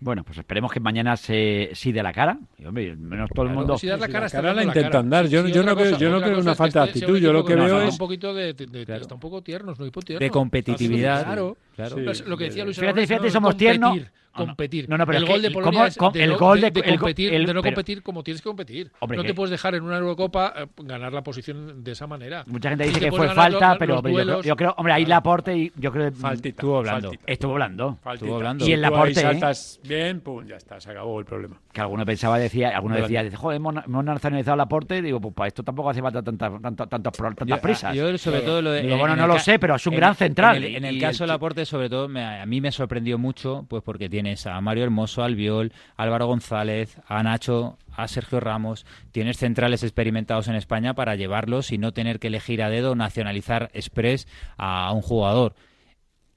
Bueno, 0.00 0.22
pues 0.24 0.38
esperemos 0.38 0.72
que 0.72 0.80
mañana 0.80 1.16
se 1.16 1.70
sí 1.74 1.92
de 1.92 2.02
la 2.02 2.12
cara. 2.12 2.38
Y, 2.58 2.64
menos 2.64 3.30
todo 3.34 3.46
el 3.46 3.52
mundo. 3.52 3.78
Si 3.78 3.86
das 3.86 3.98
la 3.98 4.08
cara, 4.08 4.26
la, 4.26 4.30
cara 4.30 4.48
la, 4.48 4.54
la 4.54 4.64
intenta 4.64 4.90
cara. 4.90 5.00
andar. 5.00 5.26
Yo, 5.28 5.46
sí, 5.46 5.52
yo, 5.52 5.62
no, 5.62 5.74
cosa, 5.74 5.90
veo, 5.90 5.98
yo 5.98 6.10
no 6.10 6.20
creo, 6.20 6.38
una 6.40 6.52
este 6.52 6.54
falta 6.54 6.82
de 6.82 6.90
actitud. 6.90 7.18
Yo 7.18 7.32
lo 7.32 7.44
que 7.44 7.54
veo 7.54 7.82
es. 7.82 7.92
Un 7.92 7.98
poquito 7.98 8.34
de, 8.34 8.52
de, 8.52 8.66
de 8.66 8.84
claro. 8.84 9.02
Está 9.02 9.14
un 9.14 9.20
poco 9.20 9.42
tiernos, 9.42 9.78
no 9.78 9.90
tierno. 9.90 10.18
De 10.18 10.30
competitividad. 10.30 11.24
Claro. 11.24 11.56
Claro. 11.74 12.14
Sí, 12.14 12.22
lo 12.26 12.36
que 12.36 12.44
decía 12.44 12.64
Luis 12.64 12.78
Fíjate, 12.78 13.30
somos 13.30 13.56
tiernos. 13.56 13.98
Ah, 14.34 14.44
competir. 14.46 14.88
No, 14.88 14.98
no, 14.98 15.06
pero 15.06 15.18
el 15.18 15.26
gol 15.26 15.42
de 15.42 15.50
Polonia 15.50 15.88
no, 15.96 16.36
competir, 16.36 17.32
el, 17.32 17.46
de 17.46 17.54
no 17.54 17.62
competir 17.62 18.02
como 18.02 18.24
tienes 18.24 18.42
que 18.42 18.48
competir. 18.48 18.90
No 19.00 19.22
te 19.22 19.30
eh. 19.30 19.34
puedes 19.34 19.52
dejar 19.52 19.76
en 19.76 19.84
una 19.84 19.98
Eurocopa 19.98 20.52
eh, 20.56 20.66
ganar 20.78 21.12
la 21.12 21.22
posición 21.22 21.84
de 21.84 21.92
esa 21.92 22.08
manera. 22.08 22.42
Mucha 22.48 22.70
gente 22.70 22.84
dice 22.84 22.98
que 22.98 23.12
fue 23.12 23.28
falta, 23.32 23.76
pero 23.78 24.02
yo, 24.42 24.56
creo, 24.56 24.74
hombre, 24.76 24.92
ahí 24.92 25.06
Laporte 25.06 25.56
y 25.56 25.72
yo 25.76 25.92
creo 25.92 26.10
que 26.10 26.48
estuvo 26.48 26.78
hablando. 26.78 27.12
Estuvo 27.26 27.52
hablando. 27.52 27.98
Estuvo 28.12 28.36
hablando. 28.36 28.66
Y 28.66 28.72
en 28.72 29.14
saltas 29.14 29.80
bien, 29.84 30.20
pum, 30.20 30.44
ya 30.44 30.56
está, 30.56 30.80
se 30.80 30.90
acabó 30.90 31.20
el 31.20 31.26
problema. 31.26 31.60
Que 31.72 31.80
alguno 31.80 32.04
pensaba 32.04 32.38
decía, 32.38 32.76
alguno 32.76 32.96
decía, 32.96 33.22
dice, 33.22 33.36
joder, 33.36 33.56
hemos 33.56 34.04
nacionalizado 34.04 34.56
Laporte, 34.56 35.00
digo, 35.00 35.20
pues 35.20 35.34
para 35.34 35.48
esto 35.48 35.62
tampoco 35.62 35.90
hace 35.90 36.02
falta 36.02 36.22
tantas 36.22 36.88
tantas 36.88 37.20
ah, 37.20 37.60
prisas. 37.60 37.94
Yo 37.94 38.16
sobre 38.18 38.40
todo 38.40 38.60
lo 38.60 38.72
de 38.72 38.96
Bueno, 38.96 39.14
no 39.14 39.28
lo 39.28 39.38
sé, 39.38 39.60
pero 39.60 39.76
es 39.76 39.86
un 39.86 39.94
gran 39.94 40.16
central. 40.16 40.64
En 40.64 40.84
el 40.84 41.00
caso 41.00 41.24
de 41.24 41.32
aporte. 41.32 41.63
Sobre 41.64 41.88
todo, 41.88 42.08
me, 42.08 42.22
a 42.24 42.46
mí 42.46 42.60
me 42.60 42.72
sorprendió 42.72 43.18
mucho, 43.18 43.66
pues 43.68 43.82
porque 43.82 44.08
tienes 44.08 44.46
a 44.46 44.60
Mario 44.60 44.84
Hermoso, 44.84 45.22
al 45.22 45.34
Viol, 45.34 45.72
Álvaro 45.96 46.26
González, 46.26 46.98
a 47.06 47.22
Nacho, 47.22 47.78
a 47.92 48.08
Sergio 48.08 48.40
Ramos, 48.40 48.86
tienes 49.12 49.38
centrales 49.38 49.82
experimentados 49.82 50.48
en 50.48 50.54
España 50.54 50.94
para 50.94 51.16
llevarlos 51.16 51.72
y 51.72 51.78
no 51.78 51.92
tener 51.92 52.18
que 52.18 52.28
elegir 52.28 52.62
a 52.62 52.70
dedo 52.70 52.94
nacionalizar 52.94 53.70
express 53.74 54.26
a 54.56 54.92
un 54.92 55.02
jugador. 55.02 55.54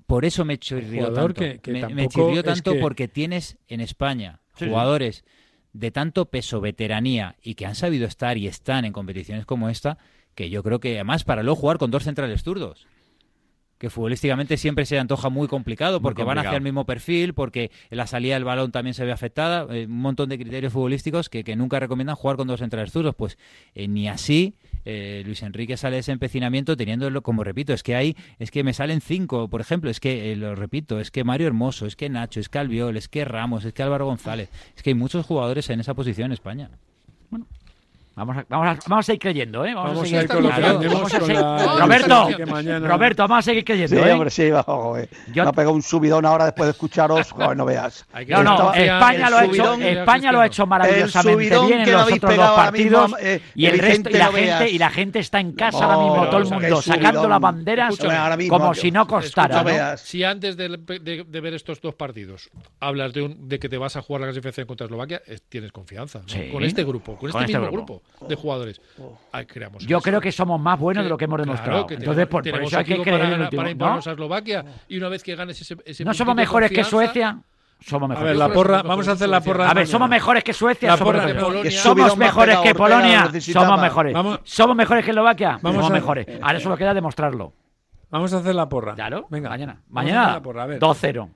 Por 0.06 0.24
eso 0.24 0.46
me 0.46 0.58
chirrió 0.58 1.12
tanto. 1.12 1.44
Me, 1.44 2.08
chirrió 2.08 2.44
tanto 2.44 2.80
porque 2.80 3.08
tienes 3.08 3.58
en 3.68 3.82
España 3.82 4.40
jugadores 4.54 5.26
de 5.74 5.92
tanto 5.92 6.26
peso, 6.26 6.62
veteranía 6.62 7.36
y 7.44 7.56
que 7.56 7.66
han 7.66 7.76
sabido 7.76 8.08
estar 8.08 8.38
y 8.38 8.48
están 8.48 8.86
en 8.86 8.94
competiciones 8.94 9.46
como 9.46 9.70
esta, 9.70 9.98
que 10.34 10.50
yo 10.50 10.64
creo 10.64 10.80
que 10.80 10.96
además 10.96 11.24
para 11.24 11.44
luego 11.44 11.60
jugar 11.60 11.78
con 11.78 11.92
dos 11.92 12.04
centrales 12.04 12.42
zurdos 12.44 12.88
que 13.78 13.90
futbolísticamente 13.90 14.58
siempre 14.58 14.86
se 14.86 15.00
antoja 15.00 15.30
muy 15.30 15.48
complicado 15.48 16.02
porque 16.02 16.22
muy 16.22 16.28
complicado. 16.28 16.44
van 16.44 16.48
hacia 16.48 16.58
el 16.58 16.64
mismo 16.64 16.86
perfil, 16.86 17.34
porque 17.34 17.72
la 17.90 18.08
salida 18.08 18.36
del 18.36 18.44
balón 18.44 18.72
también 18.72 18.94
se 18.94 19.06
ve 19.06 19.12
afectada, 19.12 19.68
eh, 19.76 19.86
un 19.86 20.02
montón 20.02 20.30
de 20.30 20.38
criterios 20.38 20.74
futbolísticos 20.74 21.30
que, 21.30 21.44
que, 21.44 21.56
nunca 21.56 21.80
recomiendan 21.80 22.16
jugar 22.16 22.38
con 22.38 22.48
dos 22.48 22.60
centrales 22.60 22.92
zurdos, 22.92 23.16
pues 23.16 23.38
eh, 23.74 23.88
ni 23.88 24.08
así 24.08 24.56
eh, 24.90 25.22
Luis 25.26 25.44
Enrique 25.44 25.76
sale 25.76 25.96
de 25.96 26.00
ese 26.00 26.14
empecinamiento 26.14 26.78
teniéndolo, 26.78 27.22
como 27.22 27.44
repito, 27.44 27.74
es 27.74 27.84
que 27.84 27.94
hay, 27.98 28.16
es 28.40 28.52
que 28.52 28.64
me 28.64 28.74
salen 28.74 29.02
cinco, 29.02 29.50
por 29.50 29.60
ejemplo, 29.60 29.90
es 29.90 30.00
que, 30.00 30.32
eh, 30.32 30.36
lo 30.38 30.56
repito, 30.56 31.02
es 31.02 31.12
que 31.12 31.26
Mario 31.26 31.48
Hermoso, 31.48 31.86
es 31.86 31.98
que 31.98 32.08
Nacho, 32.08 32.40
es 32.40 32.48
que 32.48 32.60
Albiol, 32.60 32.96
es 32.96 33.10
que 33.10 33.26
Ramos, 33.26 33.66
es 33.66 33.74
que 33.74 33.84
Álvaro 33.84 34.06
González, 34.06 34.50
es 34.78 34.84
que 34.84 34.92
hay 34.92 34.94
muchos 34.94 35.26
jugadores 35.26 35.70
en 35.70 35.82
esa 35.82 35.94
posición 35.94 36.28
en 36.28 36.32
España. 36.32 36.70
Bueno, 37.30 37.48
Vamos 38.18 38.36
a, 38.36 38.46
vamos, 38.50 38.68
a, 38.68 38.90
vamos 38.90 39.10
a 39.10 39.14
ir 39.14 39.20
creyendo, 39.20 39.64
¿eh? 39.64 39.76
Vamos, 39.76 40.02
a, 40.02 40.06
seguir, 40.08 41.38
a 41.38 41.78
Roberto. 41.78 42.30
Roberto, 42.88 43.22
vamos 43.22 43.38
a 43.38 43.42
seguir 43.44 43.64
creyendo, 43.64 43.96
sí, 43.96 44.02
¿eh? 44.02 44.12
Hombre, 44.12 44.30
sí, 44.32 44.50
vamos, 44.50 44.98
eh. 44.98 45.10
Yo... 45.32 45.44
Me 45.44 45.50
ha 45.50 45.54
pegado 45.54 45.76
un 45.76 45.84
subidón 45.84 46.26
ahora 46.26 46.46
después 46.46 46.66
de 46.66 46.72
escucharos, 46.72 47.32
joder, 47.32 47.56
no 47.56 47.66
veas. 47.66 48.08
No, 48.28 48.44
no, 48.44 48.74
España, 48.74 49.30
lo 49.30 49.38
ha, 49.38 49.46
hecho, 49.46 49.74
España 49.76 50.32
lo 50.32 50.40
ha 50.40 50.48
hecho 50.48 50.66
maravillosamente 50.66 51.92
los 51.92 52.12
otros 52.12 52.36
dos 52.36 52.52
partidos 52.56 53.12
eh, 53.22 53.40
y, 53.54 53.68
el 53.68 53.78
resto, 53.78 54.10
y, 54.10 54.14
la 54.14 54.32
gente, 54.32 54.70
y 54.72 54.78
la 54.80 54.90
gente 54.90 55.20
está 55.20 55.40
en 55.40 55.52
casa 55.52 55.86
ahora 55.86 55.98
mismo, 55.98 56.28
todo 56.28 56.40
el 56.40 56.46
mundo, 56.50 56.82
sacando 56.82 57.28
las 57.28 57.40
banderas 57.40 58.00
como 58.50 58.74
si 58.74 58.90
no 58.90 59.06
costara. 59.06 59.96
Si 59.98 60.24
antes 60.24 60.58
de, 60.58 60.70
ver 61.40 61.54
estos 61.54 61.80
dos 61.82 61.94
partidos 61.94 62.50
hablas 62.80 63.14
de, 63.14 63.22
un, 63.22 63.48
de 63.48 63.60
que 63.60 63.70
te 63.70 63.78
vas 63.78 63.96
a 63.96 64.02
jugar 64.02 64.22
la 64.22 64.28
clasificación 64.28 64.66
contra 64.66 64.86
Eslovaquia, 64.86 65.22
tienes 65.50 65.72
confianza 65.72 66.24
con 66.52 66.64
este 66.64 66.84
grupo, 66.84 67.16
con, 67.16 67.30
este, 67.30 67.42
este, 67.44 67.60
mismo 67.60 67.72
grupo 67.72 68.02
de 68.28 68.36
jugadores. 68.36 68.82
Oh, 69.00 69.04
oh. 69.04 69.20
Ahí 69.32 69.46
creamos 69.46 69.86
Yo 69.86 69.98
eso. 69.98 70.04
creo 70.04 70.22
que 70.22 70.32
somos 70.32 70.60
más 70.60 70.80
buenos 70.80 71.02
que, 71.02 71.06
de 71.06 71.10
lo 71.10 71.18
que 71.18 71.26
hemos 71.26 71.40
demostrado. 71.40 71.72
Claro 71.72 71.88
que 71.88 71.94
Entonces, 71.96 72.28
tenemos, 72.28 72.44
por, 72.44 72.52
por, 72.52 72.64
eso 72.64 72.78
hay 72.78 72.86
que 72.86 73.02
creer 73.02 73.20
para, 73.20 73.36
en 73.36 73.42
el 73.42 73.78
para 73.78 73.96
¿no? 73.96 73.96
a 73.96 74.12
Eslovaquia 74.12 74.66
y 74.88 74.98
una 74.98 75.10
vez 75.10 75.24
que 75.24 75.36
ganes 75.36 75.62
ese, 75.62 75.78
ese 75.86 76.04
¿No 76.04 76.14
somos 76.14 76.36
mejores 76.36 76.72
que 76.72 76.84
Suecia? 76.84 77.40
Somos 77.80 78.10
mejores. 78.10 78.30
A 78.30 78.32
ver, 78.32 78.38
la 78.38 78.52
porra, 78.52 78.82
vamos 78.82 79.08
a 79.08 79.12
hacer 79.12 79.30
la 79.30 79.40
porra. 79.40 79.70
A 79.70 79.74
ver, 79.74 79.86
somos 79.86 80.10
mejores 80.10 80.44
que 80.44 80.54
Suecia. 80.54 80.90
La 80.90 80.98
porra 80.98 81.28
somos, 81.28 81.44
Polonia, 81.44 81.72
somos 81.72 82.18
mejores 82.18 82.58
que 82.58 82.74
Polonia. 82.74 83.32
Somos 83.40 83.80
mejores. 83.80 84.14
Vamos, 84.14 84.40
somos 84.44 84.76
mejores 84.76 85.06
que 85.06 85.12
Eslovaquia. 85.12 85.60
Vamos 85.62 85.76
somos 85.76 85.92
a, 85.92 85.94
mejores. 85.94 86.28
Ahora 86.42 86.60
solo 86.60 86.76
queda 86.76 86.94
demostrarlo. 86.94 87.54
Vamos 88.10 88.34
a 88.34 88.38
hacer 88.38 88.56
la 88.56 88.68
porra. 88.68 88.96
Claro. 88.96 89.28
Venga. 89.30 89.50
Mañana. 89.50 89.82
Mañana. 89.90 90.42
2-0. 90.42 91.30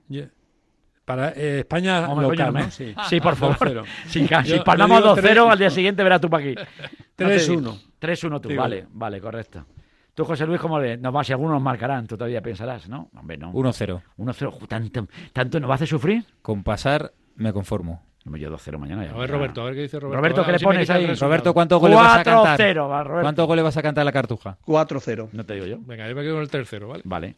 Para 1.04 1.30
eh, 1.30 1.60
España 1.60 2.08
Hombre, 2.08 2.28
local, 2.28 2.52
coño, 2.52 2.64
¿no? 2.64 2.70
Sí. 2.70 2.94
sí. 3.08 3.20
por 3.20 3.36
favor. 3.36 3.84
Sí, 4.06 4.26
casi. 4.26 4.60
Palmamos 4.60 5.02
2-0, 5.02 5.50
al 5.50 5.58
día 5.58 5.70
siguiente 5.70 6.02
verás 6.02 6.20
tú 6.20 6.30
para 6.30 6.44
aquí. 6.44 6.54
3-1. 7.18 7.80
3-1 8.00 8.40
tú, 8.40 8.54
vale, 8.56 8.86
vale, 8.90 9.20
correcto. 9.20 9.64
Tú, 10.14 10.24
José 10.24 10.46
Luis, 10.46 10.60
¿cómo 10.60 10.78
le, 10.78 10.98
nos 10.98 11.14
va? 11.14 11.24
Si 11.24 11.32
algunos 11.32 11.54
nos 11.54 11.62
marcarán, 11.62 12.06
tú 12.06 12.16
todavía 12.16 12.42
pensarás, 12.42 12.88
¿no? 12.88 13.08
Hombre, 13.16 13.38
no. 13.38 13.52
1-0. 13.52 14.02
1-0, 14.18 14.68
tanto, 14.68 15.08
tanto 15.32 15.58
nos 15.58 15.70
va 15.70 15.74
a 15.74 15.76
hacer 15.76 15.88
sufrir. 15.88 16.24
Con 16.42 16.62
pasar 16.62 17.12
me 17.36 17.52
conformo. 17.52 18.02
No, 18.24 18.36
yo 18.36 18.50
2-0 18.50 18.78
mañana. 18.78 19.04
Ya. 19.04 19.12
A 19.12 19.18
ver, 19.18 19.30
Roberto, 19.30 19.62
a 19.62 19.64
ver 19.64 19.74
qué 19.74 19.82
dice 19.82 19.98
Roberto. 19.98 20.18
Roberto, 20.18 20.44
¿qué 20.44 20.52
le 20.52 20.58
pones 20.60 20.90
ahí? 20.90 21.14
Roberto, 21.14 21.54
¿cuántos 21.54 21.80
goles 21.80 21.96
vas 21.96 22.18
a 22.18 22.24
cantar? 22.24 22.60
4-0, 22.60 22.90
va, 22.90 23.04
Roberto. 23.04 23.24
¿Cuántos 23.24 23.46
goles 23.46 23.64
vas 23.64 23.76
a 23.76 23.82
cantar 23.82 24.04
la 24.04 24.12
cartuja? 24.12 24.58
4-0. 24.64 25.30
No 25.32 25.44
te 25.44 25.54
digo 25.54 25.66
yo. 25.66 25.78
Venga, 25.80 26.08
yo 26.08 26.14
me 26.14 26.22
quedo 26.22 26.34
con 26.34 26.42
el 26.42 26.50
tercero, 26.50 26.88
¿vale? 26.88 27.02
Vale. 27.04 27.34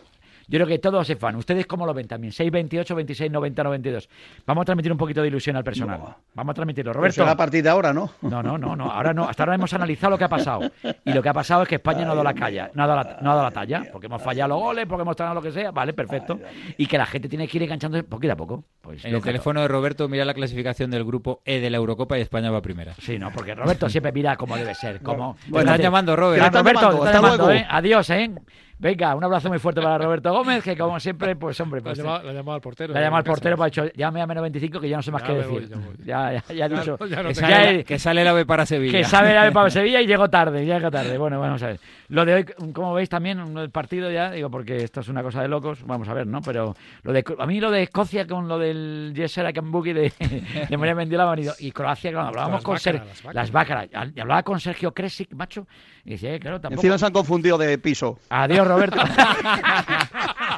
Yo 0.49 0.59
creo 0.59 0.67
que 0.67 0.79
todos 0.79 1.07
se 1.07 1.17
fan. 1.17 1.37
¿Ustedes 1.37 1.67
cómo 1.67 1.87
lo 1.87 1.95
ven 1.95 2.07
también? 2.07 2.33
628, 2.33 2.95
26, 2.95 3.31
90, 3.31 3.63
92. 3.65 4.09
Vamos 4.47 4.63
a 4.63 4.65
transmitir 4.67 4.93
un 4.93 4.99
poquito 4.99 5.23
de 5.23 5.29
ilusión 5.29 5.57
al 5.57 5.65
personal. 5.65 5.99
No. 5.99 6.17
Vamos 6.35 6.53
a 6.53 6.55
transmitirlo. 6.55 6.93
Roberto. 6.93 7.23
Pues 7.23 7.33
a 7.33 7.37
partir 7.37 7.63
de 7.63 7.71
ahora, 7.71 7.93
¿no? 7.93 8.11
No, 8.23 8.43
no, 8.43 8.59
no, 8.59 8.77
no. 8.77 8.91
Ahora 8.91 9.13
no. 9.15 9.29
Hasta 9.29 9.45
ahora 9.45 9.55
hemos 9.55 9.73
analizado 9.73 10.11
lo 10.11 10.19
que 10.19 10.25
ha 10.25 10.29
pasado. 10.29 10.71
Y 11.05 11.13
lo 11.13 11.23
que 11.23 11.29
ha 11.29 11.33
pasado 11.33 11.63
es 11.63 11.69
que 11.69 11.77
España 11.77 12.01
ay, 12.01 12.05
no 12.05 12.13
ha 12.13 12.15
dado 12.15 12.25
la 12.25 12.35
calle, 12.35 12.71
no 12.75 12.85
ha 12.85 12.87
dado 12.87 13.03
la, 13.03 13.19
no 13.21 13.31
ha 13.31 13.35
dado 13.35 13.45
la 13.45 13.51
talla, 13.51 13.83
porque 13.93 14.07
hemos 14.07 14.23
fallado 14.23 14.49
los 14.55 14.61
goles, 14.61 14.87
porque 14.87 15.03
hemos 15.03 15.17
ganado 15.17 15.35
lo 15.37 15.43
que 15.43 15.53
sea. 15.53 15.71
Vale, 15.71 15.93
perfecto. 15.93 16.39
Y 16.77 16.87
que 16.87 16.99
la 16.99 17.07
gente 17.07 17.29
tiene 17.29 17.49
que 17.49 17.57
ir 17.59 17.63
enganchándose 17.65 18.05
poquito 18.05 18.33
a 18.33 18.37
poco. 18.37 18.65
Pues, 18.81 19.05
en 19.05 19.15
el 19.15 19.23
teléfono 19.23 19.61
de 19.61 19.69
Roberto 19.69 20.09
mira 20.09 20.25
la 20.25 20.35
clasificación 20.35 20.91
del 20.91 21.05
grupo 21.05 21.41
E 21.45 21.61
de 21.61 21.71
la 21.71 21.77
Eurocopa 21.79 22.19
y 22.19 22.23
España 22.23 22.51
va 22.51 22.61
primera. 22.61 22.95
Sí, 23.01 23.19
no, 23.19 23.31
porque 23.33 23.55
Roberto 23.55 23.89
siempre 23.89 24.13
mira 24.13 24.37
como 24.37 24.57
debe 24.57 24.75
ser. 24.75 25.01
Como... 25.01 25.37
Bueno, 25.49 25.71
están 25.71 25.83
llamando, 25.83 26.17
Robert. 26.17 26.55
Roberto, 26.55 27.05
llamando, 27.05 27.51
¿eh? 27.51 27.67
Adiós, 27.69 28.11
¿eh? 28.11 28.31
Venga, 28.79 29.15
un 29.15 29.23
abrazo 29.23 29.49
muy 29.49 29.59
fuerte 29.59 29.81
para 29.81 29.99
Roberto 29.99 30.33
Gómez, 30.33 30.65
que 30.65 30.77
como 30.77 30.99
siempre, 30.99 31.37
pues 31.37 31.59
hombre. 31.61 31.81
Pues, 31.81 31.97
la, 31.99 32.05
llamada, 32.05 32.25
la 32.25 32.33
llamada 32.33 32.57
al 32.57 32.61
portero. 32.61 32.93
La 32.93 33.01
eh, 33.01 33.03
llamada 33.05 33.19
al 33.19 33.25
portero 33.25 33.57
pues, 33.57 33.73
para 33.73 33.87
dicho, 33.87 33.97
llame 33.97 34.21
a 34.21 34.27
menos 34.27 34.43
25 34.43 34.81
que 34.81 34.89
ya 34.89 34.97
no 34.97 35.03
sé 35.03 35.13
más 35.13 35.23
qué 35.23 35.33
decir. 35.33 35.71
Ya, 36.05 36.33
ya, 36.33 36.55
ya. 36.55 36.69
No 36.69 36.99
que, 36.99 37.35
sale, 37.35 37.85
que, 37.85 37.99
sale, 37.99 38.23
el 38.23 38.29
ave 38.29 38.45
para 38.45 38.67
Sevilla. 38.67 38.99
Que 38.99 39.05
sale 39.05 39.31
el 39.31 39.39
ave 39.39 39.53
para 39.53 39.71
Sevilla 39.71 40.01
y 40.01 40.07
llegó 40.07 40.29
tarde, 40.29 40.65
llega 40.65 40.91
tarde. 40.91 41.17
Bueno, 41.17 41.39
vamos 41.39 41.63
a 41.63 41.69
ver. 41.69 41.81
Lo 42.09 42.25
de 42.25 42.35
hoy, 42.35 42.45
como 42.73 42.93
veis 42.95 43.09
también, 43.09 43.57
el 43.57 43.71
partido 43.71 44.11
ya, 44.11 44.33
digo, 44.33 44.51
porque 44.51 44.77
esto 44.77 45.01
es 45.01 45.09
una 45.09 45.23
cosa 45.23 45.41
de 45.41 45.49
locos, 45.49 45.85
vamos 45.87 46.09
a 46.09 46.15
ver, 46.15 46.27
¿no? 46.27 46.43
Pero 46.43 46.75
lo 47.03 47.13
de, 47.13 47.25
a 47.39 47.47
mí 47.47 47.61
lo 47.61 47.71
de 47.71 47.85
Escocia 47.85 48.27
con 48.27 48.49
lo 48.49 48.59
del 48.59 49.13
Yesera 49.15 49.53
Kambuki 49.53 49.93
de, 49.93 50.13
de 50.69 50.77
María 50.77 50.95
Mendiola 50.95 51.27
Manido 51.27 51.55
y 51.59 51.71
Croacia, 51.73 52.11
claro, 52.11 52.29
hablábamos 52.29 52.57
las 52.57 52.65
con 52.65 52.79
Sergio. 52.79 53.05
Las 53.33 53.51
Bácaras. 53.51 53.89
Hablaba 53.95 54.43
con 54.43 54.61
Sergio 54.61 54.93
Kresic, 54.93 55.33
macho, 55.33 55.67
y 56.05 56.11
decía, 56.11 56.35
eh, 56.35 56.41
claro, 56.41 56.61
tampoco. 56.61 56.81
Encima 56.81 56.99
se 56.99 57.07
han 57.07 57.13
confundido 57.13 57.57
de 57.57 57.79
piso. 57.79 58.19
Adiós, 58.29 58.67
Roberto. 58.75 59.01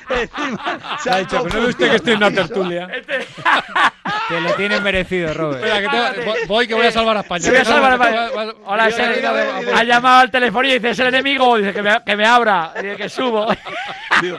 Encima, 0.08 0.98
se 1.02 1.10
ha 1.10 1.18
dicho, 1.18 1.42
pero 1.42 1.62
no 1.62 1.68
usted 1.68 1.90
que 1.90 1.96
estoy 1.96 2.12
en 2.12 2.18
una 2.18 2.30
tertulia. 2.30 2.88
Este- 2.92 3.26
que 4.28 4.40
lo 4.40 4.54
tiene 4.54 4.80
merecido, 4.80 5.34
Robert. 5.34 5.64
Espera, 5.64 5.80
que 5.80 6.22
te, 6.22 6.46
voy 6.46 6.66
que 6.66 6.74
voy 6.74 6.86
a 6.86 6.92
salvar 6.92 7.16
a 7.16 7.20
España. 7.20 7.48
Voy 7.48 7.58
a 7.58 7.64
salvar 7.64 7.92
a 7.92 7.94
España. 7.94 8.52
Hola, 8.64 8.88
es 8.88 8.98
ha 8.98 9.84
llamado 9.84 10.20
al 10.20 10.30
teléfono 10.30 10.68
y 10.68 10.74
dice, 10.74 10.90
es 10.90 10.98
el 10.98 11.08
enemigo. 11.08 11.56
Dice, 11.56 11.72
que 11.72 11.82
me, 11.82 12.02
que 12.04 12.16
me 12.16 12.26
abra. 12.26 12.72
Dice, 12.74 12.96
que 12.96 13.08
subo. 13.08 13.46
Digo, 14.22 14.38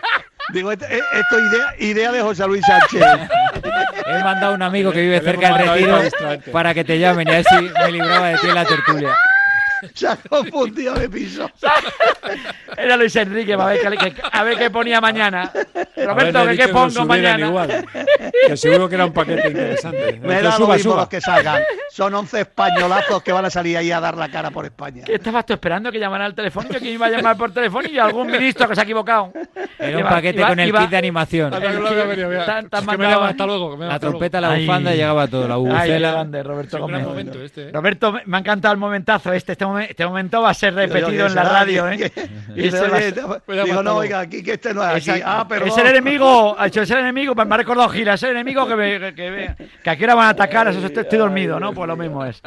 digo 0.54 0.72
esto 0.72 0.88
es 0.88 1.54
idea, 1.54 1.76
idea 1.78 2.12
de 2.12 2.22
José 2.22 2.48
Luis 2.48 2.66
Sánchez. 2.66 3.04
He 4.08 4.24
mandado 4.24 4.54
a 4.54 4.56
un 4.56 4.64
amigo 4.64 4.92
que 4.92 5.02
vive 5.02 5.20
cerca 5.20 5.56
del 5.56 5.68
retiro 5.68 6.02
para 6.52 6.74
que 6.74 6.84
te 6.84 6.98
llamen 6.98 7.28
y 7.28 7.32
así 7.32 7.70
me 7.80 7.92
libraba 7.92 8.30
de 8.30 8.38
ti 8.38 8.48
en 8.48 8.56
la 8.56 8.66
tertulia. 8.66 9.16
Se 9.94 10.08
ha 10.08 10.16
confundido 10.16 10.94
de 10.96 11.10
piso. 11.10 11.50
Era 12.78 12.98
Luis 12.98 13.16
Enrique, 13.16 13.54
a 13.54 13.66
ver, 13.66 13.80
qué, 13.98 14.14
a 14.32 14.44
ver 14.44 14.58
qué 14.58 14.70
ponía 14.70 15.02
mañana. 15.02 15.52
Roberto, 15.96 16.40
a 16.40 16.44
ver, 16.44 16.58
qué 16.58 16.68
pongo 16.68 17.06
mañana. 17.06 17.48
Igual, 17.48 17.86
que 18.48 18.58
seguro 18.58 18.90
que 18.90 18.96
era 18.96 19.06
un 19.06 19.14
paquete 19.14 19.48
interesante. 19.48 20.20
Me 20.22 20.42
da 20.42 20.58
lo 20.58 20.68
mismo 20.68 20.96
los 20.96 21.08
que 21.08 21.22
salgan. 21.22 21.64
Son 21.92 22.14
11 22.14 22.42
españolazos 22.42 23.24
que 23.24 23.32
van 23.32 23.46
a 23.46 23.50
salir 23.50 23.78
ahí 23.78 23.92
a 23.92 24.00
dar 24.00 24.16
la 24.18 24.30
cara 24.30 24.52
por 24.52 24.66
España. 24.66 25.04
¿Qué 25.06 25.16
estabas 25.16 25.46
tú 25.46 25.54
esperando 25.54 25.92
que 25.92 26.00
llamaran 26.00 26.28
al 26.28 26.36
teléfono? 26.36 26.70
Que 26.70 26.92
iba 26.92 27.08
a 27.08 27.10
llamar 27.10 27.38
por 27.38 27.52
teléfono 27.52 27.88
y 27.88 27.98
algún 27.98 28.28
ministro 28.28 28.68
que 28.68 28.76
se 28.76 28.82
ha 28.82 28.84
equivocado. 28.84 29.32
Era 29.80 29.98
un 29.98 30.00
iba, 30.02 30.10
paquete 30.10 30.40
iba, 30.40 30.48
con 30.50 30.60
el 30.60 30.70
iba, 30.70 30.80
kit 30.82 30.90
de 30.90 30.98
animación. 30.98 31.54
Hasta 31.54 31.72
luego. 33.46 33.78
La 33.78 34.00
trompeta, 34.00 34.42
la 34.42 34.56
bufanda, 34.56 34.94
llegaba 34.94 35.28
todo. 35.28 35.48
La 35.48 35.56
bubucela. 35.56 36.24
Roberto 36.44 36.80
Gómez. 36.80 37.08
Este, 37.44 37.70
¿eh? 37.70 37.72
Roberto, 37.72 38.14
me 38.26 38.38
ha 38.38 38.40
encantado 38.40 38.74
el 38.74 38.80
momentazo 38.80 39.34
este, 39.34 39.54
este 39.54 39.66
este 39.80 40.06
momento 40.06 40.42
va 40.42 40.52
a 40.52 40.54
ser 40.54 40.74
repetido 40.74 41.28
en 41.28 41.36
la 41.36 41.44
radio, 41.44 41.90
¿eh? 41.90 42.12
Aquí 44.18 44.44
que 44.44 44.54
este 44.54 44.74
no 44.74 44.88
es 44.90 45.08
aquí. 45.08 45.22
Ah, 45.24 45.48
el 45.50 45.88
enemigo, 45.88 46.56
ha 46.60 46.68
hecho, 46.68 46.82
es 46.82 46.92
el 46.92 47.00
enemigo, 47.00 47.36
pues 47.36 47.48
me 47.48 47.56
ha 47.56 47.58
recordado 47.58 47.90
Gila, 47.90 48.14
es 48.14 48.24
el 48.24 48.32
enemigo 48.32 48.68
que, 48.68 48.76
me, 48.76 49.14
que, 49.14 49.56
que, 49.84 49.90
a 49.90 49.96
qué 49.96 50.04
hora 50.04 50.16
van 50.16 50.28
a 50.28 50.30
atacar, 50.30 50.68
eso 50.68 50.86
estoy, 50.86 51.04
estoy 51.04 51.20
dormido, 51.20 51.60
¿no? 51.60 51.74
Pues 51.74 51.88
lo 51.88 51.96
mismo 51.96 52.26
es. 52.26 52.42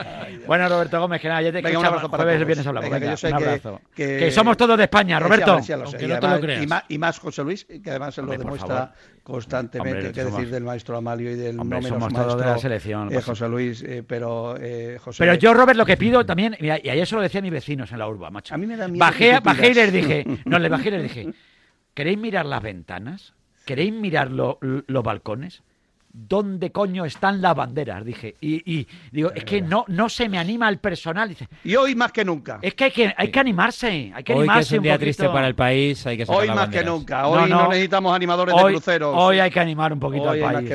Bueno, 0.46 0.68
Roberto 0.68 1.00
Gómez, 1.00 1.20
que 1.20 1.28
nada, 1.28 1.42
ya 1.42 1.52
te 1.52 1.60
venga, 1.60 1.78
un 1.78 1.86
abrazo 1.86 2.08
jueves, 2.08 2.46
vienes 2.46 2.66
a 2.66 2.68
hablar. 2.68 2.84
Un 2.84 3.34
abrazo. 3.34 3.80
Que, 3.94 4.30
somos 4.30 4.56
todos 4.56 4.76
de 4.76 4.84
España, 4.84 5.18
Roberto. 5.18 5.58
Y 6.88 6.98
más 6.98 7.18
José 7.18 7.42
Luis, 7.42 7.64
que 7.64 7.90
además 7.90 8.14
se 8.14 8.22
lo 8.22 8.32
demuestra 8.32 8.92
constantemente, 9.30 10.08
hombre, 10.08 10.12
que 10.12 10.24
decir 10.24 10.50
del 10.50 10.64
maestro 10.64 10.96
Amalio 10.96 11.30
y 11.30 11.36
del 11.36 11.58
hombre, 11.60 11.80
maestro 11.80 12.36
de 12.36 12.44
la 12.44 12.58
selección, 12.58 13.12
eh, 13.12 13.22
José 13.22 13.48
Luis, 13.48 13.82
eh, 13.82 14.02
pero 14.06 14.56
eh, 14.60 14.98
José... 15.00 15.24
Pero 15.24 15.34
yo, 15.34 15.54
Robert, 15.54 15.78
lo 15.78 15.86
que 15.86 15.96
pido 15.96 16.24
también, 16.26 16.56
mira, 16.60 16.78
y 16.82 16.88
ayer 16.88 17.06
se 17.06 17.14
lo 17.14 17.22
decía 17.22 17.40
mis 17.40 17.52
vecinos 17.52 17.92
en 17.92 17.98
la 17.98 18.08
urba, 18.08 18.30
macho. 18.30 18.54
A 18.54 18.58
mí 18.58 18.66
me 18.66 18.76
da 18.76 18.88
miedo 18.88 18.98
Bajé, 18.98 19.40
bajé 19.40 19.70
y 19.70 19.74
les 19.74 19.92
dije, 19.92 20.24
no, 20.44 20.58
les 20.58 20.70
bajé 20.70 20.88
y 20.88 20.92
les 20.92 21.02
dije, 21.02 21.32
¿queréis 21.94 22.18
mirar 22.18 22.46
las 22.46 22.62
ventanas? 22.62 23.34
¿Queréis 23.64 23.92
mirar 23.92 24.30
los 24.30 24.58
balcones? 25.04 25.62
¿dónde 26.12 26.72
coño 26.72 27.04
están 27.04 27.40
las 27.40 27.54
banderas? 27.54 28.04
Dije, 28.04 28.36
y, 28.40 28.78
y 28.78 28.86
digo, 29.10 29.30
es 29.34 29.44
que 29.44 29.62
no, 29.62 29.84
no 29.88 30.08
se 30.08 30.28
me 30.28 30.38
anima 30.38 30.68
el 30.68 30.78
personal. 30.78 31.28
Dice, 31.28 31.48
y 31.64 31.76
hoy 31.76 31.94
más 31.94 32.12
que 32.12 32.24
nunca. 32.24 32.58
Es 32.62 32.74
que 32.74 32.84
hay 32.84 32.90
que, 32.90 33.14
hay 33.16 33.30
que 33.30 33.40
animarse, 33.40 34.12
hay 34.14 34.24
que 34.24 34.32
hoy 34.32 34.40
animarse. 34.40 34.60
Que 34.60 34.74
es 34.74 34.78
un, 34.78 34.82
día 34.82 34.98
triste 34.98 35.28
para 35.28 35.46
el 35.46 35.54
país, 35.54 36.06
hay 36.06 36.16
que 36.16 36.24
Hoy 36.26 36.48
más 36.48 36.56
banderas. 36.56 36.84
que 36.84 36.90
nunca, 36.90 37.26
hoy 37.26 37.40
no, 37.42 37.46
no. 37.46 37.62
no 37.62 37.68
necesitamos 37.68 38.14
animadores 38.14 38.54
hoy, 38.54 38.72
de 38.72 38.78
cruceros. 38.78 39.14
Hoy 39.16 39.38
hay 39.38 39.50
que 39.50 39.60
animar 39.60 39.92
un 39.92 40.00
poquito 40.00 40.30
hoy 40.30 40.42
al 40.42 40.54
país. 40.54 40.70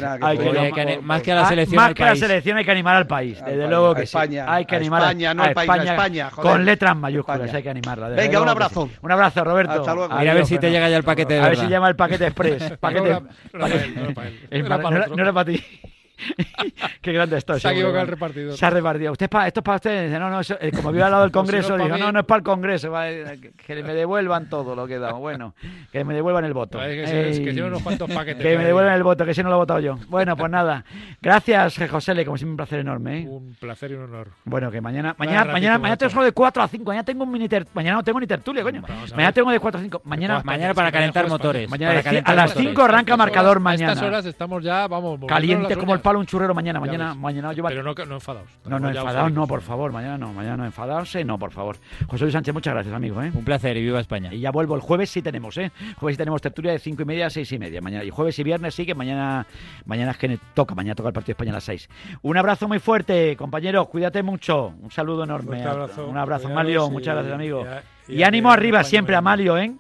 Más 1.04 1.22
que, 1.22 1.32
a 1.32 1.36
la 1.36 1.42
ah, 1.42 1.50
selección. 1.50 1.76
Más 1.84 1.94
que 1.94 2.04
a 2.04 2.08
la 2.08 2.16
selección 2.16 2.58
hay 2.58 2.66
que 2.66 2.72
animar 2.72 2.96
al 2.96 3.08
país, 3.08 3.40
desde 3.46 3.64
al 3.64 3.70
luego 3.70 3.94
país, 3.94 3.98
que 3.98 4.04
España, 4.04 4.46
sí. 4.46 4.52
Hay 4.52 4.66
que 4.66 4.76
animar 4.76 5.02
a 5.02 5.06
España, 5.06 5.34
no 5.34 5.44
a 5.44 5.48
España, 5.48 5.92
España 5.92 6.30
joder. 6.32 6.52
con 6.52 6.66
letras 6.66 6.96
mayúsculas 6.98 7.54
hay 7.54 7.64
que 7.64 7.70
animarla. 7.70 8.10
Venga, 8.10 8.42
un 8.42 8.50
abrazo. 8.50 8.90
Un 9.02 9.12
abrazo, 9.12 9.44
Roberto. 9.44 9.74
Hasta 9.74 9.94
luego. 9.94 10.14
a 10.14 10.24
ver 10.24 10.46
si 10.46 10.58
te 10.58 10.72
llega 10.72 10.90
ya 10.90 10.98
el 10.98 11.04
paquete. 11.04 11.40
A 11.40 11.50
ver 11.50 11.58
si 11.58 11.68
llama 11.68 11.90
el 11.90 11.96
paquete 11.96 12.28
express. 12.28 12.74
Paquete. 12.80 13.22
gràcies 15.26 15.42
a 15.42 15.46
ti. 15.46 15.95
Qué 17.02 17.14
grande 17.14 17.38
esto. 17.38 17.60
Se 17.60 17.68
ha 17.68 17.72
equivocado 17.72 18.02
el 18.02 18.08
repartidor. 18.08 18.58
Se 18.58 18.66
ha 18.66 18.70
repartido. 18.70 19.12
Usted 19.12 19.26
es 19.26 19.30
para, 19.30 19.48
esto 19.48 19.60
es 19.60 19.64
para 19.64 19.76
usted. 19.76 20.06
Dice, 20.08 20.20
no, 20.20 20.30
no, 20.30 20.40
eso, 20.40 20.58
eh, 20.60 20.72
como 20.72 20.92
vive 20.92 21.04
al 21.04 21.12
lado 21.12 21.24
del 21.24 21.32
Congreso, 21.34 21.74
si 21.74 21.78
no 21.78 21.86
dijo, 21.86 21.98
no, 21.98 22.12
no 22.12 22.20
es 22.20 22.26
para 22.26 22.38
el 22.38 22.44
Congreso. 22.44 22.92
Eh, 23.04 23.52
que 23.66 23.84
me 23.84 23.94
devuelvan 23.94 24.50
todo 24.50 24.76
lo 24.76 24.88
que 24.88 24.96
he 24.96 25.00
dado. 25.00 25.20
Bueno, 25.20 25.56
que 25.92 26.04
me 26.04 26.14
devuelvan 26.14 26.46
el 26.46 26.54
voto. 26.54 26.80
Que, 26.80 27.52
que 27.54 27.62
unos 27.62 27.82
cuantos 27.82 28.10
paquetes. 28.12 28.42
Que 28.42 28.58
me 28.58 28.66
devuelvan 28.66 28.96
el 28.96 29.04
voto, 29.04 29.26
que 29.26 29.34
si 29.34 29.44
no 29.44 29.50
lo 29.50 29.56
he 29.56 29.60
votado 29.60 29.80
yo. 29.80 29.98
Bueno, 30.08 30.36
pues 30.36 30.52
nada. 30.52 30.84
Gracias, 31.22 31.80
José 31.90 32.14
Le, 32.14 32.26
como 32.26 32.38
siempre, 32.38 32.52
un 32.52 32.58
placer 32.58 32.80
enorme. 32.80 33.20
¿eh? 33.20 33.28
Un 33.28 33.56
placer 33.60 33.92
y 33.92 33.96
un 33.96 34.04
honor. 34.04 34.30
Bueno, 34.44 34.72
que 34.72 34.82
mañana, 34.82 35.16
mañana, 35.18 35.52
mañana, 35.52 35.78
mañana 35.78 35.98
tengo 35.98 36.12
solo 36.12 36.26
de 36.26 36.32
4 36.32 36.64
a 36.64 36.68
5. 36.68 36.84
Mañana 36.86 37.04
tengo 37.04 37.24
un 37.24 37.32
mini 37.32 37.48
Mañana 37.74 37.98
no 37.98 38.04
tengo 38.04 38.20
ni 38.20 38.28
tertulia, 38.28 38.64
coño. 38.64 38.82
Mañana 39.16 39.32
tengo 39.32 39.52
de 39.52 39.60
4 39.60 39.80
a 39.80 39.84
5. 39.84 40.02
Mañana, 40.06 40.42
mañana 40.44 40.74
para 40.74 40.92
calentar 40.92 41.28
motores. 41.28 41.70
Mañana 41.70 42.02
a 42.26 42.34
las 42.34 42.54
5 42.54 42.82
arranca 42.82 43.18
marcador 43.18 43.60
mañana. 43.60 43.92
A 43.92 43.94
estas 43.94 44.08
horas 44.08 44.26
estamos 44.26 44.64
ya, 44.64 44.88
vamos, 44.88 45.20
caliente 45.28 45.76
como 45.76 45.94
el 45.94 46.00
palo 46.06 46.20
un 46.20 46.28
churrero 46.28 46.54
mañana, 46.54 46.80
mañana, 46.80 47.16
mañana 47.16 47.52
yo 47.52 47.64
Pero 47.64 47.82
no, 47.82 47.96
no 47.96 48.14
enfadaos. 48.14 48.48
No, 48.66 48.80
no 48.80 48.90
enfadaos, 48.90 49.32
no, 49.32 49.48
por 49.48 49.62
favor, 49.62 49.92
mañana 49.92 50.20
no, 50.20 50.34
mañana 50.34 50.58
no 50.58 50.66
enfadarse, 50.66 51.22
eh, 51.22 51.26
no, 51.26 51.40
por 51.40 51.52
favor. 51.52 51.78
José 52.06 52.26
Luis 52.26 52.34
Sánchez, 52.34 52.54
muchas 52.54 52.76
gracias, 52.76 52.94
amigo. 52.94 53.24
Eh. 53.24 53.32
Un 53.34 53.44
placer 53.44 53.76
y 53.76 53.82
viva 53.82 54.00
España. 54.00 54.32
Y 54.32 54.40
ya 54.40 54.52
vuelvo 54.52 54.76
el 54.76 54.82
jueves, 54.82 55.10
sí 55.10 55.24
tenemos, 55.24 55.58
¿eh? 55.58 55.72
Jueves 55.98 56.14
sí 56.14 56.18
tenemos 56.20 56.44
tertulia 56.44 56.74
de 56.74 56.80
5 56.80 57.02
y 57.02 57.06
media 57.06 57.26
a 57.26 57.30
6 57.32 57.52
y 57.54 57.58
media. 57.58 57.82
Mañana, 57.82 58.04
y 58.04 58.12
jueves 58.12 58.38
y 58.38 58.44
viernes 58.44 58.76
sí 58.76 58.86
que 58.86 58.94
mañana, 58.94 59.48
mañana 59.86 60.12
es 60.12 60.18
que 60.18 60.38
toca, 60.54 60.76
mañana 60.76 60.94
toca 60.94 61.10
el 61.10 61.14
partido 61.14 61.34
de 61.34 61.38
España 61.38 61.52
a 61.52 61.56
las 61.56 61.64
6. 61.64 61.90
Un 62.22 62.38
abrazo 62.38 62.68
muy 62.68 62.78
fuerte, 62.78 63.36
compañeros, 63.36 63.88
cuídate 63.88 64.22
mucho. 64.22 64.76
Un 64.80 64.92
saludo 64.92 65.24
enorme. 65.24 65.60
Un 65.60 65.68
abrazo. 65.68 66.08
Un 66.08 66.18
abrazo, 66.18 66.50
Malio, 66.50 66.88
muchas 66.92 67.16
gracias, 67.16 67.34
amigo. 67.34 67.66
Y, 68.08 68.22
ánimo 68.22 68.52
arriba 68.52 68.84
siempre 68.84 69.16
a 69.16 69.22
Malio, 69.22 69.58
¿eh? 69.58 69.74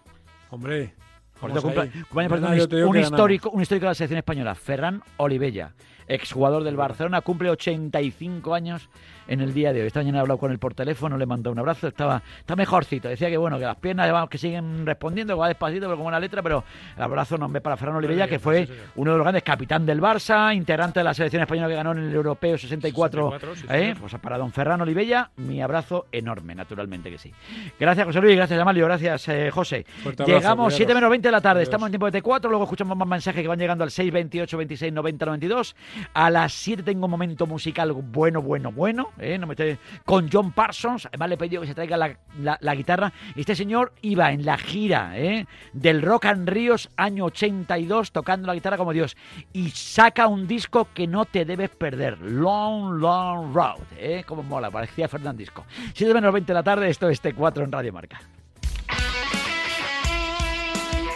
Hombre. 0.50 0.96
Un, 1.42 2.98
histórico, 2.98 3.50
un 3.52 3.62
histórico 3.62 3.86
de 3.86 3.90
la 3.90 3.96
selección 3.96 4.18
española, 4.18 4.56
Ferran 4.56 5.04
Olivella 5.18 5.74
exjugador 6.08 6.64
del 6.64 6.76
Barcelona, 6.76 7.22
cumple 7.22 7.50
85 7.50 8.54
años 8.54 8.90
en 9.28 9.42
el 9.42 9.54
día 9.54 9.74
de 9.74 9.82
hoy. 9.82 9.88
Esta 9.88 10.00
mañana 10.00 10.20
he 10.20 10.22
hablado 10.22 10.38
con 10.38 10.52
él 10.52 10.60
por 10.60 10.74
teléfono, 10.74 11.18
le 11.18 11.26
mandé 11.26 11.50
un 11.50 11.60
abrazo, 11.60 11.88
estaba 11.88 12.22
está 12.40 12.56
mejorcito. 12.56 13.10
Decía 13.10 13.30
que 13.30 13.38
bueno, 13.38 13.58
que 13.58 13.66
las 13.66 13.78
piernas 13.78 14.12
vamos, 14.12 14.30
que 14.30 14.38
siguen 14.38 14.86
respondiendo, 14.86 15.36
que 15.36 15.40
va 15.40 15.48
despacito, 15.48 15.86
pero 15.86 15.98
como 15.98 16.08
una 16.08 16.20
letra, 16.20 16.42
pero 16.42 16.64
el 16.96 17.04
abrazo 17.04 17.38
nombre 17.38 17.62
para 17.62 17.78
Fran 17.78 17.96
Olivella, 17.96 18.28
que 18.28 18.40
fue 18.40 18.68
uno 18.96 19.12
de 19.12 19.18
los 19.18 19.24
grandes 19.24 19.44
capitán 19.44 19.86
del 19.86 20.02
Barça, 20.02 20.56
integrante 20.56 21.00
de 21.00 21.04
la 21.04 21.14
selección 21.14 21.42
española 21.42 21.70
que 21.70 21.76
ganó 21.76 21.92
en 21.92 22.00
el 22.00 22.14
Europeo 22.14 22.58
64. 22.58 23.32
64 23.40 23.56
sí. 23.56 23.66
¿eh? 23.70 23.96
Pues 24.00 24.16
para 24.16 24.38
don 24.38 24.52
Ferran 24.52 24.82
Olivella, 24.82 25.32
mi 25.38 25.62
abrazo 25.62 26.06
enorme, 26.12 26.56
naturalmente 26.56 27.10
que 27.10 27.18
sí. 27.18 27.32
Gracias, 27.80 28.06
José 28.06 28.22
Luis, 28.22 28.36
gracias, 28.36 28.60
Amalio, 28.60 28.86
gracias, 28.86 29.28
eh, 29.30 29.50
José. 29.52 29.86
Abrazo, 30.06 30.26
Llegamos 30.26 30.74
7 30.74 30.94
menos 30.94 31.10
20 31.10 31.28
de 31.28 31.32
la 31.32 31.42
tarde, 31.42 31.64
estamos 31.64 31.88
en 31.88 31.92
tiempo 31.92 32.10
de 32.10 32.22
T4, 32.22 32.50
luego 32.50 32.64
escuchamos 32.64 32.98
más 32.98 33.08
mensajes 33.08 33.42
que 33.42 33.48
van 33.48 33.60
llegando 33.60 33.84
al 33.84 33.92
628 33.92 34.58
26 34.58 34.94
90 34.94 35.26
92. 35.26 35.76
A 36.14 36.30
las 36.30 36.54
7 36.54 36.84
tengo 36.84 37.06
un 37.06 37.12
momento 37.12 37.46
musical 37.46 37.92
bueno, 37.94 38.42
bueno, 38.42 38.72
bueno. 38.72 39.10
¿Eh? 39.20 39.38
no 39.38 39.48
me 39.48 39.54
estoy... 39.54 39.78
con 40.06 40.30
John 40.32 40.52
Parsons, 40.52 41.06
además 41.08 41.30
le 41.30 41.36
he 41.36 41.38
pedido 41.38 41.62
que 41.62 41.68
se 41.68 41.76
traiga 41.76 41.98
la, 41.98 42.18
la- 42.40 42.58
la 42.62 42.76
guitarra. 42.76 43.12
Este 43.36 43.56
señor 43.56 43.94
iba 44.02 44.32
en 44.32 44.46
la 44.46 44.58
gira 44.58 45.18
¿eh? 45.18 45.46
del 45.74 46.02
Rock 46.02 46.26
and 46.26 46.48
Ríos 46.50 46.90
año 46.98 47.26
82 47.26 48.12
tocando 48.12 48.48
la 48.48 48.54
guitarra 48.56 48.78
como 48.78 48.94
Dios 48.94 49.16
y 49.54 49.70
saca 49.72 50.28
un 50.28 50.48
disco 50.48 50.88
que 50.94 51.08
no 51.08 51.26
te 51.26 51.46
debes 51.46 51.70
perder, 51.70 52.20
Long, 52.22 53.00
Long 53.00 53.54
Road, 53.54 53.80
¿eh? 53.98 54.24
como 54.26 54.44
mola, 54.44 54.72
parecía 54.72 55.08
Fernandisco. 55.08 55.66
7 55.94 56.14
menos 56.14 56.34
20 56.34 56.48
de 56.48 56.54
la 56.54 56.64
tarde, 56.64 56.90
esto 56.90 57.10
es 57.10 57.24
T4 57.24 57.64
en 57.64 57.72
Radio 57.72 57.94
Marca. 57.94 58.20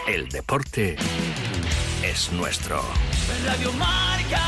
El 0.08 0.28
deporte 0.28 0.96
es 2.02 2.32
nuestro. 2.32 2.82
Radio 3.46 3.72
Marca. 3.74 4.40